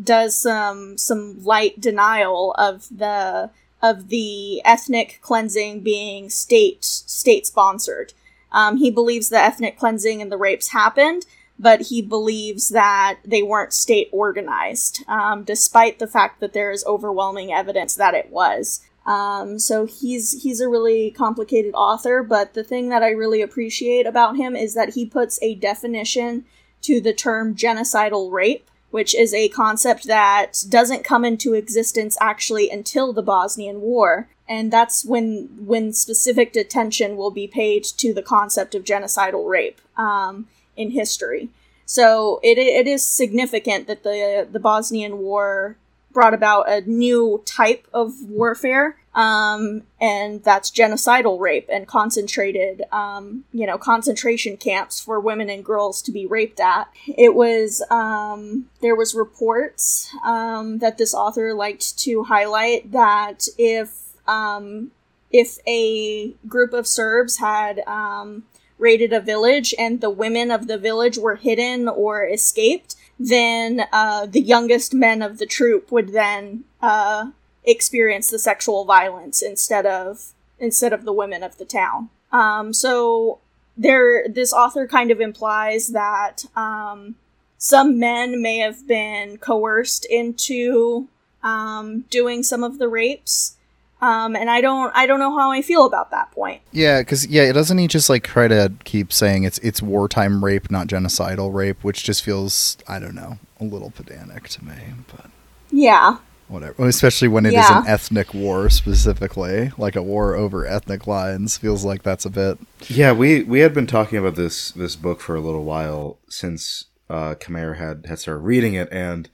does 0.03 0.37
some 0.37 0.99
some 0.99 1.43
light 1.45 1.81
denial 1.81 2.55
of 2.59 2.87
the 2.97 3.51
of 3.83 4.09
the 4.09 4.65
ethnic 4.65 5.19
cleansing 5.23 5.81
being 5.81 6.31
state 6.31 6.85
state 6.85 7.47
sponsored. 7.47 8.13
Um, 8.53 8.77
he 8.77 8.91
believes 8.91 9.29
the 9.29 9.39
ethnic 9.39 9.79
cleansing 9.79 10.21
and 10.21 10.31
the 10.31 10.37
rapes 10.37 10.69
happened, 10.69 11.25
but 11.59 11.83
he 11.83 12.03
believes 12.03 12.69
that 12.69 13.19
they 13.25 13.43
weren't 13.43 13.73
state 13.73 14.09
organized, 14.13 15.03
um, 15.09 15.43
despite 15.45 15.99
the 15.99 16.07
fact 16.07 16.41
that 16.41 16.53
there 16.53 16.71
is 16.71 16.85
overwhelming 16.85 17.53
evidence 17.53 17.95
that 17.95 18.15
it 18.15 18.31
was. 18.31 18.83
Um, 19.05 19.59
so 19.59 19.85
he's 19.85 20.43
he's 20.43 20.61
a 20.61 20.69
really 20.69 21.11
complicated 21.11 21.75
author, 21.75 22.23
but 22.23 22.55
the 22.55 22.63
thing 22.63 22.89
that 22.91 23.03
I 23.03 23.11
really 23.11 23.43
appreciate 23.43 24.07
about 24.07 24.37
him 24.37 24.55
is 24.55 24.75
that 24.75 24.95
he 24.95 25.07
puts 25.07 25.41
a 25.43 25.57
definition 25.57 26.45
to 26.83 27.01
the 27.01 27.13
term 27.13 27.55
genocidal 27.55 28.31
rape, 28.31 28.69
which 28.91 29.15
is 29.15 29.35
a 29.35 29.49
concept 29.49 30.07
that 30.07 30.65
doesn't 30.69 31.05
come 31.05 31.25
into 31.25 31.55
existence 31.55 32.17
actually 32.21 32.71
until 32.71 33.13
the 33.13 33.23
Bosnian 33.23 33.81
War. 33.81 34.29
And 34.49 34.73
that's 34.73 35.05
when 35.05 35.49
when 35.59 35.93
specific 35.93 36.55
attention 36.55 37.17
will 37.17 37.31
be 37.31 37.49
paid 37.49 37.85
to 37.85 38.15
the 38.15 38.23
concept 38.23 38.75
of 38.75 38.85
genocidal 38.85 39.49
rape 39.49 39.81
um, 39.97 40.47
in 40.77 40.91
history. 40.93 41.49
So 41.87 42.39
it, 42.43 42.57
it 42.59 42.87
is 42.87 43.07
significant 43.07 43.87
that 43.89 44.05
the 44.05 44.47
the 44.51 44.61
Bosnian 44.61 45.19
War 45.19 45.77
brought 46.13 46.35
about 46.35 46.71
a 46.71 46.83
new 46.83 47.43
type 47.45 47.87
of 47.93 48.23
warfare, 48.23 48.97
um, 49.15 49.83
and 50.01 50.43
that's 50.43 50.71
genocidal 50.71 51.39
rape 51.39 51.69
and 51.71 51.87
concentrated, 51.87 52.83
um, 52.93 53.45
you 53.53 53.67
know, 53.67 53.79
concentration 53.79 54.57
camps 54.57 55.01
for 55.01 55.21
women 55.21 55.51
and 55.51 55.65
girls 55.65 56.03
to 56.03 56.13
be 56.13 56.27
raped 56.27 56.61
at. 56.61 56.89
It 57.07 57.35
was 57.35 57.83
um, 57.91 58.67
there 58.81 58.97
was 58.97 59.15
reports 59.15 60.15
um, 60.25 60.79
that 60.79 60.99
this 60.99 61.15
author 61.15 61.55
liked 61.55 61.99
to 62.01 62.25
highlight 62.25 62.93
that 62.93 63.47
if 63.59 64.17
um, 64.27 64.93
if 65.31 65.59
a 65.67 66.33
group 66.47 66.73
of 66.73 66.87
Serbs 66.87 67.39
had 67.39 67.81
um, 67.87 68.45
raided 68.79 69.13
a 69.13 69.21
village 69.21 69.75
and 69.79 70.01
the 70.01 70.11
women 70.11 70.51
of 70.51 70.67
the 70.67 70.79
village 70.79 71.17
were 71.17 71.37
hidden 71.37 71.89
or 71.89 72.27
escaped, 72.27 72.97
then 73.29 73.87
uh, 73.93 74.27
the 74.27 74.41
youngest 74.41 74.93
men 74.93 75.23
of 75.23 75.39
the 75.39 75.47
troop 75.47 75.93
would 75.93 76.13
then 76.13 76.65
uh, 76.81 77.31
experience 77.65 78.31
the 78.31 78.39
sexual 78.39 78.85
violence 78.85 79.43
instead 79.43 79.87
of 79.87 80.33
instead 80.59 80.93
of 80.93 81.05
the 81.05 81.13
women 81.13 81.43
of 81.43 81.59
the 81.59 81.65
town. 81.65 82.09
Um, 82.31 82.73
so 82.73 83.41
there, 83.77 84.29
this 84.29 84.53
author 84.53 84.87
kind 84.87 85.11
of 85.11 85.21
implies 85.21 85.89
that 85.89 86.45
um, 86.57 87.17
some 87.59 87.99
men 87.99 88.41
may 88.41 88.59
have 88.59 88.87
been 88.87 89.39
coerced 89.39 90.05
into 90.05 91.09
um, 91.43 92.05
doing 92.11 92.43
some 92.43 92.63
of 92.63 92.79
the 92.79 92.89
rapes. 92.89 93.57
Um, 94.03 94.35
and 94.35 94.51
I 94.51 94.61
don't, 94.61 94.91
I 94.97 95.07
don't 95.07 95.21
know 95.21 95.35
how 95.39 95.53
I 95.53 95.63
feel 95.63 95.87
about 95.87 96.11
that 96.11 96.33
point. 96.33 96.61
yeah, 96.73 97.01
because 97.01 97.27
yeah, 97.29 97.43
it 97.45 97.53
doesn't 97.53 97.79
he 97.79 97.87
just 97.87 98.11
like 98.11 98.25
try 98.25 98.49
to 98.49 98.73
keep 98.85 99.13
saying 99.13 99.45
it's 99.45 99.59
it's 99.59 99.81
wartime 99.81 100.45
rape, 100.45 100.71
not 100.73 100.89
genocidal 100.89 101.55
rape, 101.55 101.85
which 101.85 102.03
just 102.03 102.25
feels 102.25 102.77
I 102.89 102.99
don't 102.99 103.15
know 103.15 103.39
a 103.61 103.65
little 103.65 103.91
pedantic 103.91 104.49
to 104.51 104.65
me, 104.65 104.75
but. 105.15 105.27
Yeah, 105.71 106.19
whatever. 106.49 106.85
Especially 106.87 107.29
when 107.29 107.47
it 107.47 107.51
is 107.55 107.55
Yeah. 107.55 107.79
an 107.83 107.87
ethnic 107.87 108.35
war 108.35 108.69
specifically, 108.69 109.71
like 109.79 109.97
a 109.97 110.03
war 110.03 110.35
over 110.35 110.67
ethnic 110.67 111.07
lines, 111.07 111.57
feels 111.57 111.85
like 111.85 112.03
that's 112.03 112.25
a 112.27 112.31
bit. 112.31 112.59
Yeah, 112.89 113.13
we 113.13 113.43
we 113.45 113.61
had 113.61 113.73
been 113.73 113.87
talking 113.87 114.19
about 114.19 114.35
this 114.35 114.73
this 114.73 114.97
book 114.97 115.21
for 115.21 115.35
a 115.37 115.41
little 115.41 115.65
while 115.65 116.19
since 116.29 116.87
uh 117.09 117.37
Khmer 117.37 117.79
had 117.79 118.05
had 118.07 118.19
started 118.19 118.41
reading 118.41 118.75
it, 118.75 118.89
and 118.93 119.29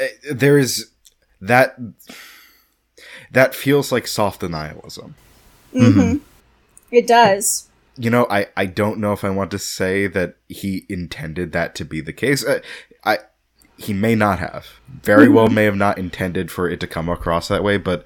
uh, 0.00 0.06
there 0.32 0.58
is 0.58 0.90
that 1.40 1.76
that 3.32 3.54
feels 3.54 3.90
like 3.90 4.06
soft 4.06 4.40
denialism. 4.40 5.12
hmm 5.72 6.16
it 6.90 7.06
does. 7.06 7.68
You 7.96 8.10
know, 8.10 8.26
I 8.30 8.46
I 8.56 8.66
don't 8.66 8.98
know 8.98 9.12
if 9.12 9.24
I 9.24 9.30
want 9.30 9.50
to 9.50 9.58
say 9.58 10.06
that 10.06 10.36
he 10.48 10.86
intended 10.88 11.52
that 11.52 11.74
to 11.76 11.84
be 11.84 12.00
the 12.00 12.12
case. 12.12 12.44
Uh, 12.44 12.60
I 13.04 13.18
he 13.76 13.92
may 13.92 14.14
not 14.14 14.38
have. 14.38 14.66
Very 15.02 15.28
well 15.28 15.48
may 15.48 15.64
have 15.64 15.76
not 15.76 15.98
intended 15.98 16.50
for 16.50 16.68
it 16.68 16.80
to 16.80 16.86
come 16.86 17.08
across 17.08 17.48
that 17.48 17.64
way, 17.64 17.78
but 17.78 18.04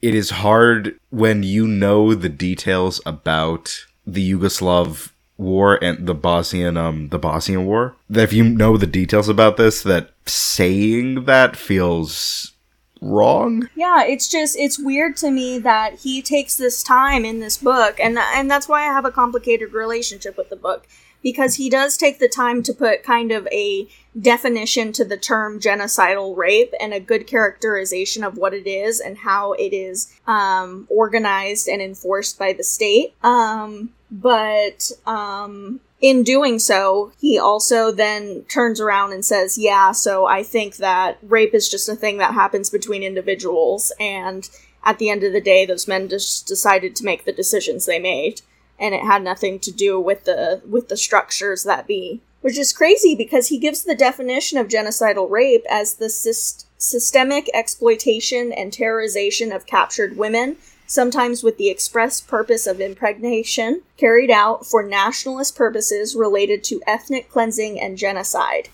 it 0.00 0.14
is 0.14 0.30
hard 0.30 0.98
when 1.10 1.42
you 1.42 1.66
know 1.66 2.14
the 2.14 2.28
details 2.28 3.00
about 3.04 3.84
the 4.06 4.32
Yugoslav 4.32 5.10
war 5.36 5.82
and 5.82 6.06
the 6.06 6.14
Bosnian 6.14 6.76
um 6.76 7.08
the 7.08 7.18
Bosnian 7.18 7.66
war. 7.66 7.96
That 8.08 8.24
if 8.24 8.32
you 8.32 8.44
know 8.44 8.76
the 8.76 8.86
details 8.86 9.28
about 9.28 9.56
this, 9.56 9.82
that 9.82 10.10
saying 10.26 11.24
that 11.24 11.56
feels 11.56 12.52
wrong. 13.00 13.68
Yeah, 13.74 14.04
it's 14.04 14.28
just 14.28 14.56
it's 14.58 14.78
weird 14.78 15.16
to 15.18 15.30
me 15.30 15.58
that 15.58 16.00
he 16.00 16.22
takes 16.22 16.56
this 16.56 16.82
time 16.82 17.24
in 17.24 17.40
this 17.40 17.56
book, 17.56 17.98
and 18.00 18.18
and 18.18 18.50
that's 18.50 18.68
why 18.68 18.82
I 18.82 18.92
have 18.92 19.04
a 19.04 19.10
complicated 19.10 19.72
relationship 19.72 20.36
with 20.36 20.50
the 20.50 20.56
book 20.56 20.86
because 21.22 21.56
he 21.56 21.68
does 21.68 21.96
take 21.96 22.18
the 22.18 22.28
time 22.28 22.62
to 22.62 22.72
put 22.72 23.02
kind 23.02 23.32
of 23.32 23.46
a 23.48 23.88
definition 24.20 24.92
to 24.92 25.04
the 25.04 25.16
term 25.16 25.60
genocidal 25.60 26.36
rape 26.36 26.72
and 26.80 26.92
a 26.92 27.00
good 27.00 27.26
characterization 27.26 28.24
of 28.24 28.36
what 28.36 28.54
it 28.54 28.66
is 28.66 29.00
and 29.00 29.18
how 29.18 29.52
it 29.52 29.72
is 29.72 30.12
um, 30.26 30.86
organized 30.90 31.68
and 31.68 31.80
enforced 31.80 32.38
by 32.38 32.52
the 32.52 32.64
state. 32.64 33.14
Um, 33.22 33.90
but 34.10 34.90
um, 35.06 35.80
in 36.00 36.22
doing 36.22 36.58
so, 36.58 37.12
he 37.20 37.38
also 37.38 37.90
then 37.90 38.44
turns 38.44 38.80
around 38.80 39.12
and 39.12 39.24
says, 39.24 39.58
Yeah, 39.58 39.92
so 39.92 40.26
I 40.26 40.42
think 40.42 40.76
that 40.76 41.18
rape 41.22 41.54
is 41.54 41.68
just 41.68 41.88
a 41.88 41.96
thing 41.96 42.18
that 42.18 42.34
happens 42.34 42.70
between 42.70 43.02
individuals. 43.02 43.92
And 43.98 44.48
at 44.84 44.98
the 44.98 45.10
end 45.10 45.24
of 45.24 45.32
the 45.32 45.40
day, 45.40 45.66
those 45.66 45.88
men 45.88 46.08
just 46.08 46.46
decided 46.46 46.94
to 46.96 47.04
make 47.04 47.24
the 47.24 47.32
decisions 47.32 47.84
they 47.84 47.98
made. 47.98 48.42
And 48.78 48.94
it 48.94 49.02
had 49.02 49.22
nothing 49.22 49.58
to 49.60 49.72
do 49.72 49.98
with 49.98 50.24
the 50.24 50.62
with 50.68 50.88
the 50.88 50.96
structures 50.96 51.64
that 51.64 51.86
be. 51.86 52.22
Which 52.48 52.56
is 52.56 52.72
crazy 52.72 53.14
because 53.14 53.48
he 53.48 53.58
gives 53.58 53.82
the 53.82 53.94
definition 53.94 54.56
of 54.56 54.68
genocidal 54.68 55.28
rape 55.28 55.66
as 55.68 55.96
the 55.96 56.06
syst- 56.06 56.64
systemic 56.78 57.50
exploitation 57.52 58.54
and 58.54 58.72
terrorization 58.72 59.54
of 59.54 59.66
captured 59.66 60.16
women 60.16 60.56
sometimes 60.88 61.42
with 61.42 61.58
the 61.58 61.68
express 61.68 62.20
purpose 62.20 62.66
of 62.66 62.80
impregnation, 62.80 63.82
carried 63.96 64.30
out 64.30 64.66
for 64.66 64.82
nationalist 64.82 65.54
purposes 65.54 66.16
related 66.16 66.64
to 66.64 66.80
ethnic 66.86 67.30
cleansing 67.30 67.78
and 67.78 67.96
genocide. 67.98 68.70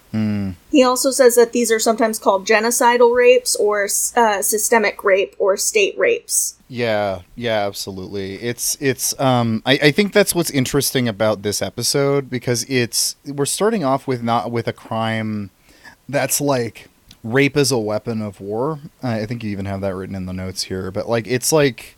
He 0.71 0.83
also 0.83 1.11
says 1.11 1.35
that 1.35 1.53
these 1.53 1.73
are 1.73 1.81
sometimes 1.81 2.19
called 2.19 2.47
genocidal 2.47 3.15
rapes 3.15 3.57
or 3.57 3.89
uh, 4.17 4.41
systemic 4.43 5.03
rape 5.03 5.35
or 5.39 5.57
state 5.57 5.99
rapes. 5.99 6.55
Yeah, 6.75 7.21
yeah, 7.37 7.65
absolutely. 7.69 8.35
It's 8.43 8.77
it's 8.81 9.19
um 9.21 9.63
I, 9.65 9.75
I 9.75 9.91
think 9.93 10.13
that's 10.13 10.35
what's 10.35 10.51
interesting 10.51 11.07
about 11.07 11.43
this 11.43 11.63
episode 11.63 12.29
because 12.29 12.65
it's 12.65 13.15
we're 13.25 13.47
starting 13.47 13.85
off 13.85 14.09
with 14.09 14.25
not 14.25 14.51
with 14.51 14.67
a 14.67 14.73
crime 14.73 15.51
that's 16.09 16.41
like 16.41 16.89
rape 17.23 17.57
as 17.57 17.71
a 17.71 17.79
weapon 17.79 18.21
of 18.21 18.41
war. 18.41 18.81
I 19.05 19.25
think 19.25 19.45
you 19.45 19.51
even 19.51 19.67
have 19.67 19.83
that 19.83 19.95
written 19.95 20.17
in 20.17 20.27
the 20.27 20.33
notes 20.33 20.65
here, 20.65 20.91
but 20.91 21.09
like 21.09 21.29
it's 21.29 21.53
like 21.53 21.97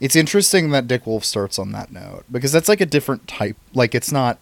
it's 0.00 0.14
interesting 0.14 0.68
that 0.72 0.86
Dick 0.86 1.06
Wolf 1.06 1.24
starts 1.24 1.58
on 1.58 1.72
that 1.72 1.90
note 1.90 2.24
because 2.30 2.52
that's 2.52 2.68
like 2.68 2.82
a 2.82 2.86
different 2.86 3.26
type. 3.26 3.56
Like 3.72 3.94
it's 3.94 4.12
not. 4.12 4.38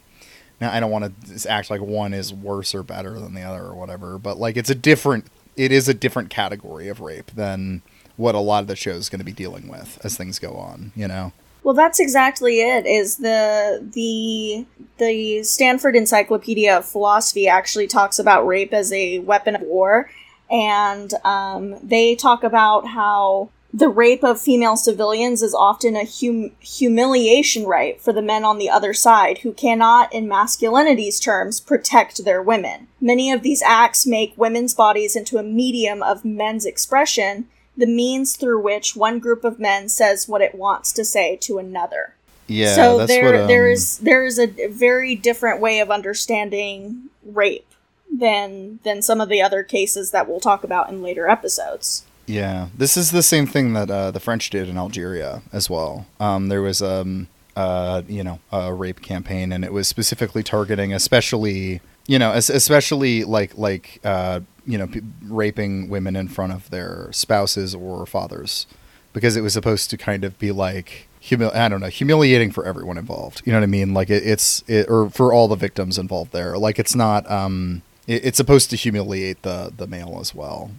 Now 0.60 0.72
I 0.72 0.80
don't 0.80 0.90
want 0.90 1.24
to 1.24 1.48
act 1.48 1.70
like 1.70 1.80
one 1.80 2.12
is 2.12 2.34
worse 2.34 2.74
or 2.74 2.82
better 2.82 3.20
than 3.20 3.32
the 3.34 3.42
other 3.42 3.62
or 3.62 3.76
whatever, 3.76 4.18
but 4.18 4.38
like 4.38 4.56
it's 4.56 4.70
a 4.70 4.74
different. 4.74 5.26
It 5.54 5.70
is 5.70 5.88
a 5.88 5.94
different 5.94 6.30
category 6.30 6.88
of 6.88 7.00
rape 7.00 7.30
than 7.30 7.82
what 8.18 8.34
a 8.34 8.40
lot 8.40 8.60
of 8.60 8.66
the 8.66 8.76
show 8.76 8.90
is 8.90 9.08
going 9.08 9.20
to 9.20 9.24
be 9.24 9.32
dealing 9.32 9.68
with 9.68 9.98
as 10.04 10.16
things 10.16 10.38
go 10.38 10.52
on. 10.52 10.92
You 10.94 11.08
know. 11.08 11.32
Well, 11.62 11.74
that's 11.74 12.00
exactly 12.00 12.60
it. 12.60 12.86
Is 12.86 13.16
the 13.16 13.86
the 13.94 14.66
the 14.98 15.42
Stanford 15.42 15.96
Encyclopedia 15.96 16.76
of 16.76 16.84
Philosophy 16.84 17.48
actually 17.48 17.86
talks 17.86 18.18
about 18.18 18.46
rape 18.46 18.74
as 18.74 18.92
a 18.92 19.20
weapon 19.20 19.54
of 19.54 19.62
war, 19.62 20.10
and 20.50 21.14
um, 21.24 21.76
they 21.82 22.14
talk 22.14 22.42
about 22.44 22.88
how 22.88 23.50
the 23.72 23.88
rape 23.88 24.24
of 24.24 24.40
female 24.40 24.76
civilians 24.76 25.42
is 25.42 25.54
often 25.54 25.94
a 25.94 26.06
hum- 26.06 26.52
humiliation 26.58 27.66
right 27.66 28.00
for 28.00 28.12
the 28.14 28.22
men 28.22 28.44
on 28.44 28.56
the 28.58 28.70
other 28.70 28.94
side 28.94 29.38
who 29.38 29.52
cannot, 29.52 30.12
in 30.12 30.26
masculinity's 30.26 31.20
terms, 31.20 31.60
protect 31.60 32.24
their 32.24 32.42
women. 32.42 32.88
Many 33.00 33.30
of 33.30 33.42
these 33.42 33.62
acts 33.62 34.06
make 34.06 34.32
women's 34.36 34.74
bodies 34.74 35.14
into 35.14 35.36
a 35.36 35.42
medium 35.42 36.02
of 36.02 36.24
men's 36.24 36.64
expression, 36.64 37.46
the 37.78 37.86
means 37.86 38.36
through 38.36 38.60
which 38.60 38.94
one 38.94 39.20
group 39.20 39.44
of 39.44 39.58
men 39.58 39.88
says 39.88 40.28
what 40.28 40.42
it 40.42 40.54
wants 40.54 40.92
to 40.92 41.04
say 41.04 41.36
to 41.36 41.58
another. 41.58 42.14
Yeah. 42.48 42.74
so 42.74 43.06
there 43.06 43.24
what, 43.24 43.34
um, 43.42 43.46
there 43.46 43.70
is 43.70 43.98
there 43.98 44.24
is 44.24 44.38
a 44.38 44.68
very 44.68 45.14
different 45.14 45.60
way 45.60 45.80
of 45.80 45.90
understanding 45.90 47.10
rape 47.24 47.66
than 48.12 48.80
than 48.84 49.02
some 49.02 49.20
of 49.20 49.28
the 49.28 49.40
other 49.40 49.62
cases 49.62 50.10
that 50.10 50.28
we'll 50.28 50.40
talk 50.40 50.64
about 50.64 50.88
in 50.88 51.02
later 51.02 51.28
episodes. 51.28 52.04
Yeah, 52.26 52.68
this 52.76 52.96
is 52.96 53.10
the 53.10 53.22
same 53.22 53.46
thing 53.46 53.72
that 53.72 53.90
uh, 53.90 54.10
the 54.10 54.20
French 54.20 54.50
did 54.50 54.68
in 54.68 54.76
Algeria 54.76 55.40
as 55.52 55.70
well. 55.70 56.06
Um, 56.20 56.48
there 56.48 56.60
was 56.60 56.82
um, 56.82 57.28
uh, 57.58 58.02
you 58.06 58.22
know, 58.22 58.38
a 58.52 58.72
rape 58.72 59.02
campaign, 59.02 59.50
and 59.50 59.64
it 59.64 59.72
was 59.72 59.88
specifically 59.88 60.44
targeting, 60.44 60.94
especially 60.94 61.80
you 62.08 62.18
know, 62.18 62.32
especially 62.32 63.22
like 63.22 63.56
like 63.56 64.00
uh, 64.02 64.40
you 64.66 64.78
know, 64.78 64.88
p- 64.88 65.02
raping 65.22 65.88
women 65.88 66.16
in 66.16 66.26
front 66.26 66.52
of 66.52 66.68
their 66.70 67.12
spouses 67.12 67.74
or 67.74 68.06
fathers, 68.06 68.66
because 69.12 69.36
it 69.36 69.42
was 69.42 69.52
supposed 69.52 69.90
to 69.90 69.96
kind 69.98 70.24
of 70.24 70.36
be 70.38 70.50
like 70.50 71.06
humil- 71.22 71.54
I 71.54 71.68
don't 71.68 71.80
know, 71.80 71.88
humiliating 71.88 72.50
for 72.50 72.64
everyone 72.64 72.96
involved. 72.98 73.42
You 73.44 73.52
know 73.52 73.58
what 73.58 73.64
I 73.64 73.66
mean? 73.66 73.92
Like 73.94 74.08
it, 74.08 74.26
it's 74.26 74.64
it, 74.66 74.88
or 74.88 75.10
for 75.10 75.32
all 75.34 75.48
the 75.48 75.54
victims 75.54 75.98
involved 75.98 76.32
there. 76.32 76.56
Like 76.58 76.78
it's 76.78 76.94
not 76.94 77.30
um, 77.30 77.82
it, 78.06 78.24
it's 78.24 78.38
supposed 78.38 78.70
to 78.70 78.76
humiliate 78.76 79.42
the 79.42 79.70
the 79.76 79.86
male 79.86 80.18
as 80.18 80.34
well 80.34 80.72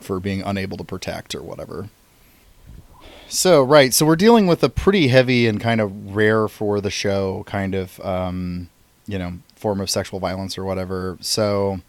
for 0.00 0.20
being 0.20 0.42
unable 0.42 0.76
to 0.76 0.84
protect 0.84 1.34
or 1.34 1.42
whatever. 1.42 1.88
So 3.26 3.62
right, 3.62 3.94
so 3.94 4.04
we're 4.04 4.16
dealing 4.16 4.46
with 4.46 4.62
a 4.62 4.68
pretty 4.68 5.08
heavy 5.08 5.46
and 5.46 5.58
kind 5.58 5.80
of 5.80 6.14
rare 6.14 6.46
for 6.46 6.82
the 6.82 6.90
show 6.90 7.42
kind 7.46 7.74
of 7.74 7.98
um, 8.00 8.68
you 9.06 9.18
know 9.18 9.38
form 9.64 9.80
of 9.80 9.88
sexual 9.88 10.20
violence 10.20 10.58
or 10.58 10.64
whatever. 10.64 11.16
So 11.20 11.80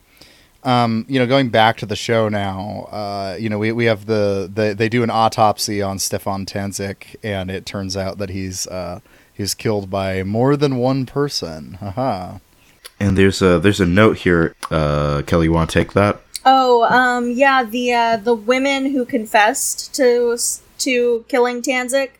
um, 0.66 1.06
you 1.08 1.20
know, 1.20 1.28
going 1.28 1.50
back 1.50 1.78
to 1.78 1.86
the 1.86 1.96
show 1.96 2.28
now, 2.28 2.88
uh, 2.92 3.38
you 3.40 3.50
know, 3.50 3.60
we, 3.60 3.72
we 3.72 3.86
have 3.86 4.08
the, 4.08 4.50
the 4.52 4.74
they 4.74 4.90
do 4.90 5.04
an 5.04 5.12
autopsy 5.12 5.82
on 5.82 6.00
Stefan 6.00 6.46
Tanzik, 6.46 7.16
and 7.22 7.52
it 7.52 7.68
turns 7.68 7.96
out 7.96 8.18
that 8.18 8.30
he's 8.30 8.66
uh, 8.68 9.00
he's 9.32 9.54
killed 9.54 9.92
by 9.92 10.24
more 10.24 10.58
than 10.58 10.78
one 10.78 11.06
person. 11.06 11.76
Haha. 11.76 12.40
And 13.00 13.16
there's 13.16 13.44
a 13.44 13.60
there's 13.60 13.80
a 13.80 13.86
note 13.86 14.18
here. 14.18 14.56
Uh, 14.72 15.22
Kelly, 15.28 15.46
you 15.46 15.54
want 15.54 15.70
to 15.70 15.80
take 15.80 15.94
that? 15.94 16.22
Oh, 16.46 16.84
um, 16.86 17.30
yeah, 17.30 17.64
the 17.64 17.94
uh, 17.94 18.18
the 18.18 18.34
women 18.34 18.88
who 18.92 19.06
confessed 19.06 19.94
to 19.96 20.36
to 20.80 21.26
killing 21.28 21.62
Tanzik, 21.62 22.12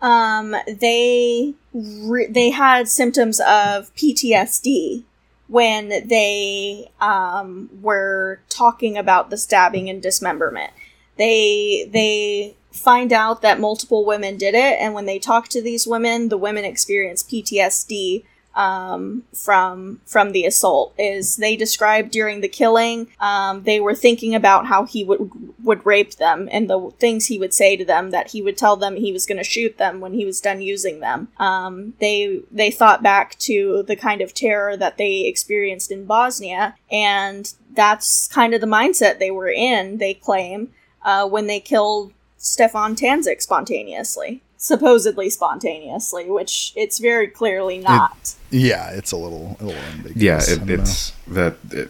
um, 0.00 0.54
they 0.68 1.54
re- 1.78 2.26
they 2.26 2.50
had 2.50 2.88
symptoms 2.88 3.40
of 3.40 3.94
PTSD 3.94 5.04
when 5.46 5.88
they 6.06 6.90
um, 7.00 7.70
were 7.80 8.40
talking 8.48 8.96
about 8.98 9.30
the 9.30 9.36
stabbing 9.36 9.88
and 9.88 10.02
dismemberment. 10.02 10.72
They 11.16 11.88
they 11.90 12.56
find 12.72 13.12
out 13.12 13.42
that 13.42 13.60
multiple 13.60 14.04
women 14.04 14.36
did 14.36 14.54
it, 14.54 14.78
and 14.80 14.94
when 14.94 15.06
they 15.06 15.18
talk 15.18 15.48
to 15.48 15.62
these 15.62 15.86
women, 15.86 16.28
the 16.28 16.38
women 16.38 16.64
experience 16.64 17.22
PTSD 17.22 18.24
um, 18.54 19.24
from 19.32 20.00
from 20.04 20.32
the 20.32 20.44
assault. 20.44 20.94
Is 20.98 21.36
they 21.36 21.56
described 21.56 22.10
during 22.10 22.40
the 22.40 22.48
killing, 22.48 23.08
um, 23.20 23.62
they 23.62 23.80
were 23.80 23.94
thinking 23.94 24.34
about 24.34 24.66
how 24.66 24.84
he 24.84 25.04
would 25.04 25.30
would 25.62 25.84
rape 25.86 26.16
them 26.16 26.48
and 26.50 26.68
the 26.68 26.90
things 26.98 27.26
he 27.26 27.38
would 27.38 27.54
say 27.54 27.76
to 27.76 27.84
them. 27.84 28.10
That 28.10 28.30
he 28.30 28.42
would 28.42 28.56
tell 28.56 28.76
them 28.76 28.96
he 28.96 29.12
was 29.12 29.26
going 29.26 29.38
to 29.38 29.44
shoot 29.44 29.78
them 29.78 30.00
when 30.00 30.14
he 30.14 30.24
was 30.24 30.40
done 30.40 30.60
using 30.60 31.00
them. 31.00 31.28
Um, 31.38 31.94
they 32.00 32.40
they 32.50 32.70
thought 32.70 33.02
back 33.02 33.38
to 33.40 33.84
the 33.86 33.96
kind 33.96 34.20
of 34.20 34.34
terror 34.34 34.76
that 34.76 34.98
they 34.98 35.26
experienced 35.26 35.90
in 35.90 36.04
Bosnia, 36.04 36.76
and 36.90 37.52
that's 37.72 38.26
kind 38.28 38.54
of 38.54 38.60
the 38.60 38.66
mindset 38.66 39.18
they 39.18 39.30
were 39.30 39.50
in. 39.50 39.98
They 39.98 40.14
claim 40.14 40.70
uh, 41.02 41.28
when 41.28 41.46
they 41.46 41.60
killed 41.60 42.12
Stefan 42.36 42.96
Tanzik 42.96 43.42
spontaneously. 43.42 44.42
Supposedly 44.60 45.30
spontaneously, 45.30 46.28
which 46.28 46.72
it's 46.74 46.98
very 46.98 47.28
clearly 47.28 47.78
not. 47.78 48.34
Yeah, 48.50 48.90
it's 48.90 49.12
a 49.12 49.16
little 49.16 49.56
a 49.60 49.64
little 49.64 49.82
ambiguous. 49.92 50.16
Yeah, 50.20 50.54
it, 50.54 50.58
don't 50.58 50.66
know. 50.66 50.74
it's 50.82 51.10
that 51.28 51.56
it, 51.70 51.88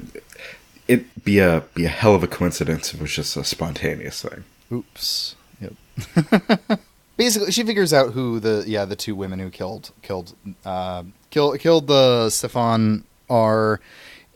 it'd 0.87 1.25
be 1.25 1.39
a 1.39 1.65
be 1.75 1.87
a 1.87 1.89
hell 1.89 2.15
of 2.15 2.23
a 2.23 2.27
coincidence 2.27 2.93
if 2.93 3.01
it 3.01 3.03
was 3.03 3.13
just 3.13 3.37
a 3.37 3.45
spontaneous 3.45 4.23
thing. 4.23 4.45
Oops. 4.71 5.35
Yep. 5.61 6.81
Basically, 7.17 7.51
she 7.51 7.65
figures 7.65 7.93
out 7.93 8.13
who 8.13 8.39
the 8.39 8.65
yeah 8.67 8.85
the 8.85 8.97
two 8.97 9.15
women 9.15 9.39
who 9.39 9.51
killed 9.51 9.91
killed 10.03 10.35
uh, 10.65 11.05
killed 11.31 11.59
killed 11.59 11.87
the 11.87 12.31
Stefan 12.31 13.05
are, 13.31 13.81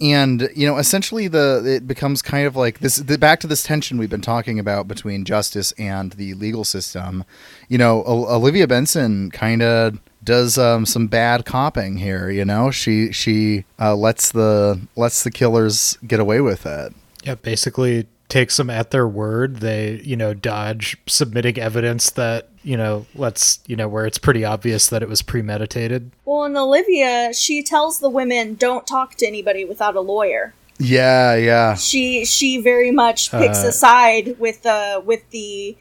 and 0.02 0.50
you 0.54 0.66
know 0.66 0.78
essentially 0.78 1.28
the 1.28 1.62
it 1.64 1.86
becomes 1.86 2.22
kind 2.22 2.46
of 2.46 2.56
like 2.56 2.80
this 2.80 2.96
the, 2.96 3.16
back 3.16 3.40
to 3.40 3.46
this 3.46 3.62
tension 3.62 3.98
we've 3.98 4.10
been 4.10 4.20
talking 4.20 4.58
about 4.58 4.88
between 4.88 5.24
justice 5.24 5.72
and 5.72 6.12
the 6.12 6.34
legal 6.34 6.64
system. 6.64 7.24
You 7.68 7.78
know, 7.78 8.02
O- 8.04 8.34
Olivia 8.34 8.66
Benson 8.66 9.30
kind 9.30 9.62
of 9.62 9.98
does 10.24 10.58
um, 10.58 10.84
some 10.86 11.06
bad 11.06 11.44
copping 11.44 11.98
here. 11.98 12.30
You 12.30 12.44
know, 12.44 12.70
she 12.70 13.12
she 13.12 13.64
uh, 13.80 13.94
lets 13.94 14.32
the 14.32 14.80
lets 14.96 15.22
the 15.22 15.30
killers 15.30 15.96
get 16.06 16.20
away 16.20 16.40
with 16.40 16.66
it. 16.66 16.92
Yeah, 17.22 17.36
basically 17.36 18.08
takes 18.32 18.56
them 18.56 18.70
at 18.70 18.90
their 18.90 19.06
word. 19.06 19.56
They, 19.56 20.00
you 20.02 20.16
know, 20.16 20.32
dodge 20.32 20.96
submitting 21.06 21.58
evidence 21.58 22.08
that, 22.10 22.48
you 22.64 22.76
know, 22.76 23.06
let's, 23.14 23.58
you 23.66 23.76
know, 23.76 23.88
where 23.88 24.06
it's 24.06 24.18
pretty 24.18 24.44
obvious 24.44 24.88
that 24.88 25.02
it 25.02 25.08
was 25.08 25.22
premeditated. 25.22 26.10
Well, 26.24 26.44
and 26.44 26.56
Olivia, 26.56 27.32
she 27.34 27.62
tells 27.62 27.98
the 28.00 28.08
women 28.10 28.54
don't 28.54 28.86
talk 28.86 29.16
to 29.16 29.26
anybody 29.26 29.64
without 29.64 29.96
a 29.96 30.00
lawyer. 30.00 30.54
Yeah, 30.78 31.34
yeah. 31.36 31.74
She 31.74 32.24
she 32.24 32.60
very 32.60 32.90
much 32.90 33.30
picks 33.30 33.62
Uh, 33.64 33.68
a 33.68 33.72
side 33.72 34.36
with 34.38 34.62
the 34.62 35.02
with 35.04 35.28
the 35.30 35.76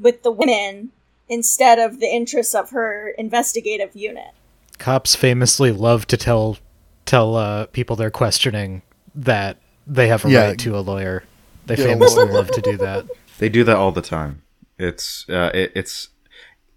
with 0.00 0.22
the 0.22 0.30
women 0.30 0.90
instead 1.28 1.78
of 1.78 1.98
the 2.00 2.06
interests 2.06 2.54
of 2.54 2.70
her 2.70 3.08
investigative 3.18 3.96
unit. 3.96 4.28
Cops 4.78 5.16
famously 5.16 5.72
love 5.72 6.06
to 6.08 6.16
tell 6.16 6.58
tell 7.06 7.34
uh, 7.36 7.66
people 7.66 7.96
they're 7.96 8.10
questioning 8.10 8.82
that 9.14 9.56
they 9.86 10.08
have 10.08 10.24
a 10.24 10.30
Yeah. 10.30 10.46
right 10.48 10.58
to 10.60 10.76
a 10.76 10.80
lawyer. 10.80 11.24
They 11.66 11.74
Get 11.76 11.86
a 11.86 11.88
famously 11.88 12.24
lawyer. 12.24 12.32
love 12.34 12.50
to 12.52 12.60
do 12.60 12.76
that. 12.76 13.06
They 13.38 13.48
do 13.48 13.64
that 13.64 13.76
all 13.76 13.90
the 13.92 14.02
time. 14.02 14.42
It's 14.78 15.24
uh, 15.28 15.50
it, 15.54 15.72
it's 15.74 16.10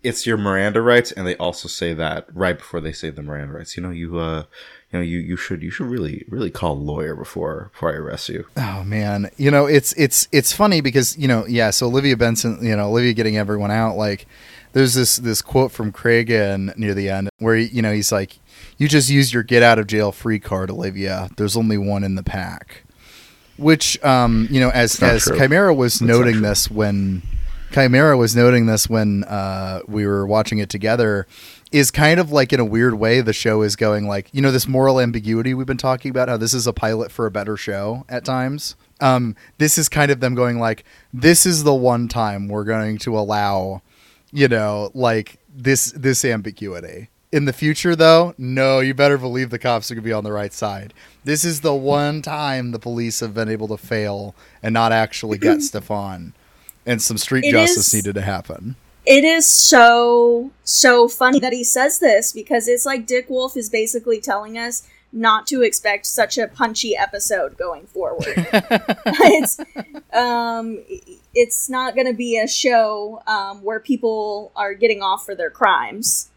it's 0.02 0.26
your 0.26 0.38
Miranda 0.38 0.82
rights, 0.82 1.12
and 1.12 1.28
they 1.28 1.36
also 1.38 1.68
say 1.68 1.94
that 1.94 2.28
right 2.34 2.58
before 2.58 2.80
they 2.80 2.94
say 2.94 3.10
the 3.10 3.22
Miranda 3.22 3.56
rights. 3.56 3.76
You 3.76 3.84
know, 3.84 3.90
you 3.90 4.18
uh, 4.18 4.44
you 4.92 5.00
know, 5.00 5.04
you, 5.04 5.20
you 5.20 5.36
should 5.36 5.62
you 5.62 5.72
should 5.72 5.88
really 5.88 6.26
really 6.30 6.50
call 6.50 6.74
a 6.74 6.80
lawyer 6.80 7.16
before 7.16 7.70
before 7.74 7.92
I 7.92 7.98
arrest 7.98 8.30
you. 8.30 8.46
Oh 8.56 8.84
man, 8.84 9.30
you 9.38 9.52
know 9.52 9.66
it's 9.66 9.94
it's 9.94 10.28
it's 10.32 10.54
funny 10.54 10.82
because 10.82 11.18
you 11.18 11.28
know 11.28 11.46
yeah. 11.48 11.70
So 11.70 11.88
Olivia 11.88 12.16
Benson, 12.16 12.60
you 12.62 12.76
know 12.76 12.88
Olivia 12.88 13.14
getting 13.14 13.38
everyone 13.38 13.72
out. 13.72 13.98
Like 13.98 14.26
there's 14.72 14.94
this 14.94 15.18
this 15.18 15.42
quote 15.42 15.72
from 15.72 15.92
Cragen 15.92 16.76
near 16.78 16.94
the 16.94 17.10
end 17.10 17.30
where 17.40 17.56
you 17.56 17.82
know 17.82 17.92
he's 17.92 18.12
like, 18.12 18.40
"You 18.78 18.88
just 18.88 19.10
used 19.10 19.34
your 19.34 19.44
get 19.44 19.64
out 19.64 19.80
of 19.80 19.88
jail 19.88 20.12
free 20.12 20.40
card, 20.40 20.72
Olivia. 20.72 21.30
There's 21.38 21.58
only 21.58 21.78
one 21.78 22.04
in 22.04 22.16
the 22.16 22.24
pack." 22.24 22.84
Which 23.58 24.02
um 24.06 24.48
you 24.50 24.62
know 24.62 24.70
as 24.70 25.02
as 25.04 25.26
true. 25.26 25.38
Chimera 25.38 25.74
was 25.74 26.00
That's 26.00 26.08
noting 26.08 26.42
this 26.42 26.72
when 26.72 27.22
Chimera 27.72 28.18
was 28.18 28.36
noting 28.36 28.66
this 28.66 28.90
when 28.90 29.24
uh, 29.26 29.82
we 29.88 30.06
were 30.06 30.26
watching 30.26 30.58
it 30.58 30.70
together 30.70 31.28
is 31.72 31.92
kind 31.92 32.20
of 32.20 32.32
like 32.32 32.52
in 32.52 32.60
a 32.60 32.66
weird 32.66 32.96
way 32.96 33.22
the 33.22 33.34
show 33.34 33.62
is 33.62 33.76
going 33.76 34.08
like 34.08 34.28
you 34.32 34.42
know 34.42 34.52
this 34.52 34.68
moral 34.68 35.00
ambiguity 35.00 35.54
we've 35.54 35.68
been 35.68 35.78
talking 35.78 36.10
about 36.10 36.30
how 36.30 36.38
this 36.38 36.54
is 36.54 36.66
a 36.66 36.74
pilot 36.74 37.12
for 37.12 37.26
a 37.26 37.32
better 37.32 37.56
show 37.56 38.06
at 38.10 38.26
times? 38.26 38.76
Um, 39.02 39.36
this 39.60 39.78
is 39.78 39.88
kind 39.88 40.12
of 40.12 40.20
them 40.20 40.36
going 40.36 40.60
like 40.60 40.84
this 41.14 41.46
is 41.46 41.64
the 41.64 41.74
one 41.74 42.08
time 42.08 42.48
we're 42.48 42.64
going 42.64 42.98
to 43.00 43.18
allow 43.18 43.82
you 44.32 44.48
know 44.48 44.90
like 44.94 45.40
this 45.54 45.92
this 45.92 46.26
ambiguity. 46.26 47.10
In 47.32 47.46
the 47.46 47.54
future 47.54 47.96
though 47.96 48.34
no 48.40 48.80
you 48.80 48.96
better 48.96 49.20
believe 49.20 49.52
the 49.52 49.60
cops 49.60 49.92
are 49.92 49.94
going 49.94 50.04
to 50.04 50.08
be 50.08 50.14
on 50.14 50.24
the 50.24 50.32
right 50.32 50.54
side. 50.54 50.92
This 51.24 51.46
is 51.46 51.62
the 51.62 51.76
one 51.76 52.24
time 52.24 52.72
the 52.72 52.80
police 52.80 53.20
have 53.20 53.36
been 53.36 53.50
able 53.50 53.68
to 53.68 53.78
fail 53.78 54.34
and 54.64 54.74
not 54.74 54.92
actually 54.92 55.38
get 55.38 55.62
stefan 55.62 56.34
and 56.86 57.02
some 57.02 57.18
street 57.18 57.44
It 57.46 57.52
justice 57.52 57.88
is- 57.88 57.94
needed 57.94 58.16
to 58.16 58.22
happen 58.22 58.76
It 59.06 59.24
is 59.24 59.46
so 59.48 60.52
so 60.64 61.08
funny 61.08 61.40
that 61.40 61.54
he 61.54 61.64
says 61.64 62.00
this 62.00 62.32
because 62.34 62.68
it's 62.68 62.86
like 62.86 63.06
Dick 63.06 63.30
Wolf 63.30 63.56
is 63.58 63.70
basically 63.70 64.20
telling 64.22 64.58
us 64.58 64.84
not 65.12 65.48
to 65.48 65.64
expect 65.64 66.06
such 66.06 66.38
a 66.38 66.48
punchy 66.48 66.96
episode 66.96 67.58
going 67.58 67.88
forward. 67.88 68.26
it's 68.36 69.60
um 70.14 70.80
it's 71.34 71.70
not 71.70 71.96
going 71.96 72.06
to 72.06 72.14
be 72.14 72.38
a 72.38 72.48
show 72.48 73.22
um, 73.26 73.64
where 73.64 73.80
people 73.80 74.52
are 74.56 74.74
getting 74.76 75.02
off 75.02 75.26
for 75.26 75.34
their 75.34 75.50
crimes 75.50 76.30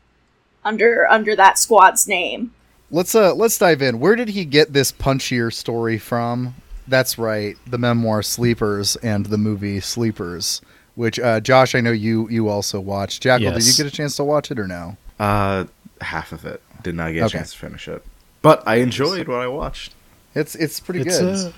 under 0.64 1.06
under 1.10 1.36
that 1.36 1.59
squad's 1.59 2.09
name. 2.09 2.55
let's 2.90 3.14
uh 3.14 3.35
let's 3.35 3.59
dive 3.59 3.82
in 3.82 4.01
where 4.01 4.16
did 4.16 4.28
he 4.31 4.44
get 4.47 4.73
this 4.73 4.90
punchier 4.93 5.52
story 5.52 5.98
from 5.98 6.55
that's 6.88 7.16
right 7.18 7.56
the 7.66 7.78
memoir 7.78 8.22
sleepers 8.22 8.96
and 8.96 9.26
the 9.26 9.38
movie 9.38 9.80
sleepers 9.80 10.60
which 10.94 11.18
uh 11.20 11.40
josh 11.40 11.74
i 11.74 11.80
know 11.80 11.92
you 11.92 12.28
you 12.28 12.48
also 12.48 12.80
watched 12.80 13.22
jackal 13.22 13.50
did 13.52 13.64
you 13.66 13.72
get 13.74 13.86
a 13.86 13.90
chance 13.90 14.16
to 14.16 14.24
watch 14.24 14.50
it 14.50 14.59
or 14.59 14.66
no 14.66 14.96
Uh, 15.20 15.64
half 16.00 16.32
of 16.32 16.44
it 16.44 16.60
did 16.82 16.94
not 16.94 17.12
get 17.12 17.20
a 17.20 17.24
Okay. 17.26 17.38
chance 17.38 17.52
to 17.52 17.59
finish 17.59 17.86
it, 17.86 18.04
but 18.42 18.62
I 18.66 18.76
enjoyed 18.76 19.28
what 19.28 19.38
I 19.40 19.46
watched. 19.46 19.94
it's 20.34 20.54
it's 20.56 20.80
pretty 20.80 21.00
It's 21.02 21.18
good 21.20 21.28
a 21.28 21.52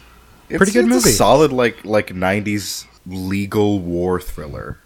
It's, 0.51 0.59
Pretty 0.59 0.73
good 0.73 0.85
it's 0.85 0.95
movie. 0.95 1.09
A 1.09 1.13
solid 1.13 1.51
like 1.51 1.83
like 1.87 2.09
'90s 2.09 2.85
legal 3.07 3.81
war 3.81 4.21
thriller. 4.21 4.79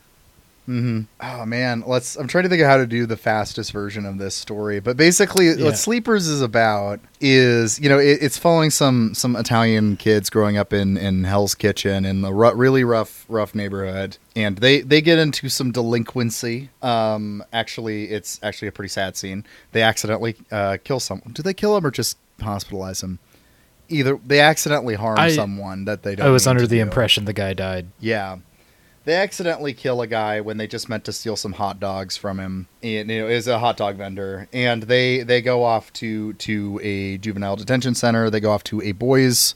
Hmm 0.69 1.01
Oh 1.21 1.47
man, 1.47 1.83
let's. 1.87 2.15
I'm 2.17 2.29
trying 2.29 2.45
to 2.45 2.51
think 2.51 2.61
of 2.61 2.69
how 2.69 2.77
to 2.77 2.87
do 2.87 3.07
the 3.07 3.17
fastest 3.17 3.73
version 3.73 4.05
of 4.05 4.19
this 4.19 4.35
story, 4.35 4.81
but 4.81 4.99
basically, 4.99 5.47
Yeah. 5.49 5.65
what 5.65 5.79
Sleepers 5.79 6.27
is 6.29 6.43
about 6.43 7.01
is 7.23 7.81
you 7.81 7.89
know 7.89 7.99
it, 7.99 8.19
it's 8.21 8.37
following 8.37 8.69
some 8.69 9.15
some 9.15 9.35
Italian 9.35 9.97
kids 9.97 10.29
growing 10.29 10.59
up 10.59 10.75
in 10.75 10.99
in 10.99 11.25
Hell's 11.25 11.55
Kitchen 11.55 12.05
in 12.05 12.23
a 12.23 12.31
ru- 12.33 12.53
really 12.55 12.85
rough 12.85 13.25
rough 13.31 13.55
neighborhood, 13.55 14.19
and 14.37 14.59
they 14.59 14.83
they 14.83 15.01
get 15.01 15.19
into 15.19 15.49
some 15.49 15.73
delinquency. 15.73 16.69
Um, 16.83 17.43
actually, 17.51 18.11
it's 18.11 18.39
actually 18.43 18.69
a 18.69 18.73
pretty 18.73 18.91
sad 18.91 19.17
scene. 19.17 19.45
They 19.73 19.81
accidentally 19.81 20.37
uh, 20.53 20.77
kill 20.85 21.01
someone. 21.01 21.33
Do 21.33 21.43
they 21.43 21.55
kill 21.55 21.79
him 21.79 21.87
or 21.87 21.91
just 21.91 22.19
hospitalize 22.41 23.03
him? 23.03 23.19
Either 23.89 24.21
they 24.27 24.41
accidentally 24.41 24.97
harm 24.97 25.19
I- 25.19 25.31
someone 25.31 25.87
that 25.87 26.03
they 26.03 26.15
don't. 26.15 26.27
I 26.27 26.31
was 26.31 26.47
under 26.47 26.67
the 26.67 26.77
do. 26.77 26.83
impression 26.83 27.25
the 27.25 27.33
guy 27.33 27.55
died. 27.55 27.87
Yeah. 28.01 28.37
They 29.09 29.15
accidentally 29.15 29.73
kill 29.73 30.03
a 30.03 30.07
guy 30.07 30.43
when 30.43 30.59
they 30.59 30.67
just 30.67 30.91
meant 30.91 31.07
to 31.07 31.15
steal 31.15 31.35
some 31.35 31.55
hot 31.55 31.81
dogs 31.81 32.19
from 32.19 32.39
him. 32.39 32.69
And 32.83 33.11
you 33.11 33.23
know, 33.23 33.27
is 33.27 33.49
a 33.49 33.59
hot 33.59 33.79
dog 33.79 33.97
vendor. 33.97 34.49
And 34.53 34.83
they 34.83 35.23
they 35.23 35.41
go 35.41 35.65
off 35.65 35.91
to 35.95 36.35
to 36.35 36.79
a 36.83 37.17
juvenile 37.17 37.57
detention 37.57 37.95
center. 37.95 38.29
They 38.29 38.39
go 38.41 38.51
off 38.51 38.65
to 38.65 38.83
a 38.83 38.93
boys 38.93 39.55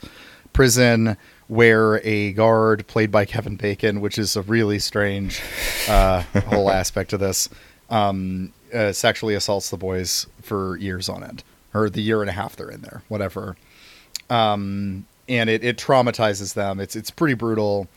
prison 0.53 1.17
where 1.49 2.01
a 2.03 2.33
guard 2.33 2.87
played 2.87 3.11
by 3.11 3.25
Kevin 3.25 3.55
Bacon, 3.55 4.01
which 4.01 4.17
is 4.17 4.35
a 4.35 4.41
really 4.41 4.79
strange 4.79 5.39
uh, 5.87 6.21
whole 6.47 6.71
aspect 6.71 7.13
of 7.13 7.19
this, 7.19 7.47
um, 7.91 8.51
uh, 8.73 8.91
sexually 8.91 9.35
assaults 9.35 9.69
the 9.69 9.77
boys 9.77 10.25
for 10.41 10.77
years 10.77 11.07
on 11.07 11.23
end, 11.23 11.43
or 11.75 11.91
the 11.91 12.01
year 12.01 12.21
and 12.21 12.29
a 12.31 12.33
half 12.33 12.55
they're 12.55 12.71
in 12.71 12.81
there, 12.81 13.03
whatever 13.07 13.55
um, 14.29 15.05
and 15.29 15.49
it, 15.49 15.63
it 15.63 15.77
traumatizes 15.77 16.53
them. 16.53 16.79
It's 16.79 16.95
it's 16.95 17.11
pretty 17.11 17.35
brutal. 17.35 17.87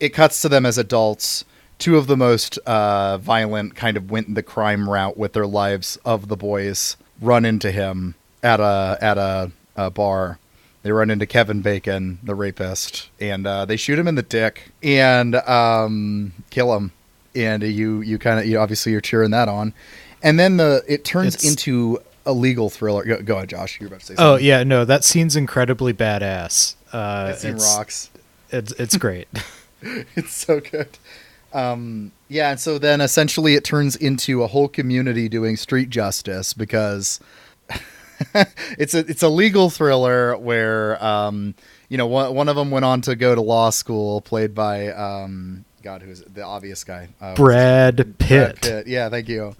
It 0.00 0.10
cuts 0.10 0.40
to 0.42 0.48
them 0.48 0.66
as 0.66 0.78
adults. 0.78 1.44
Two 1.78 1.96
of 1.96 2.06
the 2.06 2.16
most 2.16 2.58
uh, 2.58 3.18
violent 3.18 3.74
kind 3.74 3.96
of 3.96 4.10
went 4.10 4.34
the 4.34 4.42
crime 4.42 4.88
route 4.88 5.16
with 5.16 5.34
their 5.34 5.46
lives 5.46 5.98
of 6.04 6.28
the 6.28 6.36
boys. 6.36 6.96
Run 7.20 7.44
into 7.44 7.70
him 7.70 8.14
at 8.42 8.60
a 8.60 8.98
at 9.00 9.18
a, 9.18 9.50
a 9.76 9.90
bar. 9.90 10.38
They 10.82 10.92
run 10.92 11.10
into 11.10 11.26
Kevin 11.26 11.62
Bacon, 11.62 12.18
the 12.22 12.34
rapist, 12.34 13.08
and 13.20 13.46
uh, 13.46 13.64
they 13.64 13.76
shoot 13.76 13.98
him 13.98 14.06
in 14.06 14.14
the 14.14 14.22
dick 14.22 14.70
and 14.82 15.34
um, 15.34 16.32
kill 16.50 16.74
him. 16.76 16.92
And 17.34 17.62
you 17.62 18.00
you 18.00 18.18
kind 18.18 18.38
of 18.38 18.46
you 18.46 18.58
obviously 18.58 18.92
you're 18.92 19.00
cheering 19.00 19.30
that 19.32 19.48
on, 19.48 19.74
and 20.22 20.38
then 20.38 20.56
the 20.56 20.82
it 20.86 21.04
turns 21.04 21.34
It's- 21.34 21.50
into 21.50 22.00
a 22.24 22.32
legal 22.32 22.70
thriller. 22.70 23.04
Go, 23.04 23.22
go 23.22 23.36
ahead, 23.36 23.50
Josh. 23.50 23.78
You're 23.80 23.88
about 23.88 24.00
to 24.00 24.06
say 24.06 24.14
Something. 24.14 24.24
Oh 24.26 24.36
yeah, 24.36 24.62
no, 24.62 24.84
that 24.84 25.04
scene's 25.04 25.36
incredibly 25.36 25.92
badass. 25.92 26.74
Uh, 26.92 27.26
that 27.28 27.38
scene 27.38 27.54
it's, 27.56 27.76
rocks. 27.76 28.10
It's 28.50 28.72
it's 28.72 28.96
great. 28.96 29.28
it's 30.14 30.34
so 30.34 30.60
good. 30.60 30.98
Um, 31.52 32.12
yeah, 32.28 32.50
and 32.50 32.60
so 32.60 32.78
then 32.78 33.00
essentially 33.00 33.54
it 33.54 33.64
turns 33.64 33.96
into 33.96 34.42
a 34.42 34.46
whole 34.46 34.68
community 34.68 35.28
doing 35.28 35.56
street 35.56 35.90
justice 35.90 36.52
because 36.52 37.20
it's 38.78 38.94
a 38.94 38.98
it's 39.00 39.22
a 39.22 39.28
legal 39.28 39.70
thriller 39.70 40.36
where 40.36 41.02
um, 41.02 41.54
you 41.88 41.96
know 41.96 42.06
one 42.06 42.34
one 42.34 42.48
of 42.48 42.56
them 42.56 42.70
went 42.70 42.84
on 42.84 43.00
to 43.02 43.16
go 43.16 43.34
to 43.34 43.40
law 43.40 43.70
school, 43.70 44.20
played 44.20 44.54
by 44.54 44.88
um, 44.88 45.64
God, 45.82 46.02
who's 46.02 46.20
the 46.22 46.42
obvious 46.42 46.84
guy, 46.84 47.08
uh, 47.20 47.34
Brad 47.34 47.96
Brad 47.96 48.18
Pitt. 48.18 48.60
Pitt. 48.60 48.86
Yeah, 48.86 49.08
thank 49.08 49.28
you. 49.28 49.54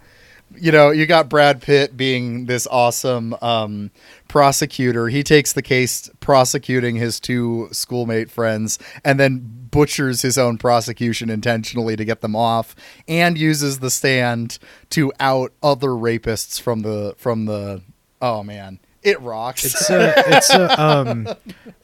You 0.54 0.72
know, 0.72 0.90
you 0.90 1.06
got 1.06 1.28
Brad 1.28 1.60
Pitt 1.60 1.96
being 1.96 2.46
this 2.46 2.66
awesome 2.68 3.34
um, 3.42 3.90
prosecutor. 4.28 5.08
He 5.08 5.22
takes 5.22 5.52
the 5.52 5.62
case 5.62 6.08
prosecuting 6.20 6.96
his 6.96 7.20
two 7.20 7.68
schoolmate 7.72 8.30
friends 8.30 8.78
and 9.04 9.18
then 9.18 9.55
butchers 9.70 10.22
his 10.22 10.38
own 10.38 10.58
prosecution 10.58 11.30
intentionally 11.30 11.96
to 11.96 12.04
get 12.04 12.20
them 12.20 12.36
off 12.36 12.74
and 13.06 13.38
uses 13.38 13.78
the 13.78 13.90
stand 13.90 14.58
to 14.90 15.12
out 15.20 15.52
other 15.62 15.88
rapists 15.88 16.60
from 16.60 16.80
the 16.80 17.14
from 17.16 17.46
the 17.46 17.82
oh 18.20 18.42
man. 18.42 18.80
It 19.02 19.20
rocks. 19.20 19.64
It's 19.64 19.88
a, 19.88 20.14
it's 20.36 20.50
a, 20.50 20.82
um, 20.82 21.28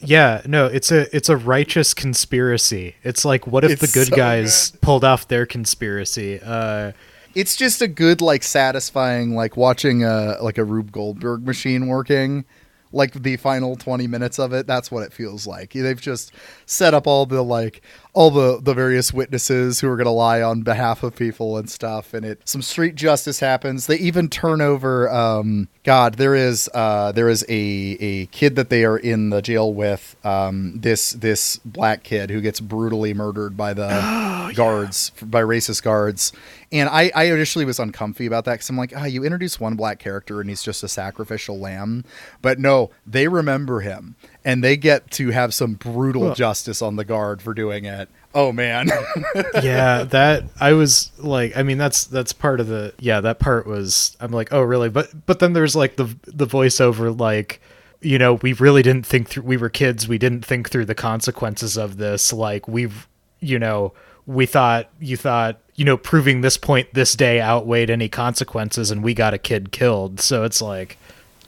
yeah, 0.00 0.42
no, 0.44 0.66
it's 0.66 0.90
a, 0.90 1.14
it's 1.14 1.28
a 1.28 1.36
righteous 1.36 1.94
conspiracy. 1.94 2.96
It's 3.04 3.24
like, 3.24 3.46
what 3.46 3.62
if 3.62 3.70
It's 3.70 3.80
the 3.80 3.96
good 3.96 4.08
so 4.08 4.16
guys 4.16 4.72
pulled 4.80 5.04
off 5.04 5.28
their 5.28 5.46
conspiracy? 5.46 6.40
Uh, 6.42 6.90
it's 7.36 7.54
just 7.54 7.80
a 7.80 7.86
good 7.86 8.20
like 8.20 8.42
satisfying 8.42 9.36
like 9.36 9.56
watching 9.56 10.04
a 10.04 10.38
like 10.42 10.58
a 10.58 10.64
Rube 10.64 10.90
Goldberg 10.90 11.46
machine 11.46 11.86
working 11.86 12.44
like 12.92 13.12
the 13.22 13.36
final 13.36 13.76
20 13.76 14.06
minutes 14.06 14.38
of 14.38 14.52
it 14.52 14.66
that's 14.66 14.90
what 14.90 15.02
it 15.02 15.12
feels 15.12 15.46
like. 15.46 15.72
They've 15.72 16.00
just 16.00 16.32
set 16.66 16.94
up 16.94 17.06
all 17.06 17.26
the 17.26 17.42
like 17.42 17.82
all 18.14 18.30
the 18.30 18.60
the 18.60 18.74
various 18.74 19.12
witnesses 19.12 19.80
who 19.80 19.88
are 19.88 19.96
going 19.96 20.04
to 20.04 20.10
lie 20.10 20.42
on 20.42 20.62
behalf 20.62 21.02
of 21.02 21.16
people 21.16 21.56
and 21.56 21.70
stuff 21.70 22.12
and 22.12 22.26
it 22.26 22.40
some 22.44 22.60
street 22.60 22.94
justice 22.94 23.40
happens. 23.40 23.86
They 23.86 23.96
even 23.98 24.28
turn 24.28 24.60
over 24.60 25.10
um 25.10 25.68
god 25.84 26.14
there 26.14 26.34
is 26.34 26.70
uh 26.74 27.12
there 27.12 27.28
is 27.28 27.44
a 27.48 27.96
a 28.00 28.26
kid 28.26 28.56
that 28.56 28.68
they 28.68 28.84
are 28.84 28.98
in 28.98 29.30
the 29.30 29.40
jail 29.40 29.72
with 29.72 30.14
um 30.24 30.78
this 30.78 31.12
this 31.12 31.56
black 31.64 32.02
kid 32.02 32.30
who 32.30 32.40
gets 32.40 32.60
brutally 32.60 33.14
murdered 33.14 33.56
by 33.56 33.72
the 33.72 34.52
guards 34.54 35.10
by 35.22 35.40
racist 35.42 35.82
guards. 35.82 36.32
And 36.70 36.88
I, 36.88 37.12
I 37.14 37.24
initially 37.24 37.66
was 37.66 37.78
uncomfy 37.78 38.24
about 38.24 38.46
that 38.46 38.52
because 38.52 38.70
I'm 38.70 38.78
like, 38.78 38.94
ah, 38.96 39.04
you 39.04 39.24
introduce 39.24 39.60
one 39.60 39.74
black 39.74 39.98
character 39.98 40.40
and 40.40 40.48
he's 40.48 40.62
just 40.62 40.82
a 40.82 40.88
sacrificial 40.88 41.58
lamb. 41.58 42.04
But 42.40 42.58
no, 42.58 42.90
they 43.06 43.28
remember 43.28 43.80
him 43.80 44.16
and 44.44 44.62
they 44.62 44.76
get 44.76 45.10
to 45.12 45.30
have 45.30 45.54
some 45.54 45.74
brutal 45.74 46.22
Well- 46.22 46.34
justice 46.34 46.82
on 46.82 46.96
the 46.96 47.04
guard 47.04 47.42
for 47.42 47.54
doing 47.54 47.84
it. 47.84 48.08
Oh 48.34 48.50
man. 48.50 48.88
yeah, 49.62 50.04
that 50.04 50.44
I 50.58 50.72
was 50.72 51.10
like, 51.18 51.54
I 51.56 51.62
mean, 51.62 51.76
that's 51.76 52.04
that's 52.04 52.32
part 52.32 52.60
of 52.60 52.66
the 52.66 52.94
yeah, 52.98 53.20
that 53.20 53.38
part 53.38 53.66
was 53.66 54.16
I'm 54.20 54.32
like, 54.32 54.52
oh 54.52 54.62
really? 54.62 54.88
But 54.88 55.26
but 55.26 55.38
then 55.38 55.52
there's 55.52 55.76
like 55.76 55.96
the 55.96 56.16
the 56.26 56.46
voiceover 56.46 57.18
like, 57.18 57.60
you 58.00 58.18
know, 58.18 58.34
we 58.34 58.54
really 58.54 58.82
didn't 58.82 59.06
think 59.06 59.28
through. 59.28 59.42
We 59.42 59.58
were 59.58 59.68
kids. 59.68 60.08
We 60.08 60.16
didn't 60.18 60.46
think 60.46 60.70
through 60.70 60.86
the 60.86 60.94
consequences 60.94 61.76
of 61.76 61.98
this. 61.98 62.32
Like 62.32 62.66
we've, 62.66 63.06
you 63.40 63.58
know, 63.58 63.92
we 64.26 64.46
thought 64.46 64.88
you 64.98 65.16
thought 65.18 65.60
you 65.74 65.84
know 65.84 65.96
proving 65.98 66.40
this 66.40 66.56
point 66.56 66.88
this 66.94 67.14
day 67.14 67.38
outweighed 67.40 67.90
any 67.90 68.08
consequences, 68.08 68.90
and 68.90 69.02
we 69.02 69.12
got 69.12 69.34
a 69.34 69.38
kid 69.38 69.72
killed. 69.72 70.20
So 70.20 70.44
it's 70.44 70.62
like, 70.62 70.96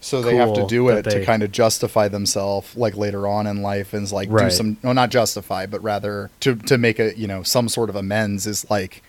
so 0.05 0.20
they 0.22 0.36
have 0.36 0.52
to 0.55 0.66
do 0.66 0.89
it 0.90 1.02
they- 1.05 1.20
to 1.20 1.24
kind 1.24 1.43
of 1.43 1.51
justify 1.51 2.09
themselves 2.09 2.76
like 2.76 2.97
later 2.97 3.26
on 3.26 3.47
in 3.47 3.62
life 3.62 3.94
and 3.94 4.10
like 4.12 4.28
do 4.28 4.51
some 4.51 4.76
no 4.82 4.93
not 4.93 5.10
justify, 5.10 5.66
but 5.66 5.82
rather 5.82 6.31
to 6.40 6.55
to 6.56 6.76
make 6.78 6.98
a 6.98 7.16
you 7.18 7.26
know 7.26 7.43
some 7.43 7.68
sort 7.68 7.89
of 7.90 7.97
amends 7.97 8.47
is 8.47 8.68
like 8.70 9.02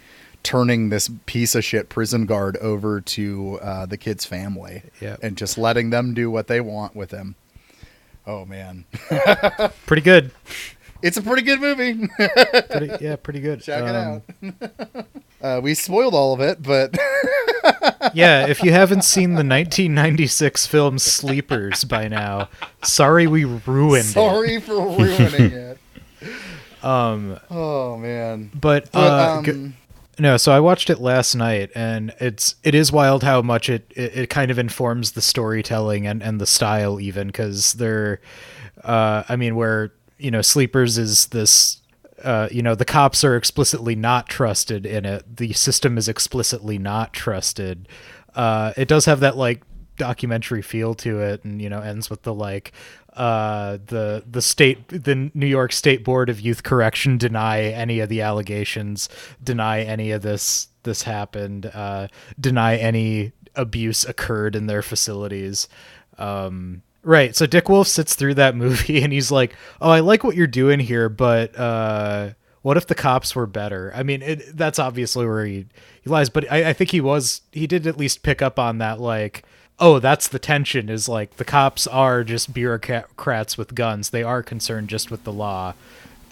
turning 0.44 0.90
this 0.90 1.10
piece 1.26 1.56
of 1.56 1.64
shit 1.66 1.90
prison 1.90 2.26
guard 2.28 2.56
over 2.58 3.02
to 3.02 3.58
uh, 3.64 3.86
the 3.88 3.98
kid's 3.98 4.26
family 4.26 4.84
Yep. 5.02 5.20
and 5.24 5.36
just 5.38 5.58
letting 5.58 5.90
them 5.90 6.14
do 6.14 6.30
what 6.30 6.46
they 6.48 6.62
want 6.62 6.96
with 6.96 7.10
him. 7.12 7.34
Oh 8.28 8.46
man. 8.46 8.86
pretty 9.88 10.02
good. 10.02 10.32
It's 11.06 11.18
a 11.18 11.22
pretty 11.22 11.44
good 11.44 11.62
movie. 11.62 12.08
Pretty, 12.18 13.04
yeah, 13.04 13.16
pretty 13.16 13.40
good. 13.40 13.62
Check 13.62 13.84
Um, 13.84 14.22
it 14.42 14.56
out. 14.96 15.06
uh, 15.42 15.62
we 15.62 15.76
spoiled 15.76 16.16
all 16.16 16.34
of 16.34 16.40
it, 16.42 16.64
but 16.64 16.98
yeah, 18.16 18.48
if 18.48 18.64
you 18.64 18.72
haven't 18.72 19.04
seen 19.04 19.32
the 19.32 19.46
1996 19.46 20.66
film 20.66 20.98
Sleepers 20.98 21.84
by 21.84 22.08
now, 22.08 22.50
sorry 22.84 23.28
we 23.28 23.44
ruined 23.46 24.06
it. 24.06 24.14
sorry 24.14 24.60
for 24.60 24.74
ruining 24.98 25.52
it. 25.52 25.78
Um, 26.84 27.40
Oh 27.52 27.98
man. 27.98 28.50
but, 28.54 28.92
But, 28.92 29.00
uh, 29.00 29.38
um, 29.38 29.44
g- 29.46 29.74
no, 30.18 30.38
so 30.38 30.52
I 30.54 30.60
watched 30.60 30.90
it 30.90 31.00
last 31.00 31.36
night, 31.36 31.70
and 31.76 32.14
it's 32.20 32.56
it 32.64 32.74
is 32.74 32.92
wild 32.92 33.22
how 33.24 33.42
much 33.42 33.70
it 33.70 33.92
it, 33.96 34.18
it 34.18 34.30
kind 34.30 34.50
of 34.50 34.58
informs 34.58 35.12
the 35.12 35.22
storytelling 35.22 36.08
and 36.08 36.24
and 36.24 36.40
the 36.42 36.46
style 36.48 37.00
even 37.02 37.28
because 37.28 37.74
they're, 37.74 38.22
uh, 38.84 39.24
I 39.28 39.36
mean, 39.36 39.56
where 39.56 39.92
you 40.18 40.32
know 40.32 40.42
Sleepers 40.42 40.98
is 40.98 41.28
this. 41.28 41.82
Uh, 42.24 42.48
you 42.50 42.62
know 42.62 42.76
the 42.76 42.86
cops 42.86 43.24
are 43.24 43.36
explicitly 43.36 43.96
not 43.96 44.30
trusted 44.30 44.86
in 44.86 45.06
it. 45.06 45.38
The 45.38 45.54
system 45.54 45.98
is 45.98 46.08
explicitly 46.08 46.78
not 46.78 47.14
trusted. 47.14 47.88
Uh, 48.34 48.74
it 48.78 48.88
does 48.88 49.06
have 49.06 49.20
that 49.20 49.38
like 49.38 49.62
documentary 49.98 50.62
feel 50.62 50.94
to 50.96 51.20
it, 51.20 51.44
and 51.44 51.62
you 51.62 51.70
know 51.70 51.82
ends 51.82 52.10
with 52.10 52.24
the 52.24 52.34
like 52.34 52.72
uh, 53.14 53.78
the 53.86 54.24
the 54.30 54.42
state 54.42 54.88
the 54.88 55.32
New 55.34 55.46
York 55.46 55.72
State 55.72 56.04
Board 56.04 56.30
of 56.30 56.40
Youth 56.40 56.64
Correction 56.64 57.18
deny 57.18 57.62
any 57.62 58.00
of 58.00 58.10
the 58.10 58.22
allegations, 58.22 59.10
deny 59.44 59.82
any 59.82 60.12
of 60.12 60.22
this 60.22 60.68
this 60.84 61.04
happened, 61.04 61.66
uh, 61.74 62.08
deny 62.40 62.76
any 62.78 63.32
abuse 63.56 64.04
occurred 64.06 64.56
in 64.56 64.68
their 64.68 64.82
facilities. 64.82 65.68
Um, 66.18 66.82
right. 67.06 67.36
So 67.36 67.46
Dick 67.46 67.70
Wolf 67.70 67.88
sits 67.88 68.16
through 68.16 68.34
that 68.34 68.56
movie 68.56 69.02
and 69.04 69.14
he's 69.14 69.32
like, 69.32 69.56
"Oh, 69.80 69.90
I 69.90 70.02
like 70.02 70.24
what 70.24 70.36
you're 70.36 70.48
doing 70.48 70.80
here, 70.80 71.08
but 71.08 71.58
uh, 71.58 72.32
what 72.62 72.78
if 72.78 72.88
the 72.88 72.96
cops 72.96 73.36
were 73.36 73.48
better?" 73.48 73.94
I 73.96 74.04
mean, 74.04 74.22
it, 74.22 74.58
that's 74.58 74.80
obviously 74.80 75.26
where 75.26 75.46
he 75.46 75.68
he 76.02 76.10
lies, 76.10 76.30
but 76.30 76.52
I, 76.52 76.70
I 76.70 76.74
think 76.74 76.92
he 76.92 77.02
was 77.02 77.42
he 77.52 77.68
did 77.68 77.88
at 77.88 77.98
least 77.98 78.24
pick 78.24 78.42
up 78.42 78.60
on 78.60 78.80
that, 78.80 79.00
like. 79.00 79.44
Oh, 79.78 80.00
that's 80.00 80.30
the 80.30 80.40
tension 80.40 80.88
is 80.88 81.10
like 81.10 81.36
the 81.36 81.44
cops 81.44 81.86
are 81.86 82.24
just 82.24 82.54
bureaucrats 82.54 83.58
with 83.58 83.76
guns. 83.76 84.12
They 84.12 84.24
are 84.24 84.42
concerned 84.42 84.88
just 84.88 85.12
with 85.12 85.26
the 85.26 85.34
law. 85.34 85.74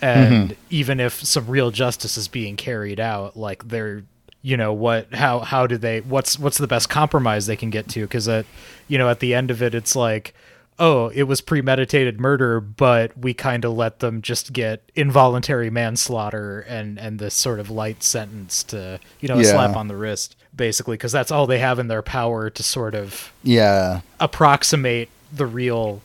And 0.01 0.55
even 0.69 1.01
if 1.01 1.15
some 1.25 1.47
real 1.47 1.69
justice 1.69 2.15
is 2.15 2.29
being 2.29 2.55
carried 2.55 3.01
out, 3.01 3.35
like 3.35 3.67
they're 3.67 4.03
you 4.43 4.57
know 4.57 4.73
what 4.73 5.13
how 5.13 5.39
how 5.39 5.65
do 5.65 5.77
they 5.77 6.01
what's 6.01 6.37
what's 6.37 6.57
the 6.57 6.67
best 6.67 6.89
compromise 6.89 7.47
they 7.47 7.55
can 7.55 7.69
get 7.69 7.87
to 7.87 8.01
because 8.01 8.27
at 8.27 8.45
you 8.87 8.97
know 8.97 9.09
at 9.09 9.21
the 9.21 9.33
end 9.33 9.49
of 9.49 9.63
it 9.63 9.73
it's 9.73 9.95
like 9.95 10.35
oh 10.79 11.07
it 11.09 11.23
was 11.23 11.41
premeditated 11.41 12.19
murder 12.19 12.59
but 12.59 13.15
we 13.17 13.33
kind 13.33 13.63
of 13.65 13.73
let 13.73 13.99
them 13.99 14.21
just 14.21 14.53
get 14.53 14.81
involuntary 14.95 15.69
manslaughter 15.69 16.61
and 16.61 16.97
and 16.99 17.19
this 17.19 17.33
sort 17.35 17.59
of 17.59 17.69
light 17.69 18.01
sentence 18.03 18.63
to 18.63 18.99
you 19.19 19.27
know 19.27 19.35
a 19.35 19.41
Yeah. 19.43 19.51
slap 19.51 19.75
on 19.75 19.87
the 19.87 19.95
wrist 19.95 20.35
basically 20.55 20.95
because 20.97 21.11
that's 21.11 21.31
all 21.31 21.47
they 21.47 21.59
have 21.59 21.79
in 21.79 21.87
their 21.87 22.01
power 22.01 22.49
to 22.49 22.63
sort 22.63 22.95
of 22.95 23.31
Yeah. 23.43 24.01
approximate 24.19 25.09
the 25.31 25.45
real 25.45 26.01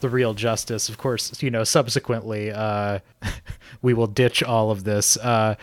the 0.00 0.08
real 0.08 0.32
justice 0.34 0.88
of 0.88 0.96
course 0.98 1.42
you 1.42 1.50
know 1.50 1.64
subsequently 1.64 2.50
uh 2.50 3.00
we 3.82 3.92
will 3.94 4.06
ditch 4.06 4.42
all 4.42 4.70
of 4.70 4.84
this 4.84 5.16
uh 5.18 5.54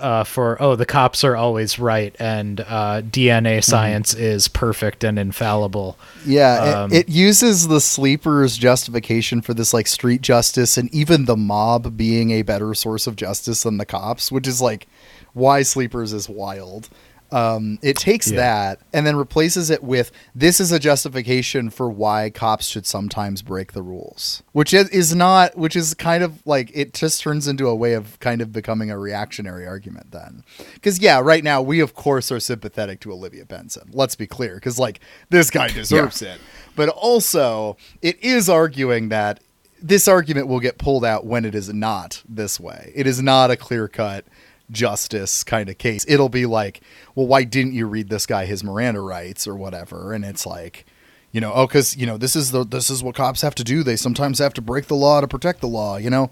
uh 0.00 0.24
for 0.24 0.60
oh 0.62 0.76
the 0.76 0.86
cops 0.86 1.24
are 1.24 1.36
always 1.36 1.78
right 1.78 2.14
and 2.18 2.60
uh 2.60 3.02
dna 3.02 3.62
science 3.62 4.14
is 4.14 4.48
perfect 4.48 5.04
and 5.04 5.18
infallible 5.18 5.98
Yeah, 6.24 6.64
it- 6.64 6.74
Um, 6.76 6.92
it, 6.92 7.08
uses 7.08 7.68
the 7.68 7.80
sleepers 7.80 8.56
justification 8.56 9.40
for 9.42 9.54
this 9.54 9.72
like 9.74 9.86
street 9.86 10.20
justice 10.22 10.76
and 10.78 10.92
even 10.94 11.24
the 11.24 11.36
mob 11.36 11.96
being 11.96 12.30
a 12.30 12.42
better 12.42 12.74
source 12.74 13.06
of 13.06 13.16
justice 13.16 13.62
than 13.62 13.78
the 13.78 13.86
cops, 13.86 14.30
which 14.30 14.46
is 14.46 14.60
like 14.60 14.86
why 15.34 15.62
sleepers 15.62 16.12
is 16.12 16.28
wild. 16.28 16.88
Um, 17.30 17.78
it 17.82 17.96
takes 17.96 18.30
Yeah. 18.30 18.36
that 18.36 18.80
and 18.94 19.06
then 19.06 19.14
replaces 19.14 19.68
it 19.68 19.82
with 19.82 20.10
this 20.34 20.60
is 20.60 20.72
a 20.72 20.78
justification 20.78 21.68
for 21.68 21.90
why 21.90 22.30
cops 22.30 22.66
should 22.66 22.86
sometimes 22.86 23.42
break 23.42 23.72
the 23.72 23.82
rules, 23.82 24.42
which 24.52 24.72
is, 24.72 24.88
is 24.88 25.14
not, 25.14 25.54
which 25.56 25.76
is 25.76 25.92
kind 25.92 26.24
of 26.24 26.40
like 26.46 26.70
it 26.72 26.94
just 26.94 27.20
turns 27.20 27.46
into 27.46 27.68
a 27.68 27.74
way 27.74 27.92
of 27.92 28.18
kind 28.20 28.40
of 28.40 28.50
becoming 28.50 28.90
a 28.90 28.98
reactionary 28.98 29.66
argument 29.66 30.10
then. 30.10 30.42
Because, 30.72 31.00
yeah, 31.00 31.20
right 31.20 31.44
now 31.44 31.60
we, 31.60 31.80
of 31.80 31.94
course, 31.94 32.32
are 32.32 32.40
sympathetic 32.40 33.00
to 33.00 33.12
Olivia 33.12 33.44
Benson. 33.44 33.90
Let's 33.92 34.16
be 34.16 34.26
clear, 34.26 34.54
because, 34.54 34.78
like, 34.78 35.00
this 35.28 35.50
guy 35.50 35.68
deserves 35.68 36.22
it. 36.22 36.40
But 36.76 36.88
also, 36.88 37.76
it 38.00 38.18
is 38.24 38.48
arguing 38.48 39.10
that 39.10 39.40
this 39.82 40.08
argument 40.08 40.48
will 40.48 40.60
get 40.60 40.78
pulled 40.78 41.04
out 41.04 41.26
when 41.26 41.44
it 41.44 41.54
is 41.54 41.72
not 41.72 42.22
this 42.28 42.58
way. 42.58 42.90
It 42.94 43.06
is 43.06 43.20
not 43.20 43.50
a 43.50 43.56
clear 43.56 43.86
cut 43.86 44.24
justice 44.70 45.44
kind 45.44 45.68
of 45.68 45.78
case. 45.78 46.04
It'll 46.08 46.28
be 46.28 46.46
like, 46.46 46.80
well, 47.14 47.26
why 47.26 47.44
didn't 47.44 47.74
you 47.74 47.86
read 47.86 48.08
this 48.08 48.26
guy 48.26 48.46
his 48.46 48.62
Miranda 48.62 49.00
rights 49.00 49.46
or 49.46 49.54
whatever? 49.54 50.12
And 50.12 50.24
it's 50.24 50.46
like, 50.46 50.86
you 51.32 51.40
know, 51.40 51.52
oh, 51.54 51.66
because 51.66 51.96
you 51.96 52.06
know 52.06 52.16
this 52.16 52.34
is 52.34 52.52
the 52.52 52.64
this 52.64 52.90
is 52.90 53.02
what 53.02 53.14
cops 53.14 53.42
have 53.42 53.54
to 53.56 53.64
do. 53.64 53.82
They 53.82 53.96
sometimes 53.96 54.38
have 54.38 54.54
to 54.54 54.62
break 54.62 54.86
the 54.86 54.96
law 54.96 55.20
to 55.20 55.28
protect 55.28 55.60
the 55.60 55.68
law. 55.68 55.96
You 55.96 56.10
know, 56.10 56.30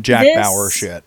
Jack 0.00 0.24
This- 0.24 0.36
Bauer 0.36 0.70
shit. 0.70 1.04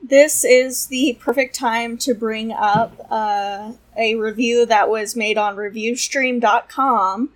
This 0.00 0.44
is 0.44 0.86
the 0.86 1.18
perfect 1.20 1.56
time 1.56 1.98
to 1.98 2.14
bring 2.14 2.52
up 2.52 3.08
uh, 3.10 3.72
a 3.96 4.14
review 4.14 4.64
that 4.64 4.88
was 4.88 5.16
made 5.16 5.36
on 5.36 5.56
ReviewStream.com 5.56 7.30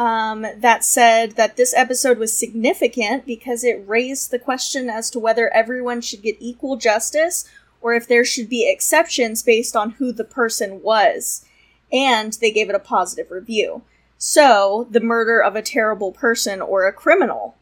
um, 0.00 0.46
that 0.56 0.82
said 0.82 1.32
that 1.32 1.58
this 1.58 1.74
episode 1.74 2.16
was 2.16 2.36
significant 2.36 3.26
because 3.26 3.62
it 3.62 3.84
raised 3.86 4.30
the 4.30 4.38
question 4.38 4.88
as 4.88 5.10
to 5.10 5.18
whether 5.18 5.52
everyone 5.52 6.00
should 6.00 6.22
get 6.22 6.38
equal 6.40 6.78
justice 6.78 7.44
or 7.82 7.92
if 7.92 8.08
there 8.08 8.24
should 8.24 8.48
be 8.48 8.66
exceptions 8.66 9.42
based 9.42 9.76
on 9.76 9.90
who 9.92 10.10
the 10.10 10.24
person 10.24 10.82
was. 10.82 11.44
And 11.92 12.32
they 12.40 12.50
gave 12.50 12.70
it 12.70 12.74
a 12.74 12.78
positive 12.78 13.30
review. 13.30 13.82
So, 14.16 14.86
the 14.90 15.00
murder 15.00 15.42
of 15.42 15.54
a 15.54 15.62
terrible 15.62 16.12
person 16.12 16.62
or 16.62 16.86
a 16.86 16.94
criminal 16.94 17.56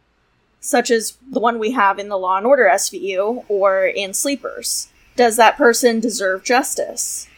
such 0.61 0.93
as 0.93 1.17
the 1.29 1.41
one 1.41 1.59
we 1.59 1.73
have 1.73 1.99
in 1.99 2.09
the 2.09 2.19
Law 2.19 2.37
and 2.37 2.47
Order 2.47 2.69
SVU 2.73 3.45
or 3.49 3.85
in 3.85 4.15
Sleepers. 4.15 4.89
Does 5.17 5.37
that 5.37 5.57
person 5.57 5.99
deserve 5.99 6.45
justice? 6.45 7.29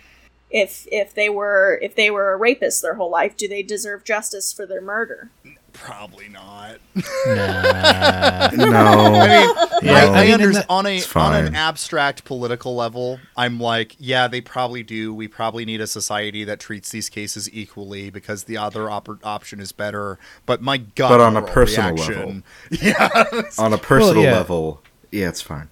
If 0.51 0.87
if 0.91 1.15
they 1.15 1.29
were 1.29 1.79
if 1.83 1.95
they 1.95 2.11
were 2.11 2.33
a 2.33 2.37
rapist 2.37 2.83
their 2.83 2.95
whole 2.95 3.11
life, 3.11 3.37
do 3.37 3.47
they 3.49 3.63
deserve 3.63 4.05
justice 4.05 4.53
for 4.53 4.67
their 4.67 4.81
murder? 4.83 5.31
Probably 5.73 6.29
not. 6.29 6.79
nah. 6.95 8.51
No. 8.57 9.15
I 9.15 9.29
mean, 9.29 9.69
Yeah, 9.83 9.93
I, 9.95 10.07
I 10.07 10.19
I 10.23 10.25
mean, 10.25 10.35
under- 10.35 10.65
on 10.69 10.87
a 10.87 11.01
on 11.15 11.35
an 11.47 11.55
abstract 11.55 12.25
political 12.25 12.75
level, 12.75 13.21
I'm 13.37 13.61
like, 13.61 13.95
yeah, 13.99 14.27
they 14.27 14.41
probably 14.41 14.83
do. 14.83 15.15
We 15.15 15.29
probably 15.29 15.65
need 15.65 15.81
a 15.81 15.87
society 15.87 16.43
that 16.45 16.59
treats 16.59 16.91
these 16.91 17.09
cases 17.09 17.49
equally 17.53 18.11
because 18.11 18.45
the 18.45 18.57
other 18.57 18.91
op- 18.91 19.25
option 19.25 19.61
is 19.61 19.71
better. 19.73 20.19
But 20.47 20.61
my 20.61 20.79
gut, 20.79 21.11
But 21.11 21.21
on 21.21 21.37
a 21.37 21.43
personal 21.43 21.95
reaction, 21.95 22.45
yeah, 22.71 23.25
On 23.59 23.73
a 23.73 23.79
personal 23.79 24.25
yeah. 24.25 24.33
level, 24.33 24.83
yeah, 25.13 25.29
it's 25.29 25.41
fine. 25.43 25.69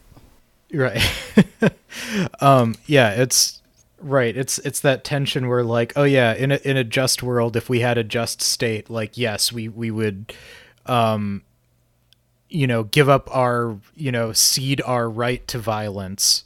Right. 0.73 1.03
um 2.41 2.77
yeah, 2.87 3.11
it's 3.11 3.58
right. 4.01 4.37
It's 4.37 4.59
it's 4.61 4.81
that 4.81 5.05
tension 5.05 5.49
where 5.49 5.63
like, 5.63 5.93
oh 5.97 6.05
yeah, 6.05 6.35
in 6.35 6.53
a 6.53 6.57
in 6.65 6.77
a 6.77 6.85
just 6.85 7.23
world 7.23 7.57
if 7.57 7.69
we 7.69 7.81
had 7.81 7.99
a 7.99 8.05
just 8.05 8.43
state, 8.43 8.91
like 8.91 9.17
yes, 9.17 9.53
we 9.53 9.69
we 9.69 9.91
would 9.91 10.33
um 10.87 11.43
you 12.49 12.67
know, 12.67 12.85
give 12.85 13.09
up 13.09 13.29
our, 13.35 13.79
you 13.95 14.11
know, 14.11 14.33
cede 14.33 14.81
our 14.83 15.09
right 15.09 15.47
to 15.49 15.59
violence 15.59 16.45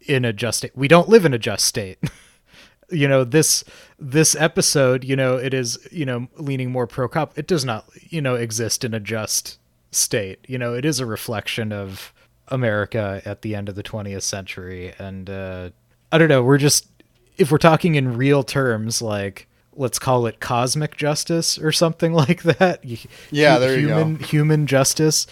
in 0.00 0.24
a 0.24 0.32
just 0.32 0.58
state. 0.58 0.72
We 0.74 0.88
don't 0.88 1.08
live 1.08 1.24
in 1.24 1.34
a 1.34 1.38
just 1.38 1.64
state. 1.64 1.98
you 2.90 3.08
know, 3.08 3.24
this 3.24 3.64
this 3.98 4.34
episode, 4.34 5.04
you 5.04 5.16
know, 5.16 5.36
it 5.36 5.54
is, 5.54 5.78
you 5.90 6.04
know, 6.04 6.28
leaning 6.36 6.70
more 6.70 6.86
pro 6.86 7.08
cop. 7.08 7.38
It 7.38 7.46
does 7.46 7.64
not, 7.64 7.86
you 8.08 8.20
know, 8.20 8.34
exist 8.34 8.84
in 8.84 8.94
a 8.94 9.00
just 9.00 9.58
state. 9.92 10.44
You 10.46 10.58
know, 10.58 10.74
it 10.74 10.84
is 10.84 11.00
a 11.00 11.06
reflection 11.06 11.72
of 11.72 12.12
America 12.48 13.22
at 13.24 13.42
the 13.42 13.54
end 13.54 13.68
of 13.68 13.76
the 13.76 13.82
20th 13.82 14.22
century. 14.22 14.92
And 14.98 15.30
uh, 15.30 15.70
I 16.12 16.18
don't 16.18 16.28
know, 16.28 16.42
we're 16.42 16.58
just, 16.58 16.86
if 17.36 17.50
we're 17.50 17.58
talking 17.58 17.94
in 17.94 18.16
real 18.16 18.42
terms, 18.42 19.00
like, 19.00 19.46
let's 19.74 19.98
call 19.98 20.26
it 20.26 20.40
cosmic 20.40 20.96
justice 20.96 21.58
or 21.58 21.72
something 21.72 22.12
like 22.24 22.42
that. 22.42 22.84
Yeah, 23.30 23.58
there 23.58 23.78
you 23.78 23.88
human, 23.88 24.16
go. 24.16 24.26
Human 24.26 24.66
justice. 24.66 25.26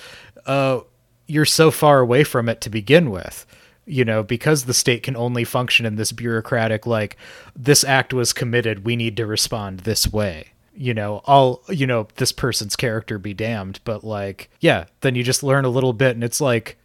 Uh, 0.47 0.81
you're 1.27 1.45
so 1.45 1.71
far 1.71 2.01
away 2.01 2.25
from 2.25 2.49
it 2.49 2.61
to 2.63 2.71
begin 2.71 3.11
with. 3.11 3.47
You 3.91 4.05
know, 4.05 4.23
because 4.23 4.67
the 4.67 4.75
state 4.75 5.03
can 5.03 5.17
only 5.17 5.45
function 5.45 5.87
in 5.87 5.97
this 5.97 6.13
bureaucratic, 6.13 6.87
like, 6.87 7.17
this 7.57 7.85
act 7.85 8.13
was 8.13 8.35
committed, 8.35 8.85
we 8.85 8.97
need 8.97 9.17
to 9.17 9.27
respond 9.27 9.81
this 9.81 10.13
way 10.13 10.53
you 10.79 10.95
know, 10.95 11.21
all 11.25 11.63
you 11.69 11.87
know, 11.87 12.07
this 12.17 12.31
person's 12.31 12.77
character 12.77 13.19
be 13.19 13.35
damned. 13.35 13.81
But 13.85 14.05
like, 14.05 14.49
yeah, 14.61 14.85
then 15.01 15.17
you 15.17 15.25
just 15.25 15.43
learn 15.43 15.65
a 15.65 15.71
little 15.71 15.93
bit, 15.93 16.15
and 16.15 16.23
it's 16.23 16.41
like, 16.41 16.79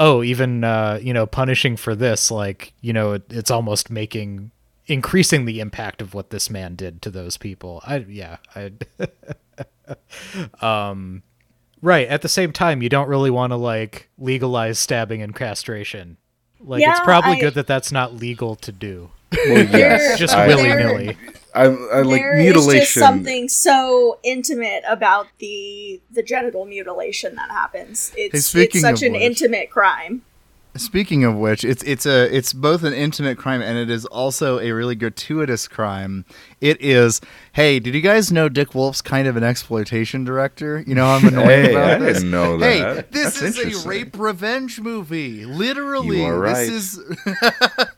oh, 0.00 0.22
even 0.24 0.64
uh, 0.64 0.98
you 1.00 1.12
know, 1.12 1.26
punishing 1.26 1.76
for 1.76 1.94
this, 1.94 2.30
like, 2.30 2.72
you 2.80 2.92
know, 2.92 3.12
it, 3.12 3.22
it's 3.30 3.50
almost 3.50 3.90
making 3.90 4.50
increasing 4.86 5.44
the 5.44 5.60
impact 5.60 6.02
of 6.02 6.14
what 6.14 6.30
this 6.30 6.50
man 6.50 6.74
did 6.74 7.00
to 7.02 7.10
those 7.10 7.36
people. 7.36 7.80
I 7.86 7.98
yeah, 7.98 8.38
I 8.56 8.72
um 10.90 11.22
right, 11.80 12.08
at 12.08 12.22
the 12.22 12.28
same 12.28 12.52
time 12.52 12.82
you 12.82 12.88
don't 12.88 13.08
really 13.08 13.30
want 13.30 13.52
to 13.52 13.56
like 13.56 14.08
legalize 14.18 14.78
stabbing 14.80 15.22
and 15.22 15.36
castration. 15.36 16.16
Like 16.58 16.82
it's 16.84 17.00
probably 17.00 17.36
I- 17.36 17.40
good 17.40 17.54
that 17.54 17.68
that's 17.68 17.92
not 17.92 18.16
legal 18.16 18.56
to 18.56 18.72
do. 18.72 19.10
Well, 19.32 19.64
yes, 19.70 20.18
Just 20.18 20.36
willy-nilly. 20.36 21.16
I, 21.54 21.64
I 21.64 22.02
like 22.02 22.20
There 22.20 22.38
is 22.38 22.44
mutilation. 22.44 22.80
just 22.80 22.94
something 22.94 23.48
so 23.48 24.18
intimate 24.22 24.82
about 24.88 25.26
the 25.38 26.00
the 26.10 26.22
genital 26.22 26.64
mutilation 26.66 27.34
that 27.36 27.50
happens. 27.50 28.12
It's, 28.16 28.54
it's 28.54 28.80
such 28.80 29.02
an 29.02 29.12
which- 29.12 29.22
intimate 29.22 29.70
crime. 29.70 30.22
Speaking 30.76 31.24
of 31.24 31.34
which, 31.34 31.64
it's 31.64 31.82
it's 31.82 32.06
a 32.06 32.34
it's 32.34 32.52
both 32.52 32.84
an 32.84 32.92
intimate 32.92 33.36
crime 33.36 33.60
and 33.60 33.76
it 33.76 33.90
is 33.90 34.06
also 34.06 34.60
a 34.60 34.70
really 34.70 34.94
gratuitous 34.94 35.66
crime. 35.66 36.24
It 36.60 36.80
is. 36.80 37.20
Hey, 37.54 37.80
did 37.80 37.92
you 37.92 38.00
guys 38.00 38.30
know 38.30 38.48
Dick 38.48 38.72
Wolf's 38.72 39.02
kind 39.02 39.26
of 39.26 39.36
an 39.36 39.42
exploitation 39.42 40.22
director? 40.22 40.84
You 40.86 40.94
know 40.94 41.06
I'm 41.06 41.26
annoyed 41.26 41.46
Hey, 41.48 41.70
about 41.72 41.90
I 41.90 41.98
this. 41.98 42.18
didn't 42.18 42.30
know 42.30 42.56
that. 42.58 42.96
Hey, 42.96 43.04
this 43.10 43.40
That's 43.40 43.58
is 43.58 43.84
a 43.84 43.88
rape 43.88 44.16
revenge 44.16 44.80
movie. 44.80 45.44
Literally, 45.44 46.22
right. 46.22 46.54
this 46.68 46.96
is 46.96 46.96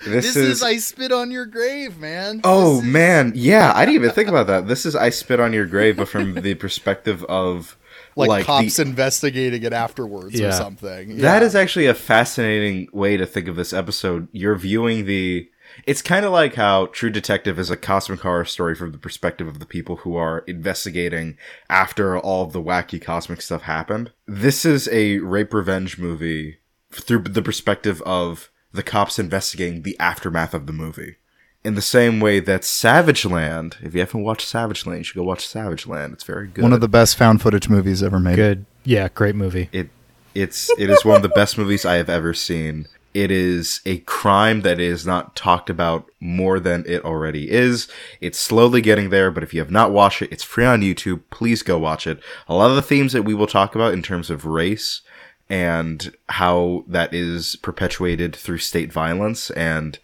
This, 0.04 0.24
this, 0.24 0.36
is. 0.36 0.48
is 0.48 0.62
I 0.62 0.78
spit 0.78 1.12
on 1.12 1.30
your 1.30 1.44
grave, 1.46 1.98
man. 1.98 2.40
oh 2.42 2.78
is- 2.78 2.84
man, 2.84 3.32
yeah, 3.34 3.72
I 3.74 3.84
didn't 3.84 3.96
even 3.96 4.10
think 4.12 4.28
about 4.30 4.46
that. 4.46 4.66
This 4.66 4.86
is 4.86 4.96
I 4.96 5.10
spit 5.10 5.40
on 5.40 5.52
your 5.52 5.66
grave, 5.66 5.98
but 5.98 6.08
from 6.08 6.34
the 6.34 6.54
perspective 6.54 7.22
of 7.24 7.76
like, 8.16 8.28
like, 8.28 8.46
cops 8.46 8.76
the, 8.76 8.82
investigating 8.82 9.62
it 9.62 9.72
afterwards 9.72 10.40
or 10.40 10.52
something. 10.52 11.18
That 11.18 11.40
Yeah. 11.42 11.46
is 11.46 11.54
actually 11.54 11.86
a 11.86 11.94
fascinating 11.94 12.88
way 12.92 13.16
to 13.16 13.26
think 13.26 13.48
of 13.48 13.56
this 13.56 13.72
episode. 13.72 14.28
You're 14.32 14.56
viewing 14.56 15.06
the. 15.06 15.48
It's 15.86 16.02
kind 16.02 16.26
of 16.26 16.32
like 16.32 16.54
how 16.56 16.86
True 16.86 17.08
Detective 17.08 17.58
is 17.58 17.70
a 17.70 17.78
cosmic 17.78 18.20
horror 18.20 18.44
story 18.44 18.74
from 18.74 18.92
the 18.92 18.98
perspective 18.98 19.46
of 19.48 19.58
the 19.58 19.64
people 19.64 19.96
who 19.96 20.16
are 20.16 20.40
investigating 20.46 21.38
after 21.70 22.18
all 22.18 22.44
of 22.44 22.52
the 22.52 22.62
wacky 22.62 23.00
cosmic 23.00 23.40
stuff 23.40 23.62
happened. 23.62 24.12
This 24.26 24.66
is 24.66 24.86
a 24.92 25.18
rape 25.20 25.54
revenge 25.54 25.98
movie 25.98 26.58
through 26.90 27.20
the 27.22 27.40
perspective 27.40 28.02
of 28.02 28.50
the 28.72 28.82
cops 28.82 29.18
investigating 29.18 29.82
the 29.82 29.98
aftermath 29.98 30.52
of 30.52 30.66
the 30.66 30.72
movie. 30.74 31.16
In 31.64 31.74
the 31.76 31.82
same 31.82 32.18
way 32.18 32.40
that 32.40 32.62
Savageland, 32.62 33.76
if 33.82 33.94
you 33.94 34.00
haven't 34.00 34.24
watched 34.24 34.52
Savageland, 34.52 34.98
you 34.98 35.04
should 35.04 35.16
go 35.16 35.22
watch 35.22 35.46
Savageland. 35.46 36.12
It's 36.12 36.24
very 36.24 36.48
good. 36.48 36.62
one 36.62 36.72
of 36.72 36.80
the 36.80 36.88
best 36.88 37.16
found 37.16 37.40
footage 37.40 37.68
movies 37.68 38.02
ever 38.02 38.18
made. 38.18 38.36
Good. 38.36 38.66
Yeah, 38.84 39.08
great 39.14 39.36
movie. 39.36 39.68
It 39.72 39.90
it's 40.34 40.70
it 40.78 40.90
is 40.90 41.04
one 41.04 41.16
of 41.16 41.22
the 41.22 41.28
best 41.28 41.56
movies 41.58 41.84
I 41.84 41.96
have 41.96 42.08
ever 42.08 42.34
seen. 42.34 42.88
It 43.14 43.30
is 43.30 43.80
a 43.84 43.98
crime 43.98 44.62
that 44.62 44.80
is 44.80 45.06
not 45.06 45.36
talked 45.36 45.68
about 45.68 46.10
more 46.18 46.58
than 46.58 46.82
it 46.86 47.04
already 47.04 47.50
is. 47.50 47.86
It's 48.22 48.38
slowly 48.38 48.80
getting 48.80 49.10
there, 49.10 49.30
but 49.30 49.42
if 49.42 49.52
you 49.52 49.60
have 49.60 49.70
not 49.70 49.92
watched 49.92 50.22
it, 50.22 50.32
it's 50.32 50.42
free 50.42 50.64
on 50.64 50.80
YouTube. 50.80 51.20
Please 51.30 51.62
go 51.62 51.78
watch 51.78 52.06
it. 52.06 52.20
A 52.48 52.54
lot 52.54 52.70
of 52.70 52.76
the 52.76 52.82
themes 52.82 53.12
that 53.12 53.24
we 53.24 53.34
will 53.34 53.46
talk 53.46 53.74
about 53.74 53.92
in 53.92 54.02
terms 54.02 54.30
of 54.30 54.46
race 54.46 55.02
and 55.50 56.14
how 56.30 56.84
that 56.88 57.12
is 57.12 57.56
perpetuated 57.56 58.34
through 58.34 58.58
state 58.58 58.90
violence 58.90 59.50
and 59.50 59.98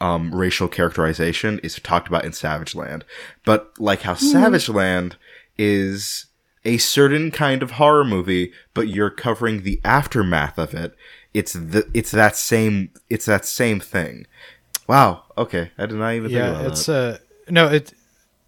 um, 0.00 0.34
racial 0.34 0.68
characterization 0.68 1.58
is 1.60 1.76
talked 1.76 2.08
about 2.08 2.24
in 2.24 2.32
Savageland. 2.32 3.02
But 3.44 3.72
like 3.78 4.02
how 4.02 4.14
Savageland 4.14 5.14
is 5.58 6.26
a 6.64 6.78
certain 6.78 7.30
kind 7.30 7.62
of 7.62 7.72
horror 7.72 8.04
movie, 8.04 8.52
but 8.74 8.88
you're 8.88 9.10
covering 9.10 9.62
the 9.62 9.80
aftermath 9.84 10.58
of 10.58 10.74
it. 10.74 10.94
It's 11.32 11.52
the 11.52 11.88
it's 11.94 12.10
that 12.10 12.36
same 12.36 12.90
it's 13.10 13.26
that 13.26 13.44
same 13.44 13.80
thing. 13.80 14.26
Wow. 14.86 15.24
Okay, 15.36 15.70
I 15.78 15.86
did 15.86 15.96
not 15.96 16.14
even 16.14 16.30
think 16.30 16.38
yeah 16.38 16.66
it's 16.66 16.86
that. 16.86 17.14
uh 17.14 17.50
no 17.50 17.68
it 17.68 17.92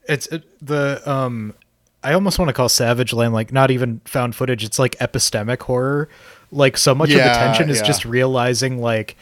it's 0.09 0.27
it, 0.29 0.45
the 0.65 1.01
um 1.09 1.55
i 2.03 2.13
almost 2.13 2.39
want 2.39 2.49
to 2.49 2.53
call 2.53 2.69
savageland 2.69 3.33
like 3.33 3.53
not 3.53 3.71
even 3.71 4.01
found 4.05 4.35
footage 4.35 4.65
it's 4.65 4.79
like 4.79 4.97
epistemic 4.99 5.63
horror 5.63 6.09
like 6.51 6.77
so 6.77 6.95
much 6.95 7.11
of 7.11 7.17
the 7.17 7.23
tension 7.23 7.69
is 7.69 7.79
yeah. 7.79 7.85
just 7.85 8.05
realizing 8.05 8.81
like 8.81 9.17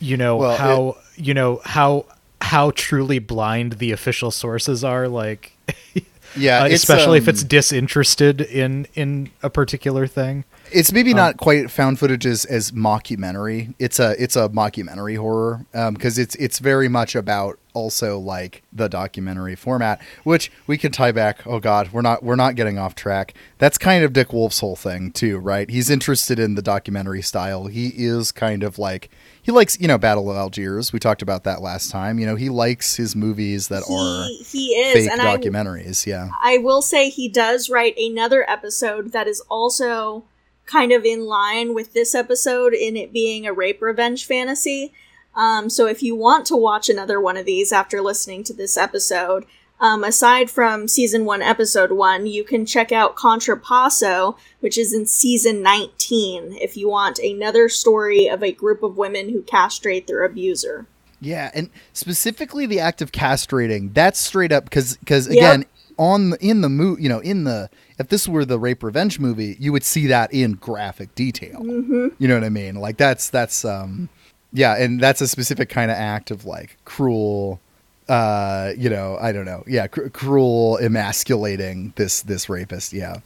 you 0.00 0.16
know 0.16 0.36
Well, 0.36 0.56
how 0.56 0.96
you 1.16 1.34
know 1.34 1.60
how 1.64 2.06
how 2.40 2.70
truly 2.72 3.18
blind 3.18 3.74
the 3.74 3.92
official 3.92 4.30
sources 4.30 4.84
are 4.84 5.08
like 5.08 5.52
Yeah, 6.36 6.64
uh, 6.64 6.66
especially 6.66 7.18
if 7.18 7.24
um, 7.24 7.30
it's 7.30 7.42
disinterested 7.42 8.40
in 8.40 8.86
in 8.94 9.30
a 9.42 9.50
particular 9.50 10.06
thing 10.06 10.44
It's 10.70 10.90
Um, 10.90 10.94
maybe 10.94 11.14
not 11.14 11.38
quite 11.38 11.70
found 11.70 11.98
footage 11.98 12.26
as, 12.26 12.44
as 12.44 12.72
mockumentary. 12.72 13.74
It's 13.78 13.98
a 13.98 14.14
it's 14.22 14.36
a 14.36 14.48
mockumentary 14.48 15.16
horror 15.16 15.64
because 15.72 16.18
it's 16.18 16.34
it's 16.36 16.58
very 16.58 16.88
much 16.88 17.14
about 17.14 17.58
also 17.72 18.18
like 18.18 18.62
the 18.72 18.88
documentary 18.88 19.54
format, 19.54 20.00
which 20.24 20.50
we 20.66 20.76
can 20.76 20.92
tie 20.92 21.12
back. 21.12 21.46
Oh 21.46 21.60
God, 21.60 21.92
we're 21.92 22.02
not 22.02 22.22
we're 22.22 22.36
not 22.36 22.56
getting 22.56 22.78
off 22.78 22.94
track. 22.94 23.34
That's 23.58 23.78
kind 23.78 24.04
of 24.04 24.12
Dick 24.12 24.32
Wolf's 24.32 24.60
whole 24.60 24.76
thing 24.76 25.12
too, 25.12 25.38
right? 25.38 25.68
He's 25.70 25.88
interested 25.88 26.38
in 26.38 26.54
the 26.54 26.62
documentary 26.62 27.22
style. 27.22 27.66
He 27.66 27.88
is 27.88 28.32
kind 28.32 28.62
of 28.62 28.78
like 28.78 29.10
he 29.48 29.52
likes 29.52 29.80
you 29.80 29.88
know 29.88 29.96
Battle 29.96 30.30
of 30.30 30.36
Algiers. 30.36 30.92
We 30.92 30.98
talked 30.98 31.22
about 31.22 31.44
that 31.44 31.62
last 31.62 31.90
time. 31.90 32.18
You 32.18 32.26
know 32.26 32.36
he 32.36 32.50
likes 32.50 32.96
his 32.96 33.16
movies 33.16 33.68
that 33.68 33.82
are 33.90 34.26
He, 34.26 34.42
he 34.42 34.66
is, 34.74 34.92
fake 34.92 35.10
and 35.10 35.22
I, 35.22 35.38
documentaries. 35.38 36.04
yeah. 36.04 36.28
I 36.42 36.58
will 36.58 36.82
say 36.82 37.08
he 37.08 37.30
does 37.30 37.70
write 37.70 37.96
another 37.96 38.44
episode 38.46 39.12
that 39.12 39.26
is 39.26 39.40
also 39.48 40.24
kind 40.66 40.92
of 40.92 41.06
in 41.06 41.24
line 41.24 41.72
with 41.72 41.94
this 41.94 42.14
episode 42.14 42.74
in 42.74 42.94
it 42.94 43.10
being 43.10 43.46
a 43.46 43.52
rape 43.54 43.80
revenge 43.80 44.26
fantasy. 44.26 44.92
Um, 45.34 45.70
so 45.70 45.86
if 45.86 46.02
you 46.02 46.14
want 46.14 46.44
to 46.48 46.56
watch 46.56 46.90
another 46.90 47.18
one 47.18 47.38
of 47.38 47.46
these 47.46 47.72
after 47.72 48.02
listening 48.02 48.44
to 48.44 48.52
this 48.52 48.76
episode, 48.76 49.46
um, 49.80 50.02
aside 50.02 50.50
from 50.50 50.88
season 50.88 51.24
one, 51.24 51.42
episode 51.42 51.92
one, 51.92 52.26
you 52.26 52.44
can 52.44 52.66
check 52.66 52.90
out 52.90 53.16
Contrapasso, 53.16 54.36
which 54.60 54.76
is 54.76 54.92
in 54.92 55.06
season 55.06 55.62
19, 55.62 56.58
if 56.60 56.76
you 56.76 56.88
want 56.88 57.18
another 57.18 57.68
story 57.68 58.28
of 58.28 58.42
a 58.42 58.52
group 58.52 58.82
of 58.82 58.96
women 58.96 59.28
who 59.28 59.42
castrate 59.42 60.06
their 60.06 60.24
abuser. 60.24 60.86
Yeah, 61.20 61.50
and 61.54 61.70
specifically 61.92 62.66
the 62.66 62.80
act 62.80 63.02
of 63.02 63.12
castrating. 63.12 63.92
That's 63.94 64.20
straight 64.20 64.52
up 64.52 64.64
because 64.64 64.96
because 64.98 65.26
Yep. 65.26 65.36
again 65.36 65.64
on 65.96 66.30
the, 66.30 66.38
in 66.38 66.60
the 66.60 66.68
mo 66.68 66.96
you 66.96 67.08
know 67.08 67.18
in 67.18 67.42
the 67.42 67.68
if 67.98 68.08
this 68.08 68.28
were 68.28 68.44
the 68.44 68.58
rape 68.58 68.84
revenge 68.84 69.18
movie, 69.18 69.56
you 69.58 69.72
would 69.72 69.82
see 69.82 70.06
that 70.06 70.32
in 70.32 70.52
graphic 70.52 71.14
detail. 71.16 71.60
You 71.64 72.28
know 72.28 72.34
what 72.34 72.44
I 72.44 72.50
mean? 72.50 72.76
Like 72.76 72.98
that's 72.98 73.30
that's 73.30 73.64
um 73.64 74.08
yeah, 74.52 74.76
and 74.76 75.00
that's 75.00 75.20
a 75.20 75.26
specific 75.28 75.68
kind 75.68 75.90
of 75.90 75.96
act 75.96 76.30
of 76.30 76.44
like 76.44 76.76
cruel 76.84 77.60
uh 78.08 78.72
you 78.76 78.88
know 78.88 79.18
i 79.20 79.32
don't 79.32 79.44
know 79.44 79.62
yeah 79.66 79.86
cr- 79.86 80.08
cruel 80.08 80.78
emasculating 80.78 81.92
this 81.96 82.22
this 82.22 82.48
rapist 82.48 82.92
yeah 82.92 83.18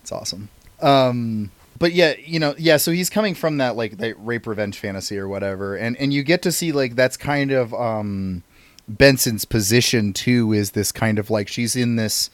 it's 0.00 0.12
awesome 0.12 0.48
um 0.80 1.50
but 1.78 1.92
yeah 1.92 2.14
you 2.24 2.38
know 2.38 2.54
yeah 2.58 2.76
so 2.76 2.90
he's 2.90 3.08
coming 3.08 3.34
from 3.34 3.58
that 3.58 3.76
like 3.76 3.98
that 3.98 4.14
rape 4.18 4.46
revenge 4.46 4.78
fantasy 4.78 5.18
or 5.18 5.28
whatever 5.28 5.76
and 5.76 5.96
and 5.98 6.12
you 6.12 6.22
get 6.22 6.42
to 6.42 6.50
see 6.50 6.72
like 6.72 6.96
that's 6.96 7.16
kind 7.16 7.52
of 7.52 7.72
um 7.74 8.42
benson's 8.88 9.44
position 9.44 10.12
too 10.12 10.52
is 10.52 10.72
this 10.72 10.90
kind 10.90 11.18
of 11.18 11.30
like 11.30 11.46
she's 11.46 11.76
in 11.76 11.96
this 11.96 12.30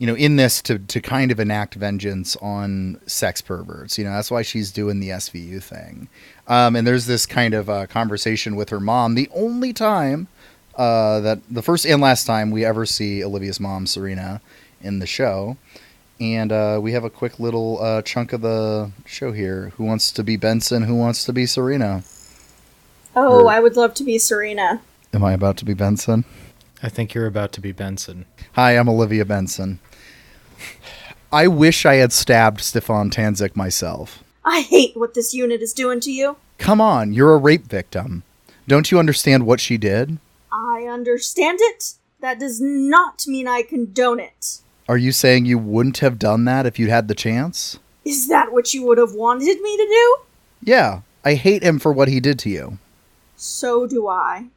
you 0.00 0.06
know, 0.06 0.16
in 0.16 0.36
this 0.36 0.62
to 0.62 0.78
to 0.78 0.98
kind 0.98 1.30
of 1.30 1.38
enact 1.38 1.74
vengeance 1.74 2.34
on 2.36 2.98
sex 3.06 3.42
perverts. 3.42 3.98
You 3.98 4.04
know, 4.04 4.12
that's 4.12 4.30
why 4.30 4.40
she's 4.40 4.72
doing 4.72 4.98
the 4.98 5.10
SVU 5.10 5.62
thing. 5.62 6.08
Um, 6.48 6.74
and 6.74 6.86
there's 6.86 7.04
this 7.04 7.26
kind 7.26 7.52
of 7.52 7.68
uh, 7.68 7.86
conversation 7.86 8.56
with 8.56 8.70
her 8.70 8.80
mom. 8.80 9.14
The 9.14 9.28
only 9.34 9.74
time 9.74 10.28
uh, 10.76 11.20
that 11.20 11.40
the 11.50 11.62
first 11.62 11.84
and 11.86 12.00
last 12.00 12.24
time 12.26 12.50
we 12.50 12.64
ever 12.64 12.86
see 12.86 13.24
Olivia's 13.24 13.60
mom, 13.60 13.86
Serena, 13.86 14.40
in 14.82 14.98
the 14.98 15.06
show. 15.06 15.56
And 16.20 16.52
uh, 16.52 16.78
we 16.82 16.92
have 16.92 17.04
a 17.04 17.08
quick 17.10 17.40
little 17.40 17.80
uh, 17.82 18.02
chunk 18.02 18.32
of 18.34 18.42
the 18.42 18.90
show 19.06 19.32
here. 19.32 19.72
Who 19.76 19.84
wants 19.84 20.12
to 20.12 20.22
be 20.22 20.36
Benson? 20.36 20.82
Who 20.82 20.94
wants 20.94 21.24
to 21.24 21.32
be 21.32 21.46
Serena? 21.46 22.02
Oh, 23.16 23.44
Or- 23.44 23.50
I 23.50 23.58
would 23.60 23.76
love 23.76 23.94
to 23.94 24.04
be 24.04 24.18
Serena. 24.18 24.82
Am 25.14 25.24
I 25.24 25.32
about 25.32 25.56
to 25.58 25.64
be 25.64 25.74
Benson? 25.74 26.24
I 26.82 26.88
think 26.88 27.14
you're 27.14 27.26
about 27.26 27.52
to 27.52 27.60
be 27.60 27.72
Benson. 27.72 28.26
Hi, 28.52 28.76
I'm 28.76 28.88
Olivia 28.88 29.24
Benson. 29.24 29.80
I 31.32 31.46
wish 31.46 31.86
I 31.86 31.94
had 31.96 32.12
stabbed 32.12 32.60
Stefan 32.60 33.10
Tanzik 33.10 33.54
myself. 33.56 34.22
I 34.44 34.60
hate 34.62 34.96
what 34.96 35.14
this 35.14 35.32
unit 35.34 35.62
is 35.62 35.72
doing 35.72 36.00
to 36.00 36.10
you. 36.12 36.36
Come 36.58 36.80
on, 36.80 37.12
you're 37.12 37.34
a 37.34 37.38
rape 37.38 37.66
victim. 37.66 38.22
Don't 38.68 38.90
you 38.90 38.98
understand 38.98 39.46
what 39.46 39.60
she 39.60 39.78
did? 39.78 40.18
I 40.62 40.84
understand 40.84 41.58
it. 41.62 41.94
That 42.20 42.38
does 42.38 42.60
not 42.60 43.26
mean 43.26 43.48
I 43.48 43.62
condone 43.62 44.20
it. 44.20 44.58
Are 44.90 44.98
you 44.98 45.10
saying 45.10 45.46
you 45.46 45.56
wouldn't 45.56 45.98
have 45.98 46.18
done 46.18 46.44
that 46.44 46.66
if 46.66 46.78
you'd 46.78 46.90
had 46.90 47.08
the 47.08 47.14
chance? 47.14 47.78
Is 48.04 48.28
that 48.28 48.52
what 48.52 48.74
you 48.74 48.84
would 48.84 48.98
have 48.98 49.14
wanted 49.14 49.60
me 49.60 49.76
to 49.78 49.86
do? 49.86 50.16
Yeah, 50.62 51.00
I 51.24 51.34
hate 51.34 51.62
him 51.62 51.78
for 51.78 51.92
what 51.92 52.08
he 52.08 52.20
did 52.20 52.38
to 52.40 52.50
you. 52.50 52.78
So 53.36 53.86
do 53.86 54.06
I. 54.06 54.48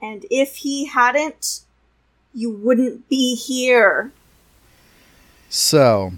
And 0.00 0.24
if 0.30 0.56
he 0.56 0.86
hadn't, 0.86 1.60
you 2.32 2.50
wouldn't 2.50 3.06
be 3.10 3.34
here. 3.34 4.10
So, 5.50 6.14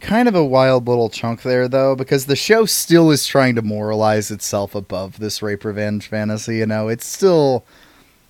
kind 0.00 0.26
of 0.26 0.34
a 0.34 0.44
wild 0.44 0.88
little 0.88 1.10
chunk 1.10 1.42
there, 1.42 1.68
though, 1.68 1.94
because 1.94 2.26
the 2.26 2.36
show 2.36 2.64
still 2.64 3.10
is 3.10 3.26
trying 3.26 3.56
to 3.56 3.62
moralize 3.62 4.30
itself 4.30 4.74
above 4.74 5.18
this 5.18 5.42
rape 5.42 5.64
revenge 5.64 6.08
fantasy. 6.08 6.56
You 6.56 6.66
know, 6.66 6.88
it's 6.88 7.06
still, 7.06 7.64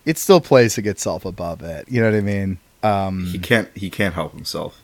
it 0.05 0.19
still 0.19 0.41
placing 0.41 0.87
itself 0.87 1.25
above 1.25 1.63
it. 1.63 1.87
You 1.89 2.01
know 2.01 2.11
what 2.11 2.17
I 2.17 2.21
mean? 2.23 2.59
Um, 2.83 3.27
He 3.27 3.39
can't. 3.39 3.69
He 3.75 3.91
can't 3.91 4.15
help 4.15 4.33
himself. 4.33 4.81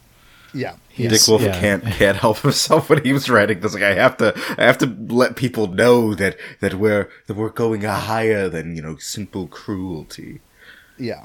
yeah, 0.54 0.76
He's- 0.88 1.10
Dick 1.12 1.28
Wolf 1.28 1.42
yeah. 1.42 1.58
can't 1.60 1.84
can't 1.84 2.16
help 2.16 2.38
himself 2.38 2.88
when 2.90 3.02
he 3.04 3.12
was 3.12 3.28
writing 3.30 3.60
this. 3.60 3.74
Like 3.74 3.82
I 3.82 3.94
have 3.94 4.16
to, 4.18 4.34
I 4.58 4.64
have 4.64 4.78
to 4.78 4.86
let 5.08 5.36
people 5.36 5.66
know 5.66 6.14
that 6.14 6.36
that 6.60 6.74
we're 6.74 7.08
that 7.26 7.34
we're 7.36 7.50
going 7.50 7.82
higher 7.82 8.48
than 8.48 8.76
you 8.76 8.82
know 8.82 8.96
simple 8.96 9.46
cruelty. 9.48 10.40
yeah, 10.98 11.24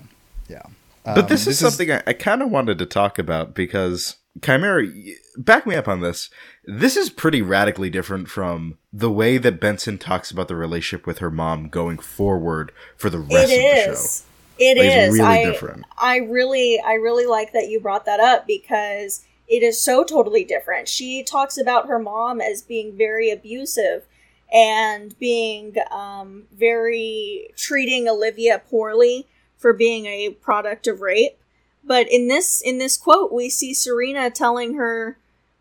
yeah. 0.49 0.63
But 1.03 1.17
Um, 1.19 1.27
this 1.27 1.47
is 1.47 1.57
something 1.59 1.91
I, 1.91 2.03
I 2.07 2.13
kind 2.13 2.41
of 2.41 2.49
wanted 2.51 2.77
to 2.79 2.85
talk 2.85 3.17
about 3.19 3.53
because 3.55 4.17
Chimera, 4.43 4.85
y- 4.85 5.15
back 5.37 5.65
me 5.65 5.75
up 5.75 5.87
on 5.87 6.01
this. 6.01 6.29
This 6.65 6.97
is 6.97 7.09
pretty 7.09 7.41
radically 7.41 7.89
different 7.89 8.29
from 8.29 8.77
the 8.91 9.11
way 9.11 9.37
that 9.37 9.59
Benson 9.59 9.97
talks 9.97 10.31
about 10.31 10.47
the 10.47 10.55
relationship 10.55 11.07
with 11.07 11.19
her 11.19 11.31
mom 11.31 11.69
going 11.69 11.97
forward 11.97 12.71
for 12.97 13.09
the 13.09 13.19
rest 13.19 13.51
It 13.51 13.87
of 13.89 13.93
the 13.93 13.95
show. 13.95 14.25
It 14.59 14.77
Like, 14.77 14.85
it's 14.85 15.13
really 15.13 15.25
I, 15.25 15.43
different. 15.43 15.85
I 15.97 16.17
really, 16.17 16.79
I 16.79 16.93
really 16.93 17.25
like 17.25 17.51
that 17.53 17.69
you 17.69 17.79
brought 17.79 18.05
that 18.05 18.19
up 18.19 18.45
because 18.45 19.25
it 19.47 19.63
is 19.63 19.81
so 19.81 20.03
totally 20.03 20.43
different. 20.43 20.87
She 20.87 21.23
talks 21.23 21.57
about 21.57 21.87
her 21.87 21.99
mom 21.99 22.39
as 22.39 22.61
being 22.61 22.95
very 22.95 23.31
abusive 23.31 24.05
and 24.51 25.17
being 25.17 25.75
um, 25.91 26.43
very 26.53 27.49
treating 27.55 28.07
Olivia 28.07 28.61
poorly 28.69 29.27
for 29.57 29.73
being 29.73 30.05
a 30.05 30.29
product 30.29 30.87
of 30.87 31.01
rape. 31.01 31.40
But 31.83 32.11
in 32.11 32.27
this 32.27 32.61
in 32.61 32.77
this 32.77 32.97
quote, 32.97 33.31
we 33.31 33.49
see 33.49 33.73
Serena 33.73 34.29
telling 34.29 34.75
her, 34.75 35.17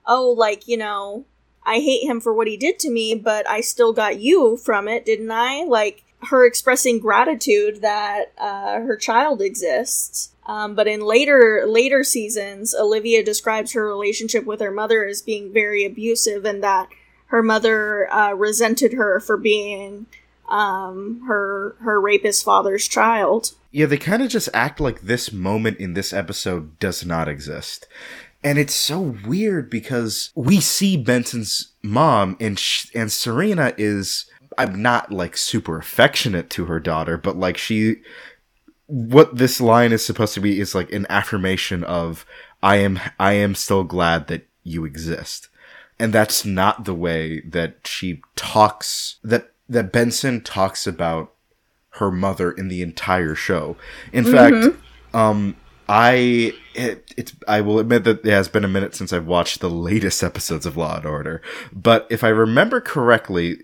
"Oh, 0.06 0.30
like 0.30 0.68
you 0.68 0.76
know, 0.76 1.24
I 1.64 1.76
hate 1.76 2.04
him 2.04 2.20
for 2.20 2.32
what 2.32 2.46
he 2.46 2.56
did 2.56 2.78
to 2.80 2.90
me, 2.90 3.14
but 3.14 3.48
I 3.48 3.60
still 3.60 3.92
got 3.92 4.20
you 4.20 4.56
from 4.56 4.88
it, 4.88 5.04
didn't 5.04 5.30
I?" 5.30 5.64
Like 5.64 6.04
her 6.24 6.44
expressing 6.44 6.98
gratitude 6.98 7.80
that 7.80 8.32
uh, 8.36 8.80
her 8.80 8.96
child 8.96 9.40
exists. 9.40 10.30
Um, 10.46 10.74
but 10.74 10.88
in 10.88 11.00
later 11.00 11.64
later 11.66 12.02
seasons, 12.02 12.74
Olivia 12.74 13.22
describes 13.22 13.72
her 13.72 13.86
relationship 13.86 14.44
with 14.44 14.60
her 14.60 14.70
mother 14.70 15.06
as 15.06 15.22
being 15.22 15.52
very 15.52 15.84
abusive, 15.84 16.44
and 16.44 16.62
that 16.62 16.88
her 17.26 17.42
mother 17.42 18.12
uh, 18.12 18.32
resented 18.32 18.94
her 18.94 19.20
for 19.20 19.36
being 19.36 20.06
um, 20.48 21.22
her 21.26 21.76
her 21.80 22.00
rapist 22.00 22.44
father's 22.44 22.88
child. 22.88 23.52
Yeah, 23.70 23.86
they 23.86 23.98
kind 23.98 24.22
of 24.22 24.28
just 24.28 24.48
act 24.52 24.80
like 24.80 25.02
this 25.02 25.32
moment 25.32 25.78
in 25.78 25.94
this 25.94 26.12
episode 26.12 26.78
does 26.78 27.04
not 27.04 27.28
exist. 27.28 27.86
And 28.42 28.58
it's 28.58 28.74
so 28.74 29.16
weird 29.26 29.70
because 29.70 30.30
we 30.34 30.60
see 30.60 30.96
Benson's 30.96 31.72
mom 31.82 32.36
and 32.40 32.58
sh- 32.58 32.90
and 32.94 33.12
Serena 33.12 33.74
is 33.76 34.26
I'm 34.58 34.82
not 34.82 35.12
like 35.12 35.36
super 35.36 35.78
affectionate 35.78 36.50
to 36.50 36.64
her 36.66 36.80
daughter, 36.80 37.16
but 37.16 37.36
like 37.36 37.56
she 37.56 37.96
what 38.86 39.36
this 39.36 39.60
line 39.60 39.92
is 39.92 40.04
supposed 40.04 40.34
to 40.34 40.40
be 40.40 40.58
is 40.58 40.74
like 40.74 40.90
an 40.90 41.06
affirmation 41.08 41.84
of 41.84 42.26
I 42.62 42.76
am 42.76 42.98
I 43.18 43.34
am 43.34 43.54
still 43.54 43.84
glad 43.84 44.26
that 44.28 44.48
you 44.64 44.84
exist. 44.84 45.48
And 45.98 46.12
that's 46.12 46.44
not 46.44 46.86
the 46.86 46.94
way 46.94 47.40
that 47.40 47.86
she 47.86 48.22
talks 48.36 49.18
that 49.22 49.52
that 49.68 49.92
Benson 49.92 50.40
talks 50.40 50.86
about 50.86 51.34
her 52.00 52.10
mother 52.10 52.50
in 52.50 52.68
the 52.68 52.82
entire 52.82 53.34
show. 53.34 53.76
In 54.12 54.24
fact, 54.24 54.76
um, 55.14 55.54
I 55.88 56.52
it, 56.74 57.14
it's 57.16 57.34
I 57.46 57.60
will 57.60 57.78
admit 57.78 58.04
that 58.04 58.24
it 58.24 58.30
has 58.30 58.48
been 58.48 58.64
a 58.64 58.68
minute 58.68 58.94
since 58.94 59.12
I've 59.12 59.26
watched 59.26 59.60
the 59.60 59.70
latest 59.70 60.22
episodes 60.22 60.66
of 60.66 60.76
Law 60.76 60.96
and 60.96 61.06
Order, 61.06 61.42
but 61.72 62.06
if 62.10 62.24
I 62.24 62.28
remember 62.28 62.80
correctly, 62.80 63.58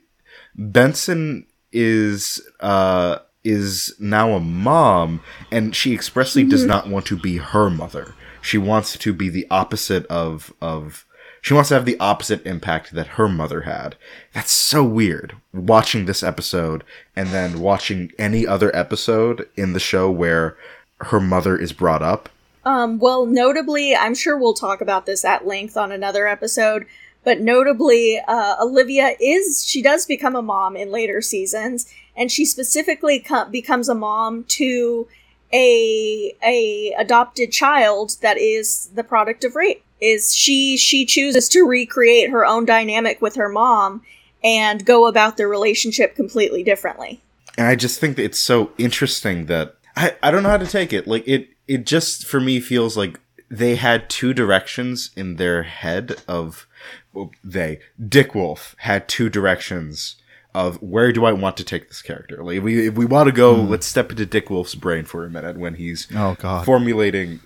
Benson 0.55 1.47
is 1.73 2.41
uh 2.61 3.19
is 3.43 3.95
now 3.99 4.33
a 4.33 4.41
mom, 4.41 5.21
and 5.51 5.75
she 5.75 5.95
expressly 5.95 6.45
does 6.45 6.65
not 6.65 6.89
want 6.89 7.07
to 7.07 7.17
be 7.17 7.39
her 7.39 7.71
mother. 7.71 8.15
She 8.43 8.59
wants 8.59 8.99
to 8.99 9.13
be 9.13 9.29
the 9.29 9.47
opposite 9.51 10.07
of 10.07 10.53
of. 10.61 11.06
She 11.47 11.55
wants 11.55 11.69
to 11.69 11.77
have 11.77 11.85
the 11.85 12.01
opposite 12.01 12.45
impact 12.45 12.91
that 12.91 13.07
her 13.07 13.29
mother 13.29 13.61
had. 13.61 13.95
That's 14.33 14.51
so 14.51 14.83
weird. 14.83 15.37
Watching 15.55 16.07
this 16.07 16.25
episode 16.25 16.83
and 17.15 17.29
then 17.29 17.61
watching 17.61 18.11
any 18.19 18.45
other 18.45 18.75
episode 18.75 19.49
in 19.57 19.73
the 19.73 19.79
show 19.79 20.11
where 20.11 20.57
her 21.03 21.21
mother 21.21 21.57
is 21.57 21.73
brought 21.73 22.03
up. 22.03 22.29
Um, 22.65 22.99
well, 22.99 23.27
notably, 23.27 23.95
I'm 23.95 24.17
sure 24.17 24.37
we'll 24.37 24.55
talk 24.55 24.81
about 24.81 25.07
this 25.07 25.25
at 25.25 25.47
length 25.47 25.77
on 25.77 25.93
another 25.93 26.27
episode, 26.27 26.85
but 27.23 27.41
notably, 27.41 28.21
uh, 28.27 28.57
Olivia 28.61 29.13
is, 29.21 29.65
she 29.65 29.83
does 29.83 30.05
become 30.05 30.35
a 30.35 30.43
mom 30.43 30.77
in 30.77 30.91
later 30.91 31.23
seasons, 31.23 31.87
and 32.17 32.33
she 32.33 32.45
specifically 32.45 33.21
co- 33.21 33.45
becomes 33.45 33.89
a 33.89 33.95
mom 33.95 34.43
to 34.49 35.07
a, 35.53 36.35
a 36.43 36.93
adopted 36.99 37.53
child 37.53 38.17
that 38.21 38.37
is 38.37 38.89
the 38.97 39.05
product 39.05 39.45
of 39.45 39.55
rape. 39.55 39.85
Is 40.01 40.35
she, 40.35 40.77
she 40.77 41.07
chooses 41.07 41.49
to 41.51 41.63
recreate 41.63 42.31
her 42.31 42.45
own 42.45 42.65
dynamic 42.65 43.21
with 43.23 43.37
her 43.37 43.49
mom 43.49 44.03
and 44.45 44.85
go 44.85 45.07
about 45.07 45.37
their 45.37 45.49
relationship 45.49 46.15
completely 46.15 46.63
differently. 46.63 47.21
and 47.59 47.67
I 47.67 47.75
just 47.75 47.99
think 47.99 48.17
that 48.17 48.25
it's 48.25 48.39
so 48.39 48.71
interesting 48.79 49.47
that 49.47 49.77
I, 49.97 50.15
I 50.23 50.31
don't 50.31 50.43
know 50.43 50.51
how 50.51 50.59
to 50.59 50.67
take 50.67 50.93
it. 50.93 51.07
Like 51.07 51.27
it 51.27 51.49
it 51.67 51.87
just 51.87 52.27
for 52.27 52.39
me 52.41 52.61
feels 52.61 52.97
like 52.97 53.19
they 53.51 53.77
had 53.77 54.11
two 54.11 54.35
directions 54.35 55.11
in 55.17 55.37
their 55.37 55.63
head 55.63 56.17
of 56.29 56.67
well, 57.15 57.31
they 57.43 57.81
Dick 58.09 58.35
Wolf 58.35 58.77
had 58.81 59.09
two 59.09 59.31
directions 59.31 60.17
of 60.55 60.77
where 60.83 61.13
do 61.13 61.25
I 61.25 61.33
want 61.33 61.57
to 61.57 61.65
take 61.65 61.89
this 61.89 62.03
character. 62.03 62.45
Like 62.45 62.59
if 62.59 62.63
we 62.63 62.89
if 62.89 62.95
we 62.95 63.07
want 63.07 63.27
to 63.29 63.33
go, 63.33 63.57
hmm. 63.57 63.71
let's 63.71 63.87
step 63.87 64.11
into 64.11 64.27
Dick 64.27 64.51
Wolf's 64.51 64.75
brain 64.75 65.05
for 65.07 65.25
a 65.25 65.31
minute 65.31 65.57
when 65.57 65.75
he's 65.75 66.07
Oh, 66.15 66.37
God. 66.39 66.67
formulating. 66.67 67.41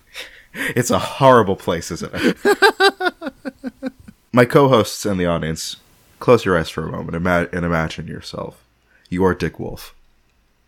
It's 0.54 0.90
a 0.90 0.98
horrible 0.98 1.56
place, 1.56 1.90
isn't 1.90 2.12
it? 2.14 2.36
My 4.32 4.44
co-hosts 4.44 5.04
and 5.06 5.18
the 5.18 5.26
audience, 5.26 5.76
close 6.18 6.44
your 6.44 6.58
eyes 6.58 6.68
for 6.70 6.84
a 6.84 6.90
moment 6.90 7.14
ima- 7.16 7.48
and 7.52 7.64
imagine 7.64 8.06
yourself. 8.06 8.62
You 9.08 9.24
are 9.24 9.34
Dick 9.34 9.58
Wolf. 9.58 9.94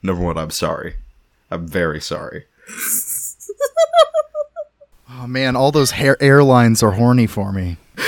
Number 0.03 0.23
one, 0.23 0.39
I'm 0.39 0.51
sorry. 0.51 0.97
I'm 1.51 1.67
very 1.67 2.01
sorry. 2.01 2.47
Oh 5.15 5.27
man, 5.27 5.57
all 5.57 5.71
those 5.71 5.91
hair 5.91 6.17
airlines 6.23 6.83
are 6.83 6.93
horny 6.93 7.27
for 7.27 7.53
me. 7.53 7.77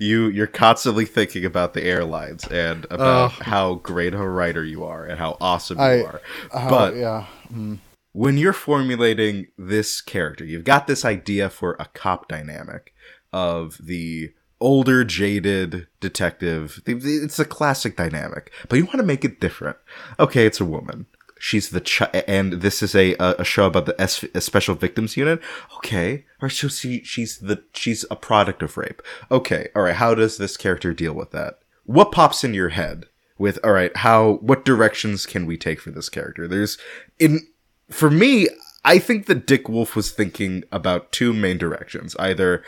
You 0.00 0.26
you're 0.26 0.48
constantly 0.48 1.04
thinking 1.04 1.44
about 1.44 1.74
the 1.74 1.84
airlines 1.84 2.44
and 2.48 2.84
about 2.90 3.30
how 3.32 3.74
great 3.74 4.12
of 4.12 4.18
a 4.20 4.28
writer 4.28 4.64
you 4.64 4.82
are 4.82 5.04
and 5.04 5.18
how 5.20 5.36
awesome 5.40 5.78
I- 5.78 5.94
you 5.98 6.06
are. 6.06 6.20
but 6.52 6.96
yeah, 6.96 7.26
mm. 7.52 7.78
When 8.14 8.38
you're 8.38 8.52
formulating 8.52 9.48
this 9.58 10.00
character, 10.00 10.44
you've 10.44 10.64
got 10.64 10.86
this 10.86 11.04
idea 11.04 11.50
for 11.50 11.76
a 11.78 11.86
cop 11.94 12.28
dynamic 12.28 12.94
of 13.32 13.76
the 13.82 14.32
older, 14.60 15.04
jaded 15.04 15.88
detective. 16.00 16.80
It's 16.86 17.38
a 17.40 17.44
classic 17.44 17.96
dynamic, 17.96 18.52
but 18.68 18.76
you 18.76 18.84
want 18.86 18.98
to 18.98 19.02
make 19.02 19.24
it 19.24 19.40
different. 19.40 19.76
Okay, 20.18 20.46
it's 20.46 20.60
a 20.60 20.64
woman. 20.64 21.06
she's 21.38 21.68
the 21.70 21.80
ch- 21.80 22.14
and 22.28 22.54
this 22.62 22.82
is 22.82 22.94
a 22.94 23.14
a 23.18 23.44
show 23.44 23.66
about 23.66 23.86
the 23.86 24.00
S- 24.00 24.24
special 24.38 24.74
victims 24.76 25.16
unit. 25.16 25.40
Okay, 25.78 26.24
or 26.40 26.48
so 26.48 26.68
she 26.68 27.02
she's 27.02 27.38
the 27.38 27.64
she's 27.74 28.04
a 28.10 28.16
product 28.16 28.62
of 28.62 28.76
rape. 28.76 29.02
Okay, 29.30 29.68
all 29.74 29.82
right. 29.82 29.96
How 29.96 30.14
does 30.14 30.38
this 30.38 30.56
character 30.56 30.94
deal 30.94 31.12
with 31.12 31.32
that? 31.32 31.58
What 31.84 32.12
pops 32.12 32.44
in 32.44 32.54
your 32.54 32.70
head 32.70 33.06
with 33.36 33.58
all 33.64 33.72
right? 33.72 33.94
How 33.96 34.34
what 34.40 34.64
directions 34.64 35.26
can 35.26 35.44
we 35.46 35.58
take 35.58 35.80
for 35.80 35.90
this 35.90 36.08
character? 36.08 36.46
There's 36.48 36.78
in 37.18 37.40
for 37.90 38.10
me. 38.10 38.48
I 38.86 38.98
think 38.98 39.26
that 39.26 39.46
Dick 39.46 39.68
Wolf 39.68 39.96
was 39.96 40.10
thinking 40.10 40.62
about 40.70 41.10
two 41.10 41.32
main 41.32 41.56
directions. 41.56 42.14
Either 42.18 42.62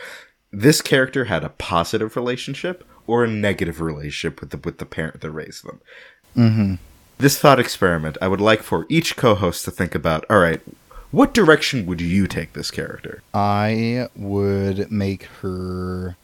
this 0.50 0.80
character 0.80 1.26
had 1.26 1.44
a 1.44 1.50
positive 1.50 2.16
relationship 2.16 2.84
or 3.06 3.24
a 3.24 3.28
negative 3.28 3.80
relationship 3.80 4.40
with 4.40 4.50
the 4.50 4.56
with 4.56 4.78
the 4.78 4.86
parent 4.86 5.20
that 5.20 5.30
raised 5.30 5.64
them. 5.64 5.80
Mm-hmm. 6.36 6.74
This 7.18 7.38
thought 7.38 7.60
experiment, 7.60 8.18
I 8.20 8.28
would 8.28 8.40
like 8.40 8.62
for 8.62 8.86
each 8.88 9.16
co-host 9.16 9.64
to 9.64 9.70
think 9.70 9.94
about. 9.94 10.24
All 10.28 10.38
right, 10.38 10.60
what 11.10 11.32
direction 11.32 11.86
would 11.86 12.00
you 12.00 12.26
take 12.26 12.52
this 12.52 12.70
character? 12.70 13.22
I 13.32 14.08
would 14.16 14.90
make 14.90 15.24
her. 15.40 16.16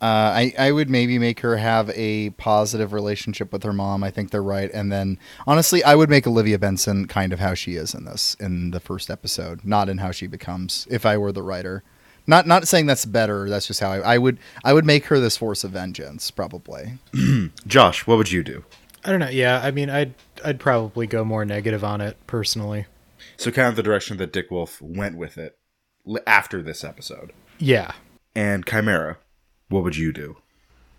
Uh, 0.00 0.04
I 0.04 0.54
I 0.58 0.72
would 0.72 0.88
maybe 0.88 1.18
make 1.18 1.40
her 1.40 1.56
have 1.56 1.90
a 1.90 2.30
positive 2.30 2.92
relationship 2.92 3.52
with 3.52 3.64
her 3.64 3.72
mom. 3.72 4.04
I 4.04 4.10
think 4.10 4.30
they're 4.30 4.42
right. 4.42 4.70
And 4.72 4.92
then 4.92 5.18
honestly, 5.46 5.82
I 5.82 5.94
would 5.94 6.08
make 6.08 6.26
Olivia 6.26 6.58
Benson 6.58 7.06
kind 7.06 7.32
of 7.32 7.40
how 7.40 7.54
she 7.54 7.74
is 7.74 7.94
in 7.94 8.04
this 8.04 8.36
in 8.38 8.70
the 8.70 8.80
first 8.80 9.10
episode, 9.10 9.64
not 9.64 9.88
in 9.88 9.98
how 9.98 10.12
she 10.12 10.26
becomes. 10.26 10.86
If 10.88 11.04
I 11.04 11.16
were 11.16 11.32
the 11.32 11.42
writer, 11.42 11.82
not 12.28 12.46
not 12.46 12.68
saying 12.68 12.86
that's 12.86 13.04
better. 13.06 13.48
That's 13.48 13.66
just 13.66 13.80
how 13.80 13.90
I, 13.90 14.14
I 14.14 14.18
would 14.18 14.38
I 14.62 14.72
would 14.72 14.84
make 14.84 15.06
her 15.06 15.18
this 15.18 15.36
force 15.36 15.64
of 15.64 15.72
vengeance 15.72 16.30
probably. 16.30 16.98
Josh, 17.66 18.06
what 18.06 18.18
would 18.18 18.30
you 18.30 18.44
do? 18.44 18.64
I 19.04 19.10
don't 19.10 19.20
know. 19.20 19.28
Yeah, 19.28 19.60
I 19.62 19.70
mean, 19.70 19.90
I'd 19.90 20.14
I'd 20.44 20.60
probably 20.60 21.06
go 21.06 21.24
more 21.24 21.44
negative 21.44 21.82
on 21.82 22.00
it 22.00 22.16
personally. 22.26 22.86
So 23.36 23.50
kind 23.50 23.68
of 23.68 23.76
the 23.76 23.82
direction 23.82 24.16
that 24.18 24.32
Dick 24.32 24.50
Wolf 24.50 24.80
went 24.82 25.16
with 25.16 25.38
it 25.38 25.58
after 26.26 26.62
this 26.62 26.84
episode. 26.84 27.32
Yeah. 27.58 27.92
And 28.34 28.66
Chimera, 28.66 29.18
what 29.68 29.84
would 29.84 29.96
you 29.96 30.12
do? 30.12 30.36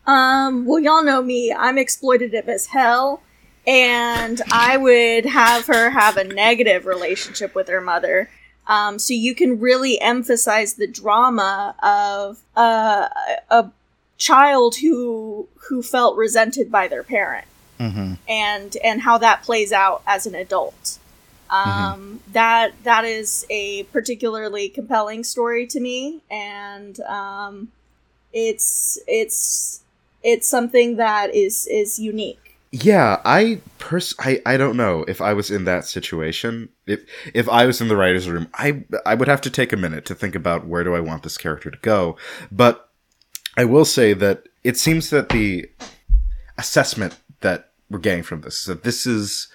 Um, 0.05 0.65
well, 0.65 0.79
y'all 0.79 1.03
know 1.03 1.21
me. 1.21 1.53
I'm 1.53 1.75
exploitative 1.75 2.47
as 2.47 2.67
hell. 2.67 3.21
And 3.67 4.41
I 4.51 4.77
would 4.77 5.25
have 5.25 5.67
her 5.67 5.91
have 5.91 6.17
a 6.17 6.23
negative 6.23 6.85
relationship 6.85 7.53
with 7.53 7.67
her 7.67 7.81
mother. 7.81 8.29
Um, 8.65 8.97
so 8.99 9.13
you 9.13 9.35
can 9.35 9.59
really 9.59 9.99
emphasize 9.99 10.75
the 10.75 10.87
drama 10.87 11.75
of 11.83 12.39
uh, 12.55 13.09
a 13.49 13.69
child 14.17 14.75
who 14.77 15.47
who 15.67 15.81
felt 15.83 16.17
resented 16.17 16.71
by 16.71 16.87
their 16.87 17.03
parent, 17.03 17.45
Mm-hmm. 17.79 18.13
and 18.27 18.77
and 18.83 19.01
how 19.01 19.17
that 19.19 19.41
plays 19.43 19.71
out 19.71 20.01
as 20.05 20.25
an 20.25 20.35
adult. 20.35 20.99
Um, 21.49 22.19
That 22.31 22.73
that 22.83 23.05
is 23.05 23.45
a 23.49 23.83
particularly 23.83 24.69
compelling 24.69 25.23
story 25.23 25.65
to 25.67 25.79
me, 25.79 26.21
and 26.29 26.99
um, 27.01 27.69
it's 28.33 28.99
it's 29.07 29.81
it's 30.23 30.47
something 30.47 30.97
that 30.97 31.33
is 31.33 31.67
is 31.67 31.99
unique. 31.99 32.57
Yeah, 32.71 33.19
I 33.25 33.61
pers- 33.79 34.13
I, 34.19 34.41
I 34.45 34.55
don't 34.55 34.77
know 34.77 35.03
if 35.07 35.21
I 35.21 35.33
was 35.33 35.49
in 35.49 35.65
that 35.65 35.85
situation. 35.85 36.69
If 36.85 37.03
if 37.33 37.49
I 37.49 37.65
was 37.65 37.81
in 37.81 37.87
the 37.87 37.95
writers' 37.95 38.29
room, 38.29 38.47
I 38.53 38.83
I 39.05 39.15
would 39.15 39.27
have 39.27 39.41
to 39.41 39.49
take 39.49 39.73
a 39.73 39.77
minute 39.77 40.05
to 40.05 40.15
think 40.15 40.35
about 40.35 40.67
where 40.67 40.83
do 40.83 40.93
I 40.93 40.99
want 40.99 41.23
this 41.23 41.37
character 41.37 41.71
to 41.71 41.77
go. 41.79 42.15
But 42.51 42.89
I 43.57 43.65
will 43.65 43.85
say 43.85 44.13
that 44.13 44.47
it 44.63 44.77
seems 44.77 45.09
that 45.09 45.29
the 45.29 45.69
assessment 46.57 47.17
that 47.41 47.71
we're 47.89 47.99
getting 47.99 48.23
from 48.23 48.41
this 48.41 48.59
is 48.59 48.65
that 48.65 48.83
this 48.83 49.07
is 49.07 49.47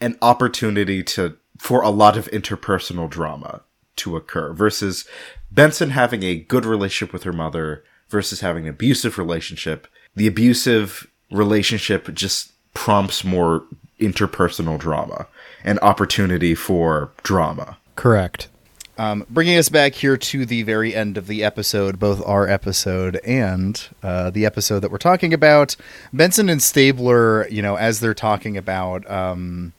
an 0.00 0.18
opportunity 0.20 1.02
to 1.02 1.36
for 1.56 1.80
a 1.80 1.90
lot 1.90 2.18
of 2.18 2.26
interpersonal 2.26 3.08
drama 3.08 3.62
to 3.96 4.16
occur 4.16 4.52
versus 4.52 5.06
Benson 5.50 5.90
having 5.90 6.22
a 6.22 6.36
good 6.36 6.66
relationship 6.66 7.12
with 7.12 7.22
her 7.22 7.32
mother 7.32 7.82
versus 8.08 8.40
having 8.40 8.64
an 8.64 8.70
abusive 8.70 9.18
relationship. 9.18 9.86
The 10.14 10.26
abusive 10.26 11.06
relationship 11.30 12.12
just 12.14 12.52
prompts 12.74 13.24
more 13.24 13.64
interpersonal 14.00 14.78
drama 14.78 15.26
and 15.64 15.78
opportunity 15.80 16.54
for 16.54 17.10
drama. 17.22 17.78
Correct. 17.96 18.48
Um, 18.96 19.24
bringing 19.30 19.56
us 19.56 19.68
back 19.68 19.94
here 19.94 20.16
to 20.16 20.44
the 20.44 20.64
very 20.64 20.92
end 20.92 21.16
of 21.16 21.28
the 21.28 21.44
episode, 21.44 22.00
both 22.00 22.24
our 22.26 22.48
episode 22.48 23.16
and 23.24 23.88
uh, 24.02 24.30
the 24.30 24.44
episode 24.44 24.80
that 24.80 24.90
we're 24.90 24.98
talking 24.98 25.32
about. 25.32 25.76
Benson 26.12 26.48
and 26.48 26.60
Stabler, 26.60 27.48
you 27.48 27.62
know, 27.62 27.76
as 27.76 28.00
they're 28.00 28.12
talking 28.12 28.56
about, 28.56 29.08
um, 29.08 29.72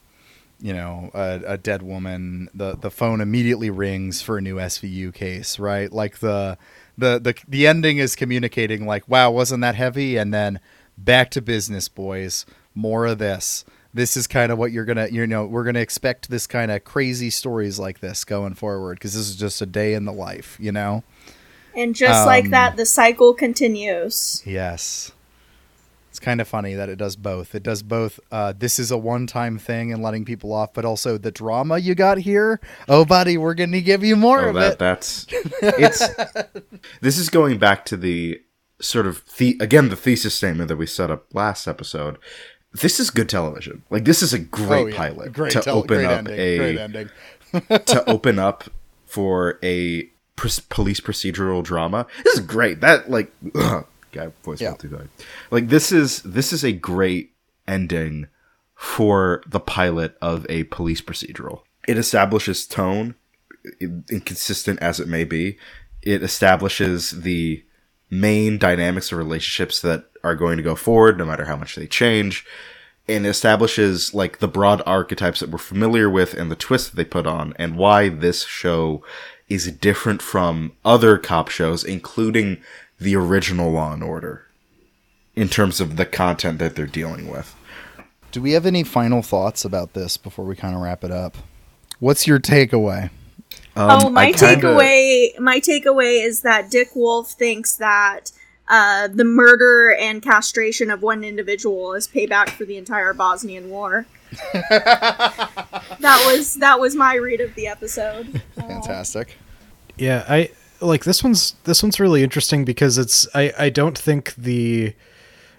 you 0.61 0.73
know, 0.73 1.11
a, 1.13 1.41
a 1.47 1.57
dead 1.57 1.81
woman, 1.81 2.49
the 2.53 2.77
the 2.77 2.89
phone 2.89 3.19
immediately 3.19 3.69
rings 3.69 4.21
for 4.21 4.37
a 4.37 4.41
new 4.41 4.55
SVU 4.55 5.13
case, 5.13 5.59
right? 5.59 5.91
Like 5.91 6.19
the 6.19 6.57
the 6.99 7.19
the 7.19 7.35
the 7.47 7.67
ending 7.67 7.97
is 7.97 8.15
communicating 8.15 8.85
like, 8.85 9.07
"Wow, 9.07 9.31
wasn't 9.31 9.61
that 9.61 9.75
heavy?" 9.75 10.17
And 10.17 10.33
then 10.33 10.59
back 10.97 11.31
to 11.31 11.41
business, 11.41 11.87
boys. 11.89 12.45
More 12.75 13.05
of 13.07 13.17
this 13.17 13.65
this 13.93 14.15
is 14.15 14.27
kind 14.27 14.51
of 14.51 14.57
what 14.57 14.71
you're 14.71 14.85
gonna 14.85 15.07
you 15.07 15.25
know 15.25 15.45
we're 15.45 15.63
gonna 15.63 15.79
expect 15.79 16.29
this 16.29 16.45
kind 16.45 16.71
of 16.71 16.83
crazy 16.83 17.29
stories 17.29 17.79
like 17.79 17.99
this 17.99 18.23
going 18.23 18.53
forward 18.53 18.95
because 18.95 19.13
this 19.13 19.27
is 19.27 19.35
just 19.35 19.61
a 19.61 19.65
day 19.65 19.93
in 19.93 20.05
the 20.05 20.13
life 20.13 20.57
you 20.59 20.71
know 20.71 21.03
And 21.75 21.95
just 21.95 22.25
like 22.25 22.45
Um, 22.45 22.51
that, 22.51 22.77
the 22.77 22.85
cycle 22.85 23.33
continues. 23.33 24.43
yes 24.45 25.11
it's 26.19 26.25
kind 26.25 26.41
of 26.41 26.49
funny 26.49 26.73
that 26.73 26.89
it 26.89 26.97
does 26.97 27.15
both 27.15 27.55
it 27.55 27.63
does 27.63 27.81
both 27.81 28.19
uh, 28.29 28.51
this 28.57 28.77
is 28.77 28.91
a 28.91 28.97
one-time 28.97 29.57
thing 29.57 29.93
and 29.93 30.03
letting 30.03 30.25
people 30.25 30.51
off 30.51 30.73
but 30.73 30.83
also 30.83 31.17
the 31.17 31.31
drama 31.31 31.77
you 31.77 31.95
got 31.95 32.17
here 32.17 32.59
oh 32.89 33.05
buddy 33.05 33.37
we're 33.37 33.53
gonna 33.53 33.79
give 33.79 34.03
you 34.03 34.17
more 34.17 34.41
Oh, 34.41 34.49
of 34.49 34.55
that 34.55 34.73
it 34.73 34.79
that's 34.79 35.25
it's 35.61 36.03
this 37.01 37.17
is 37.17 37.29
going 37.29 37.57
back 37.57 37.85
to 37.85 37.95
the 37.95 38.41
sort 38.81 39.07
of 39.07 39.23
the 39.37 39.55
again 39.61 39.87
the 39.87 39.95
thesis 39.95 40.33
statement 40.35 40.67
that 40.67 40.75
we 40.75 40.85
set 40.85 41.09
up 41.09 41.25
last 41.33 41.67
episode. 41.67 42.17
This 42.73 42.99
is 42.99 43.09
good 43.09 43.29
television. 43.29 43.83
Like 43.89 44.03
this 44.05 44.21
is 44.21 44.33
a 44.33 44.39
great 44.39 44.83
Oh, 44.83 44.87
yeah. 44.87 44.97
pilot 44.97 45.33
great 45.33 45.53
to 45.53 45.71
open 45.71 45.97
great 45.97 46.05
up 46.05 46.17
ending, 46.19 46.37
a 46.39 46.57
great 46.57 46.77
ending 46.77 47.09
to 47.85 48.03
open 48.09 48.39
up 48.39 48.65
for 49.05 49.57
a 49.63 50.03
pr- 50.35 50.47
police 50.69 50.99
procedural 50.99 51.63
drama. 51.63 52.05
This 52.25 52.35
is 52.35 52.39
great. 52.41 52.81
That 52.81 53.09
like 53.09 53.31
ugh, 53.55 53.85
guy 54.11 54.31
voice 54.43 54.61
Yeah. 54.61 54.75
Like 55.51 55.69
this 55.69 55.91
is 55.91 56.21
this 56.23 56.53
is 56.53 56.63
a 56.63 56.71
great 56.71 57.33
ending 57.67 58.27
for 58.75 59.43
the 59.47 59.59
pilot 59.59 60.17
of 60.21 60.45
a 60.49 60.63
police 60.65 61.01
procedural. 61.01 61.61
It 61.87 61.97
establishes 61.97 62.65
tone, 62.65 63.15
inconsistent 63.81 64.79
as 64.79 64.99
it 64.99 65.07
may 65.07 65.23
be. 65.23 65.57
It 66.01 66.23
establishes 66.23 67.11
the 67.11 67.63
main 68.09 68.57
dynamics 68.57 69.11
of 69.11 69.17
relationships 69.17 69.81
that 69.81 70.05
are 70.23 70.35
going 70.35 70.57
to 70.57 70.63
go 70.63 70.75
forward, 70.75 71.17
no 71.17 71.25
matter 71.25 71.45
how 71.45 71.55
much 71.55 71.75
they 71.75 71.87
change 71.87 72.45
and 73.09 73.25
establishes 73.25 74.13
like 74.13 74.37
the 74.37 74.47
broad 74.47 74.83
archetypes 74.85 75.39
that 75.39 75.49
we're 75.49 75.57
familiar 75.57 76.09
with 76.09 76.35
and 76.35 76.51
the 76.51 76.55
twist 76.55 76.91
that 76.91 76.95
they 76.95 77.03
put 77.03 77.25
on 77.25 77.53
and 77.57 77.75
why 77.75 78.07
this 78.07 78.45
show 78.45 79.03
is 79.49 79.71
different 79.71 80.21
from 80.21 80.71
other 80.85 81.17
cop 81.17 81.49
shows 81.49 81.83
including 81.83 82.61
the 82.99 83.15
original 83.15 83.71
law 83.71 83.93
and 83.93 84.03
order 84.03 84.45
in 85.35 85.47
terms 85.47 85.79
of 85.79 85.95
the 85.95 86.05
content 86.05 86.59
that 86.59 86.75
they're 86.75 86.85
dealing 86.87 87.27
with 87.29 87.55
do 88.31 88.41
we 88.41 88.51
have 88.51 88.65
any 88.65 88.83
final 88.83 89.21
thoughts 89.21 89.65
about 89.65 89.93
this 89.93 90.17
before 90.17 90.45
we 90.45 90.55
kind 90.55 90.75
of 90.75 90.81
wrap 90.81 91.03
it 91.03 91.11
up 91.11 91.37
what's 91.99 92.27
your 92.27 92.39
takeaway 92.39 93.09
um, 93.75 94.01
oh, 94.03 94.09
my 94.09 94.31
kinda- 94.31 94.67
takeaway 94.67 95.39
my 95.39 95.59
takeaway 95.59 96.23
is 96.23 96.41
that 96.41 96.69
Dick 96.69 96.89
Wolf 96.95 97.31
thinks 97.31 97.75
that 97.77 98.31
uh, 98.69 99.07
the 99.07 99.23
murder 99.23 99.95
and 99.99 100.21
castration 100.21 100.91
of 100.91 101.01
one 101.01 101.23
individual 101.23 101.93
is 101.93 102.07
payback 102.07 102.49
for 102.49 102.65
the 102.65 102.77
entire 102.77 103.13
Bosnian 103.13 103.69
War. 103.69 104.05
that 104.69 106.23
was 106.27 106.53
that 106.55 106.79
was 106.79 106.95
my 106.95 107.15
read 107.15 107.41
of 107.41 107.55
the 107.55 107.65
episode. 107.65 108.41
Uh, 108.57 108.61
fantastic 108.61 109.37
Yeah, 109.97 110.23
I 110.29 110.51
like 110.81 111.03
this 111.03 111.23
one's 111.23 111.55
this 111.63 111.83
one's 111.83 111.99
really 111.99 112.23
interesting 112.23 112.65
because 112.65 112.97
it's 112.97 113.27
I 113.33 113.53
I 113.57 113.69
don't 113.69 113.97
think 113.97 114.33
the 114.35 114.93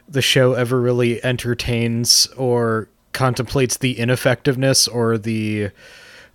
the 0.09 0.23
show 0.23 0.55
ever 0.55 0.81
really 0.81 1.23
entertains 1.25 2.27
or 2.37 2.89
contemplates 3.13 3.77
the 3.77 3.99
ineffectiveness 3.99 4.89
or 4.89 5.19
the 5.19 5.71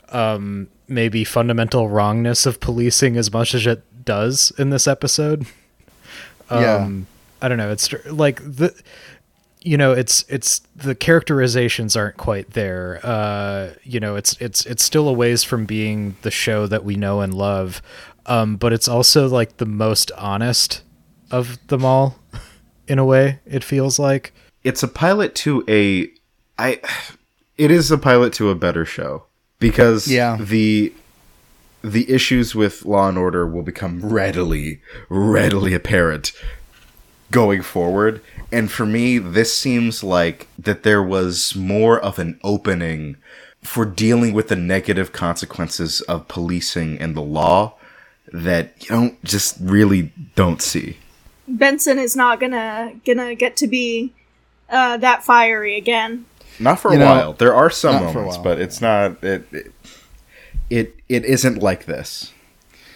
um 0.09 0.67
maybe 0.87 1.23
fundamental 1.23 1.89
wrongness 1.89 2.45
of 2.45 2.59
policing 2.59 3.17
as 3.17 3.31
much 3.33 3.55
as 3.55 3.65
it 3.65 3.83
does 4.05 4.51
in 4.57 4.69
this 4.69 4.87
episode. 4.87 5.45
Yeah. 6.51 6.75
Um 6.75 7.07
I 7.41 7.47
don't 7.47 7.57
know, 7.57 7.71
it's 7.71 7.91
like 8.05 8.41
the 8.41 8.73
you 9.61 9.77
know 9.77 9.93
it's 9.93 10.23
it's 10.29 10.59
the 10.75 10.93
characterizations 10.93 11.95
aren't 11.95 12.17
quite 12.17 12.51
there 12.51 12.99
uh 13.03 13.71
you 13.81 13.99
know 13.99 14.15
it's 14.15 14.37
it's 14.39 14.63
it's 14.67 14.83
still 14.83 15.07
a 15.09 15.13
ways 15.13 15.43
from 15.43 15.65
being 15.65 16.15
the 16.21 16.29
show 16.29 16.67
that 16.67 16.85
we 16.85 16.95
know 16.95 17.21
and 17.21 17.33
love 17.33 17.81
um 18.27 18.55
but 18.55 18.73
it's 18.73 18.87
also 18.87 19.27
like 19.27 19.57
the 19.57 19.65
most 19.65 20.11
honest 20.17 20.81
of 21.31 21.57
them 21.67 21.83
all 21.85 22.17
in 22.87 22.99
a 22.99 23.05
way 23.05 23.39
it 23.45 23.63
feels 23.63 23.97
like 23.99 24.33
it's 24.63 24.83
a 24.83 24.87
pilot 24.87 25.35
to 25.35 25.63
a 25.67 26.09
i 26.57 26.79
it 27.57 27.71
is 27.71 27.91
a 27.91 27.97
pilot 27.97 28.33
to 28.33 28.49
a 28.49 28.55
better 28.55 28.85
show 28.85 29.23
because 29.59 30.07
Yeah. 30.07 30.37
the 30.39 30.93
the 31.81 32.09
issues 32.11 32.55
with 32.55 32.83
Law 32.83 33.07
and 33.09 33.17
Order 33.17 33.45
will 33.45 33.61
become 33.61 34.01
readily 34.03 34.81
readily 35.07 35.73
apparent 35.75 36.31
going 37.31 37.61
forward. 37.61 38.21
And 38.51 38.71
for 38.71 38.85
me, 38.87 39.19
this 39.19 39.55
seems 39.55 40.03
like 40.03 40.47
that 40.57 40.81
there 40.83 41.03
was 41.03 41.55
more 41.55 41.99
of 41.99 42.17
an 42.17 42.39
opening 42.43 43.17
for 43.61 43.85
dealing 43.85 44.33
with 44.33 44.47
the 44.47 44.55
negative 44.55 45.11
consequences 45.11 46.01
of 46.01 46.27
policing 46.27 46.97
and 46.99 47.15
the 47.15 47.21
law 47.21 47.75
that 48.31 48.73
you 48.81 48.87
don't 48.87 49.23
just 49.23 49.57
really 49.61 50.11
don't 50.35 50.61
see. 50.61 50.97
Benson 51.47 51.99
is 51.99 52.15
not 52.15 52.39
gonna 52.39 52.93
gonna 53.05 53.35
get 53.35 53.55
to 53.57 53.67
be 53.67 54.13
uh, 54.69 54.97
that 54.97 55.23
fiery 55.23 55.77
again. 55.77 56.25
Not 56.59 56.79
for 56.79 56.93
a 56.93 56.97
know, 56.97 57.05
while. 57.05 57.33
There 57.33 57.53
are 57.53 57.69
some 57.69 57.95
not 57.95 58.13
for 58.13 58.19
a 58.19 58.21
moments, 58.23 58.37
but 58.37 58.59
it's 58.59 58.81
not 58.81 59.23
it, 59.23 59.45
it 59.51 59.71
it 60.69 60.95
it 61.09 61.25
isn't 61.25 61.61
like 61.61 61.85
this. 61.85 62.31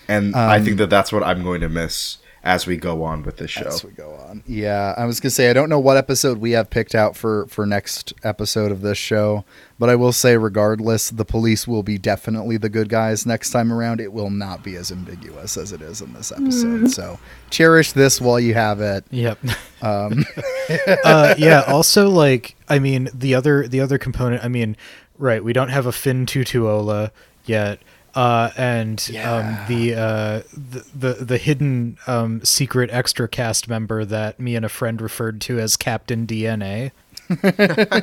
And 0.07 0.35
I 0.35 0.57
Um, 0.57 0.65
think 0.65 0.77
that 0.77 0.89
that's 0.89 1.11
what 1.11 1.23
I'm 1.23 1.43
going 1.43 1.61
to 1.61 1.69
miss 1.69 2.18
as 2.44 2.66
we 2.66 2.78
go 2.78 3.03
on 3.03 3.24
with 3.24 3.38
this 3.38 3.52
show. 3.52 3.68
As 3.68 3.84
we 3.84 3.91
go 3.91 4.14
on. 4.28 4.44
Yeah, 4.48 4.94
I 4.98 5.06
was 5.06 5.20
gonna 5.20 5.32
say 5.32 5.49
I 5.49 5.53
don't 5.53 5.70
know 5.70 5.80
what 5.80 5.98
episode 5.98 6.38
we 6.38 6.52
have 6.52 6.70
picked 6.70 6.95
out 6.95 7.16
for 7.16 7.48
for 7.48 7.66
next 7.66 8.14
episode 8.24 8.72
of 8.72 8.82
this 8.82 8.98
show, 8.98 9.44
but 9.78 9.90
I 9.90 9.95
will 9.95 10.11
say 10.11 10.38
regardless, 10.38 11.10
the 11.10 11.26
police 11.26 11.68
will 11.68 11.84
be 11.84 11.98
definitely 11.98 12.57
the 12.57 12.70
good 12.70 12.90
guys 12.90 13.26
next 13.26 13.52
time 13.52 13.72
around. 13.74 13.99
It 13.99 14.14
will 14.14 14.30
not 14.30 14.64
be 14.64 14.76
as 14.76 14.91
ambiguous 14.91 15.57
as 15.57 15.72
it 15.72 15.82
is 15.82 16.02
in 16.02 16.14
this 16.14 16.32
episode. 16.32 16.91
So 16.91 17.20
cherish 17.49 17.91
this 17.91 18.22
while 18.22 18.40
you 18.40 18.53
have 18.53 18.82
it. 18.82 19.06
Yep. 19.11 19.40
Um, 19.82 20.26
uh, 21.06 21.36
yeah. 21.38 21.64
Also, 21.68 22.10
like, 22.10 22.56
I 22.68 22.80
mean, 22.80 23.10
the 23.14 23.36
other 23.36 23.68
the 23.68 23.82
other 23.82 23.98
component. 23.98 24.44
I 24.44 24.48
mean, 24.48 24.78
right? 25.18 25.44
We 25.44 25.53
don't 25.53 25.70
have 25.70 25.86
a 25.86 25.91
Fin 25.91 26.26
Tutuola 26.26 27.11
yet, 27.45 27.80
uh, 28.20 28.52
and 28.58 29.00
um, 29.24 29.58
the, 29.68 29.94
uh, 29.96 30.41
the 30.54 30.86
the 30.94 31.14
the 31.26 31.38
hidden 31.38 31.98
um, 32.08 32.44
secret 32.44 32.90
extra 32.91 33.28
cast 33.28 33.68
member 33.70 34.04
that 34.06 34.40
me 34.40 34.56
and 34.56 34.66
a 34.66 34.70
friend 34.70 35.02
referred 35.02 35.40
to 35.41 35.60
as 35.60 35.78
Captain 35.78 36.28
DNA. 36.28 36.91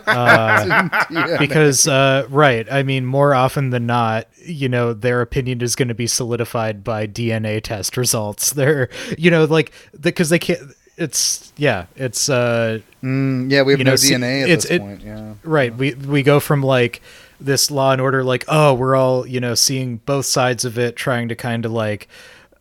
yeah. 0.09 1.37
because 1.39 1.89
uh, 1.89 2.27
right 2.31 2.71
i 2.73 2.83
mean 2.85 3.05
more 3.05 3.35
often 3.35 3.71
than 3.71 3.85
not 3.87 4.29
you 4.45 4.69
know 4.69 4.93
their 4.93 5.21
opinion 5.21 5.61
is 5.61 5.75
going 5.75 5.89
to 5.89 5.95
be 5.95 6.07
solidified 6.07 6.85
by 6.85 7.07
dna 7.07 7.61
test 7.63 7.97
results 7.97 8.53
they're 8.53 8.89
you 9.19 9.31
know 9.31 9.45
like 9.45 9.73
because 10.01 10.29
they 10.29 10.39
can't 10.39 10.61
it's 10.97 11.53
yeah 11.57 11.87
it's 11.97 12.29
uh 12.29 12.79
Mm, 13.03 13.53
yeah, 13.53 13.63
we 13.63 13.73
have 13.73 13.79
no 13.81 13.85
know, 13.93 13.95
DNA 13.95 14.43
at 14.43 14.49
it's- 14.49 14.63
this 14.63 14.71
it- 14.73 14.81
point. 14.81 15.01
Yeah. 15.03 15.35
right 15.45 15.73
we 15.77 15.95
we 15.95 16.23
go 16.25 16.41
from 16.41 16.63
like 16.63 17.03
this 17.41 17.71
law 17.71 17.93
and 17.93 18.01
order 18.01 18.25
like 18.25 18.45
oh 18.49 18.75
we're 18.75 18.97
all 18.97 19.27
you 19.27 19.41
know 19.41 19.55
seeing 19.55 19.99
both 19.99 20.27
sides 20.27 20.65
of 20.65 20.79
it 20.79 20.97
trying 20.97 21.29
to 21.29 21.35
kind 21.35 21.65
of 21.65 21.73
like 21.73 22.09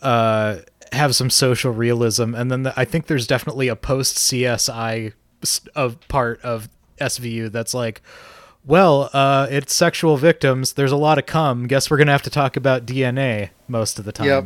uh 0.02 0.58
have 0.92 1.16
some 1.16 1.30
social 1.30 1.72
realism. 1.72 2.36
And 2.36 2.52
then 2.52 2.64
the, 2.64 2.80
i 2.80 2.86
think 2.86 3.08
there's 3.08 3.28
definitely 3.28 3.68
a 3.68 3.76
post 3.76 4.18
csi 4.18 5.14
of 5.76 6.08
part 6.08 6.42
of 6.42 6.70
svu 7.00 7.52
that's 7.52 7.74
like 7.74 8.02
well 8.66 9.10
uh 9.14 9.48
it's 9.50 9.74
sexual 9.74 10.18
victims. 10.18 10.74
There's 10.74 10.92
a 10.92 10.98
lot 10.98 11.18
of 11.18 11.26
cum. 11.26 11.68
Guess 11.68 11.90
we're 11.90 11.98
gonna 11.98 12.12
have 12.12 12.24
to 12.24 12.30
talk 12.30 12.58
about 12.58 12.86
dna 12.86 13.50
most 13.68 14.00
of 14.00 14.06
the 14.06 14.12
time. 14.12 14.28
Yep. 14.28 14.46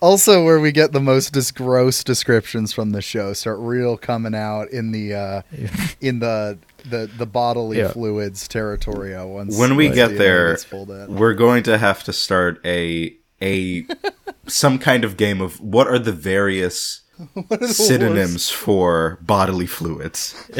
Also, 0.00 0.44
where 0.44 0.60
we 0.60 0.72
get 0.72 0.92
the 0.92 1.00
most 1.00 1.32
dis- 1.32 1.50
gross 1.50 2.04
descriptions 2.04 2.72
from 2.72 2.90
the 2.90 3.02
show 3.02 3.32
start 3.32 3.58
real 3.58 3.96
coming 3.96 4.34
out 4.34 4.70
in 4.70 4.92
the 4.92 5.14
uh, 5.14 5.42
in 6.00 6.20
the 6.20 6.58
the 6.88 7.10
the 7.18 7.26
bodily 7.26 7.78
Yeah. 7.78 7.88
fluids 7.92 8.46
territory. 8.48 9.14
uh, 9.14 9.24
Once 9.26 9.56
when 9.58 9.76
we 9.76 9.88
get 9.90 10.10
DNA 10.10 10.18
there, 10.18 10.50
gets 10.52 10.64
pulled 10.64 10.90
in. 10.90 11.14
we're 11.16 11.34
going 11.34 11.62
to 11.64 11.78
have 11.78 12.02
to 12.04 12.12
start 12.12 12.60
a 12.64 13.14
a 13.42 13.86
some 14.46 14.78
kind 14.78 15.04
of 15.04 15.16
game 15.16 15.40
of 15.40 15.60
what 15.60 15.86
are 15.86 15.98
the 15.98 16.12
various 16.12 17.02
synonyms 17.66 18.48
for 18.50 19.18
bodily 19.22 19.66
fluids. 19.66 20.34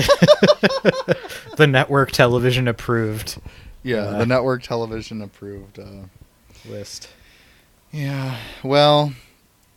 the 1.56 1.66
network 1.66 2.12
television 2.12 2.68
approved 2.68 3.38
yeah, 3.82 4.10
the 4.18 4.26
network 4.26 4.62
television 4.62 5.22
approved. 5.22 5.78
Uh, 5.78 6.04
list 6.68 7.08
Yeah. 7.92 8.36
Well, 8.62 9.14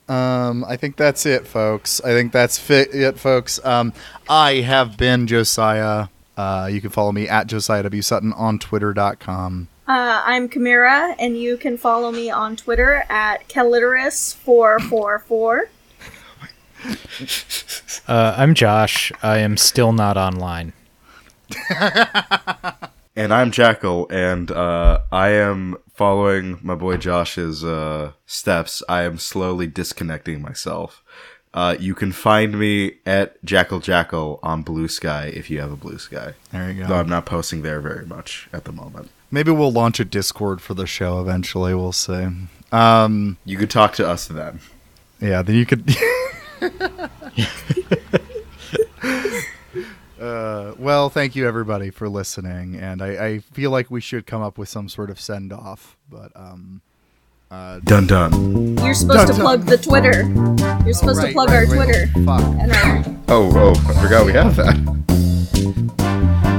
um, 0.10 0.65
I 0.65 0.76
think 0.76 0.98
that's 0.98 1.26
it, 1.26 1.48
folks. 1.48 2.02
I 2.02 2.10
think 2.10 2.34
that's 2.34 2.60
fit 2.60 2.94
it, 2.94 3.18
folks. 3.18 3.64
Um, 3.65 3.94
I 4.28 4.56
have 4.56 4.98
been 4.98 5.26
Josiah. 5.26 6.07
Uh, 6.35 6.68
you 6.72 6.81
can 6.81 6.89
follow 6.89 7.11
me 7.11 7.27
at 7.27 7.45
Josiah 7.47 7.84
W. 7.84 8.01
Sutton 8.01 8.34
on 8.34 8.57
Twitter.com. 8.60 9.68
Uh, 9.88 10.22
I'm 10.26 10.49
Chimera, 10.49 11.15
and 11.19 11.38
you 11.38 11.57
can 11.57 11.77
follow 11.77 12.11
me 12.11 12.31
on 12.31 12.55
Twitter 12.55 13.03
at 13.10 13.47
Keliteris444. 13.49 15.61
uh, 18.10 18.35
i'm 18.38 18.53
josh 18.53 19.10
i 19.22 19.38
am 19.38 19.55
still 19.55 19.93
not 19.93 20.18
online 20.18 20.73
And 23.15 23.31
I'm 23.31 23.51
Jackal, 23.51 24.07
and 24.10 24.49
uh, 24.49 25.01
I 25.11 25.30
am 25.30 25.77
following 25.93 26.57
my 26.64 26.73
boy 26.73 26.97
Josh's 26.97 27.64
uh, 27.64 28.14
steps. 28.26 28.81
I 28.89 29.03
am 29.03 29.19
slowly 29.19 29.68
disconnecting 29.68 30.41
myself. 30.41 31.03
Uh, 31.54 31.76
you 31.80 31.94
can 31.94 32.12
find 32.12 32.58
me 32.58 32.94
at 33.06 33.44
Jackal 33.46 33.80
Jackal 33.80 34.40
on 34.42 34.64
Blue 34.64 34.88
Sky 34.88 35.32
if 35.36 35.52
you 35.52 35.62
have 35.62 35.72
a 35.72 35.76
Blue 35.76 36.00
Sky. 36.00 36.34
There 36.52 36.72
you 36.72 36.82
go. 36.82 36.88
Though 36.88 36.96
I'm 36.96 37.10
not 37.10 37.28
posting 37.28 37.62
there 37.62 37.80
very 37.80 38.08
much 38.08 38.50
at 38.52 38.64
the 38.66 38.72
moment. 38.72 39.12
Maybe 39.30 39.52
we'll 39.52 39.72
launch 39.72 40.00
a 40.00 40.06
Discord 40.06 40.62
for 40.62 40.74
the 40.74 40.88
show 40.88 41.20
eventually. 41.22 41.76
We'll 41.76 41.92
see. 41.92 42.28
Um, 42.72 43.38
You 43.46 43.58
could 43.58 43.70
talk 43.70 43.94
to 43.96 44.08
us 44.08 44.28
then. 44.28 44.60
yeah, 45.20 45.42
then 45.44 45.56
you 45.56 45.66
could. 45.66 45.96
uh, 50.20 50.74
well, 50.78 51.10
thank 51.10 51.36
you 51.36 51.48
everybody 51.48 51.90
for 51.90 52.08
listening, 52.10 52.76
and 52.76 53.02
I, 53.02 53.26
I 53.26 53.40
feel 53.40 53.72
like 53.72 53.92
we 53.92 54.02
should 54.02 54.26
come 54.26 54.42
up 54.42 54.58
with 54.58 54.70
some 54.70 54.90
sort 54.90 55.10
of 55.10 55.20
send 55.20 55.52
off, 55.52 55.98
but 56.10 56.32
um, 56.36 56.82
Dun 57.84 58.08
dun. 58.08 58.78
You're 58.80 58.96
supposed 58.96 59.28
to 59.28 59.34
plug 59.40 59.66
the 59.66 59.78
Twitter. 59.78 60.24
You're 60.86 60.94
supposed 60.94 61.20
to 61.20 61.28
right, 61.28 61.34
plug 61.34 61.50
right, 61.50 61.68
our 61.68 61.78
wait, 61.78 61.86
Twitter. 61.86 62.08
Fuck. 62.26 62.42
And 62.60 62.72
our, 62.72 63.04
Oh, 63.28 63.52
oh, 63.56 63.72
I 63.90 64.02
forgot 64.02 64.26
we 64.26 64.34
have 64.34 64.56
that. 64.56 64.76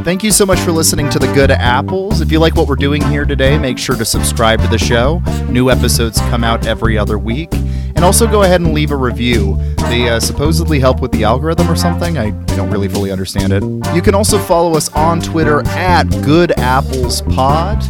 Thank 0.04 0.22
you 0.22 0.30
so 0.30 0.46
much 0.46 0.60
for 0.60 0.70
listening 0.70 1.10
to 1.10 1.18
The 1.18 1.26
Good 1.32 1.50
Apples. 1.50 2.20
If 2.20 2.30
you 2.30 2.38
like 2.38 2.54
what 2.54 2.68
we're 2.68 2.76
doing 2.76 3.02
here 3.02 3.24
today, 3.24 3.58
make 3.58 3.76
sure 3.76 3.96
to 3.96 4.04
subscribe 4.04 4.60
to 4.60 4.68
the 4.68 4.78
show. 4.78 5.20
New 5.48 5.68
episodes 5.68 6.20
come 6.20 6.44
out 6.44 6.64
every 6.66 6.96
other 6.96 7.18
week. 7.18 7.48
And 7.96 8.04
also 8.04 8.30
go 8.30 8.42
ahead 8.42 8.60
and 8.60 8.72
leave 8.72 8.92
a 8.92 8.96
review. 8.96 9.56
They 9.88 10.08
uh, 10.08 10.20
supposedly 10.20 10.78
help 10.78 11.00
with 11.00 11.10
the 11.10 11.24
algorithm 11.24 11.68
or 11.70 11.76
something. 11.76 12.18
I 12.18 12.30
don't 12.54 12.70
really 12.70 12.88
fully 12.88 13.10
understand 13.10 13.52
it. 13.52 13.62
You 13.94 14.02
can 14.02 14.14
also 14.14 14.38
follow 14.38 14.76
us 14.76 14.92
on 14.92 15.20
Twitter 15.20 15.66
at 15.68 16.04
Good 16.22 16.52
Apples 16.58 17.22
Pod. 17.22 17.82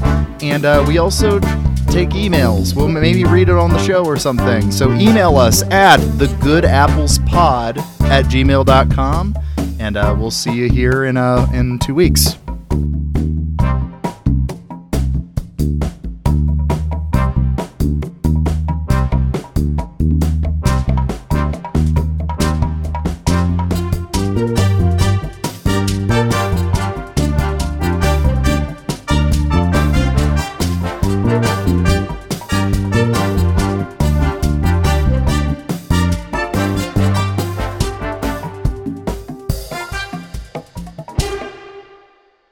And 0.43 0.65
uh, 0.65 0.85
we 0.87 0.97
also 0.99 1.41
take 1.85 2.11
emails. 2.11 2.75
We'll 2.75 2.89
maybe 2.89 3.25
read 3.25 3.49
it 3.49 3.55
on 3.55 3.71
the 3.71 3.83
show 3.85 4.05
or 4.05 4.17
something. 4.17 4.71
So 4.71 4.93
email 4.93 5.37
us 5.37 5.63
at 5.65 6.01
thegoodapplespod 6.01 7.79
at 8.03 8.25
gmail.com. 8.27 9.35
And 9.79 9.97
uh, 9.97 10.17
we'll 10.19 10.31
see 10.31 10.53
you 10.53 10.71
here 10.71 11.05
in, 11.05 11.17
uh, 11.17 11.47
in 11.53 11.79
two 11.79 11.95
weeks. 11.95 12.37